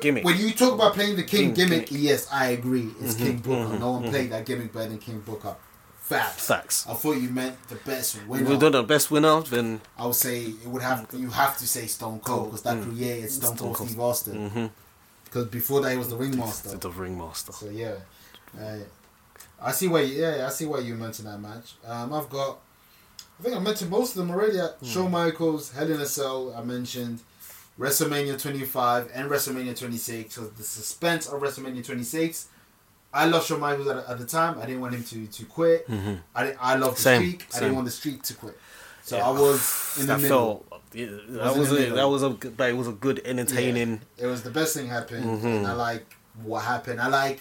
Gimmick. 0.00 0.24
When 0.24 0.36
you 0.38 0.52
talk 0.52 0.74
about 0.74 0.94
playing 0.94 1.16
the 1.16 1.22
king 1.22 1.52
King 1.52 1.54
gimmick, 1.54 1.86
gimmick. 1.88 2.02
yes, 2.04 2.28
I 2.32 2.48
agree. 2.48 2.90
It's 3.00 3.14
Mhm, 3.14 3.18
King 3.18 3.38
Booker. 3.38 3.74
mhm, 3.74 3.80
no 3.80 3.90
one 3.92 4.02
mhm. 4.04 4.10
played 4.10 4.30
that 4.32 4.44
gimmick 4.46 4.72
better 4.72 4.88
than 4.90 4.98
King 4.98 5.20
Booker. 5.20 5.54
Facts. 6.00 6.46
Facts. 6.46 6.86
I 6.88 6.94
thought 6.94 7.16
you 7.16 7.30
meant 7.30 7.56
the 7.68 7.74
best 7.76 8.16
winner. 8.28 8.48
We've 8.48 8.60
done 8.60 8.72
the 8.72 8.82
best 8.84 9.10
winner, 9.10 9.40
then 9.42 9.80
I 9.98 10.06
would 10.06 10.14
say 10.14 10.42
it 10.44 10.66
would 10.66 10.82
have 10.82 11.06
you 11.12 11.30
have 11.30 11.58
to 11.58 11.66
say 11.66 11.86
Stone 11.86 12.20
Cold 12.20 12.46
because 12.50 12.62
that 12.62 12.80
created 12.82 13.30
Stone, 13.30 13.52
Mm. 13.52 13.56
Stone 13.58 13.74
Cold. 13.74 13.88
Steve 13.88 14.00
Austin. 14.00 14.70
Because 15.24 15.46
before 15.48 15.80
that 15.82 15.90
he 15.90 15.98
was 15.98 16.08
the 16.08 16.16
ringmaster. 16.16 16.76
the 16.76 16.90
ringmaster. 16.90 17.52
So 17.52 17.68
yeah, 17.70 17.94
uh, 18.60 18.76
I 19.60 19.72
see 19.72 19.88
why. 19.88 20.02
You, 20.02 20.20
yeah, 20.22 20.46
I 20.46 20.50
see 20.50 20.66
why 20.66 20.78
you 20.78 20.94
mentioned 20.94 21.26
that 21.28 21.38
match. 21.40 21.74
Um, 21.84 22.12
I've 22.12 22.28
got. 22.30 22.58
I 23.40 23.42
think 23.42 23.56
I 23.56 23.58
mentioned 23.58 23.90
most 23.90 24.10
of 24.12 24.18
them 24.18 24.30
already. 24.30 24.58
Hmm. 24.58 24.86
Shawn 24.86 25.10
Michaels, 25.10 25.72
Hell 25.72 25.90
in 25.90 26.00
a 26.00 26.06
Cell. 26.06 26.54
I 26.56 26.62
mentioned 26.62 27.20
WrestleMania 27.78 28.40
25 28.40 29.10
and 29.14 29.30
WrestleMania 29.30 29.78
26. 29.78 30.34
So 30.34 30.42
the 30.46 30.62
suspense 30.62 31.26
of 31.26 31.40
WrestleMania 31.40 31.84
26. 31.84 32.48
I 33.12 33.26
loved 33.26 33.46
Shawn 33.46 33.60
Michaels 33.60 33.88
at, 33.88 33.96
at 34.08 34.18
the 34.18 34.26
time. 34.26 34.58
I 34.58 34.66
didn't 34.66 34.80
want 34.80 34.94
him 34.94 35.04
to 35.04 35.26
to 35.26 35.44
quit. 35.46 35.86
I 36.34 36.44
didn't, 36.44 36.58
I 36.60 36.76
loved 36.76 36.96
the 36.98 37.00
Mm-hmm. 37.10 37.22
Same, 37.22 37.22
streak. 37.22 37.46
I 37.54 37.58
didn't 37.60 37.74
want 37.74 37.84
the 37.86 37.90
streak 37.90 38.22
to 38.24 38.34
quit. 38.34 38.58
So 39.02 39.18
I 39.18 39.30
was 39.30 39.96
in 40.00 40.06
the 40.06 40.14
that 40.14 40.20
middle. 40.22 40.64
felt 40.70 40.82
yeah, 40.92 41.06
was 41.06 41.26
that 41.28 41.52
in 41.52 41.58
was 41.60 41.72
a, 41.72 41.90
that 41.94 42.08
was 42.08 42.22
a 42.22 42.28
good- 42.30 42.60
it 42.60 42.76
was 42.76 42.88
a 42.88 42.92
good 42.92 43.22
entertaining. 43.24 44.00
Yeah, 44.18 44.24
it 44.24 44.26
was 44.28 44.42
the 44.42 44.50
best 44.50 44.74
thing 44.74 44.88
happened, 44.88 45.24
Mm-hmm. 45.24 45.46
and 45.46 45.66
I 45.66 45.72
like 45.74 46.06
what 46.42 46.64
happened. 46.64 47.00
I 47.00 47.08
like 47.08 47.40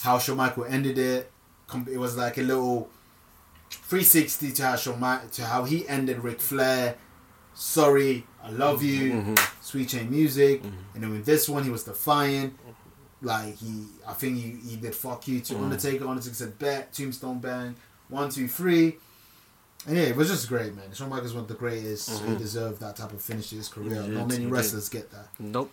how 0.00 0.18
Shawn 0.18 0.36
Michael 0.36 0.64
ended 0.66 0.98
it. 0.98 1.30
It 1.90 1.98
was 1.98 2.16
like 2.16 2.36
a 2.38 2.42
little 2.42 2.90
360 3.70 4.52
to 4.52 4.62
how 4.62 4.76
Shawn 4.76 5.00
to 5.32 5.44
how 5.44 5.64
he 5.64 5.88
ended 5.88 6.22
Ric 6.22 6.40
Flair. 6.40 6.96
Sorry, 7.54 8.26
I 8.42 8.50
love 8.50 8.82
you. 8.82 9.12
Mm-hmm. 9.12 9.34
Sweet 9.60 9.88
Chin 9.90 10.10
Music, 10.10 10.62
and 10.94 11.02
then 11.02 11.10
with 11.10 11.24
this 11.26 11.48
one, 11.48 11.64
he 11.64 11.70
was 11.70 11.84
defiant. 11.84 12.58
Like 13.20 13.56
he, 13.56 13.84
I 14.06 14.14
think 14.14 14.36
he, 14.36 14.70
he 14.70 14.76
did 14.76 14.94
fuck 14.94 15.28
you 15.28 15.40
Mm-hmm. 15.40 15.54
to 15.56 15.62
Undertaker. 15.62 16.08
Undertaker 16.08 16.34
said 16.34 16.58
bet, 16.58 16.92
Tombstone 16.92 17.38
bang, 17.38 17.76
one 18.08 18.30
two 18.30 18.48
three. 18.48 18.96
And 19.86 19.96
yeah, 19.96 20.04
it 20.04 20.16
was 20.16 20.28
just 20.28 20.48
great, 20.48 20.74
man. 20.76 20.92
Shawn 20.92 21.08
Michaels 21.10 21.34
one 21.34 21.42
of 21.42 21.48
the 21.48 21.54
greatest. 21.54 22.22
He 22.24 22.36
deserved 22.36 22.80
that 22.80 22.96
type 22.96 23.12
of 23.12 23.20
finish 23.22 23.50
to 23.50 23.56
his 23.56 23.68
career. 23.68 23.90
Mm-hmm. 24.02 24.14
Not 24.14 24.28
many 24.28 24.46
wrestlers 24.46 24.88
get 24.88 25.10
that. 25.10 25.26
Nope. 25.40 25.72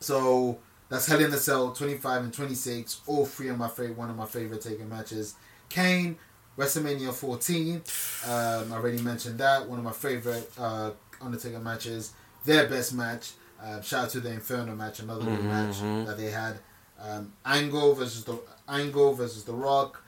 So 0.00 0.58
that's 0.88 1.06
Hell 1.06 1.20
in 1.20 1.30
the 1.30 1.36
Cell 1.38 1.72
25 1.72 2.24
and 2.24 2.32
26. 2.32 3.00
All 3.06 3.26
three 3.26 3.48
of 3.48 3.58
my 3.58 3.68
favorite, 3.68 3.96
one 3.96 4.10
of 4.10 4.16
my 4.16 4.26
favorite 4.26 4.60
taken 4.62 4.88
matches. 4.88 5.34
Kane, 5.68 6.16
WrestleMania 6.56 7.12
14. 7.12 7.82
Um, 8.26 8.72
I 8.72 8.76
already 8.76 9.00
mentioned 9.02 9.38
that. 9.38 9.68
One 9.68 9.78
of 9.78 9.84
my 9.84 9.92
favorite 9.92 10.50
uh, 10.58 10.92
Undertaker 11.20 11.58
matches. 11.58 12.12
Their 12.44 12.68
best 12.68 12.94
match. 12.94 13.32
Uh, 13.62 13.80
shout 13.80 14.04
out 14.04 14.10
to 14.10 14.20
the 14.20 14.30
Inferno 14.30 14.74
match, 14.74 15.00
another 15.00 15.24
good 15.24 15.44
match 15.44 15.80
that 15.80 16.16
they 16.16 16.30
had. 16.30 16.58
Um, 17.00 17.32
Angle 17.44 17.94
versus 17.94 18.24
the 18.24 18.38
Angle 18.68 19.14
versus 19.14 19.44
The 19.44 19.52
Rock. 19.52 20.02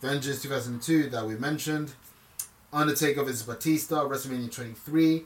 Vengeance 0.00 0.42
2002 0.42 1.10
that 1.10 1.26
we 1.26 1.34
mentioned. 1.34 1.92
Undertaker 2.72 3.22
versus 3.24 3.42
Batista, 3.42 4.04
WrestleMania 4.04 4.52
23. 4.52 5.24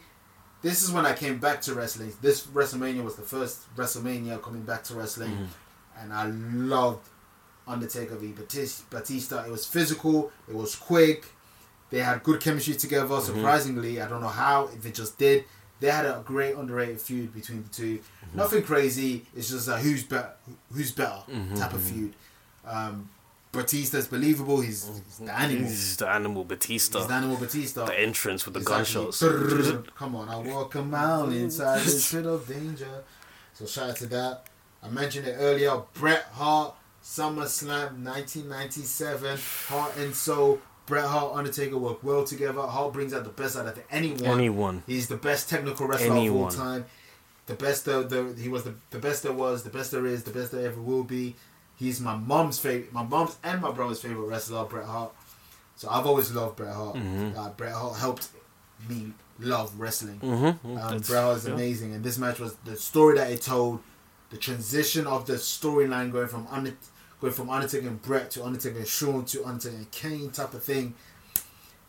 This 0.62 0.82
is 0.82 0.92
when 0.92 1.04
I 1.04 1.12
came 1.12 1.38
back 1.38 1.60
to 1.62 1.74
wrestling. 1.74 2.12
This 2.22 2.46
WrestleMania 2.46 3.02
was 3.02 3.16
the 3.16 3.22
first 3.22 3.74
WrestleMania 3.76 4.40
coming 4.40 4.62
back 4.62 4.84
to 4.84 4.94
wrestling, 4.94 5.48
and 5.98 6.12
I 6.12 6.26
loved 6.26 7.08
Undertaker 7.66 8.16
v 8.16 8.32
Batista. 8.32 9.44
It 9.44 9.50
was 9.50 9.66
physical. 9.66 10.32
It 10.48 10.54
was 10.54 10.74
quick. 10.74 11.26
They 11.90 12.00
had 12.00 12.22
good 12.22 12.40
chemistry 12.40 12.74
together. 12.74 13.06
Mm-hmm. 13.06 13.34
Surprisingly, 13.36 14.00
I 14.00 14.08
don't 14.08 14.20
know 14.20 14.28
how 14.28 14.68
if 14.68 14.84
it 14.86 14.94
just 14.94 15.18
did. 15.18 15.44
They 15.80 15.90
had 15.90 16.06
a 16.06 16.22
great 16.24 16.54
underrated 16.54 17.00
feud 17.00 17.34
between 17.34 17.64
the 17.64 17.68
2 17.68 17.98
mm-hmm. 17.98 18.36
Nothing 18.36 18.62
crazy. 18.62 19.26
It's 19.36 19.50
just 19.50 19.68
a 19.68 19.76
who's 19.76 20.04
better, 20.04 20.30
who's 20.72 20.92
better 20.92 21.22
mm-hmm, 21.28 21.56
type 21.56 21.72
of 21.72 21.82
feud. 21.82 22.14
Um, 22.64 23.10
Batista's 23.52 24.06
believable. 24.06 24.60
He's, 24.62 24.86
mm. 24.86 25.02
he's 25.04 25.18
the 25.18 25.38
animal. 25.38 25.64
He's 25.64 25.96
the 25.98 26.08
animal 26.08 26.44
Batista. 26.44 26.98
He's 27.00 27.08
the 27.08 27.14
animal 27.14 27.36
Batista. 27.36 27.84
the 27.84 28.00
entrance 28.00 28.46
with 28.46 28.54
the 28.54 28.60
Exactly. 28.60 29.04
gunshots. 29.04 29.90
Come 29.94 30.16
on, 30.16 30.28
I 30.28 30.38
walk 30.38 30.74
a 30.74 30.82
mile 30.82 31.30
inside 31.30 31.82
this 31.82 32.10
pit 32.12 32.24
of 32.24 32.48
danger. 32.48 33.04
So 33.52 33.66
shout 33.66 33.90
out 33.90 33.96
to 33.96 34.06
that. 34.06 34.46
I 34.82 34.88
mentioned 34.88 35.28
it 35.28 35.36
earlier. 35.38 35.82
Bret 35.92 36.24
Hart, 36.32 36.74
SummerSlam 37.02 38.04
1997. 38.04 39.38
Heart 39.68 39.96
and 39.98 40.14
Soul. 40.14 40.60
Bret 40.86 41.04
Hart, 41.04 41.34
Undertaker 41.36 41.78
work 41.78 42.02
well 42.02 42.24
together. 42.24 42.60
Hart 42.60 42.92
brings 42.92 43.14
out 43.14 43.24
the 43.24 43.30
best 43.30 43.56
out 43.56 43.66
of 43.66 43.80
anyone. 43.90 44.24
Anyone. 44.24 44.82
He's 44.86 45.08
the 45.08 45.16
best 45.16 45.48
technical 45.48 45.86
wrestler 45.86 46.16
of 46.16 46.34
all 46.36 46.48
time. 46.50 46.86
The 47.46 47.54
best 47.54 47.84
there, 47.84 48.02
the, 48.02 48.34
he 48.40 48.48
was 48.48 48.64
the, 48.64 48.74
the 48.90 48.98
best 48.98 49.22
there 49.22 49.32
was, 49.32 49.62
the 49.62 49.70
best 49.70 49.90
there 49.90 50.06
is, 50.06 50.24
the 50.24 50.30
best 50.30 50.52
there 50.52 50.66
ever 50.66 50.80
will 50.80 51.04
be. 51.04 51.34
He's 51.76 52.00
my 52.00 52.14
mom's 52.14 52.58
favorite, 52.58 52.92
my 52.92 53.02
mom's 53.02 53.36
and 53.42 53.60
my 53.60 53.72
brother's 53.72 54.00
favorite 54.00 54.26
wrestler, 54.26 54.64
Bret 54.64 54.86
Hart. 54.86 55.12
So 55.76 55.88
I've 55.88 56.06
always 56.06 56.30
loved 56.32 56.56
Bret 56.56 56.74
Hart. 56.74 56.96
Mm-hmm. 56.96 57.38
Uh, 57.38 57.50
Bret 57.50 57.72
Hart 57.72 57.96
helped 57.96 58.28
me 58.88 59.12
love 59.40 59.78
wrestling. 59.78 60.20
Mhm. 60.20 60.64
Um, 60.64 60.98
Bret 61.00 61.22
Hart 61.22 61.38
is 61.38 61.46
yeah. 61.46 61.54
amazing, 61.54 61.94
and 61.94 62.04
this 62.04 62.18
match 62.18 62.38
was 62.38 62.54
the 62.64 62.76
story 62.76 63.16
that 63.18 63.30
it 63.30 63.42
told, 63.42 63.80
the 64.30 64.36
transition 64.36 65.06
of 65.06 65.26
the 65.26 65.34
storyline 65.34 66.12
going 66.12 66.28
from 66.28 66.46
Under, 66.50 66.76
going 67.22 67.32
from 67.32 67.50
Undertaker 67.50 67.86
and 67.86 68.02
Bret 68.02 68.32
to 68.32 68.44
Undertaker 68.44 68.78
and 68.78 68.86
Shawn 68.86 69.24
to 69.26 69.44
Undertaker 69.44 69.76
and 69.76 69.90
Kane 69.92 70.30
type 70.30 70.52
of 70.54 70.64
thing. 70.64 70.94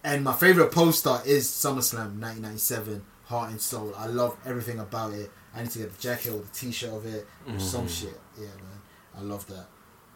And 0.04 0.24
my 0.24 0.34
favorite 0.34 0.72
poster 0.72 1.20
is 1.26 1.48
SummerSlam 1.48 2.20
1997, 2.20 3.04
Heart 3.26 3.50
and 3.52 3.62
Soul. 3.62 3.94
I 3.98 4.06
love 4.06 4.38
everything 4.46 4.80
about 4.80 5.14
it. 5.14 5.32
I 5.56 5.64
need 5.64 5.72
to 5.72 5.80
get 5.80 5.92
the 5.92 6.02
jacket 6.02 6.34
or 6.34 6.42
the 6.42 6.50
T-shirt 6.54 6.94
of 6.94 7.06
it 7.08 7.26
or 7.48 7.60
some 7.60 7.88
shit. 7.88 8.20
Yeah, 8.38 8.46
man, 8.46 8.82
I 9.18 9.22
love 9.22 9.48
that. 9.48 9.66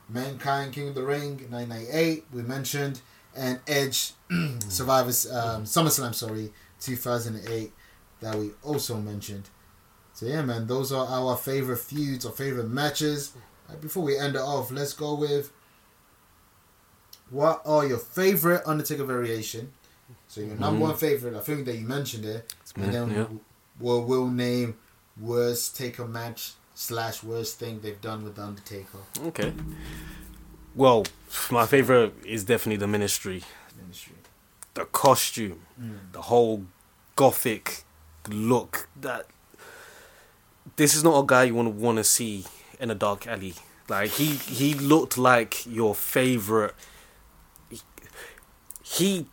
Mankind 0.07 0.73
King 0.73 0.89
of 0.89 0.95
the 0.95 1.03
Ring 1.03 1.31
1998, 1.49 2.25
we 2.31 2.41
mentioned, 2.43 3.01
and 3.35 3.59
Edge 3.67 4.11
Survivors 4.69 5.29
um, 5.31 5.63
SummerSlam 5.63 6.13
sorry 6.13 6.51
2008 6.79 7.71
that 8.21 8.35
we 8.35 8.51
also 8.63 8.97
mentioned. 8.97 9.49
So 10.13 10.27
yeah, 10.27 10.43
man, 10.43 10.67
those 10.67 10.91
are 10.91 11.07
our 11.07 11.35
favorite 11.37 11.77
feuds 11.77 12.25
or 12.25 12.31
favorite 12.31 12.69
matches. 12.69 13.33
Uh, 13.69 13.75
before 13.75 14.03
we 14.03 14.17
end 14.17 14.35
it 14.35 14.41
off, 14.41 14.71
let's 14.71 14.93
go 14.93 15.15
with 15.15 15.51
what 17.29 17.61
are 17.65 17.85
your 17.85 17.97
favorite 17.97 18.61
Undertaker 18.65 19.03
variation? 19.03 19.71
So 20.27 20.41
your 20.41 20.55
number 20.55 20.81
one 20.81 20.95
favorite, 20.95 21.35
I 21.35 21.39
think 21.39 21.65
that 21.65 21.75
you 21.75 21.85
mentioned 21.85 22.25
it, 22.25 22.53
and 22.75 22.87
me, 22.87 22.91
then 22.91 23.11
yeah. 23.11 23.25
we'll, 23.79 24.03
we'll 24.03 24.27
name 24.27 24.77
worst 25.19 25.75
Taker 25.75 26.07
match 26.07 26.53
slash 26.75 27.23
worst 27.23 27.59
thing 27.59 27.81
they've 27.81 27.99
done 27.99 28.23
with 28.23 28.35
the 28.35 28.43
Undertaker 28.43 28.99
Okay. 29.25 29.53
Well, 30.75 31.05
my 31.49 31.65
favorite 31.65 32.13
is 32.23 32.43
definitely 32.43 32.77
the 32.77 32.87
Ministry. 32.87 33.43
ministry. 33.75 34.13
The 34.75 34.85
costume, 34.85 35.61
the 36.11 36.21
whole 36.21 36.65
gothic 37.15 37.83
look. 38.29 38.87
That 39.01 39.25
this 40.75 40.93
is 40.93 41.03
not 41.03 41.19
a 41.19 41.25
guy 41.25 41.45
you 41.45 41.55
want 41.55 41.67
to 41.67 41.71
want 41.71 41.97
to 41.97 42.03
see 42.03 42.45
in 42.79 42.91
a 42.91 42.95
dark 42.95 43.27
alley. 43.27 43.53
Like 43.89 44.11
he 44.11 44.35
he 44.35 44.73
looked 44.73 45.17
like 45.17 45.65
your 45.65 45.95
favorite. 45.95 46.75
He 48.83 49.27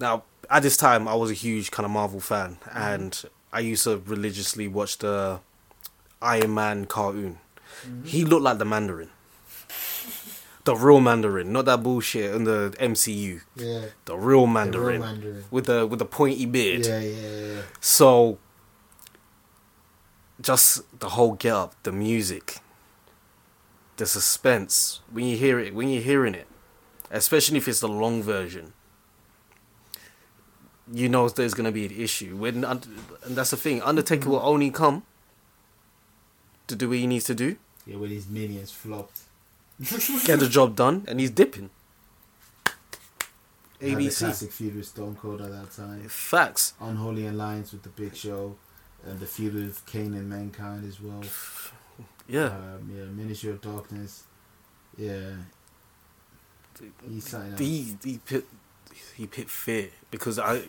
now 0.00 0.24
at 0.50 0.62
this 0.62 0.76
time 0.76 1.06
I 1.08 1.14
was 1.14 1.30
a 1.30 1.34
huge 1.34 1.70
kind 1.70 1.84
of 1.84 1.90
Marvel 1.90 2.20
fan, 2.20 2.58
mm-hmm. 2.64 2.78
and 2.78 3.22
I 3.52 3.60
used 3.60 3.84
to 3.84 4.02
religiously 4.06 4.68
watch 4.68 4.98
the 4.98 5.40
Iron 6.22 6.54
Man 6.54 6.86
cartoon. 6.86 7.38
Mm-hmm. 7.86 8.04
He 8.06 8.24
looked 8.24 8.42
like 8.42 8.58
the 8.58 8.64
Mandarin. 8.64 9.10
The 10.64 10.74
real 10.76 11.00
Mandarin, 11.00 11.50
not 11.50 11.64
that 11.64 11.82
bullshit 11.82 12.34
in 12.34 12.44
the 12.44 12.74
MCU. 12.78 13.40
Yeah. 13.56 13.86
The 14.04 14.16
real 14.18 14.46
Mandarin, 14.46 15.00
The 15.00 15.06
real 15.06 15.14
Mandarin. 15.14 15.44
with 15.50 15.64
the 15.66 15.86
with 15.86 15.98
the 15.98 16.04
pointy 16.04 16.44
beard. 16.44 16.84
Yeah, 16.84 17.00
yeah, 17.00 17.28
yeah. 17.28 17.60
So, 17.80 18.38
just 20.40 20.82
the 21.00 21.10
whole 21.10 21.32
get 21.32 21.52
up, 21.54 21.74
the 21.82 21.92
music, 21.92 22.58
the 23.96 24.06
suspense 24.06 25.00
when 25.10 25.24
you 25.26 25.36
hear 25.36 25.58
it, 25.58 25.74
when 25.74 25.88
you're 25.88 26.02
hearing 26.02 26.34
it, 26.34 26.46
especially 27.10 27.58
if 27.58 27.66
it's 27.68 27.80
the 27.80 27.88
long 27.88 28.22
version, 28.22 28.72
you 30.92 31.08
know 31.08 31.28
there's 31.28 31.54
gonna 31.54 31.72
be 31.72 31.86
an 31.86 31.92
issue. 31.92 32.36
When 32.36 32.64
and 32.64 32.86
that's 33.26 33.50
the 33.50 33.56
thing, 33.56 33.82
Undertaker 33.82 34.28
will 34.30 34.40
only 34.42 34.70
come 34.70 35.02
to 36.66 36.76
do 36.76 36.88
what 36.88 36.98
he 36.98 37.06
needs 37.06 37.24
to 37.26 37.34
do, 37.34 37.56
Yeah, 37.86 37.96
when 37.96 38.10
his 38.10 38.28
minions 38.28 38.70
flopped. 38.70 39.20
get 40.24 40.38
the 40.40 40.48
job 40.48 40.76
done, 40.76 41.04
and 41.08 41.18
he's 41.20 41.30
dipping. 41.30 41.70
Had 43.80 43.90
the 43.96 44.06
ABC 44.08 44.18
classic 44.18 44.50
feud 44.52 44.74
with 44.76 44.86
Stone 44.86 45.16
Cold 45.16 45.40
at 45.40 45.50
that 45.52 45.70
time. 45.72 46.02
facts. 46.08 46.74
Unholy 46.80 47.26
Alliance 47.28 47.72
with 47.72 47.82
the 47.84 47.88
Big 47.90 48.14
Show. 48.16 48.56
And 49.06 49.20
the 49.20 49.26
feud 49.26 49.54
with 49.54 49.84
Kane 49.86 50.14
and 50.14 50.28
Mankind 50.28 50.86
as 50.86 51.00
well. 51.00 51.22
Yeah. 52.28 52.46
Um, 52.46 52.90
yeah, 52.94 53.04
Ministry 53.04 53.50
of 53.50 53.60
Darkness. 53.60 54.24
Yeah. 54.96 55.30
He's 57.08 57.34
he 57.58 57.96
he 58.04 58.18
pit 58.18 58.44
he 59.16 59.26
pit 59.26 59.50
fear 59.50 59.88
because 60.10 60.38
I 60.38 60.62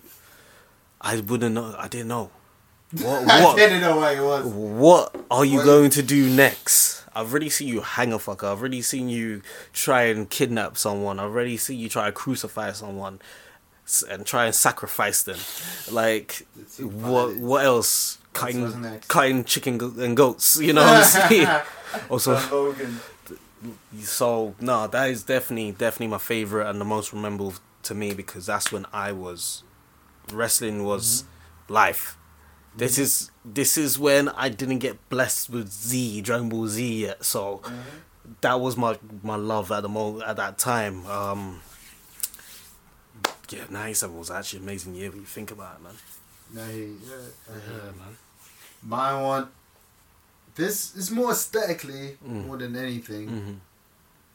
I 0.99 1.19
wouldn't 1.19 1.53
know 1.53 1.75
I 1.77 1.87
didn't 1.87 2.07
know 2.07 2.31
what 2.93 3.29
I 3.29 3.43
what 3.43 3.57
didn't 3.57 3.81
know 3.81 3.97
what 3.97 4.17
it 4.17 4.21
was. 4.21 4.45
what 4.45 5.15
are 5.29 5.45
you 5.45 5.57
What- 5.57 5.65
going 5.65 5.89
to 5.91 6.01
do 6.01 6.27
next 6.29 7.03
I've 7.13 7.31
already 7.31 7.49
seen 7.49 7.67
you 7.67 7.81
hang 7.81 8.13
a 8.13 8.17
fucker. 8.17 8.51
I've 8.51 8.59
already 8.59 8.81
seen 8.81 9.09
you 9.09 9.41
try 9.73 10.03
and 10.03 10.29
kidnap 10.29 10.77
someone. 10.77 11.19
I've 11.19 11.31
already 11.31 11.57
seen 11.57 11.79
you 11.79 11.89
try 11.89 12.05
to 12.05 12.11
crucify 12.11 12.71
someone 12.71 13.19
and 14.09 14.25
try 14.25 14.45
and 14.45 14.55
sacrifice 14.55 15.23
them. 15.23 15.37
Like, 15.91 16.45
what 16.79 17.35
what 17.37 17.65
else? 17.65 18.17
what's 18.17 18.19
Cutting, 18.31 18.99
cutting 19.07 19.43
chicken 19.43 19.81
and 19.99 20.15
goats. 20.15 20.57
You 20.61 20.73
know 20.73 20.81
what 20.83 21.03
I'm 21.15 21.29
saying? 21.29 21.47
also, 22.09 22.73
so 24.01 24.55
no, 24.59 24.87
that 24.87 25.09
is 25.09 25.23
definitely 25.23 25.71
definitely 25.71 26.07
my 26.07 26.17
favorite 26.19 26.67
and 26.69 26.79
the 26.79 26.85
most 26.85 27.13
memorable 27.13 27.53
to 27.83 27.95
me 27.95 28.13
because 28.13 28.45
that's 28.45 28.71
when 28.71 28.85
I 28.93 29.11
was 29.11 29.63
wrestling 30.31 30.83
was 30.83 31.23
life. 31.67 32.17
This 32.75 32.97
is 32.97 33.31
this 33.43 33.77
is 33.77 33.97
when 33.97 34.29
I 34.29 34.49
didn't 34.49 34.79
get 34.79 35.09
blessed 35.09 35.49
with 35.49 35.71
Z 35.71 36.21
Dragon 36.21 36.49
Ball 36.49 36.67
Z 36.67 37.01
yet, 37.05 37.25
so 37.25 37.61
that 38.41 38.59
was 38.59 38.77
my 38.77 38.97
my 39.23 39.35
love 39.35 39.71
at 39.71 39.81
the 39.81 39.89
mo 39.89 40.21
at 40.21 40.37
that 40.37 40.57
time. 40.57 41.05
Um, 41.07 41.61
yeah, 43.49 43.65
'97 43.69 44.17
was 44.17 44.31
actually 44.31 44.59
an 44.59 44.63
amazing 44.65 44.95
year 44.95 45.09
when 45.09 45.19
you 45.19 45.25
think 45.25 45.51
about 45.51 45.75
it, 45.77 45.83
man. 45.83 45.93
No, 46.53 46.65
he, 46.65 46.81
yeah, 47.07 47.15
Yeah, 47.49 47.91
man. 47.91 48.17
My 48.83 49.21
one. 49.21 49.49
This 50.55 50.95
is 50.95 51.09
more 51.11 51.31
aesthetically 51.31 52.17
Mm. 52.25 52.47
more 52.47 52.57
than 52.57 52.75
anything. 52.75 53.27
hmm 53.29 53.53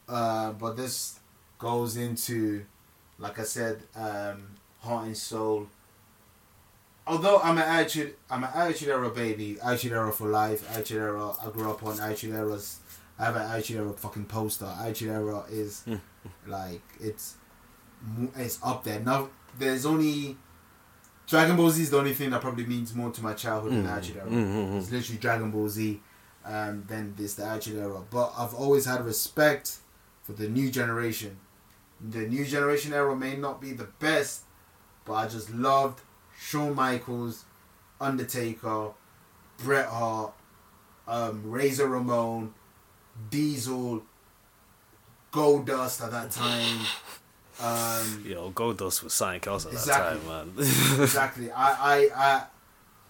Uh, 0.07 0.51
but 0.53 0.75
this 0.77 1.19
goes 1.59 1.97
into, 1.97 2.63
like 3.19 3.39
I 3.39 3.43
said, 3.43 3.81
um, 3.95 4.47
heart 4.81 5.07
and 5.07 5.17
soul. 5.17 5.67
Although 7.07 7.39
I'm 7.39 7.57
an 7.57 7.63
attitude, 7.63 8.15
I'm 8.29 8.43
an 8.43 8.49
attitude 8.53 8.89
era 8.89 9.09
baby. 9.09 9.57
Attitude 9.61 9.91
era 9.93 10.11
for 10.11 10.27
life. 10.27 10.67
Attitude 10.71 10.97
era. 11.01 11.33
I 11.41 11.49
grew 11.51 11.69
up 11.69 11.83
on 11.83 11.99
attitude 11.99 12.33
eras. 12.33 12.79
I 13.19 13.25
have 13.25 13.35
an 13.35 13.43
attitude 13.43 13.77
era 13.77 13.93
fucking 13.93 14.25
poster. 14.25 14.65
Attitude 14.79 15.09
era 15.09 15.43
is 15.49 15.83
Mm. 15.87 16.01
like 16.47 16.81
it's 16.99 17.35
it's 18.35 18.59
up 18.63 18.83
there. 18.83 18.99
Now 18.99 19.29
there's 19.57 19.85
only 19.85 20.37
Dragon 21.27 21.55
Ball 21.55 21.69
Z 21.71 21.81
is 21.81 21.89
the 21.89 21.97
only 21.97 22.13
thing 22.13 22.29
that 22.29 22.41
probably 22.41 22.65
means 22.65 22.93
more 22.93 23.09
to 23.11 23.21
my 23.23 23.33
childhood 23.33 23.71
than 23.73 23.85
Mm. 23.85 23.91
attitude 23.97 24.17
era. 24.17 24.27
Mm-hmm. 24.29 24.77
It's 24.77 24.91
literally 24.91 25.19
Dragon 25.19 25.51
Ball 25.51 25.69
Z. 25.69 26.01
Um, 26.45 26.83
then 26.87 27.15
there's 27.17 27.33
the 27.33 27.43
Attitude 27.43 27.79
Era. 27.79 28.01
But 28.11 28.31
I've 28.37 28.53
always 28.53 28.85
had 28.85 29.03
respect 29.03 29.77
for 30.21 30.33
the 30.33 30.47
new 30.47 30.69
generation. 30.69 31.37
The 31.99 32.19
new 32.27 32.45
generation 32.45 32.93
era 32.93 33.15
may 33.15 33.35
not 33.35 33.59
be 33.59 33.71
the 33.73 33.85
best, 33.99 34.43
but 35.05 35.13
I 35.13 35.27
just 35.27 35.49
loved 35.49 36.01
Shawn 36.39 36.75
Michaels, 36.75 37.45
Undertaker, 37.99 38.89
Bret 39.57 39.87
Hart, 39.87 40.33
um, 41.07 41.41
Razor 41.49 41.87
Ramon, 41.87 42.53
Diesel, 43.31 44.03
Goldust 45.31 46.03
at 46.03 46.11
that 46.11 46.29
time. 46.31 46.79
Um, 47.61 48.23
Yo, 48.25 48.51
Goldust 48.51 49.03
was 49.03 49.13
something 49.13 49.41
else 49.47 49.65
at 49.65 49.71
Exactly. 49.73 50.19
that 50.19 50.25
time, 50.25 50.55
man. 50.55 50.57
exactly. 51.03 51.51
I, 51.51 51.71
I, 51.71 52.09
I, 52.15 52.43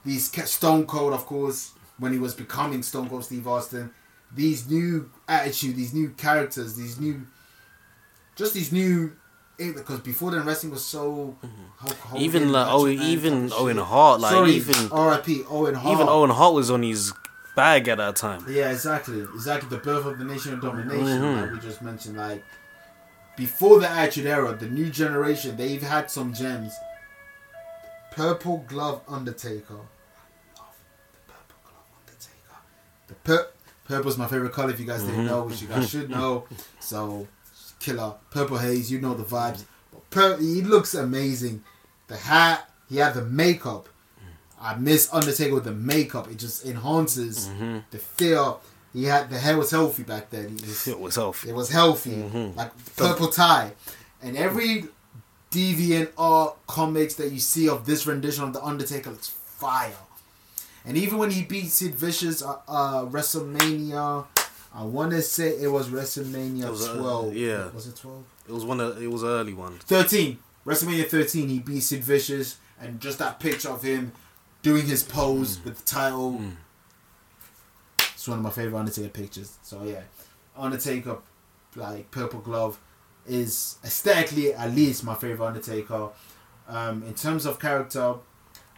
these 0.03 0.31
Stone 0.49 0.85
Cold, 0.85 1.13
of 1.13 1.25
course, 1.25 1.71
when 1.97 2.11
he 2.13 2.19
was 2.19 2.35
becoming 2.35 2.83
Stone 2.83 3.09
Cold 3.09 3.25
Steve 3.25 3.47
Austin, 3.47 3.91
these 4.33 4.69
new 4.69 5.09
attitude, 5.27 5.75
these 5.75 5.93
new 5.93 6.09
characters, 6.09 6.75
these 6.75 6.99
new, 6.99 7.25
just 8.35 8.53
these 8.53 8.71
new, 8.71 9.13
because 9.57 9.99
before 10.01 10.31
then 10.31 10.45
wrestling 10.45 10.71
was 10.71 10.83
so. 10.85 11.37
Hogan, 11.77 12.21
even 12.21 12.51
like 12.51 12.67
oh, 12.69 12.87
even 12.87 13.51
Owen. 13.53 13.77
Hart, 13.77 14.19
like 14.21 14.31
Sorry, 14.31 14.51
even 14.51 14.91
R.I.P. 14.91 15.43
Owen 15.49 15.73
Hart. 15.75 15.95
even 15.95 16.07
Owen 16.09 16.29
Hart 16.29 16.53
was 16.53 16.69
on 16.69 16.83
his 16.83 17.13
bag 17.55 17.87
at 17.87 17.97
that 17.97 18.15
time. 18.17 18.45
Yeah, 18.49 18.71
exactly. 18.71 19.21
Exactly. 19.21 19.69
The 19.69 19.77
birth 19.77 20.05
of 20.05 20.17
the 20.19 20.25
nation 20.25 20.53
of 20.53 20.61
domination, 20.61 21.05
Mhm. 21.21 21.41
like 21.41 21.51
we 21.53 21.59
just 21.59 21.81
mentioned. 21.81 22.17
Like 22.17 22.43
before 23.35 23.79
the 23.79 23.89
Attitude 23.89 24.27
Era, 24.27 24.55
the 24.55 24.67
new 24.67 24.89
generation, 24.89 25.57
they've 25.57 25.81
had 25.81 26.09
some 26.09 26.33
gems. 26.33 26.73
Purple 28.11 28.63
Glove 28.67 29.01
Undertaker. 29.07 29.73
I 29.75 30.61
love 30.61 30.75
the 31.11 31.33
Purple 31.33 31.57
Glove 31.63 31.83
Undertaker. 31.99 32.57
The 33.07 33.13
pur- 33.15 33.49
purple's 33.85 34.17
my 34.17 34.27
favorite 34.27 34.53
color. 34.53 34.71
If 34.71 34.79
you 34.79 34.85
guys 34.85 35.03
didn't 35.03 35.25
know, 35.25 35.43
which 35.43 35.61
you 35.61 35.67
guys 35.67 35.89
should 35.89 36.09
know. 36.09 36.45
So, 36.79 37.27
killer. 37.79 38.13
Purple 38.29 38.57
haze. 38.57 38.91
You 38.91 39.01
know 39.01 39.15
the 39.15 39.23
vibes. 39.23 39.65
But 39.91 40.09
pur- 40.11 40.37
he 40.37 40.61
looks 40.61 40.93
amazing. 40.93 41.63
The 42.07 42.15
hat. 42.15 42.69
He 42.87 42.97
had 42.97 43.15
the 43.15 43.25
makeup. 43.25 43.89
I 44.61 44.75
miss 44.75 45.13
Undertaker 45.13 45.55
with 45.55 45.65
the 45.65 45.73
makeup. 45.73 46.29
It 46.29 46.37
just 46.37 46.65
enhances 46.65 47.47
mm-hmm. 47.47 47.79
the 47.91 47.97
feel. 47.97 48.61
He 48.95 49.03
had 49.03 49.29
the 49.29 49.37
hair 49.37 49.57
was 49.57 49.71
healthy 49.71 50.03
back 50.03 50.29
then. 50.29 50.53
Was, 50.55 50.87
It 50.87 50.97
was 50.99 51.15
healthy. 51.15 51.49
it 51.49 51.55
was 51.55 51.69
healthy, 51.69 52.11
Mhm. 52.15 52.55
like 52.55 52.71
purple 52.95 53.27
tie, 53.27 53.73
and 54.21 54.37
every 54.37 54.87
deviant 55.51 56.09
art 56.17 56.55
comics 56.67 57.15
that 57.15 57.31
you 57.33 57.39
see 57.39 57.67
of 57.67 57.85
this 57.85 58.07
rendition 58.07 58.43
of 58.45 58.53
the 58.53 58.63
Undertaker 58.63 59.09
looks 59.11 59.31
fire. 59.57 59.97
And 60.85 60.95
even 60.97 61.17
when 61.17 61.31
he 61.31 61.41
beat 61.43 61.71
Sid 61.71 61.95
Vicious, 61.95 62.41
uh, 62.41 62.57
uh 62.67 63.05
WrestleMania, 63.05 64.25
I 64.73 64.83
want 64.83 65.11
to 65.11 65.21
say 65.21 65.49
it 65.49 65.67
was 65.71 65.87
WrestleMania 65.89 66.65
It 66.67 66.71
was, 66.71 66.87
uh, 66.87 66.95
12. 66.95 67.35
yeah. 67.35 67.69
was 67.71 67.87
it 67.87 67.95
12? 67.97 68.23
It 68.47 68.51
was 68.53 68.63
one 68.63 68.79
of 68.79 69.01
it 69.01 69.11
was 69.11 69.23
an 69.23 69.29
early 69.29 69.53
one. 69.53 69.79
13. 69.87 70.39
WrestleMania 70.65 71.07
13, 71.09 71.49
he 71.49 71.59
beat 71.59 71.81
Sid 71.81 72.03
Vicious, 72.03 72.55
and 72.79 72.99
just 73.01 73.19
that 73.19 73.39
picture 73.39 73.69
of 73.69 73.83
him 73.83 74.13
doing 74.63 74.85
his 74.87 75.03
pose 75.03 75.59
with 75.65 75.77
the 75.79 75.83
title. 75.83 76.41
It's 78.25 78.29
one 78.31 78.39
of 78.39 78.43
my 78.43 78.49
favorite 78.49 78.79
Undertaker 78.79 79.09
pictures. 79.09 79.55
So 79.61 79.83
yeah, 79.83 80.01
Undertaker, 80.57 81.19
like 81.75 82.09
Purple 82.09 82.39
Glove, 82.39 82.79
is 83.27 83.77
aesthetically 83.83 84.51
at 84.51 84.71
least 84.73 85.03
my 85.03 85.13
favorite 85.13 85.45
Undertaker. 85.45 86.09
Um, 86.67 87.03
in 87.03 87.13
terms 87.13 87.45
of 87.45 87.59
character, 87.59 88.15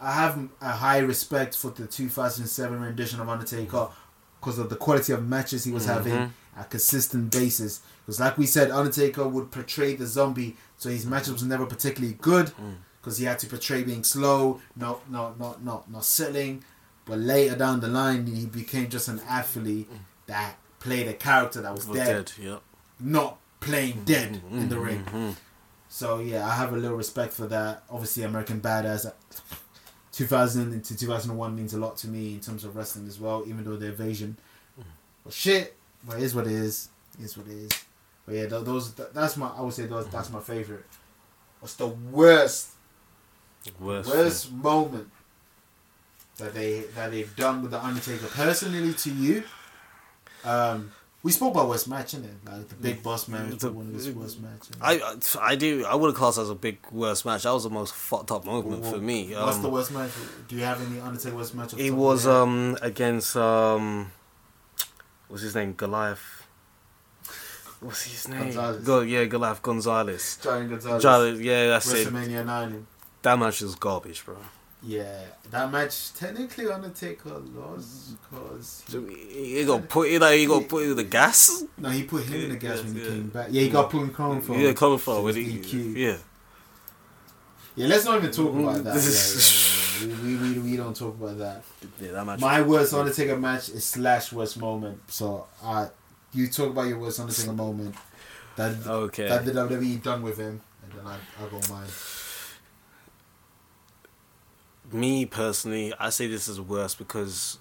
I 0.01 0.11
have 0.11 0.49
a 0.59 0.71
high 0.71 0.97
respect 0.97 1.55
for 1.55 1.69
the 1.71 1.87
2007 1.87 2.77
rendition 2.81 3.21
of 3.21 3.29
Undertaker 3.29 3.87
because 4.41 4.59
of 4.59 4.69
the 4.69 4.75
quality 4.75 5.13
of 5.13 5.25
matches 5.25 5.63
he 5.63 5.71
was 5.71 5.85
having 5.85 6.11
Mhm. 6.13 6.31
at 6.57 6.65
a 6.65 6.67
consistent 6.67 7.31
basis. 7.31 7.79
Because 8.05 8.19
like 8.19 8.37
we 8.37 8.45
said, 8.47 8.69
Undertaker 8.69 9.25
would 9.29 9.49
portray 9.49 9.95
the 9.95 10.07
zombie, 10.07 10.57
so 10.77 10.89
his 10.89 11.05
matches 11.05 11.31
was 11.31 11.43
never 11.43 11.65
particularly 11.65 12.15
good 12.19 12.51
because 12.99 13.17
he 13.17 13.23
had 13.23 13.39
to 13.39 13.47
portray 13.47 13.83
being 13.83 14.03
slow, 14.03 14.59
not 14.75 15.09
not 15.09 15.39
not 15.39 15.63
not 15.63 15.89
not 15.89 16.03
settling. 16.03 16.65
But 17.07 17.19
later 17.19 17.55
down 17.55 17.79
the 17.79 17.87
line, 17.87 18.27
he 18.27 18.45
became 18.45 18.89
just 18.89 19.07
an 19.07 19.21
athlete 19.27 19.89
that 20.27 20.57
played 20.79 21.07
a 21.07 21.13
character 21.13 21.61
that 21.61 21.73
was, 21.73 21.85
dead, 21.85 22.31
dead. 22.35 22.45
Yep. 22.45 22.61
not 22.99 23.37
playing 23.59 24.03
dead 24.05 24.41
in 24.51 24.69
the 24.69 24.77
ring. 24.79 25.03
Mhm. 25.05 25.35
So 25.89 26.19
yeah, 26.19 26.45
I 26.45 26.51
have 26.55 26.73
a 26.73 26.77
little 26.77 26.97
respect 26.97 27.33
for 27.33 27.47
that. 27.47 27.83
Obviously, 27.89 28.23
American 28.23 28.59
Badass. 28.61 29.11
2000 30.11 30.73
into 30.73 30.97
2001 30.97 31.55
means 31.55 31.73
a 31.73 31.77
lot 31.77 31.95
to 31.97 32.07
me 32.07 32.33
in 32.33 32.39
terms 32.39 32.63
of 32.63 32.75
wrestling 32.75 33.07
as 33.07 33.19
well, 33.19 33.43
even 33.47 33.63
though 33.63 33.77
the 33.77 33.87
evasion. 33.87 34.37
But 35.23 35.33
shit, 35.33 35.75
but 36.05 36.17
it 36.17 36.23
is 36.23 36.33
what 36.33 36.47
it 36.47 36.53
is. 36.53 36.89
It 37.19 37.25
is 37.25 37.37
what 37.37 37.47
it 37.47 37.53
is. 37.53 37.71
But 38.25 38.35
yeah, 38.35 38.45
those 38.47 38.93
that's 38.93 39.37
my 39.37 39.47
I 39.49 39.61
would 39.61 39.73
say 39.73 39.85
those 39.85 40.07
that's 40.07 40.29
my 40.29 40.39
favorite. 40.41 40.85
What's 41.59 41.75
the 41.75 41.87
worst 41.87 42.69
Worst. 43.79 44.09
worst 44.09 44.51
moment 44.51 45.09
that 46.37 46.53
they 46.53 46.81
that 46.95 47.11
they've 47.11 47.35
done 47.35 47.61
with 47.61 47.71
the 47.71 47.83
Undertaker 47.83 48.27
personally 48.27 48.93
to 48.93 49.09
you? 49.11 49.43
Um, 50.43 50.91
we 51.23 51.31
spoke 51.31 51.51
about 51.55 51.67
worst 51.67 51.87
match, 51.89 52.13
innit? 52.15 52.35
Like 52.45 52.69
the 52.69 52.75
Big 52.75 53.03
Boss 53.03 53.27
match, 53.27 53.57
The- 53.57 53.71
one 53.71 53.87
of 53.87 53.93
his 53.93 54.09
worst 54.11 54.39
match. 54.39 54.67
I 54.81 55.01
I 55.41 55.55
do 55.55 55.83
I 55.85 55.95
would 55.95 56.07
have 56.09 56.15
classed 56.15 56.37
as 56.37 56.49
a 56.49 56.55
big 56.55 56.77
worst 56.91 57.25
match. 57.25 57.43
That 57.43 57.51
was 57.53 57.63
the 57.63 57.69
most 57.69 57.93
fucked 57.93 58.31
up 58.31 58.45
moment 58.45 58.85
for 58.85 58.97
me. 58.97 59.33
What's 59.33 59.57
Um, 59.57 59.61
the 59.63 59.69
worst 59.69 59.91
match? 59.91 60.11
Do 60.47 60.55
you 60.55 60.63
have 60.63 60.79
any 60.89 60.99
Undertaker 61.01 61.35
worst 61.35 61.55
match? 61.55 61.73
It 61.77 61.91
was 61.91 62.25
um 62.27 62.77
against 62.81 63.35
um 63.35 64.11
what's 65.27 65.43
his 65.43 65.55
name 65.55 65.73
Goliath. 65.73 66.43
What's 67.79 68.03
his 68.03 68.27
name? 68.27 68.39
Gonzalez. 68.43 68.83
Go, 68.85 69.01
yeah, 69.01 69.25
Goliath 69.25 69.61
Gonzalez. 69.61 70.39
Giant 70.41 70.69
Gonzalez. 70.69 71.03
Giant, 71.03 71.41
yeah, 71.41 71.67
that's 71.67 71.91
it. 71.93 72.07
WrestleMania 72.07 72.45
nine. 72.45 72.87
That 73.21 73.37
match 73.37 73.61
is 73.61 73.75
garbage, 73.75 74.23
bro. 74.25 74.37
Yeah, 74.83 75.21
that 75.49 75.71
match 75.71 76.13
technically 76.13 76.67
Undertaker 76.69 77.39
lost 77.55 78.15
because 78.21 78.83
So 78.87 79.01
he 79.05 79.55
he 79.57 79.65
got 79.65 79.89
put 79.89 80.07
in, 80.07 80.21
like, 80.21 80.37
he 80.37 80.45
got 80.45 80.67
put 80.69 80.83
in 80.83 80.95
the 80.95 81.03
gas. 81.03 81.63
no, 81.77 81.89
he 81.89 82.03
put 82.03 82.23
him 82.23 82.41
in 82.43 82.49
the 82.51 82.57
gas 82.57 82.77
Yeah, 82.77 82.83
when 82.83 82.93
he 82.95 83.01
yeah. 83.01 83.07
came 83.09 83.27
back. 83.29 83.47
Yeah, 83.49 83.61
he 83.63 83.69
got 83.69 83.89
put 83.89 84.01
in 84.03 84.11
Crown 84.11 84.39
for. 84.41 84.55
Yeah, 84.55 84.73
coming 84.73 84.99
from 84.99 85.13
so 85.15 85.23
with 85.23 85.35
it 85.37 85.43
he, 85.43 85.57
DQ. 85.59 85.95
yeah. 85.95 86.17
Yeah, 87.75 87.87
let's 87.87 88.05
not 88.05 88.17
even 88.17 88.31
talk 88.31 88.53
about 88.53 88.83
that. 88.83 88.95
Yeah, 88.95 89.01
yeah, 89.01 90.09
yeah, 90.09 90.15
yeah. 90.15 90.23
We, 90.23 90.35
we, 90.37 90.59
we, 90.59 90.71
we 90.71 90.77
don't 90.77 90.95
talk 90.95 91.15
about 91.15 91.37
that. 91.39 91.63
Yeah, 91.99 92.11
that 92.11 92.25
match. 92.25 92.39
My 92.39 92.61
worst 92.61 92.93
Undertaker 92.93 93.37
match 93.37 93.69
is 93.69 93.83
slash 93.85 94.31
worst 94.31 94.59
moment. 94.59 94.99
So, 95.11 95.47
uh, 95.63 95.87
you 96.33 96.47
talk 96.47 96.69
about 96.71 96.87
your 96.87 96.99
worst 96.99 97.19
Undertaker 97.19 97.53
moment. 97.53 97.95
That 98.55 98.85
Okay. 98.85 99.27
that 99.27 99.45
the 99.45 99.51
WWE 99.51 100.01
done 100.01 100.21
with 100.23 100.37
him, 100.37 100.61
and 100.83 100.91
then 100.99 101.05
I 101.07 101.15
I 101.15 101.49
go 101.49 101.59
mine. 101.71 101.87
Me 104.91 105.25
personally, 105.25 105.93
I 105.99 106.09
say 106.09 106.27
this 106.27 106.47
is 106.47 106.59
worse 106.61 106.95
because 106.95 107.57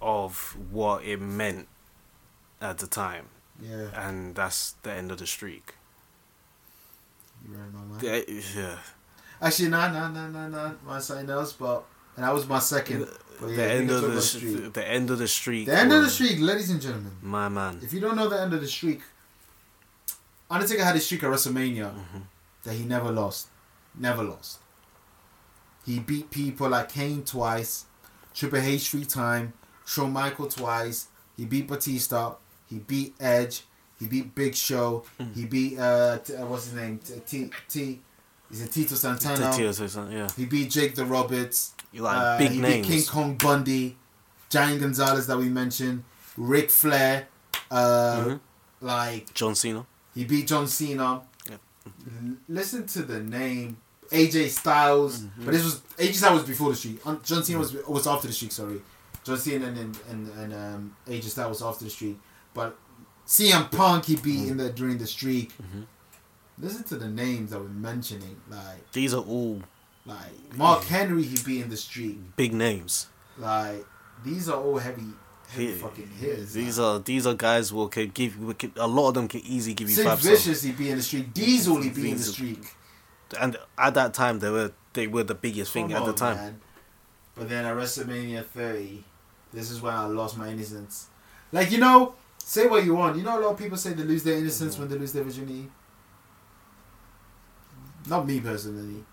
of 0.00 0.56
what 0.70 1.04
it 1.04 1.20
meant 1.20 1.68
at 2.60 2.78
the 2.78 2.86
time, 2.86 3.26
Yeah. 3.60 3.88
and 3.94 4.34
that's 4.34 4.72
the 4.82 4.92
end 4.92 5.10
of 5.10 5.18
the 5.18 5.26
streak. 5.26 5.74
You 7.46 7.54
read 7.54 7.72
my 7.72 7.80
mind. 7.80 8.02
Yeah, 8.02 8.34
yeah. 8.60 8.78
Actually, 9.40 9.68
no, 9.68 9.90
no, 9.92 10.08
no, 10.08 10.28
no, 10.28 10.48
no. 10.48 10.74
Mine's 10.84 11.04
something 11.04 11.30
else, 11.30 11.52
but 11.52 11.84
and 12.16 12.24
that 12.24 12.34
was 12.34 12.46
my 12.48 12.58
second. 12.58 13.06
But 13.40 13.46
the 13.48 13.52
yeah, 13.52 13.66
we 13.66 13.72
end 13.72 13.90
of 13.90 14.02
the 14.12 14.20
streak. 14.22 14.72
the 14.72 14.88
end 14.88 15.10
of 15.10 15.18
the 15.18 15.28
streak. 15.28 15.66
The 15.66 15.78
end 15.78 15.92
of 15.92 16.02
the 16.02 16.10
streak, 16.10 16.40
ladies 16.40 16.70
and 16.70 16.80
gentlemen. 16.80 17.12
My 17.22 17.48
man. 17.48 17.78
If 17.82 17.92
you 17.92 18.00
don't 18.00 18.16
know 18.16 18.28
the 18.28 18.40
end 18.40 18.52
of 18.52 18.60
the 18.60 18.66
streak, 18.66 19.00
Undertaker 20.50 20.82
had 20.84 20.96
a 20.96 21.00
streak 21.00 21.22
at 21.22 21.30
WrestleMania 21.30 21.92
Mm-hmm. 21.94 22.18
that 22.64 22.74
he 22.74 22.84
never 22.84 23.12
lost. 23.12 23.48
Never 23.94 24.22
lost. 24.24 24.58
He 25.88 25.98
beat 26.00 26.30
people 26.30 26.68
like 26.68 26.90
Kane 26.90 27.22
twice, 27.24 27.86
Triple 28.34 28.58
H 28.60 28.90
three 28.90 29.04
time, 29.06 29.54
Shawn 29.86 30.12
Michael 30.12 30.46
twice. 30.48 31.08
He 31.36 31.44
beat 31.46 31.66
Batista. 31.66 32.34
He 32.68 32.76
beat 32.78 33.14
Edge. 33.18 33.62
He 33.98 34.06
beat 34.06 34.34
Big 34.34 34.54
Show. 34.54 35.04
Mm. 35.18 35.34
He 35.34 35.44
beat 35.46 35.78
uh, 35.78 36.18
t- 36.18 36.34
uh 36.36 36.44
what's 36.46 36.66
his 36.66 36.74
name? 36.74 36.98
T. 36.98 37.14
T. 37.26 37.50
T 37.68 38.00
is 38.50 38.62
it 38.62 38.72
Tito 38.72 38.94
Santana? 38.94 39.48
Or 39.48 39.72
something, 39.88 40.16
yeah. 40.16 40.28
He 40.36 40.44
beat 40.46 40.70
Jake 40.70 40.94
the 40.94 41.04
Roberts. 41.04 41.74
You 41.92 42.02
like 42.02 42.16
Uh, 42.16 42.38
big 42.38 42.50
he 42.52 42.60
names. 42.60 42.86
beat 42.86 42.94
King 42.96 43.06
Kong 43.06 43.34
Bundy, 43.36 43.96
Giant 44.50 44.80
Gonzalez 44.80 45.26
that 45.26 45.36
we 45.38 45.48
mentioned, 45.48 46.04
Ric 46.36 46.70
Flair. 46.70 47.28
Uh, 47.70 48.24
Mhm. 48.24 48.40
Like 48.80 49.34
John 49.34 49.54
Cena. 49.54 49.84
he 50.14 50.24
beat 50.24 50.46
John 50.46 50.66
Cena. 50.68 51.22
Yep. 51.50 51.60
L- 51.86 52.36
Listen 52.48 52.86
to 52.86 53.02
the 53.02 53.20
name 53.20 53.76
AJ 54.10 54.48
Styles, 54.50 55.20
Mm-hmm. 55.20 55.44
but 55.44 55.52
this 55.54 55.64
was 55.64 55.80
AJ 55.98 56.14
Styles 56.14 56.40
was 56.40 56.48
before 56.48 56.70
the 56.70 56.76
streak. 56.76 57.02
John 57.24 57.42
Cena 57.44 57.58
was 57.58 57.72
was 57.86 58.06
after 58.06 58.26
the 58.26 58.32
streak. 58.32 58.52
Sorry, 58.52 58.80
John 59.24 59.38
Cena 59.38 59.66
and 59.66 59.76
and 59.78 59.98
and, 60.10 60.28
and 60.38 60.54
um, 60.54 60.96
AJ 61.08 61.24
Styles 61.24 61.48
was 61.50 61.62
after 61.62 61.84
the 61.84 61.90
streak. 61.90 62.18
But 62.54 62.76
CM 63.26 63.70
Punk 63.70 64.06
he 64.06 64.16
beat 64.16 64.38
Mm-hmm. 64.40 64.50
in 64.50 64.56
the 64.56 64.70
during 64.70 64.98
the 64.98 65.06
streak. 65.06 65.52
Listen 66.60 66.82
to 66.84 66.96
the 66.96 67.08
names 67.08 67.50
that 67.50 67.60
we're 67.60 67.68
mentioning, 67.68 68.40
like 68.50 68.90
These 68.92 69.14
are 69.14 69.22
all 69.22 69.62
like 70.04 70.56
Mark 70.56 70.82
Henry 70.84 71.22
he 71.22 71.36
beat 71.44 71.62
in 71.62 71.70
the 71.70 71.76
streak. 71.76 72.18
big 72.36 72.52
names. 72.52 73.06
Like 73.36 73.84
these 74.24 74.48
are 74.48 74.60
all 74.60 74.78
heavy, 74.78 75.02
heavy 75.48 75.66
He- 75.66 75.72
fucking 75.78 76.08
hitters. 76.18 76.52
These 76.54 76.78
like. 76.78 76.86
are 76.86 76.98
these 76.98 77.26
are 77.28 77.34
guys 77.34 77.70
who 77.70 77.86
can 77.88 78.08
give 78.08 78.36
a 78.76 78.86
lot 78.88 79.08
of 79.10 79.14
them 79.14 79.28
can 79.28 79.40
easily 79.46 79.74
give 79.74 79.88
you 79.88 79.94
Sid 79.94 80.06
five 80.06 80.18
Vicious 80.20 80.62
he 80.62 80.72
beat 80.72 80.88
in 80.90 80.96
the 80.96 81.02
streak. 81.02 81.32
Diesel 81.32 81.80
he 81.80 81.90
be 81.90 82.10
in 82.10 82.16
the 82.16 82.24
Diesel. 82.24 82.34
And 83.38 83.56
at 83.76 83.94
that 83.94 84.14
time 84.14 84.38
they 84.38 84.50
were 84.50 84.72
they 84.94 85.06
were 85.06 85.24
the 85.24 85.34
biggest 85.34 85.72
thing 85.72 85.88
Come 85.90 86.02
at 86.02 86.06
the 86.06 86.12
time. 86.12 86.36
man. 86.36 86.60
But 87.34 87.48
then 87.48 87.64
at 87.64 87.76
WrestleMania 87.76 88.44
30, 88.44 89.04
this 89.52 89.70
is 89.70 89.80
when 89.80 89.94
I 89.94 90.06
lost 90.06 90.36
my 90.36 90.48
innocence. 90.48 91.08
Like, 91.52 91.70
you 91.70 91.78
know, 91.78 92.14
say 92.38 92.66
what 92.66 92.84
you 92.84 92.94
want. 92.96 93.16
You 93.16 93.22
know, 93.22 93.38
a 93.38 93.40
lot 93.40 93.52
of 93.52 93.58
people 93.58 93.76
say 93.76 93.92
they 93.92 94.02
lose 94.02 94.22
their 94.24 94.36
innocence 94.38 94.74
Mm-hmm. 94.74 94.82
when 94.82 94.90
they 94.90 94.98
lose 94.98 95.12
their 95.12 95.22
virginity. 95.24 95.70
Not 98.08 98.26
me 98.26 98.40
personally. 98.40 99.04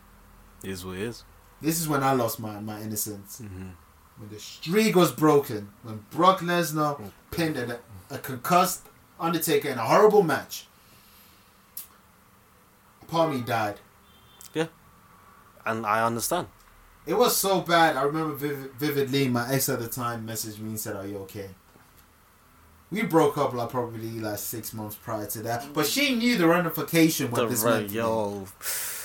It 0.64 0.70
is 0.72 0.86
what 0.86 0.96
it 0.98 1.04
is. 1.04 1.24
This 1.62 1.80
is 1.80 1.88
when 1.88 2.02
I 2.04 2.14
lost 2.14 2.40
my, 2.40 2.60
my 2.60 2.82
innocence. 2.82 3.42
Mhm. 3.44 3.72
When 4.18 4.30
the 4.30 4.40
streak 4.40 4.96
was 4.96 5.12
broken. 5.12 5.70
When 5.84 6.04
Brock 6.12 6.40
Lesnar 6.40 6.98
Mm. 7.00 7.12
pinned 7.32 7.58
a, 7.58 7.80
a 8.10 8.18
concussed 8.18 8.82
Undertaker 9.20 9.70
in 9.70 9.78
a 9.78 9.84
horrible 9.86 10.24
match. 10.24 10.68
Part 13.08 13.32
me 13.34 13.42
died. 13.42 13.80
And 15.66 15.86
I 15.86 16.06
understand. 16.06 16.48
It 17.06 17.16
was 17.16 17.36
so 17.38 17.62
bad. 17.62 17.98
I 17.98 18.04
remember 18.04 18.34
vivid, 18.36 18.72
vividly. 18.74 19.28
My 19.28 19.52
ex 19.54 19.70
at 19.70 19.80
the 19.80 19.88
time 19.88 20.28
messaged 20.28 20.60
me 20.60 20.70
and 20.70 20.80
said, 20.80 20.96
"Are 20.96 21.06
you 21.06 21.18
okay?" 21.20 21.50
We 22.92 23.02
broke 23.04 23.38
up 23.38 23.54
like 23.54 23.70
probably 23.70 24.20
like 24.20 24.38
six 24.38 24.74
months 24.74 24.96
prior 24.96 25.26
to 25.28 25.42
that, 25.44 25.74
but 25.74 25.86
she 25.88 26.16
knew 26.16 26.38
the 26.38 26.48
ramification 26.48 27.32
what 27.32 27.42
The 27.42 27.48
this 27.48 27.64
right, 27.64 27.82
meant. 27.82 27.92
yo, 27.92 28.48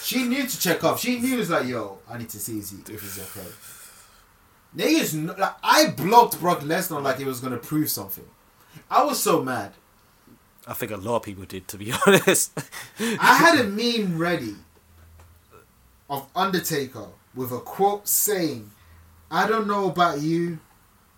She 0.02 0.24
knew 0.24 0.46
to 0.46 0.60
check 0.60 0.84
up. 0.84 0.98
She 0.98 1.18
knew 1.18 1.34
it 1.36 1.38
was 1.38 1.50
like, 1.50 1.66
"Yo, 1.66 1.98
I 2.08 2.18
need 2.18 2.28
to 2.30 2.38
see 2.38 2.58
if 2.58 2.70
he- 2.70 2.92
if 2.94 3.00
he's 3.02 3.18
okay." 3.18 3.48
Niggas, 4.76 5.38
like 5.38 5.54
I 5.62 5.88
blocked 5.90 6.40
Brock 6.40 6.60
Lesnar 6.60 7.02
like 7.02 7.18
he 7.18 7.24
was 7.24 7.40
gonna 7.40 7.56
prove 7.56 7.90
something. 7.90 8.26
I 8.90 9.02
was 9.04 9.20
so 9.20 9.42
mad. 9.42 9.72
I 10.66 10.74
think 10.74 10.92
a 10.92 10.96
lot 10.96 11.16
of 11.16 11.22
people 11.22 11.44
did 11.44 11.66
to 11.68 11.76
be 11.78 11.92
honest. 12.06 12.52
I 13.00 13.34
had 13.34 13.58
a 13.60 13.64
meme 13.64 14.18
ready 14.18 14.56
of 16.10 16.26
Undertaker 16.34 17.06
with 17.34 17.52
a 17.52 17.60
quote 17.60 18.06
saying, 18.06 18.70
I 19.30 19.48
don't 19.48 19.68
know 19.68 19.88
about 19.88 20.20
you, 20.20 20.58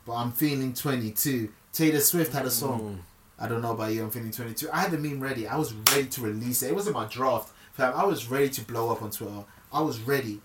but 0.07 0.13
I'm 0.13 0.31
feeling 0.31 0.75
22. 0.75 1.51
Taylor 1.73 2.01
Swift 2.01 2.35
had 2.35 2.45
a 2.45 2.51
song. 2.51 3.01
Mm. 3.41 3.45
I 3.45 3.49
don't 3.49 3.63
know 3.63 3.73
about 3.73 3.93
you, 3.93 4.05
I'm 4.05 4.11
feeling 4.11 4.31
22. 4.31 4.69
I 4.73 4.83
had 4.83 4.91
the 4.93 4.99
meme 4.99 5.21
ready. 5.21 5.49
I 5.49 5.57
was 5.57 5.73
ready 5.91 6.07
to 6.07 6.21
release 6.21 6.63
it. 6.63 6.69
It 6.69 6.75
wasn't 6.75 6.95
my 6.95 7.07
draft. 7.07 7.53
Fam, 7.73 7.95
I 7.97 8.05
was 8.05 8.31
ready 8.31 8.51
to 8.51 8.61
blow 8.61 8.93
up 8.93 9.03
on 9.03 9.11
Twitter. 9.11 9.45
I 9.73 9.81
was 9.81 9.99
ready. 10.01 10.43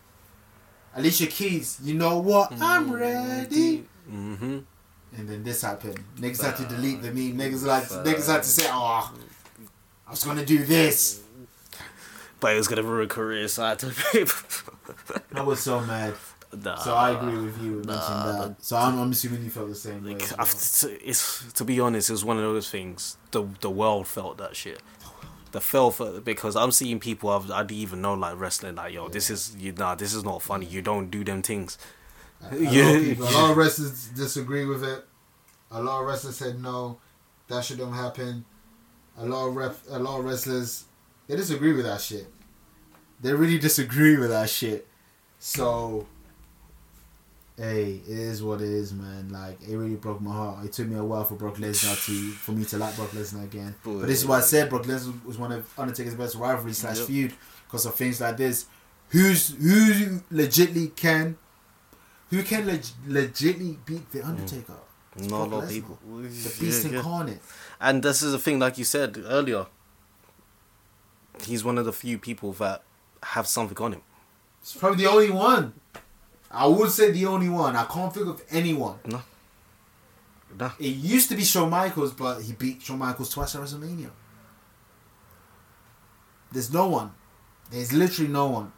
Alicia 0.96 1.28
Keys, 1.28 1.80
you 1.84 1.94
know 1.94 2.18
what? 2.18 2.52
Mm. 2.52 2.62
I'm 2.62 2.92
ready. 2.92 3.86
Mm-hmm. 4.10 4.60
And 5.18 5.30
then 5.30 5.44
this 5.44 5.62
happened. 5.62 6.00
Niggas 6.16 6.42
had 6.42 6.56
to 6.58 6.66
delete 6.66 7.02
the 7.02 7.12
meme. 7.12 7.38
Niggas 7.38 7.66
like 7.66 7.84
niggas 7.84 8.32
had 8.32 8.44
to 8.44 8.50
say, 8.50 8.68
"Oh, 8.70 9.14
I 10.08 10.12
was 10.12 10.24
gonna 10.24 10.46
do 10.46 10.64
this." 10.64 11.22
But 12.40 12.54
it 12.54 12.58
was 12.58 12.68
gonna 12.68 12.84
ruin 12.84 13.06
a 13.06 13.08
career, 13.08 13.48
so 13.48 13.66
I 13.66 13.76
to. 13.76 13.88
Was 15.46 15.60
so 15.62 15.80
mad. 15.82 16.14
nah, 16.54 16.76
So 16.76 16.94
I 16.94 17.12
agree 17.12 17.46
with 17.46 17.62
you 17.62 17.82
nah, 17.86 18.48
that. 18.48 18.64
So 18.64 18.78
I'm, 18.78 19.00
I'm 19.00 19.12
assuming 19.12 19.44
you 19.44 19.50
felt 19.50 19.70
the 19.70 19.76
same 19.76 20.04
way. 20.04 20.14
Like, 20.14 20.24
I've, 20.34 20.54
well. 20.54 20.90
t- 20.90 20.98
it's 21.04 21.52
to 21.54 21.66
be 21.66 21.80
honest, 21.80 22.10
it 22.10 22.14
was 22.14 22.26
one 22.26 22.38
of 22.38 22.44
those 22.44 22.70
things. 22.70 23.18
The 23.32 23.48
the 23.62 23.70
world 23.70 24.08
felt 24.08 24.38
that 24.38 24.56
shit. 24.56 24.82
The 25.52 25.62
felt 25.62 25.96
for, 25.96 26.20
because 26.20 26.56
I'm 26.56 26.72
seeing 26.72 27.00
people 27.00 27.30
I've, 27.30 27.50
I 27.50 27.64
didn't 27.64 27.82
even 27.82 28.02
know 28.02 28.14
like 28.14 28.40
wrestling. 28.40 28.76
Like 28.76 28.94
yo, 28.94 29.08
this 29.08 29.30
is 29.30 29.56
you 29.58 29.72
nah, 29.72 29.96
this 29.96 30.14
is 30.14 30.24
not 30.24 30.42
funny. 30.42 30.66
You 30.66 30.82
don't 30.82 31.10
do 31.10 31.24
them 31.24 31.42
things. 31.42 31.78
A, 32.42 32.56
a 32.56 32.58
lot 32.58 32.96
of 32.96 33.04
people, 33.04 33.28
a 33.28 33.32
lot 33.32 33.52
of 33.52 33.58
wrestlers 33.58 34.08
disagree 34.10 34.66
with 34.66 34.84
it. 34.84 35.06
A 35.72 35.82
lot 35.82 36.02
of 36.02 36.08
wrestlers 36.08 36.38
said 36.38 36.62
no, 36.62 37.00
that 37.48 37.64
shouldn't 37.64 37.94
happen. 37.94 38.46
A 39.18 39.26
lot 39.26 39.48
of 39.48 39.56
rep, 39.56 39.76
a 39.90 39.98
lot 39.98 40.20
of 40.20 40.26
wrestlers, 40.26 40.84
they 41.28 41.36
disagree 41.36 41.74
with 41.74 41.86
that 41.86 42.02
shit. 42.02 42.28
They 43.22 43.34
really 43.34 43.58
disagree 43.58 44.18
with 44.18 44.30
that 44.30 44.50
shit. 44.50 44.88
So, 45.40 46.06
hey, 47.58 48.02
it 48.08 48.10
is 48.10 48.44
what 48.44 48.62
it 48.62 48.70
is, 48.70 48.94
man. 48.94 49.30
Like 49.30 49.58
it 49.68 49.76
really 49.76 49.96
broke 49.96 50.22
my 50.22 50.34
heart. 50.34 50.66
It 50.66 50.74
took 50.74 50.88
me 50.88 50.96
a 50.98 51.04
while 51.04 51.24
for 51.24 51.36
Brock 51.36 51.56
Lesnar 51.56 51.96
to 52.06 52.12
for 52.32 52.52
me 52.52 52.66
to 52.66 52.78
like 52.78 52.96
Brock 52.96 53.10
Lesnar 53.12 53.44
again. 53.44 53.76
But 53.84 54.08
this 54.08 54.20
is 54.20 54.26
why 54.26 54.38
I 54.38 54.42
said 54.42 54.70
Brock 54.70 54.84
Lesnar 54.84 55.24
was 55.26 55.38
one 55.38 55.52
of 55.52 55.68
Undertaker's 55.80 56.16
best 56.16 56.36
rivalry 56.36 56.74
slash 56.74 56.98
Yep. 57.00 57.08
feud 57.08 57.34
because 57.66 57.86
of 57.86 57.96
things 57.96 58.22
like 58.22 58.38
this. 58.38 58.66
Who's 59.10 59.50
who 59.50 60.20
legitly 60.32 60.96
can 60.96 61.38
who 62.30 62.44
can 62.44 62.68
leg- 62.68 62.84
legitly 63.08 63.78
beat 63.86 64.12
the 64.12 64.20
mm. 64.20 64.28
Undertaker? 64.30 64.74
It's 65.16 65.28
Not 65.28 65.48
a 65.48 65.50
lot 65.56 65.64
of 65.64 65.70
people. 65.70 65.98
The 66.06 66.28
beast 66.60 66.84
Yeah, 66.86 66.92
yeah. 66.92 66.98
incarnate. 66.98 67.40
And 67.82 68.04
this 68.04 68.22
is 68.22 68.34
the 68.34 68.40
thing, 68.40 68.60
like 68.60 68.78
you 68.78 68.84
said 68.84 69.18
earlier. 69.26 69.66
He's 71.44 71.64
one 71.64 71.78
of 71.78 71.86
the 71.86 71.94
few 71.94 72.18
people 72.18 72.52
that 72.54 72.84
have 73.24 73.48
something 73.48 73.78
on 73.78 73.94
him. 73.94 74.02
It's 74.62 74.76
probably 74.76 75.04
the 75.04 75.10
only 75.10 75.32
one. 75.32 75.74
I 76.52 76.68
would 76.68 76.92
say 76.92 77.12
the 77.12 77.26
only 77.26 77.50
one. 77.50 77.76
I 77.76 77.86
can't 77.86 78.14
think 78.14 78.28
of 78.28 78.44
anyone. 78.50 79.00
No. 79.06 79.22
Nah. 80.58 80.72
It 80.80 80.96
used 80.96 81.30
to 81.30 81.36
be 81.36 81.44
Shawn 81.44 81.70
Michaels, 81.70 82.14
but 82.14 82.42
he 82.42 82.54
beat 82.54 82.82
Shawn 82.82 83.00
Michaels 83.00 83.30
twice 83.30 83.56
at 83.56 83.62
WrestleMania. 83.62 84.10
There's 86.52 86.74
no 86.74 86.88
one. 86.88 87.12
There's 87.70 87.92
literally 87.92 88.32
no 88.32 88.48
one. 88.48 88.72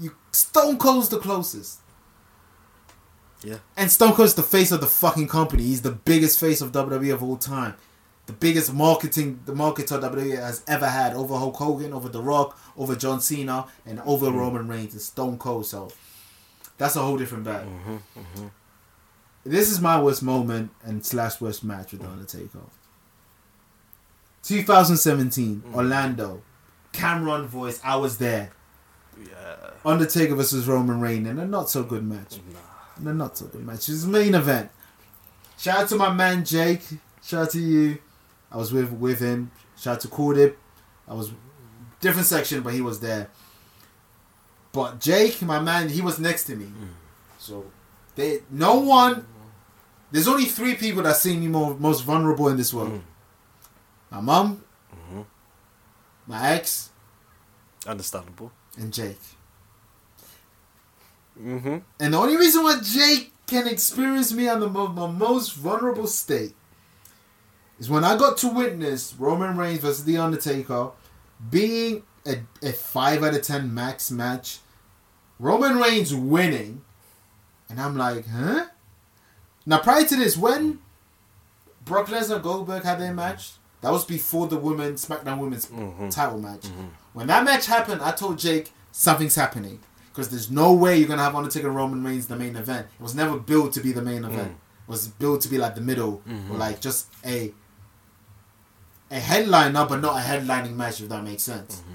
You 0.00 0.14
Stone 0.32 0.78
Cold's 0.78 1.08
the 1.08 1.18
closest. 1.18 1.80
Yeah. 3.44 3.58
And 3.76 3.90
Stone 3.90 4.14
Cold's 4.14 4.34
the 4.34 4.42
face 4.42 4.72
of 4.72 4.80
the 4.80 4.86
fucking 4.86 5.28
company. 5.28 5.62
He's 5.62 5.82
the 5.82 5.92
biggest 5.92 6.38
face 6.38 6.60
of 6.60 6.72
WWE 6.72 7.12
of 7.12 7.22
all 7.22 7.36
time. 7.36 7.74
The 8.32 8.38
biggest 8.38 8.72
marketing 8.72 9.40
the 9.44 9.52
marketer 9.52 10.00
WWE 10.00 10.38
has 10.38 10.64
ever 10.66 10.88
had 10.88 11.12
over 11.12 11.36
Hulk 11.36 11.54
Hogan, 11.54 11.92
over 11.92 12.08
The 12.08 12.22
Rock, 12.22 12.58
over 12.78 12.96
John 12.96 13.20
Cena, 13.20 13.66
and 13.84 14.00
over 14.06 14.28
mm-hmm. 14.28 14.38
Roman 14.38 14.68
Reigns 14.68 14.94
and 14.94 15.02
Stone 15.02 15.36
Cold. 15.36 15.66
So 15.66 15.90
that's 16.78 16.96
a 16.96 17.02
whole 17.02 17.18
different 17.18 17.44
bag. 17.44 17.66
Mm-hmm, 17.66 17.96
mm-hmm. 18.20 18.46
This 19.44 19.70
is 19.70 19.82
my 19.82 20.00
worst 20.00 20.22
moment 20.22 20.70
and 20.82 21.04
slash 21.04 21.42
worst 21.42 21.62
match 21.62 21.92
with 21.92 22.00
The 22.00 22.08
Undertaker. 22.08 22.60
2017, 24.44 25.64
Orlando. 25.74 26.42
Cameron 26.92 27.46
voice, 27.46 27.82
I 27.84 27.96
was 27.96 28.16
there. 28.16 28.52
Yeah. 29.20 29.70
Undertaker 29.84 30.34
versus 30.36 30.66
Roman 30.66 31.02
Reigns 31.02 31.28
in 31.28 31.38
a 31.38 31.44
not 31.44 31.68
so 31.68 31.82
good 31.82 32.04
match. 32.04 32.38
Nah. 32.50 32.58
In 32.98 33.08
a 33.08 33.12
not 33.12 33.36
so 33.36 33.44
good 33.46 33.66
match. 33.66 33.90
It's 33.90 34.04
the 34.04 34.08
main 34.08 34.34
event. 34.34 34.70
Shout 35.58 35.80
out 35.80 35.88
to 35.90 35.96
my 35.96 36.10
man 36.10 36.46
Jake. 36.46 36.80
Shout 37.22 37.42
out 37.42 37.50
to 37.50 37.60
you. 37.60 37.98
I 38.52 38.56
was 38.58 38.72
with 38.72 38.92
with 38.92 39.18
him. 39.20 39.50
Shout 39.76 39.94
out 39.96 40.00
to 40.02 40.08
Cordib. 40.08 40.54
I 41.08 41.14
was 41.14 41.32
different 42.00 42.26
section, 42.26 42.60
but 42.62 42.74
he 42.74 42.80
was 42.80 43.00
there. 43.00 43.30
But 44.72 45.00
Jake, 45.00 45.40
my 45.42 45.58
man, 45.60 45.88
he 45.88 46.00
was 46.02 46.18
next 46.18 46.44
to 46.44 46.56
me. 46.56 46.66
So 47.38 47.64
they 48.14 48.40
no 48.50 48.78
one. 48.80 49.26
There's 50.10 50.28
only 50.28 50.44
three 50.44 50.74
people 50.74 51.02
that 51.04 51.16
see 51.16 51.36
me 51.36 51.48
more 51.48 51.74
most 51.74 52.02
vulnerable 52.04 52.48
in 52.48 52.56
this 52.58 52.72
world. 52.74 53.02
my 54.10 54.20
mom, 54.20 54.62
Mm-hmm. 54.94 55.22
my 56.26 56.50
ex, 56.50 56.90
Understandable. 57.86 58.52
and 58.78 58.92
Jake. 58.92 59.18
Mm-hmm. 61.40 61.78
And 62.00 62.14
the 62.14 62.18
only 62.18 62.36
reason 62.36 62.62
why 62.62 62.78
Jake 62.82 63.32
can 63.46 63.66
experience 63.66 64.32
me 64.32 64.48
on 64.48 64.60
the 64.60 64.68
mo- 64.68 64.88
my 64.88 65.06
most 65.06 65.54
vulnerable 65.54 66.06
state 66.06 66.54
is 67.82 67.90
when 67.90 68.04
I 68.04 68.16
got 68.16 68.36
to 68.38 68.48
witness 68.48 69.12
Roman 69.18 69.56
Reigns 69.56 69.80
versus 69.80 70.04
The 70.04 70.16
Undertaker 70.16 70.92
being 71.50 72.04
a, 72.24 72.36
a 72.62 72.70
5 72.70 73.24
out 73.24 73.34
of 73.34 73.42
10 73.42 73.74
max 73.74 74.08
match. 74.08 74.60
Roman 75.40 75.78
Reigns 75.78 76.14
winning. 76.14 76.82
And 77.68 77.80
I'm 77.80 77.96
like, 77.96 78.28
huh? 78.28 78.66
Now, 79.66 79.80
prior 79.80 80.04
to 80.04 80.14
this, 80.14 80.36
when 80.36 80.78
Brock 81.84 82.06
Lesnar 82.06 82.40
Goldberg 82.40 82.84
had 82.84 83.00
their 83.00 83.12
match, 83.12 83.54
that 83.80 83.90
was 83.90 84.04
before 84.04 84.46
the 84.46 84.58
women 84.58 84.94
SmackDown 84.94 85.38
Women's 85.38 85.66
mm-hmm. 85.66 86.08
title 86.08 86.38
match. 86.38 86.60
Mm-hmm. 86.60 86.86
When 87.14 87.26
that 87.26 87.44
match 87.44 87.66
happened, 87.66 88.00
I 88.00 88.12
told 88.12 88.38
Jake 88.38 88.70
something's 88.92 89.34
happening 89.34 89.80
because 90.10 90.28
there's 90.28 90.52
no 90.52 90.72
way 90.72 90.98
you're 90.98 91.08
gonna 91.08 91.22
have 91.24 91.34
Undertaker 91.34 91.66
and 91.66 91.76
Roman 91.76 92.04
Reigns 92.04 92.28
the 92.28 92.36
main 92.36 92.54
event. 92.54 92.86
It 92.94 93.02
was 93.02 93.16
never 93.16 93.38
built 93.38 93.72
to 93.72 93.80
be 93.80 93.90
the 93.90 94.02
main 94.02 94.22
mm. 94.22 94.28
event. 94.32 94.52
It 94.52 94.90
was 94.90 95.08
built 95.08 95.40
to 95.40 95.48
be 95.48 95.58
like 95.58 95.74
the 95.74 95.80
middle 95.80 96.22
mm-hmm. 96.28 96.52
or 96.52 96.58
like 96.58 96.80
just 96.80 97.08
a 97.26 97.52
a 99.12 99.20
headliner, 99.20 99.86
but 99.86 100.00
not 100.00 100.16
a 100.16 100.20
headlining 100.20 100.74
match. 100.74 101.00
If 101.00 101.08
that 101.10 101.22
makes 101.22 101.42
sense. 101.42 101.76
Mm-hmm. 101.76 101.94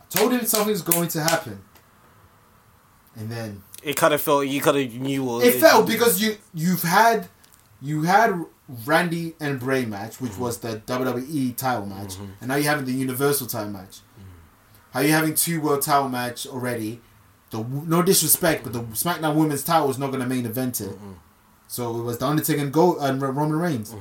I 0.00 0.04
told 0.08 0.32
him 0.32 0.46
something's 0.46 0.82
going 0.82 1.08
to 1.08 1.20
happen, 1.20 1.60
and 3.16 3.30
then 3.30 3.62
It 3.82 3.96
kind 3.96 4.14
of 4.14 4.20
felt 4.20 4.46
you 4.46 4.60
kind 4.60 4.76
of 4.78 4.94
knew 4.94 5.24
what 5.24 5.44
it 5.44 5.54
felt 5.54 5.86
because 5.86 6.22
you 6.22 6.36
you've 6.54 6.82
had 6.82 7.28
you 7.82 8.02
had 8.02 8.44
Randy 8.86 9.34
and 9.40 9.58
Bray 9.58 9.84
match, 9.84 10.20
which 10.20 10.32
mm-hmm. 10.32 10.42
was 10.42 10.58
the 10.58 10.80
WWE 10.86 11.56
title 11.56 11.86
match, 11.86 12.14
mm-hmm. 12.14 12.32
and 12.40 12.48
now 12.48 12.54
you're 12.54 12.70
having 12.70 12.86
the 12.86 12.92
Universal 12.92 13.48
title 13.48 13.70
match. 13.70 13.98
How 14.92 15.00
you 15.00 15.12
having 15.12 15.34
two 15.34 15.60
world 15.60 15.82
title 15.82 16.08
match 16.08 16.46
already? 16.46 17.00
The 17.50 17.62
no 17.62 18.02
disrespect, 18.02 18.64
but 18.64 18.72
the 18.72 18.80
SmackDown 18.80 19.34
Women's 19.36 19.62
title 19.64 19.88
was 19.88 19.98
not 19.98 20.08
going 20.08 20.20
to 20.20 20.26
main 20.26 20.46
event 20.46 20.80
it. 20.80 20.96
So 21.68 21.96
it 22.00 22.02
was 22.02 22.18
the 22.18 22.26
Undertaker 22.26 22.60
and, 22.62 22.72
Go- 22.72 22.98
and 22.98 23.22
Roman 23.22 23.56
Reigns. 23.56 23.94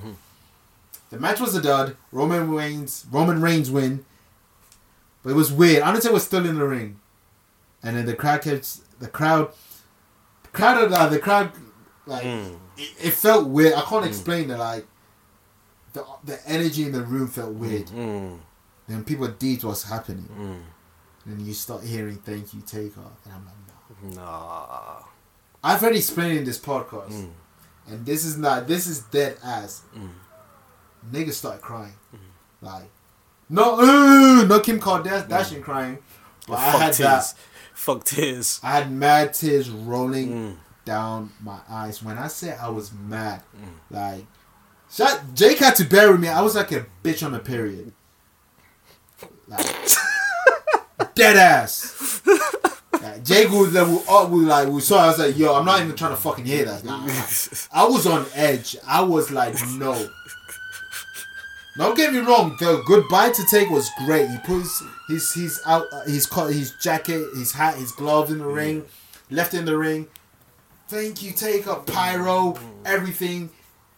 The 1.09 1.19
match 1.19 1.39
was 1.39 1.55
a 1.55 1.61
dud. 1.61 1.97
Roman 2.11 2.51
Reigns 2.51 3.05
Roman 3.11 3.41
Reigns 3.41 3.71
win, 3.71 4.05
but 5.23 5.31
it 5.31 5.35
was 5.35 5.51
weird. 5.51 5.81
Undertaker 5.83 6.13
was 6.13 6.23
still 6.25 6.45
in 6.45 6.57
the 6.57 6.65
ring, 6.67 6.99
and 7.83 7.97
then 7.97 8.05
the 8.05 8.15
crowd 8.15 8.41
kept 8.43 8.99
the 8.99 9.07
crowd 9.07 9.51
the 10.43 10.49
crowd 10.49 10.91
uh, 10.91 11.07
the 11.09 11.19
crowd 11.19 11.51
like 12.05 12.23
Mm. 12.23 12.57
it, 12.77 12.89
it 13.07 13.13
felt 13.13 13.47
weird. 13.47 13.73
I 13.73 13.81
can't 13.81 14.05
explain 14.05 14.49
it. 14.51 14.57
Like 14.57 14.85
the 15.93 16.05
the 16.23 16.39
energy 16.47 16.83
in 16.83 16.91
the 16.91 17.01
room 17.01 17.27
felt 17.27 17.53
weird. 17.53 17.87
Mm. 17.87 18.39
Then 18.87 19.03
people 19.03 19.27
did 19.27 19.63
what's 19.63 19.83
happening. 19.83 20.29
Mm. 20.37 20.61
And 21.31 21.41
you 21.41 21.53
start 21.53 21.83
hearing 21.83 22.17
"Thank 22.17 22.53
you, 22.53 22.61
Taker," 22.61 23.01
and 23.25 23.33
I'm 23.33 23.45
like, 23.45 24.15
no. 24.15 24.21
Nah. 24.21 25.01
I've 25.63 25.81
already 25.83 25.97
explained 25.99 26.37
in 26.39 26.43
this 26.45 26.57
podcast, 26.59 27.11
Mm. 27.13 27.31
and 27.87 28.05
this 28.05 28.25
is 28.25 28.37
not. 28.37 28.67
This 28.67 28.87
is 28.87 29.01
dead 29.01 29.37
ass. 29.43 29.81
Mm. 31.05 31.11
Niggas 31.11 31.33
started 31.33 31.61
crying, 31.61 31.93
like 32.61 32.89
no, 33.49 33.79
uh, 33.79 34.45
no 34.45 34.59
Kim 34.59 34.79
Kardashian 34.79 35.61
crying, 35.63 35.97
but 36.47 36.59
I 36.59 36.61
had 36.71 36.93
tears. 36.93 36.97
that. 36.97 37.33
Fuck 37.73 38.03
tears. 38.03 38.59
I 38.61 38.71
had 38.71 38.91
mad 38.91 39.33
tears 39.33 39.69
rolling 39.69 40.29
Mm. 40.29 40.55
down 40.85 41.31
my 41.41 41.59
eyes 41.69 42.03
when 42.03 42.17
I 42.17 42.27
said 42.27 42.57
I 42.61 42.69
was 42.69 42.91
mad. 42.91 43.41
Mm. 43.57 43.67
Like, 43.89 44.25
shot, 44.91 45.21
Jake 45.33 45.57
had 45.59 45.75
to 45.77 45.85
bury 45.85 46.17
me. 46.17 46.27
I 46.27 46.41
was 46.41 46.55
like 46.55 46.71
a 46.73 46.85
bitch 47.03 47.25
on 47.25 47.33
a 47.33 47.39
period. 47.39 47.93
Like, 49.47 49.65
dead 51.15 51.37
ass. 51.37 52.21
Like, 53.01 53.23
Jake 53.23 53.49
would, 53.49 53.71
like, 53.73 53.87
would, 53.87 54.03
uh, 54.09 54.27
like, 54.27 54.67
would, 54.67 54.83
so 54.83 54.97
I 54.97 55.07
was 55.07 55.19
like, 55.19 55.37
yo, 55.37 55.55
I'm 55.55 55.65
not 55.65 55.81
even 55.81 55.95
trying 55.95 56.11
to 56.11 56.17
fucking 56.21 56.45
hear 56.45 56.65
that. 56.65 56.83
Nah. 56.83 57.01
I 57.73 57.87
was 57.87 58.05
on 58.05 58.25
edge. 58.35 58.75
I 58.85 59.01
was 59.01 59.31
like, 59.31 59.55
no. 59.77 60.09
Don't 61.79 61.95
get 61.95 62.11
me 62.11 62.19
wrong. 62.19 62.57
The 62.59 62.83
goodbye 62.85 63.29
to 63.29 63.45
take 63.45 63.69
was 63.69 63.89
great. 64.05 64.29
He 64.29 64.37
puts 64.39 64.83
his 65.07 65.31
his 65.31 65.61
out 65.65 65.85
uh, 65.93 66.03
his 66.03 66.27
his 66.49 66.73
jacket, 66.81 67.25
his 67.33 67.53
hat, 67.53 67.77
his 67.77 67.93
gloves 67.93 68.31
in 68.31 68.39
the 68.39 68.47
ring, 68.47 68.83
left 69.31 69.53
in 69.53 69.63
the 69.63 69.77
ring. 69.77 70.07
Thank 70.89 71.23
you, 71.23 71.31
take 71.31 71.67
up 71.67 71.87
pyro, 71.87 72.59
everything. 72.83 73.49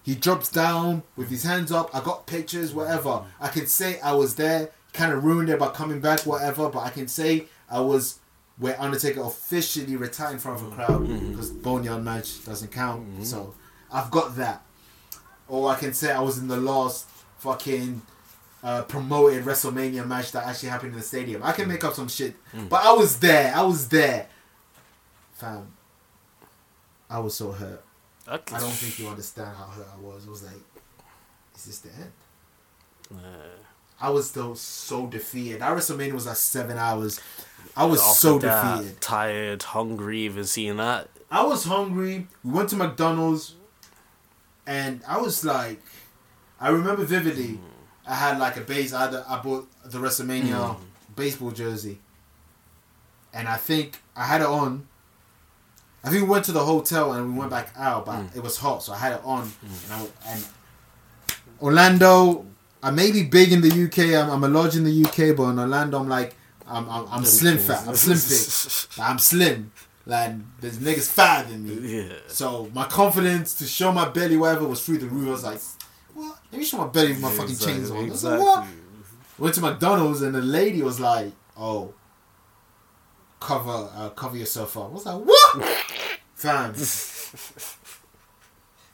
He 0.03 0.13
drops 0.13 0.51
down 0.51 1.01
with 1.15 1.31
his 1.31 1.41
hands 1.41 1.71
up. 1.71 1.89
I 1.91 2.01
got 2.01 2.27
pictures, 2.27 2.71
whatever. 2.71 3.23
I 3.39 3.47
can 3.47 3.65
say 3.65 3.99
I 4.01 4.13
was 4.13 4.35
there. 4.35 4.69
Kind 4.93 5.11
of 5.11 5.23
ruined 5.23 5.49
it 5.49 5.57
by 5.57 5.69
coming 5.69 6.01
back, 6.01 6.19
whatever. 6.19 6.69
But 6.69 6.81
I 6.81 6.91
can 6.91 7.07
say 7.07 7.45
I 7.67 7.79
was 7.79 8.19
where 8.59 8.79
Undertaker 8.79 9.21
officially 9.21 9.95
retired 9.95 10.33
in 10.33 10.39
front 10.39 10.61
of 10.61 10.71
a 10.71 10.75
crowd 10.75 11.07
because 11.07 11.49
Boneyard 11.49 12.03
match 12.03 12.45
doesn't 12.45 12.71
count. 12.71 13.25
So 13.25 13.55
I've 13.91 14.11
got 14.11 14.35
that. 14.35 14.61
Or 15.47 15.71
I 15.71 15.75
can 15.77 15.95
say 15.95 16.11
I 16.11 16.21
was 16.21 16.37
in 16.37 16.47
the 16.47 16.57
last 16.57 17.07
fucking 17.41 18.01
uh, 18.63 18.83
promoted 18.83 19.43
WrestleMania 19.43 20.07
match 20.07 20.31
that 20.31 20.45
actually 20.45 20.69
happened 20.69 20.93
in 20.93 20.99
the 20.99 21.05
stadium. 21.05 21.41
I 21.43 21.51
can 21.51 21.67
make 21.67 21.83
up 21.83 21.93
some 21.95 22.07
shit, 22.07 22.35
but 22.69 22.85
I 22.85 22.93
was 22.93 23.19
there. 23.19 23.53
I 23.55 23.63
was 23.63 23.89
there, 23.89 24.27
fam. 25.33 25.71
I 27.09 27.19
was 27.19 27.33
so 27.35 27.51
hurt. 27.51 27.83
I, 28.27 28.35
I 28.35 28.59
don't 28.59 28.71
think 28.71 28.99
you 28.99 29.07
understand 29.07 29.57
how 29.57 29.65
hurt 29.65 29.87
I 29.91 29.99
was. 29.99 30.27
I 30.27 30.29
was 30.29 30.43
like, 30.43 30.61
is 31.55 31.65
this 31.65 31.79
the 31.79 31.89
end? 31.89 32.11
I 33.99 34.09
was 34.09 34.29
still 34.29 34.55
so 34.55 35.07
defeated. 35.07 35.61
That 35.61 35.75
WrestleMania 35.75 36.13
was 36.13 36.27
like 36.27 36.35
seven 36.35 36.77
hours. 36.77 37.19
I 37.75 37.85
was 37.85 38.01
so 38.17 38.37
that, 38.39 38.77
defeated. 38.77 39.01
tired, 39.01 39.63
hungry, 39.63 40.21
even 40.21 40.45
seeing 40.45 40.77
that. 40.77 41.09
I 41.29 41.43
was 41.43 41.65
hungry. 41.65 42.27
We 42.43 42.51
went 42.51 42.69
to 42.69 42.75
McDonald's, 42.75 43.55
and 44.67 45.01
I 45.07 45.17
was 45.17 45.43
like, 45.43 45.81
I 46.61 46.69
remember 46.69 47.03
vividly. 47.03 47.59
I 48.07 48.15
had 48.15 48.37
like 48.39 48.55
a 48.57 48.61
base. 48.61 48.93
I 48.93 49.01
had 49.05 49.13
a, 49.13 49.25
I 49.27 49.39
bought 49.41 49.67
the 49.83 49.97
WrestleMania 49.97 50.77
baseball 51.15 51.51
jersey, 51.51 51.99
and 53.33 53.47
I 53.47 53.57
think 53.57 53.99
I 54.15 54.23
had 54.25 54.41
it 54.41 54.47
on. 54.47 54.87
I 56.03 56.09
think 56.09 56.23
we 56.23 56.29
went 56.29 56.45
to 56.45 56.51
the 56.51 56.63
hotel 56.65 57.13
and 57.13 57.33
we 57.33 57.39
went 57.39 57.51
back 57.51 57.73
out, 57.75 58.05
but 58.05 58.25
it 58.35 58.41
was 58.41 58.57
hot, 58.57 58.81
so 58.83 58.93
I 58.93 58.97
had 58.97 59.13
it 59.13 59.21
on. 59.23 59.51
And, 59.61 59.93
I, 59.93 60.07
and 60.29 60.45
Orlando, 61.61 62.45
I 62.81 62.89
may 62.89 63.11
be 63.11 63.23
big 63.23 63.51
in 63.51 63.61
the 63.61 63.69
UK. 63.85 64.15
I'm, 64.19 64.31
I'm 64.31 64.43
a 64.43 64.47
large 64.47 64.75
in 64.75 64.83
the 64.83 65.05
UK, 65.05 65.35
but 65.37 65.43
in 65.49 65.59
Orlando, 65.59 65.99
I'm 65.99 66.09
like, 66.09 66.35
I'm, 66.67 66.89
I'm, 66.89 67.07
I'm 67.11 67.25
slim 67.25 67.57
fat. 67.59 67.87
I'm 67.87 67.95
slim 67.95 68.17
fit. 68.17 68.87
I'm 68.99 69.19
slim. 69.19 69.71
Like 70.07 70.31
there's 70.59 70.77
niggas 70.79 71.11
fatter 71.11 71.49
than 71.49 71.67
me. 71.67 71.99
Yeah. 71.99 72.13
So 72.27 72.69
my 72.73 72.85
confidence 72.85 73.53
to 73.55 73.65
show 73.65 73.91
my 73.91 74.09
belly, 74.09 74.37
whatever, 74.37 74.65
was 74.67 74.83
through 74.83 74.97
the 74.97 75.05
roof. 75.05 75.27
I 75.27 75.31
was 75.31 75.43
like, 75.43 75.59
me 76.59 76.65
show 76.65 76.77
my 76.77 76.87
belly 76.87 77.09
with 77.09 77.21
my 77.21 77.31
fucking 77.31 77.55
chains 77.57 77.91
on. 77.91 78.05
I 78.05 78.09
was 78.09 78.23
like, 78.23 78.39
what? 78.39 78.67
Went 79.37 79.55
to 79.55 79.61
McDonald's 79.61 80.21
and 80.21 80.35
the 80.35 80.41
lady 80.41 80.81
was 80.81 80.99
like, 80.99 81.31
oh, 81.57 81.93
cover 83.39 83.89
uh, 83.95 84.09
cover 84.09 84.37
yourself 84.37 84.77
up. 84.77 84.85
I 84.85 84.87
was 84.87 85.05
like, 85.05 85.21
what? 85.25 85.65
Fam. 86.35 86.73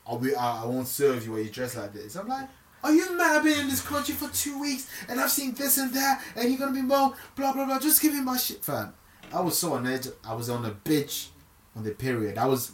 I'll 0.07 0.19
be, 0.19 0.33
I, 0.35 0.63
I 0.63 0.65
won't 0.65 0.87
serve 0.87 1.25
you 1.25 1.31
while 1.33 1.41
you 1.41 1.49
dress 1.49 1.75
like 1.75 1.91
this. 1.93 2.15
I'm 2.15 2.27
like, 2.27 2.47
are 2.83 2.93
you 2.93 3.17
mad? 3.17 3.37
I've 3.37 3.43
been 3.43 3.59
in 3.59 3.67
this 3.67 3.81
country 3.81 4.15
for 4.15 4.29
two 4.29 4.59
weeks 4.59 4.89
and 5.09 5.19
I've 5.19 5.31
seen 5.31 5.53
this 5.53 5.77
and 5.77 5.93
that 5.93 6.23
and 6.35 6.49
you're 6.49 6.59
gonna 6.59 6.71
be 6.71 6.81
more 6.81 7.13
blah 7.35 7.51
blah 7.53 7.65
blah. 7.65 7.79
Just 7.79 8.01
give 8.01 8.13
me 8.13 8.21
my 8.21 8.37
shit, 8.37 8.63
fam. 8.63 8.93
I 9.33 9.41
was 9.41 9.57
so 9.57 9.73
on 9.73 9.85
edge. 9.85 10.07
I 10.25 10.33
was 10.33 10.49
on 10.49 10.63
a 10.65 10.71
bitch 10.71 11.27
on 11.75 11.83
the 11.83 11.91
period. 11.91 12.37
I 12.37 12.45
was, 12.45 12.71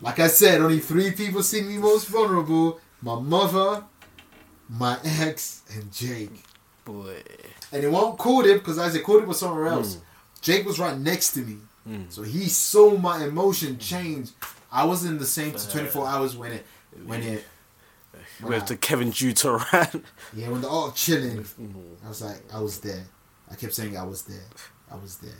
like 0.00 0.20
I 0.20 0.28
said, 0.28 0.60
only 0.60 0.78
three 0.78 1.10
people 1.10 1.42
see 1.42 1.62
me 1.62 1.78
most 1.78 2.06
vulnerable: 2.06 2.80
my 3.02 3.18
mother, 3.18 3.84
my 4.68 4.98
ex, 5.04 5.62
and 5.74 5.92
Jake. 5.92 6.42
Boy. 6.84 7.22
And 7.72 7.84
it 7.84 7.90
won't 7.90 8.18
call 8.18 8.44
it 8.44 8.54
because 8.54 8.78
Isaac 8.78 9.04
called 9.04 9.22
it 9.22 9.28
was 9.28 9.38
somewhere 9.38 9.68
hmm. 9.68 9.74
else. 9.74 9.98
Jake 10.40 10.64
was 10.66 10.78
right 10.78 10.96
next 10.96 11.32
to 11.32 11.40
me, 11.40 11.56
hmm. 11.84 12.02
so 12.08 12.22
he 12.22 12.48
saw 12.48 12.96
my 12.96 13.24
emotion 13.24 13.74
hmm. 13.74 13.78
change. 13.78 14.30
I 14.70 14.84
was 14.84 15.04
in 15.04 15.18
the 15.18 15.26
same 15.26 15.54
to 15.54 15.70
24 15.70 16.06
hours 16.06 16.36
when 16.36 16.52
it, 16.52 16.66
when 17.04 17.22
it, 17.22 17.44
when 18.40 18.52
With 18.52 18.62
I- 18.64 18.66
the 18.66 18.76
Kevin 18.76 19.10
juteran 19.10 20.02
yeah, 20.34 20.48
when 20.48 20.60
they're 20.60 20.70
all 20.70 20.92
chilling. 20.92 21.44
I 22.04 22.08
was 22.08 22.22
like, 22.22 22.42
I 22.52 22.60
was 22.60 22.80
there. 22.80 23.06
I 23.50 23.54
kept 23.54 23.74
saying 23.74 23.96
I 23.96 24.02
was 24.02 24.22
there. 24.22 24.44
I 24.90 24.96
was 24.96 25.18
there. 25.18 25.32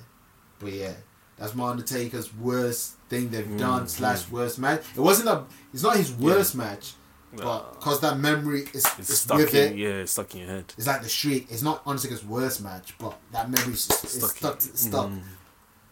But 0.59 0.73
yeah, 0.73 0.93
that's 1.39 1.55
my 1.55 1.69
Undertaker's 1.69 2.35
worst 2.35 2.95
thing 3.09 3.31
they've 3.31 3.57
done 3.59 3.89
slash 3.89 4.29
worst 4.31 4.59
match. 4.59 4.83
It 4.97 5.01
wasn't 5.01 5.29
a. 5.29 5.45
It's 5.73 5.83
not 5.83 5.97
his 5.97 6.13
worst 6.13 6.55
match, 6.55 6.95
but 7.35 7.75
because 7.79 8.01
that 8.01 8.19
memory 8.19 8.63
is, 8.73 8.85
It's 8.99 9.11
is 9.11 9.21
stuck 9.21 9.39
with 9.39 9.55
in, 9.55 9.73
it. 9.73 9.77
yeah, 9.79 9.89
it's 10.03 10.13
stuck 10.13 10.33
in 10.35 10.41
your 10.41 10.49
head. 10.51 10.73
It's 10.79 10.87
like 10.87 11.03
the 11.03 11.09
streak. 11.09 11.49
It's 11.51 11.63
not 11.63 11.83
honestly 11.87 12.11
Undertaker's 12.11 12.29
worst 12.29 12.63
match, 12.63 12.95
but 12.99 13.19
that 13.33 13.51
memory 13.51 13.73
is 13.75 13.85
Stuck 13.85 14.31
stuck. 14.31 14.55
in- 14.55 14.61
Stuck. 14.61 14.77
stuck. 14.77 15.11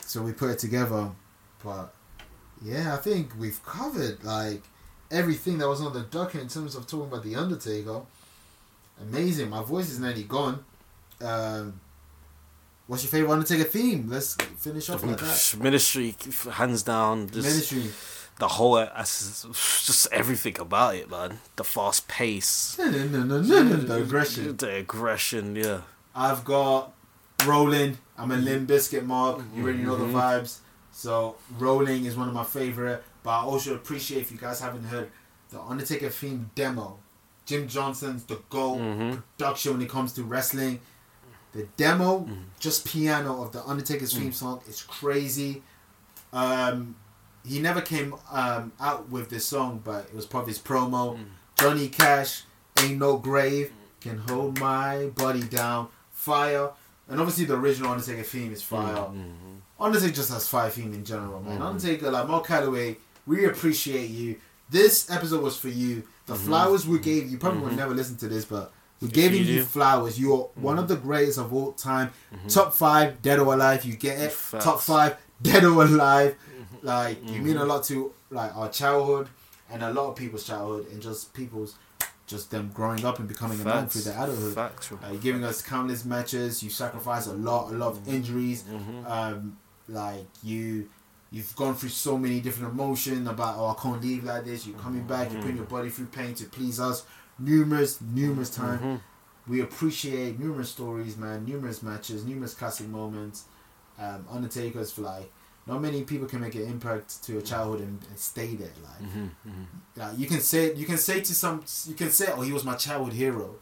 So 0.06 0.22
we 0.22 0.32
put 0.32 0.50
it 0.50 0.58
together, 0.58 1.10
but 1.64 1.94
yeah, 2.62 2.94
I 2.94 2.98
think 2.98 3.32
we've 3.38 3.62
covered 3.64 4.22
like 4.24 4.62
everything 5.10 5.58
that 5.58 5.68
was 5.68 5.80
on 5.80 5.92
the 5.92 6.00
docket 6.02 6.40
in 6.42 6.48
terms 6.48 6.74
of 6.74 6.86
talking 6.86 7.06
about 7.08 7.24
the 7.24 7.36
Undertaker. 7.36 8.02
amazing. 9.00 9.50
My 9.50 9.62
voice 9.62 9.90
is 9.90 9.98
nearly 9.98 10.24
gone. 10.24 10.64
Um, 11.20 11.80
what's 12.86 13.02
your 13.02 13.10
favorite 13.10 13.32
Undertaker 13.32 13.64
theme? 13.64 14.08
Let's 14.08 14.34
finish 14.58 14.88
off 14.90 15.02
like 15.04 15.18
that. 15.18 15.56
Ministry, 15.60 16.14
hands 16.52 16.82
down. 16.82 17.28
Just 17.28 17.46
Ministry. 17.48 17.90
The 18.38 18.48
whole, 18.48 18.74
uh, 18.76 18.88
just 18.98 20.08
everything 20.12 20.58
about 20.58 20.96
it, 20.96 21.08
man. 21.10 21.38
The 21.56 21.62
fast 21.64 22.08
pace, 22.08 22.74
the 22.76 23.96
aggression. 24.02 24.56
the 24.56 24.74
aggression. 24.76 25.54
Yeah. 25.56 25.82
I've 26.14 26.44
got 26.44 26.92
Rolling. 27.46 27.98
I'm 28.18 28.30
a 28.32 28.36
Limp 28.36 28.68
Bizkit 28.68 29.04
mark. 29.04 29.40
You 29.54 29.62
already 29.62 29.78
know 29.84 29.96
the 29.96 30.06
vibes. 30.06 30.58
So 30.92 31.36
Rolling 31.58 32.06
is 32.06 32.16
one 32.16 32.28
of 32.28 32.34
my 32.34 32.44
favorite. 32.44 33.04
But 33.22 33.30
I 33.30 33.42
also 33.42 33.74
appreciate 33.74 34.22
if 34.22 34.32
you 34.32 34.38
guys 34.38 34.60
haven't 34.60 34.84
heard 34.84 35.10
the 35.50 35.60
Undertaker 35.60 36.10
theme 36.10 36.50
demo. 36.54 36.98
Jim 37.46 37.68
Johnson's 37.68 38.24
the 38.24 38.40
GOAT 38.50 38.78
Mhm. 38.78 39.22
production 39.36 39.72
when 39.74 39.82
it 39.82 39.88
comes 39.90 40.12
to 40.14 40.24
wrestling. 40.24 40.80
The 41.52 41.68
demo, 41.76 42.28
just 42.58 42.84
piano 42.84 43.42
of 43.42 43.52
the 43.52 43.62
Undertaker's 43.64 44.12
theme 44.16 44.32
song, 44.32 44.60
is 44.66 44.82
crazy. 44.82 45.62
Um, 46.32 46.96
he 47.46 47.60
never 47.60 47.80
came 47.80 48.14
um, 48.30 48.72
out 48.80 49.10
with 49.10 49.30
this 49.30 49.44
song, 49.46 49.80
but 49.84 50.06
it 50.06 50.14
was 50.14 50.26
part 50.26 50.42
of 50.42 50.48
his 50.48 50.58
promo. 50.58 51.16
Mm. 51.16 51.24
Johnny 51.58 51.88
Cash, 51.88 52.42
Ain't 52.80 52.98
No 52.98 53.18
Grave, 53.18 53.72
mm. 53.72 54.00
Can 54.00 54.18
Hold 54.18 54.58
My 54.58 55.06
Body 55.14 55.42
Down, 55.42 55.88
Fire. 56.12 56.70
And 57.08 57.20
obviously 57.20 57.44
the 57.44 57.56
original 57.56 57.90
Undertaker 57.90 58.22
theme 58.22 58.52
is 58.52 58.62
mm-hmm. 58.62 58.76
Fire. 58.76 58.96
Mm-hmm. 58.96 59.82
Undertaker 59.82 60.14
just 60.14 60.32
has 60.32 60.48
fire 60.48 60.70
theme 60.70 60.94
in 60.94 61.04
general, 61.04 61.40
man. 61.40 61.54
Mm-hmm. 61.54 61.62
Undertaker, 61.62 62.10
like 62.10 62.28
Mark 62.28 62.46
Calaway, 62.46 62.96
we 63.26 63.44
appreciate 63.44 64.08
you. 64.10 64.36
This 64.70 65.10
episode 65.10 65.42
was 65.42 65.58
for 65.58 65.68
you. 65.68 66.04
The 66.26 66.34
flowers 66.34 66.86
we 66.86 66.98
gave 66.98 67.30
you, 67.30 67.36
probably 67.36 67.60
will 67.60 67.72
never 67.72 67.94
listen 67.94 68.16
to 68.18 68.28
this, 68.28 68.46
but 68.46 68.72
we 69.02 69.08
gave 69.08 69.34
you 69.34 69.42
you, 69.42 69.62
flowers. 69.62 70.18
You're 70.18 70.48
one 70.54 70.78
of 70.78 70.88
the 70.88 70.96
greatest 70.96 71.38
of 71.38 71.52
all 71.52 71.72
time. 71.72 72.10
Top 72.48 72.72
five, 72.72 73.20
dead 73.20 73.38
or 73.38 73.52
alive. 73.52 73.84
You 73.84 73.94
get 73.94 74.18
it. 74.18 74.32
Facts. 74.32 74.64
Top 74.64 74.80
five, 74.80 75.18
dead 75.42 75.64
or 75.64 75.82
alive. 75.82 76.34
Like 76.84 77.18
you 77.28 77.40
mean 77.40 77.56
a 77.56 77.64
lot 77.64 77.82
to 77.84 78.12
like 78.30 78.54
our 78.54 78.68
childhood 78.68 79.28
and 79.70 79.82
a 79.82 79.90
lot 79.90 80.10
of 80.10 80.16
people's 80.16 80.44
childhood 80.46 80.86
and 80.92 81.00
just 81.00 81.32
people's 81.32 81.76
just 82.26 82.50
them 82.50 82.70
growing 82.74 83.04
up 83.04 83.18
and 83.18 83.26
becoming 83.28 83.60
a 83.60 83.64
man 83.64 83.86
through 83.88 84.02
their 84.02 84.14
adulthood. 84.22 84.54
Facts. 84.54 84.88
bro. 84.88 84.98
Uh, 85.02 85.12
giving 85.14 85.44
us 85.44 85.62
countless 85.62 86.04
matches. 86.04 86.62
You 86.62 86.70
sacrifice 86.70 87.26
a 87.26 87.32
lot, 87.32 87.70
a 87.72 87.74
lot 87.76 87.92
of 87.92 88.08
injuries. 88.08 88.64
Um, 89.06 89.56
like 89.88 90.26
you, 90.42 90.88
you've 91.30 91.54
gone 91.56 91.74
through 91.74 91.90
so 91.90 92.16
many 92.18 92.40
different 92.40 92.72
emotions 92.72 93.26
about 93.28 93.56
oh 93.58 93.68
I 93.68 93.82
can't 93.82 94.02
leave 94.02 94.24
like 94.24 94.44
this. 94.44 94.66
You're 94.66 94.78
coming 94.78 95.06
back. 95.06 95.32
You're 95.32 95.40
putting 95.42 95.56
your 95.56 95.66
body 95.66 95.88
through 95.90 96.06
pain 96.06 96.34
to 96.34 96.44
please 96.46 96.78
us. 96.80 97.04
Numerous, 97.38 98.00
numerous 98.00 98.50
times. 98.50 99.00
We 99.46 99.60
appreciate 99.60 100.38
numerous 100.38 100.70
stories, 100.70 101.16
man. 101.16 101.44
Numerous 101.46 101.82
matches, 101.82 102.24
numerous 102.24 102.54
classic 102.54 102.88
moments. 102.88 103.44
Um, 103.98 104.26
Undertaker's 104.30 104.92
for 104.92 105.00
like. 105.02 105.30
Not 105.66 105.80
many 105.80 106.02
people 106.02 106.26
can 106.28 106.40
make 106.40 106.54
an 106.56 106.62
impact 106.62 107.22
to 107.24 107.32
your 107.32 107.40
childhood 107.42 107.80
and, 107.80 107.98
and 108.10 108.18
stay 108.18 108.54
there. 108.54 108.68
Like, 108.82 109.02
mm-hmm, 109.10 109.24
mm-hmm. 109.48 109.62
like 110.00 110.18
you 110.18 110.26
can 110.26 110.40
say 110.40 110.74
you 110.74 110.84
can 110.84 110.98
say 110.98 111.20
to 111.20 111.34
some 111.34 111.64
you 111.86 111.94
can 111.94 112.10
say 112.10 112.26
oh 112.36 112.42
he 112.42 112.52
was 112.52 112.64
my 112.64 112.74
childhood 112.74 113.14
hero, 113.14 113.54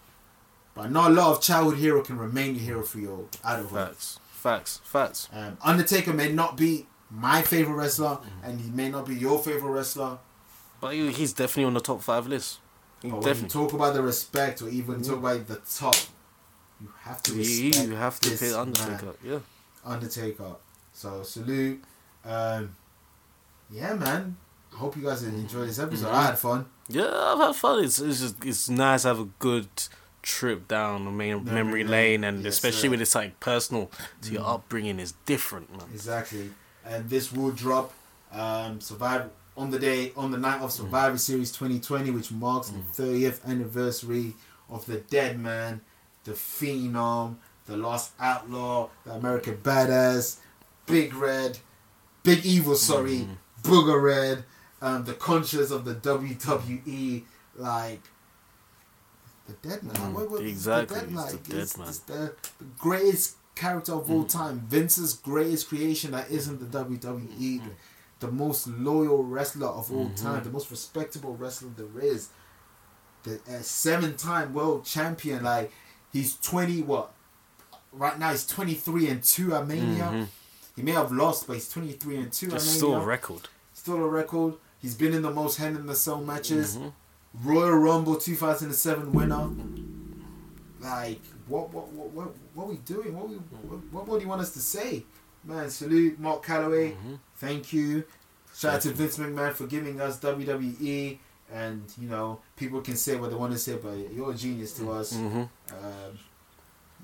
but 0.75 0.91
not 0.91 1.11
a 1.13 1.15
lot 1.15 1.31
of 1.37 1.41
childhood 1.41 1.79
hero 1.79 2.03
can 2.03 2.19
remain 2.19 2.55
your 2.57 2.65
hero 2.65 2.83
for 2.83 2.99
your 2.99 3.27
adulthood. 3.45 3.89
Facts. 3.89 4.19
Facts. 4.33 4.81
Facts. 4.83 5.29
Um, 5.33 5.57
Undertaker 5.63 6.13
may 6.13 6.33
not 6.33 6.57
be 6.57 6.87
my 7.11 7.43
favorite 7.43 7.75
wrestler, 7.77 8.17
mm-hmm. 8.17 8.45
and 8.45 8.61
he 8.61 8.71
may 8.71 8.89
not 8.91 9.07
be 9.07 9.15
your 9.15 9.39
favorite 9.39 9.71
wrestler. 9.71 10.19
But 10.81 10.95
he- 10.95 11.13
he's 11.13 11.33
definitely 11.33 11.65
on 11.65 11.75
the 11.75 11.81
top 11.81 12.03
five 12.03 12.27
list. 12.27 12.59
He 13.01 13.11
But 13.11 13.23
definitely. 13.23 13.51
talk 13.51 13.73
about 13.73 13.95
the 13.95 14.03
respect, 14.03 14.61
or 14.63 14.69
even 14.69 15.03
talk 15.03 15.19
about 15.19 15.47
the 15.47 15.61
top, 15.79 15.95
you 16.81 16.89
have 17.03 17.23
to 17.25 17.35
respect. 17.35 17.87
you 17.89 17.95
have 17.95 18.19
to 18.21 18.37
pay 18.37 18.53
Undertaker. 18.53 19.07
man, 19.07 19.15
Yeah. 19.23 19.39
Undertaker. 19.85 20.57
So 20.93 21.23
salute. 21.23 21.85
Um, 22.25 22.77
yeah, 23.71 23.95
man. 23.95 24.37
I 24.73 24.77
hope 24.79 24.97
you 24.97 25.03
guys 25.03 25.23
enjoyed 25.23 25.69
this 25.69 25.79
episode. 25.79 26.07
Mm-hmm. 26.07 26.15
I 26.17 26.23
had 26.27 26.39
fun. 26.39 26.67
Yeah, 26.89 27.11
I've 27.13 27.39
had 27.39 27.57
fun. 27.57 27.85
It's 27.85 27.99
it's 28.01 28.21
just 28.21 28.45
it's 28.45 28.69
nice 28.69 29.03
to 29.03 29.09
have 29.09 29.21
a 29.21 29.29
good 29.39 29.69
trip 30.23 30.69
down 30.69 31.05
the 31.05 31.11
main 31.11 31.45
Memory 31.45 31.55
memory 31.55 31.85
lane. 31.85 32.25
and 32.25 32.45
Yes, 32.45 32.55
especially 32.55 32.81
sir. 32.83 32.91
when 32.91 33.01
it's 33.03 33.15
like 33.15 33.41
personal 33.41 33.91
to 34.23 34.33
your 34.33 34.47
upbringing 34.47 34.99
is 35.01 35.13
different, 35.27 35.71
man. 35.71 35.87
Exactly. 35.93 36.51
And 36.85 37.09
this 37.11 37.33
will 37.33 37.51
drop 37.51 37.93
um, 38.33 38.81
Survivor 38.81 39.31
on 39.57 39.71
the 39.71 39.79
day 39.79 40.13
on 40.17 40.31
the 40.31 40.39
night 40.39 40.61
of 40.61 40.73
Survivor 40.73 41.19
Series 41.19 41.53
2020, 41.53 42.11
which 42.11 42.31
marks 42.33 42.71
the 42.71 43.03
30th 43.03 43.45
anniversary 43.47 44.35
of 44.71 44.87
the 44.87 44.97
Dead 44.99 45.39
Man, 45.39 45.81
the 46.25 46.33
Phenom, 46.33 47.37
the 47.67 47.77
Lost 47.77 48.13
Outlaw, 48.19 48.89
the 49.05 49.13
American 49.13 49.57
Badass, 49.59 50.39
Big 50.87 51.15
Red, 51.15 51.59
Big 52.23 52.45
Evil, 52.45 52.75
sorry, 52.77 53.29
Booger 53.63 54.01
Red, 54.03 54.45
um, 54.81 55.05
the 55.05 55.15
conscious 55.15 55.71
of 55.71 55.85
the 55.85 55.95
WWE, 55.95 57.25
like. 57.57 58.01
The 59.47 59.69
Dead 59.69 59.83
Man. 59.83 59.95
Mm, 59.97 60.13
What- 60.15 60.31
what- 60.31 60.43
exactly, 60.43 61.01
The 61.01 61.07
Dead, 61.07 61.13
it's 61.13 61.15
the 61.15 61.21
like, 61.37 61.43
Dead 61.49 61.53
it's- 61.55 61.77
Man. 61.79 61.89
it's 61.89 61.99
the, 61.99 62.35
the 62.59 62.65
greatest 62.79 63.37
character 63.57 63.93
of 63.93 64.09
all 64.11 64.25
time. 64.25 64.61
Vince's 64.69 65.15
greatest 65.15 65.69
creation 65.69 66.13
that 66.13 66.31
isn't 66.31 66.61
the 66.61 66.79
WWE. 66.79 67.61
The, 67.65 68.27
the 68.27 68.33
most 68.33 68.69
loyal 68.69 69.25
wrestler 69.25 69.67
of 69.67 69.91
all 69.93 70.11
time. 70.11 70.45
The 70.45 70.51
most 70.51 70.71
respectable 70.71 71.37
wrestler 71.37 71.71
there 71.77 72.05
is. 72.05 72.29
The 73.25 73.41
uh, 73.49 73.63
seven-time 73.63 74.55
world 74.55 74.85
champion. 74.85 75.43
Like 75.43 75.73
he's 76.13 76.37
twenty. 76.37 76.83
What? 76.83 77.13
Right 77.93 78.19
now 78.19 78.31
he's 78.31 78.47
twenty-three 78.47 79.09
and 79.09 79.23
two 79.25 79.55
at 79.57 79.67
Mania. 79.67 80.29
He 80.83 80.87
may 80.87 80.93
have 80.95 81.13
lost, 81.13 81.47
but 81.47 81.53
he's 81.53 81.69
twenty-three 81.69 82.17
and 82.17 82.33
two 82.33 82.49
at 82.49 82.55
It's 82.55 82.65
Mania. 82.67 82.77
still 82.77 82.95
a 82.97 83.05
record. 83.05 83.43
Still 83.73 83.99
a 83.99 84.09
record. 84.09 84.55
He's 84.81 84.97
been 84.97 85.13
in 85.15 85.23
the 85.23 85.31
most 85.31 85.57
Hell 85.59 85.69
in 85.77 85.87
the 85.87 85.95
Cell 85.95 86.21
matches. 86.21 86.77
Mm-hmm. 86.77 87.49
Royal 87.49 87.71
Rumble 87.79 88.17
2007 88.17 89.13
winner. 89.13 89.49
Like, 90.81 91.21
what, 91.47 91.73
what, 91.73 91.87
what, 91.93 92.11
what, 92.11 92.35
what 92.55 92.69
we 92.69 92.77
doing? 92.79 93.17
What, 93.17 93.29
we, 93.29 93.37
what, 93.37 93.81
what 93.93 94.07
more 94.09 94.17
do 94.19 94.25
you 94.25 94.29
want 94.29 94.41
us 94.41 94.51
to 94.55 94.59
say? 94.59 95.05
Man, 95.45 95.71
salute 95.71 96.19
Mark 96.19 96.45
Calaway. 96.45 96.95
Mm-hmm. 96.95 97.15
Thank 97.37 97.73
you. 97.73 98.03
Shout 98.53 98.75
out 98.75 98.81
to 98.81 98.91
Vince 98.91 99.19
McMahon 99.19 99.53
for 99.53 99.69
giving 99.69 100.01
us 100.01 100.19
WWE. 100.19 101.17
And, 101.55 101.85
you 101.97 102.09
know, 102.09 102.41
people 102.57 102.81
can 102.81 102.97
say 102.97 103.15
what 103.15 103.31
they 103.31 103.37
want 103.37 103.53
to 103.53 103.59
say, 103.59 103.77
but 103.77 104.13
you're 104.13 104.33
a 104.33 104.35
genius 104.35 104.73
to 104.79 104.91
us. 104.91 105.13
Mm-hmm. 105.13 105.39
Um, 105.39 106.19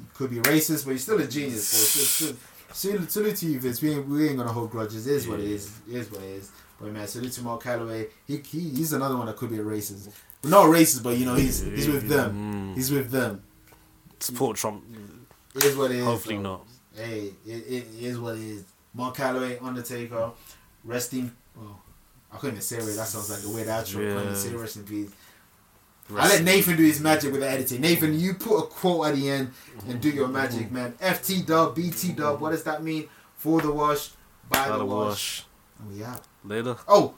you 0.01 0.07
could 0.15 0.31
be 0.31 0.37
racist, 0.39 0.85
but 0.85 0.91
you're 0.91 0.99
still 0.99 1.21
a 1.21 1.27
genius. 1.29 1.69
So 1.69 2.27
salute, 2.27 2.39
salute, 2.73 3.11
salute 3.11 3.37
to 3.37 3.47
you, 3.47 3.61
Vince. 3.61 3.83
We 3.83 3.93
ain't, 3.93 4.09
we 4.09 4.29
ain't 4.29 4.39
gonna 4.39 4.53
hold 4.53 4.71
grudges. 4.71 5.07
It 5.07 5.15
is 5.15 5.29
what 5.29 5.41
it 5.41 5.47
is. 5.47 5.79
It 5.89 5.95
is 5.95 6.11
what 6.11 6.23
it 6.23 6.29
is. 6.29 6.53
But 6.81 6.93
man, 6.93 7.07
salute 7.07 7.33
to 7.33 7.43
Mark 7.43 7.63
Calaway. 7.63 8.09
He, 8.27 8.37
he 8.39 8.61
he's 8.71 8.93
another 8.93 9.17
one 9.17 9.27
that 9.27 9.37
could 9.37 9.51
be 9.51 9.59
a 9.59 9.65
racist. 9.65 10.11
Not 10.45 10.67
racist, 10.67 11.03
but 11.03 11.17
you 11.17 11.25
know 11.25 11.35
he's 11.35 11.61
he's 11.61 11.89
with 11.89 12.09
them. 12.09 12.73
Mm. 12.73 12.77
He's 12.77 12.91
with 12.91 13.11
them. 13.11 13.43
Support 14.21 14.57
Trump. 14.57 14.85
It 15.55 15.65
is 15.65 15.77
what 15.77 15.91
it 15.91 15.99
is. 15.99 16.05
Hopefully 16.05 16.39
not. 16.39 16.65
Hey, 16.95 17.33
it, 17.47 17.67
it 17.67 17.87
is 18.01 18.19
what 18.19 18.37
it 18.37 18.43
is. 18.43 18.65
Mark 18.95 19.17
Calaway, 19.17 19.63
Undertaker, 19.63 20.31
resting. 20.85 21.33
Well, 21.57 21.67
oh, 21.71 21.81
I 22.33 22.37
couldn't 22.37 22.57
even 22.57 22.63
say 22.63 22.79
it. 22.79 22.97
That 22.97 23.07
sounds 23.07 23.31
like 23.31 23.45
a 23.45 23.49
weird 23.55 23.69
outro. 23.69 24.17
I 24.17 24.19
couldn't 24.21 24.37
say 24.37 24.55
rest 24.55 24.77
in 24.77 24.85
peace. 24.85 25.11
I 26.17 26.29
let 26.29 26.43
Nathan 26.45 26.77
do 26.77 26.85
his 26.85 27.01
magic 27.01 27.33
with 27.33 27.41
the 27.43 27.49
editing. 27.51 27.81
Nathan, 27.83 28.19
you 28.19 28.35
put 28.35 28.59
a 28.59 28.63
quote 28.67 29.09
at 29.09 29.15
the 29.17 29.29
end 29.31 29.51
and 29.89 30.01
do 30.01 30.09
your 30.11 30.29
magic, 30.29 30.71
man. 30.73 30.93
FT 31.01 31.45
dub, 31.45 31.75
BT 31.75 32.13
dub. 32.13 32.41
What 32.41 32.51
does 32.53 32.63
that 32.65 32.83
mean? 32.83 33.09
For 33.37 33.61
the 33.61 33.71
wash, 33.71 34.11
by, 34.49 34.69
the 34.69 34.79
the 34.79 34.85
wash. 34.87 35.07
wash. 35.07 35.45
And 35.81 35.97
we 35.97 36.03
out. 36.05 36.23
Later. 36.45 36.77
Oh, 36.89 37.15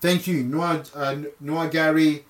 thank 0.00 0.26
you, 0.26 0.42
Noah, 0.42 0.82
uh, 0.94 1.16
Noah 1.40 1.68
Gary, 1.68 2.24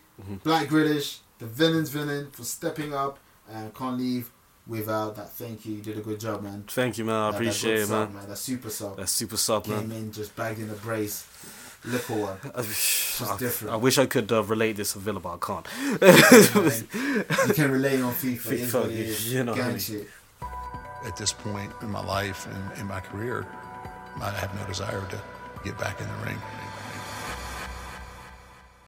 Black 0.44 0.68
Grealish, 0.68 1.18
the 1.39 1.47
villain's 1.47 1.89
villain 1.89 2.30
for 2.30 2.44
stepping 2.44 2.93
up. 2.94 3.18
And 3.51 3.74
can't 3.74 3.98
leave 3.98 4.30
without 4.66 5.16
that. 5.16 5.32
Thank 5.32 5.66
you. 5.66 5.74
You 5.74 5.82
did 5.82 5.98
a 5.98 6.01
good 6.01 6.20
job, 6.20 6.43
man. 6.43 6.64
Thank 6.68 6.97
you, 6.98 7.05
man. 7.05 7.14
I 7.16 7.18
That- 7.26 7.32
that 7.32 7.36
appreciate 7.43 7.74
good 7.74 7.80
it, 7.82 7.86
sub, 7.89 8.09
man. 8.10 8.14
man. 8.20 8.28
That 8.28 8.39
super 8.39 8.70
sub. 8.70 8.97
That's 8.97 9.12
super 9.12 9.36
sub, 9.36 9.64
Came 9.64 9.89
man. 9.89 9.98
in 9.98 10.12
just 10.12 10.34
bagged 10.36 10.60
in 10.60 10.70
a 10.70 10.74
brace. 10.74 11.24
Liquor 11.85 12.15
one. 12.15 12.39
I, 12.55 13.37
different. 13.39 13.73
I 13.75 13.77
wish 13.77 13.99
I 13.99 14.07
could 14.07 14.31
uh, 14.31 14.43
relate 14.45 14.77
this 14.77 14.93
to 14.93 14.99
Villa, 15.01 15.19
but 15.21 15.35
I 15.35 15.39
can't. 15.39 15.67
you 17.49 17.55
can 17.55 17.71
relate 17.73 18.01
on 18.01 18.13
FIFA. 18.15 18.47
It 18.53 18.61
is 18.61 18.75
what 18.75 18.87
it 18.87 18.91
FIFA, 18.91 18.91
is. 18.99 19.33
you 19.33 19.45
know 19.45 19.53
what 19.53 19.61
I 19.61 19.65
Gang 19.65 19.71
mean. 19.73 19.79
shit. 19.81 20.09
At 21.05 21.17
this 21.17 21.33
point 21.33 21.73
in 21.83 21.91
my 21.91 22.05
life 22.05 22.47
and 22.47 22.79
in 22.81 22.87
my 22.87 23.01
career, 23.01 23.47
I 24.21 24.31
have 24.31 24.55
no 24.61 24.65
desire 24.67 25.03
to 25.11 25.21
get 25.65 25.77
back 25.79 26.01
in 26.01 26.07
the 26.07 26.27
ring. 26.27 26.39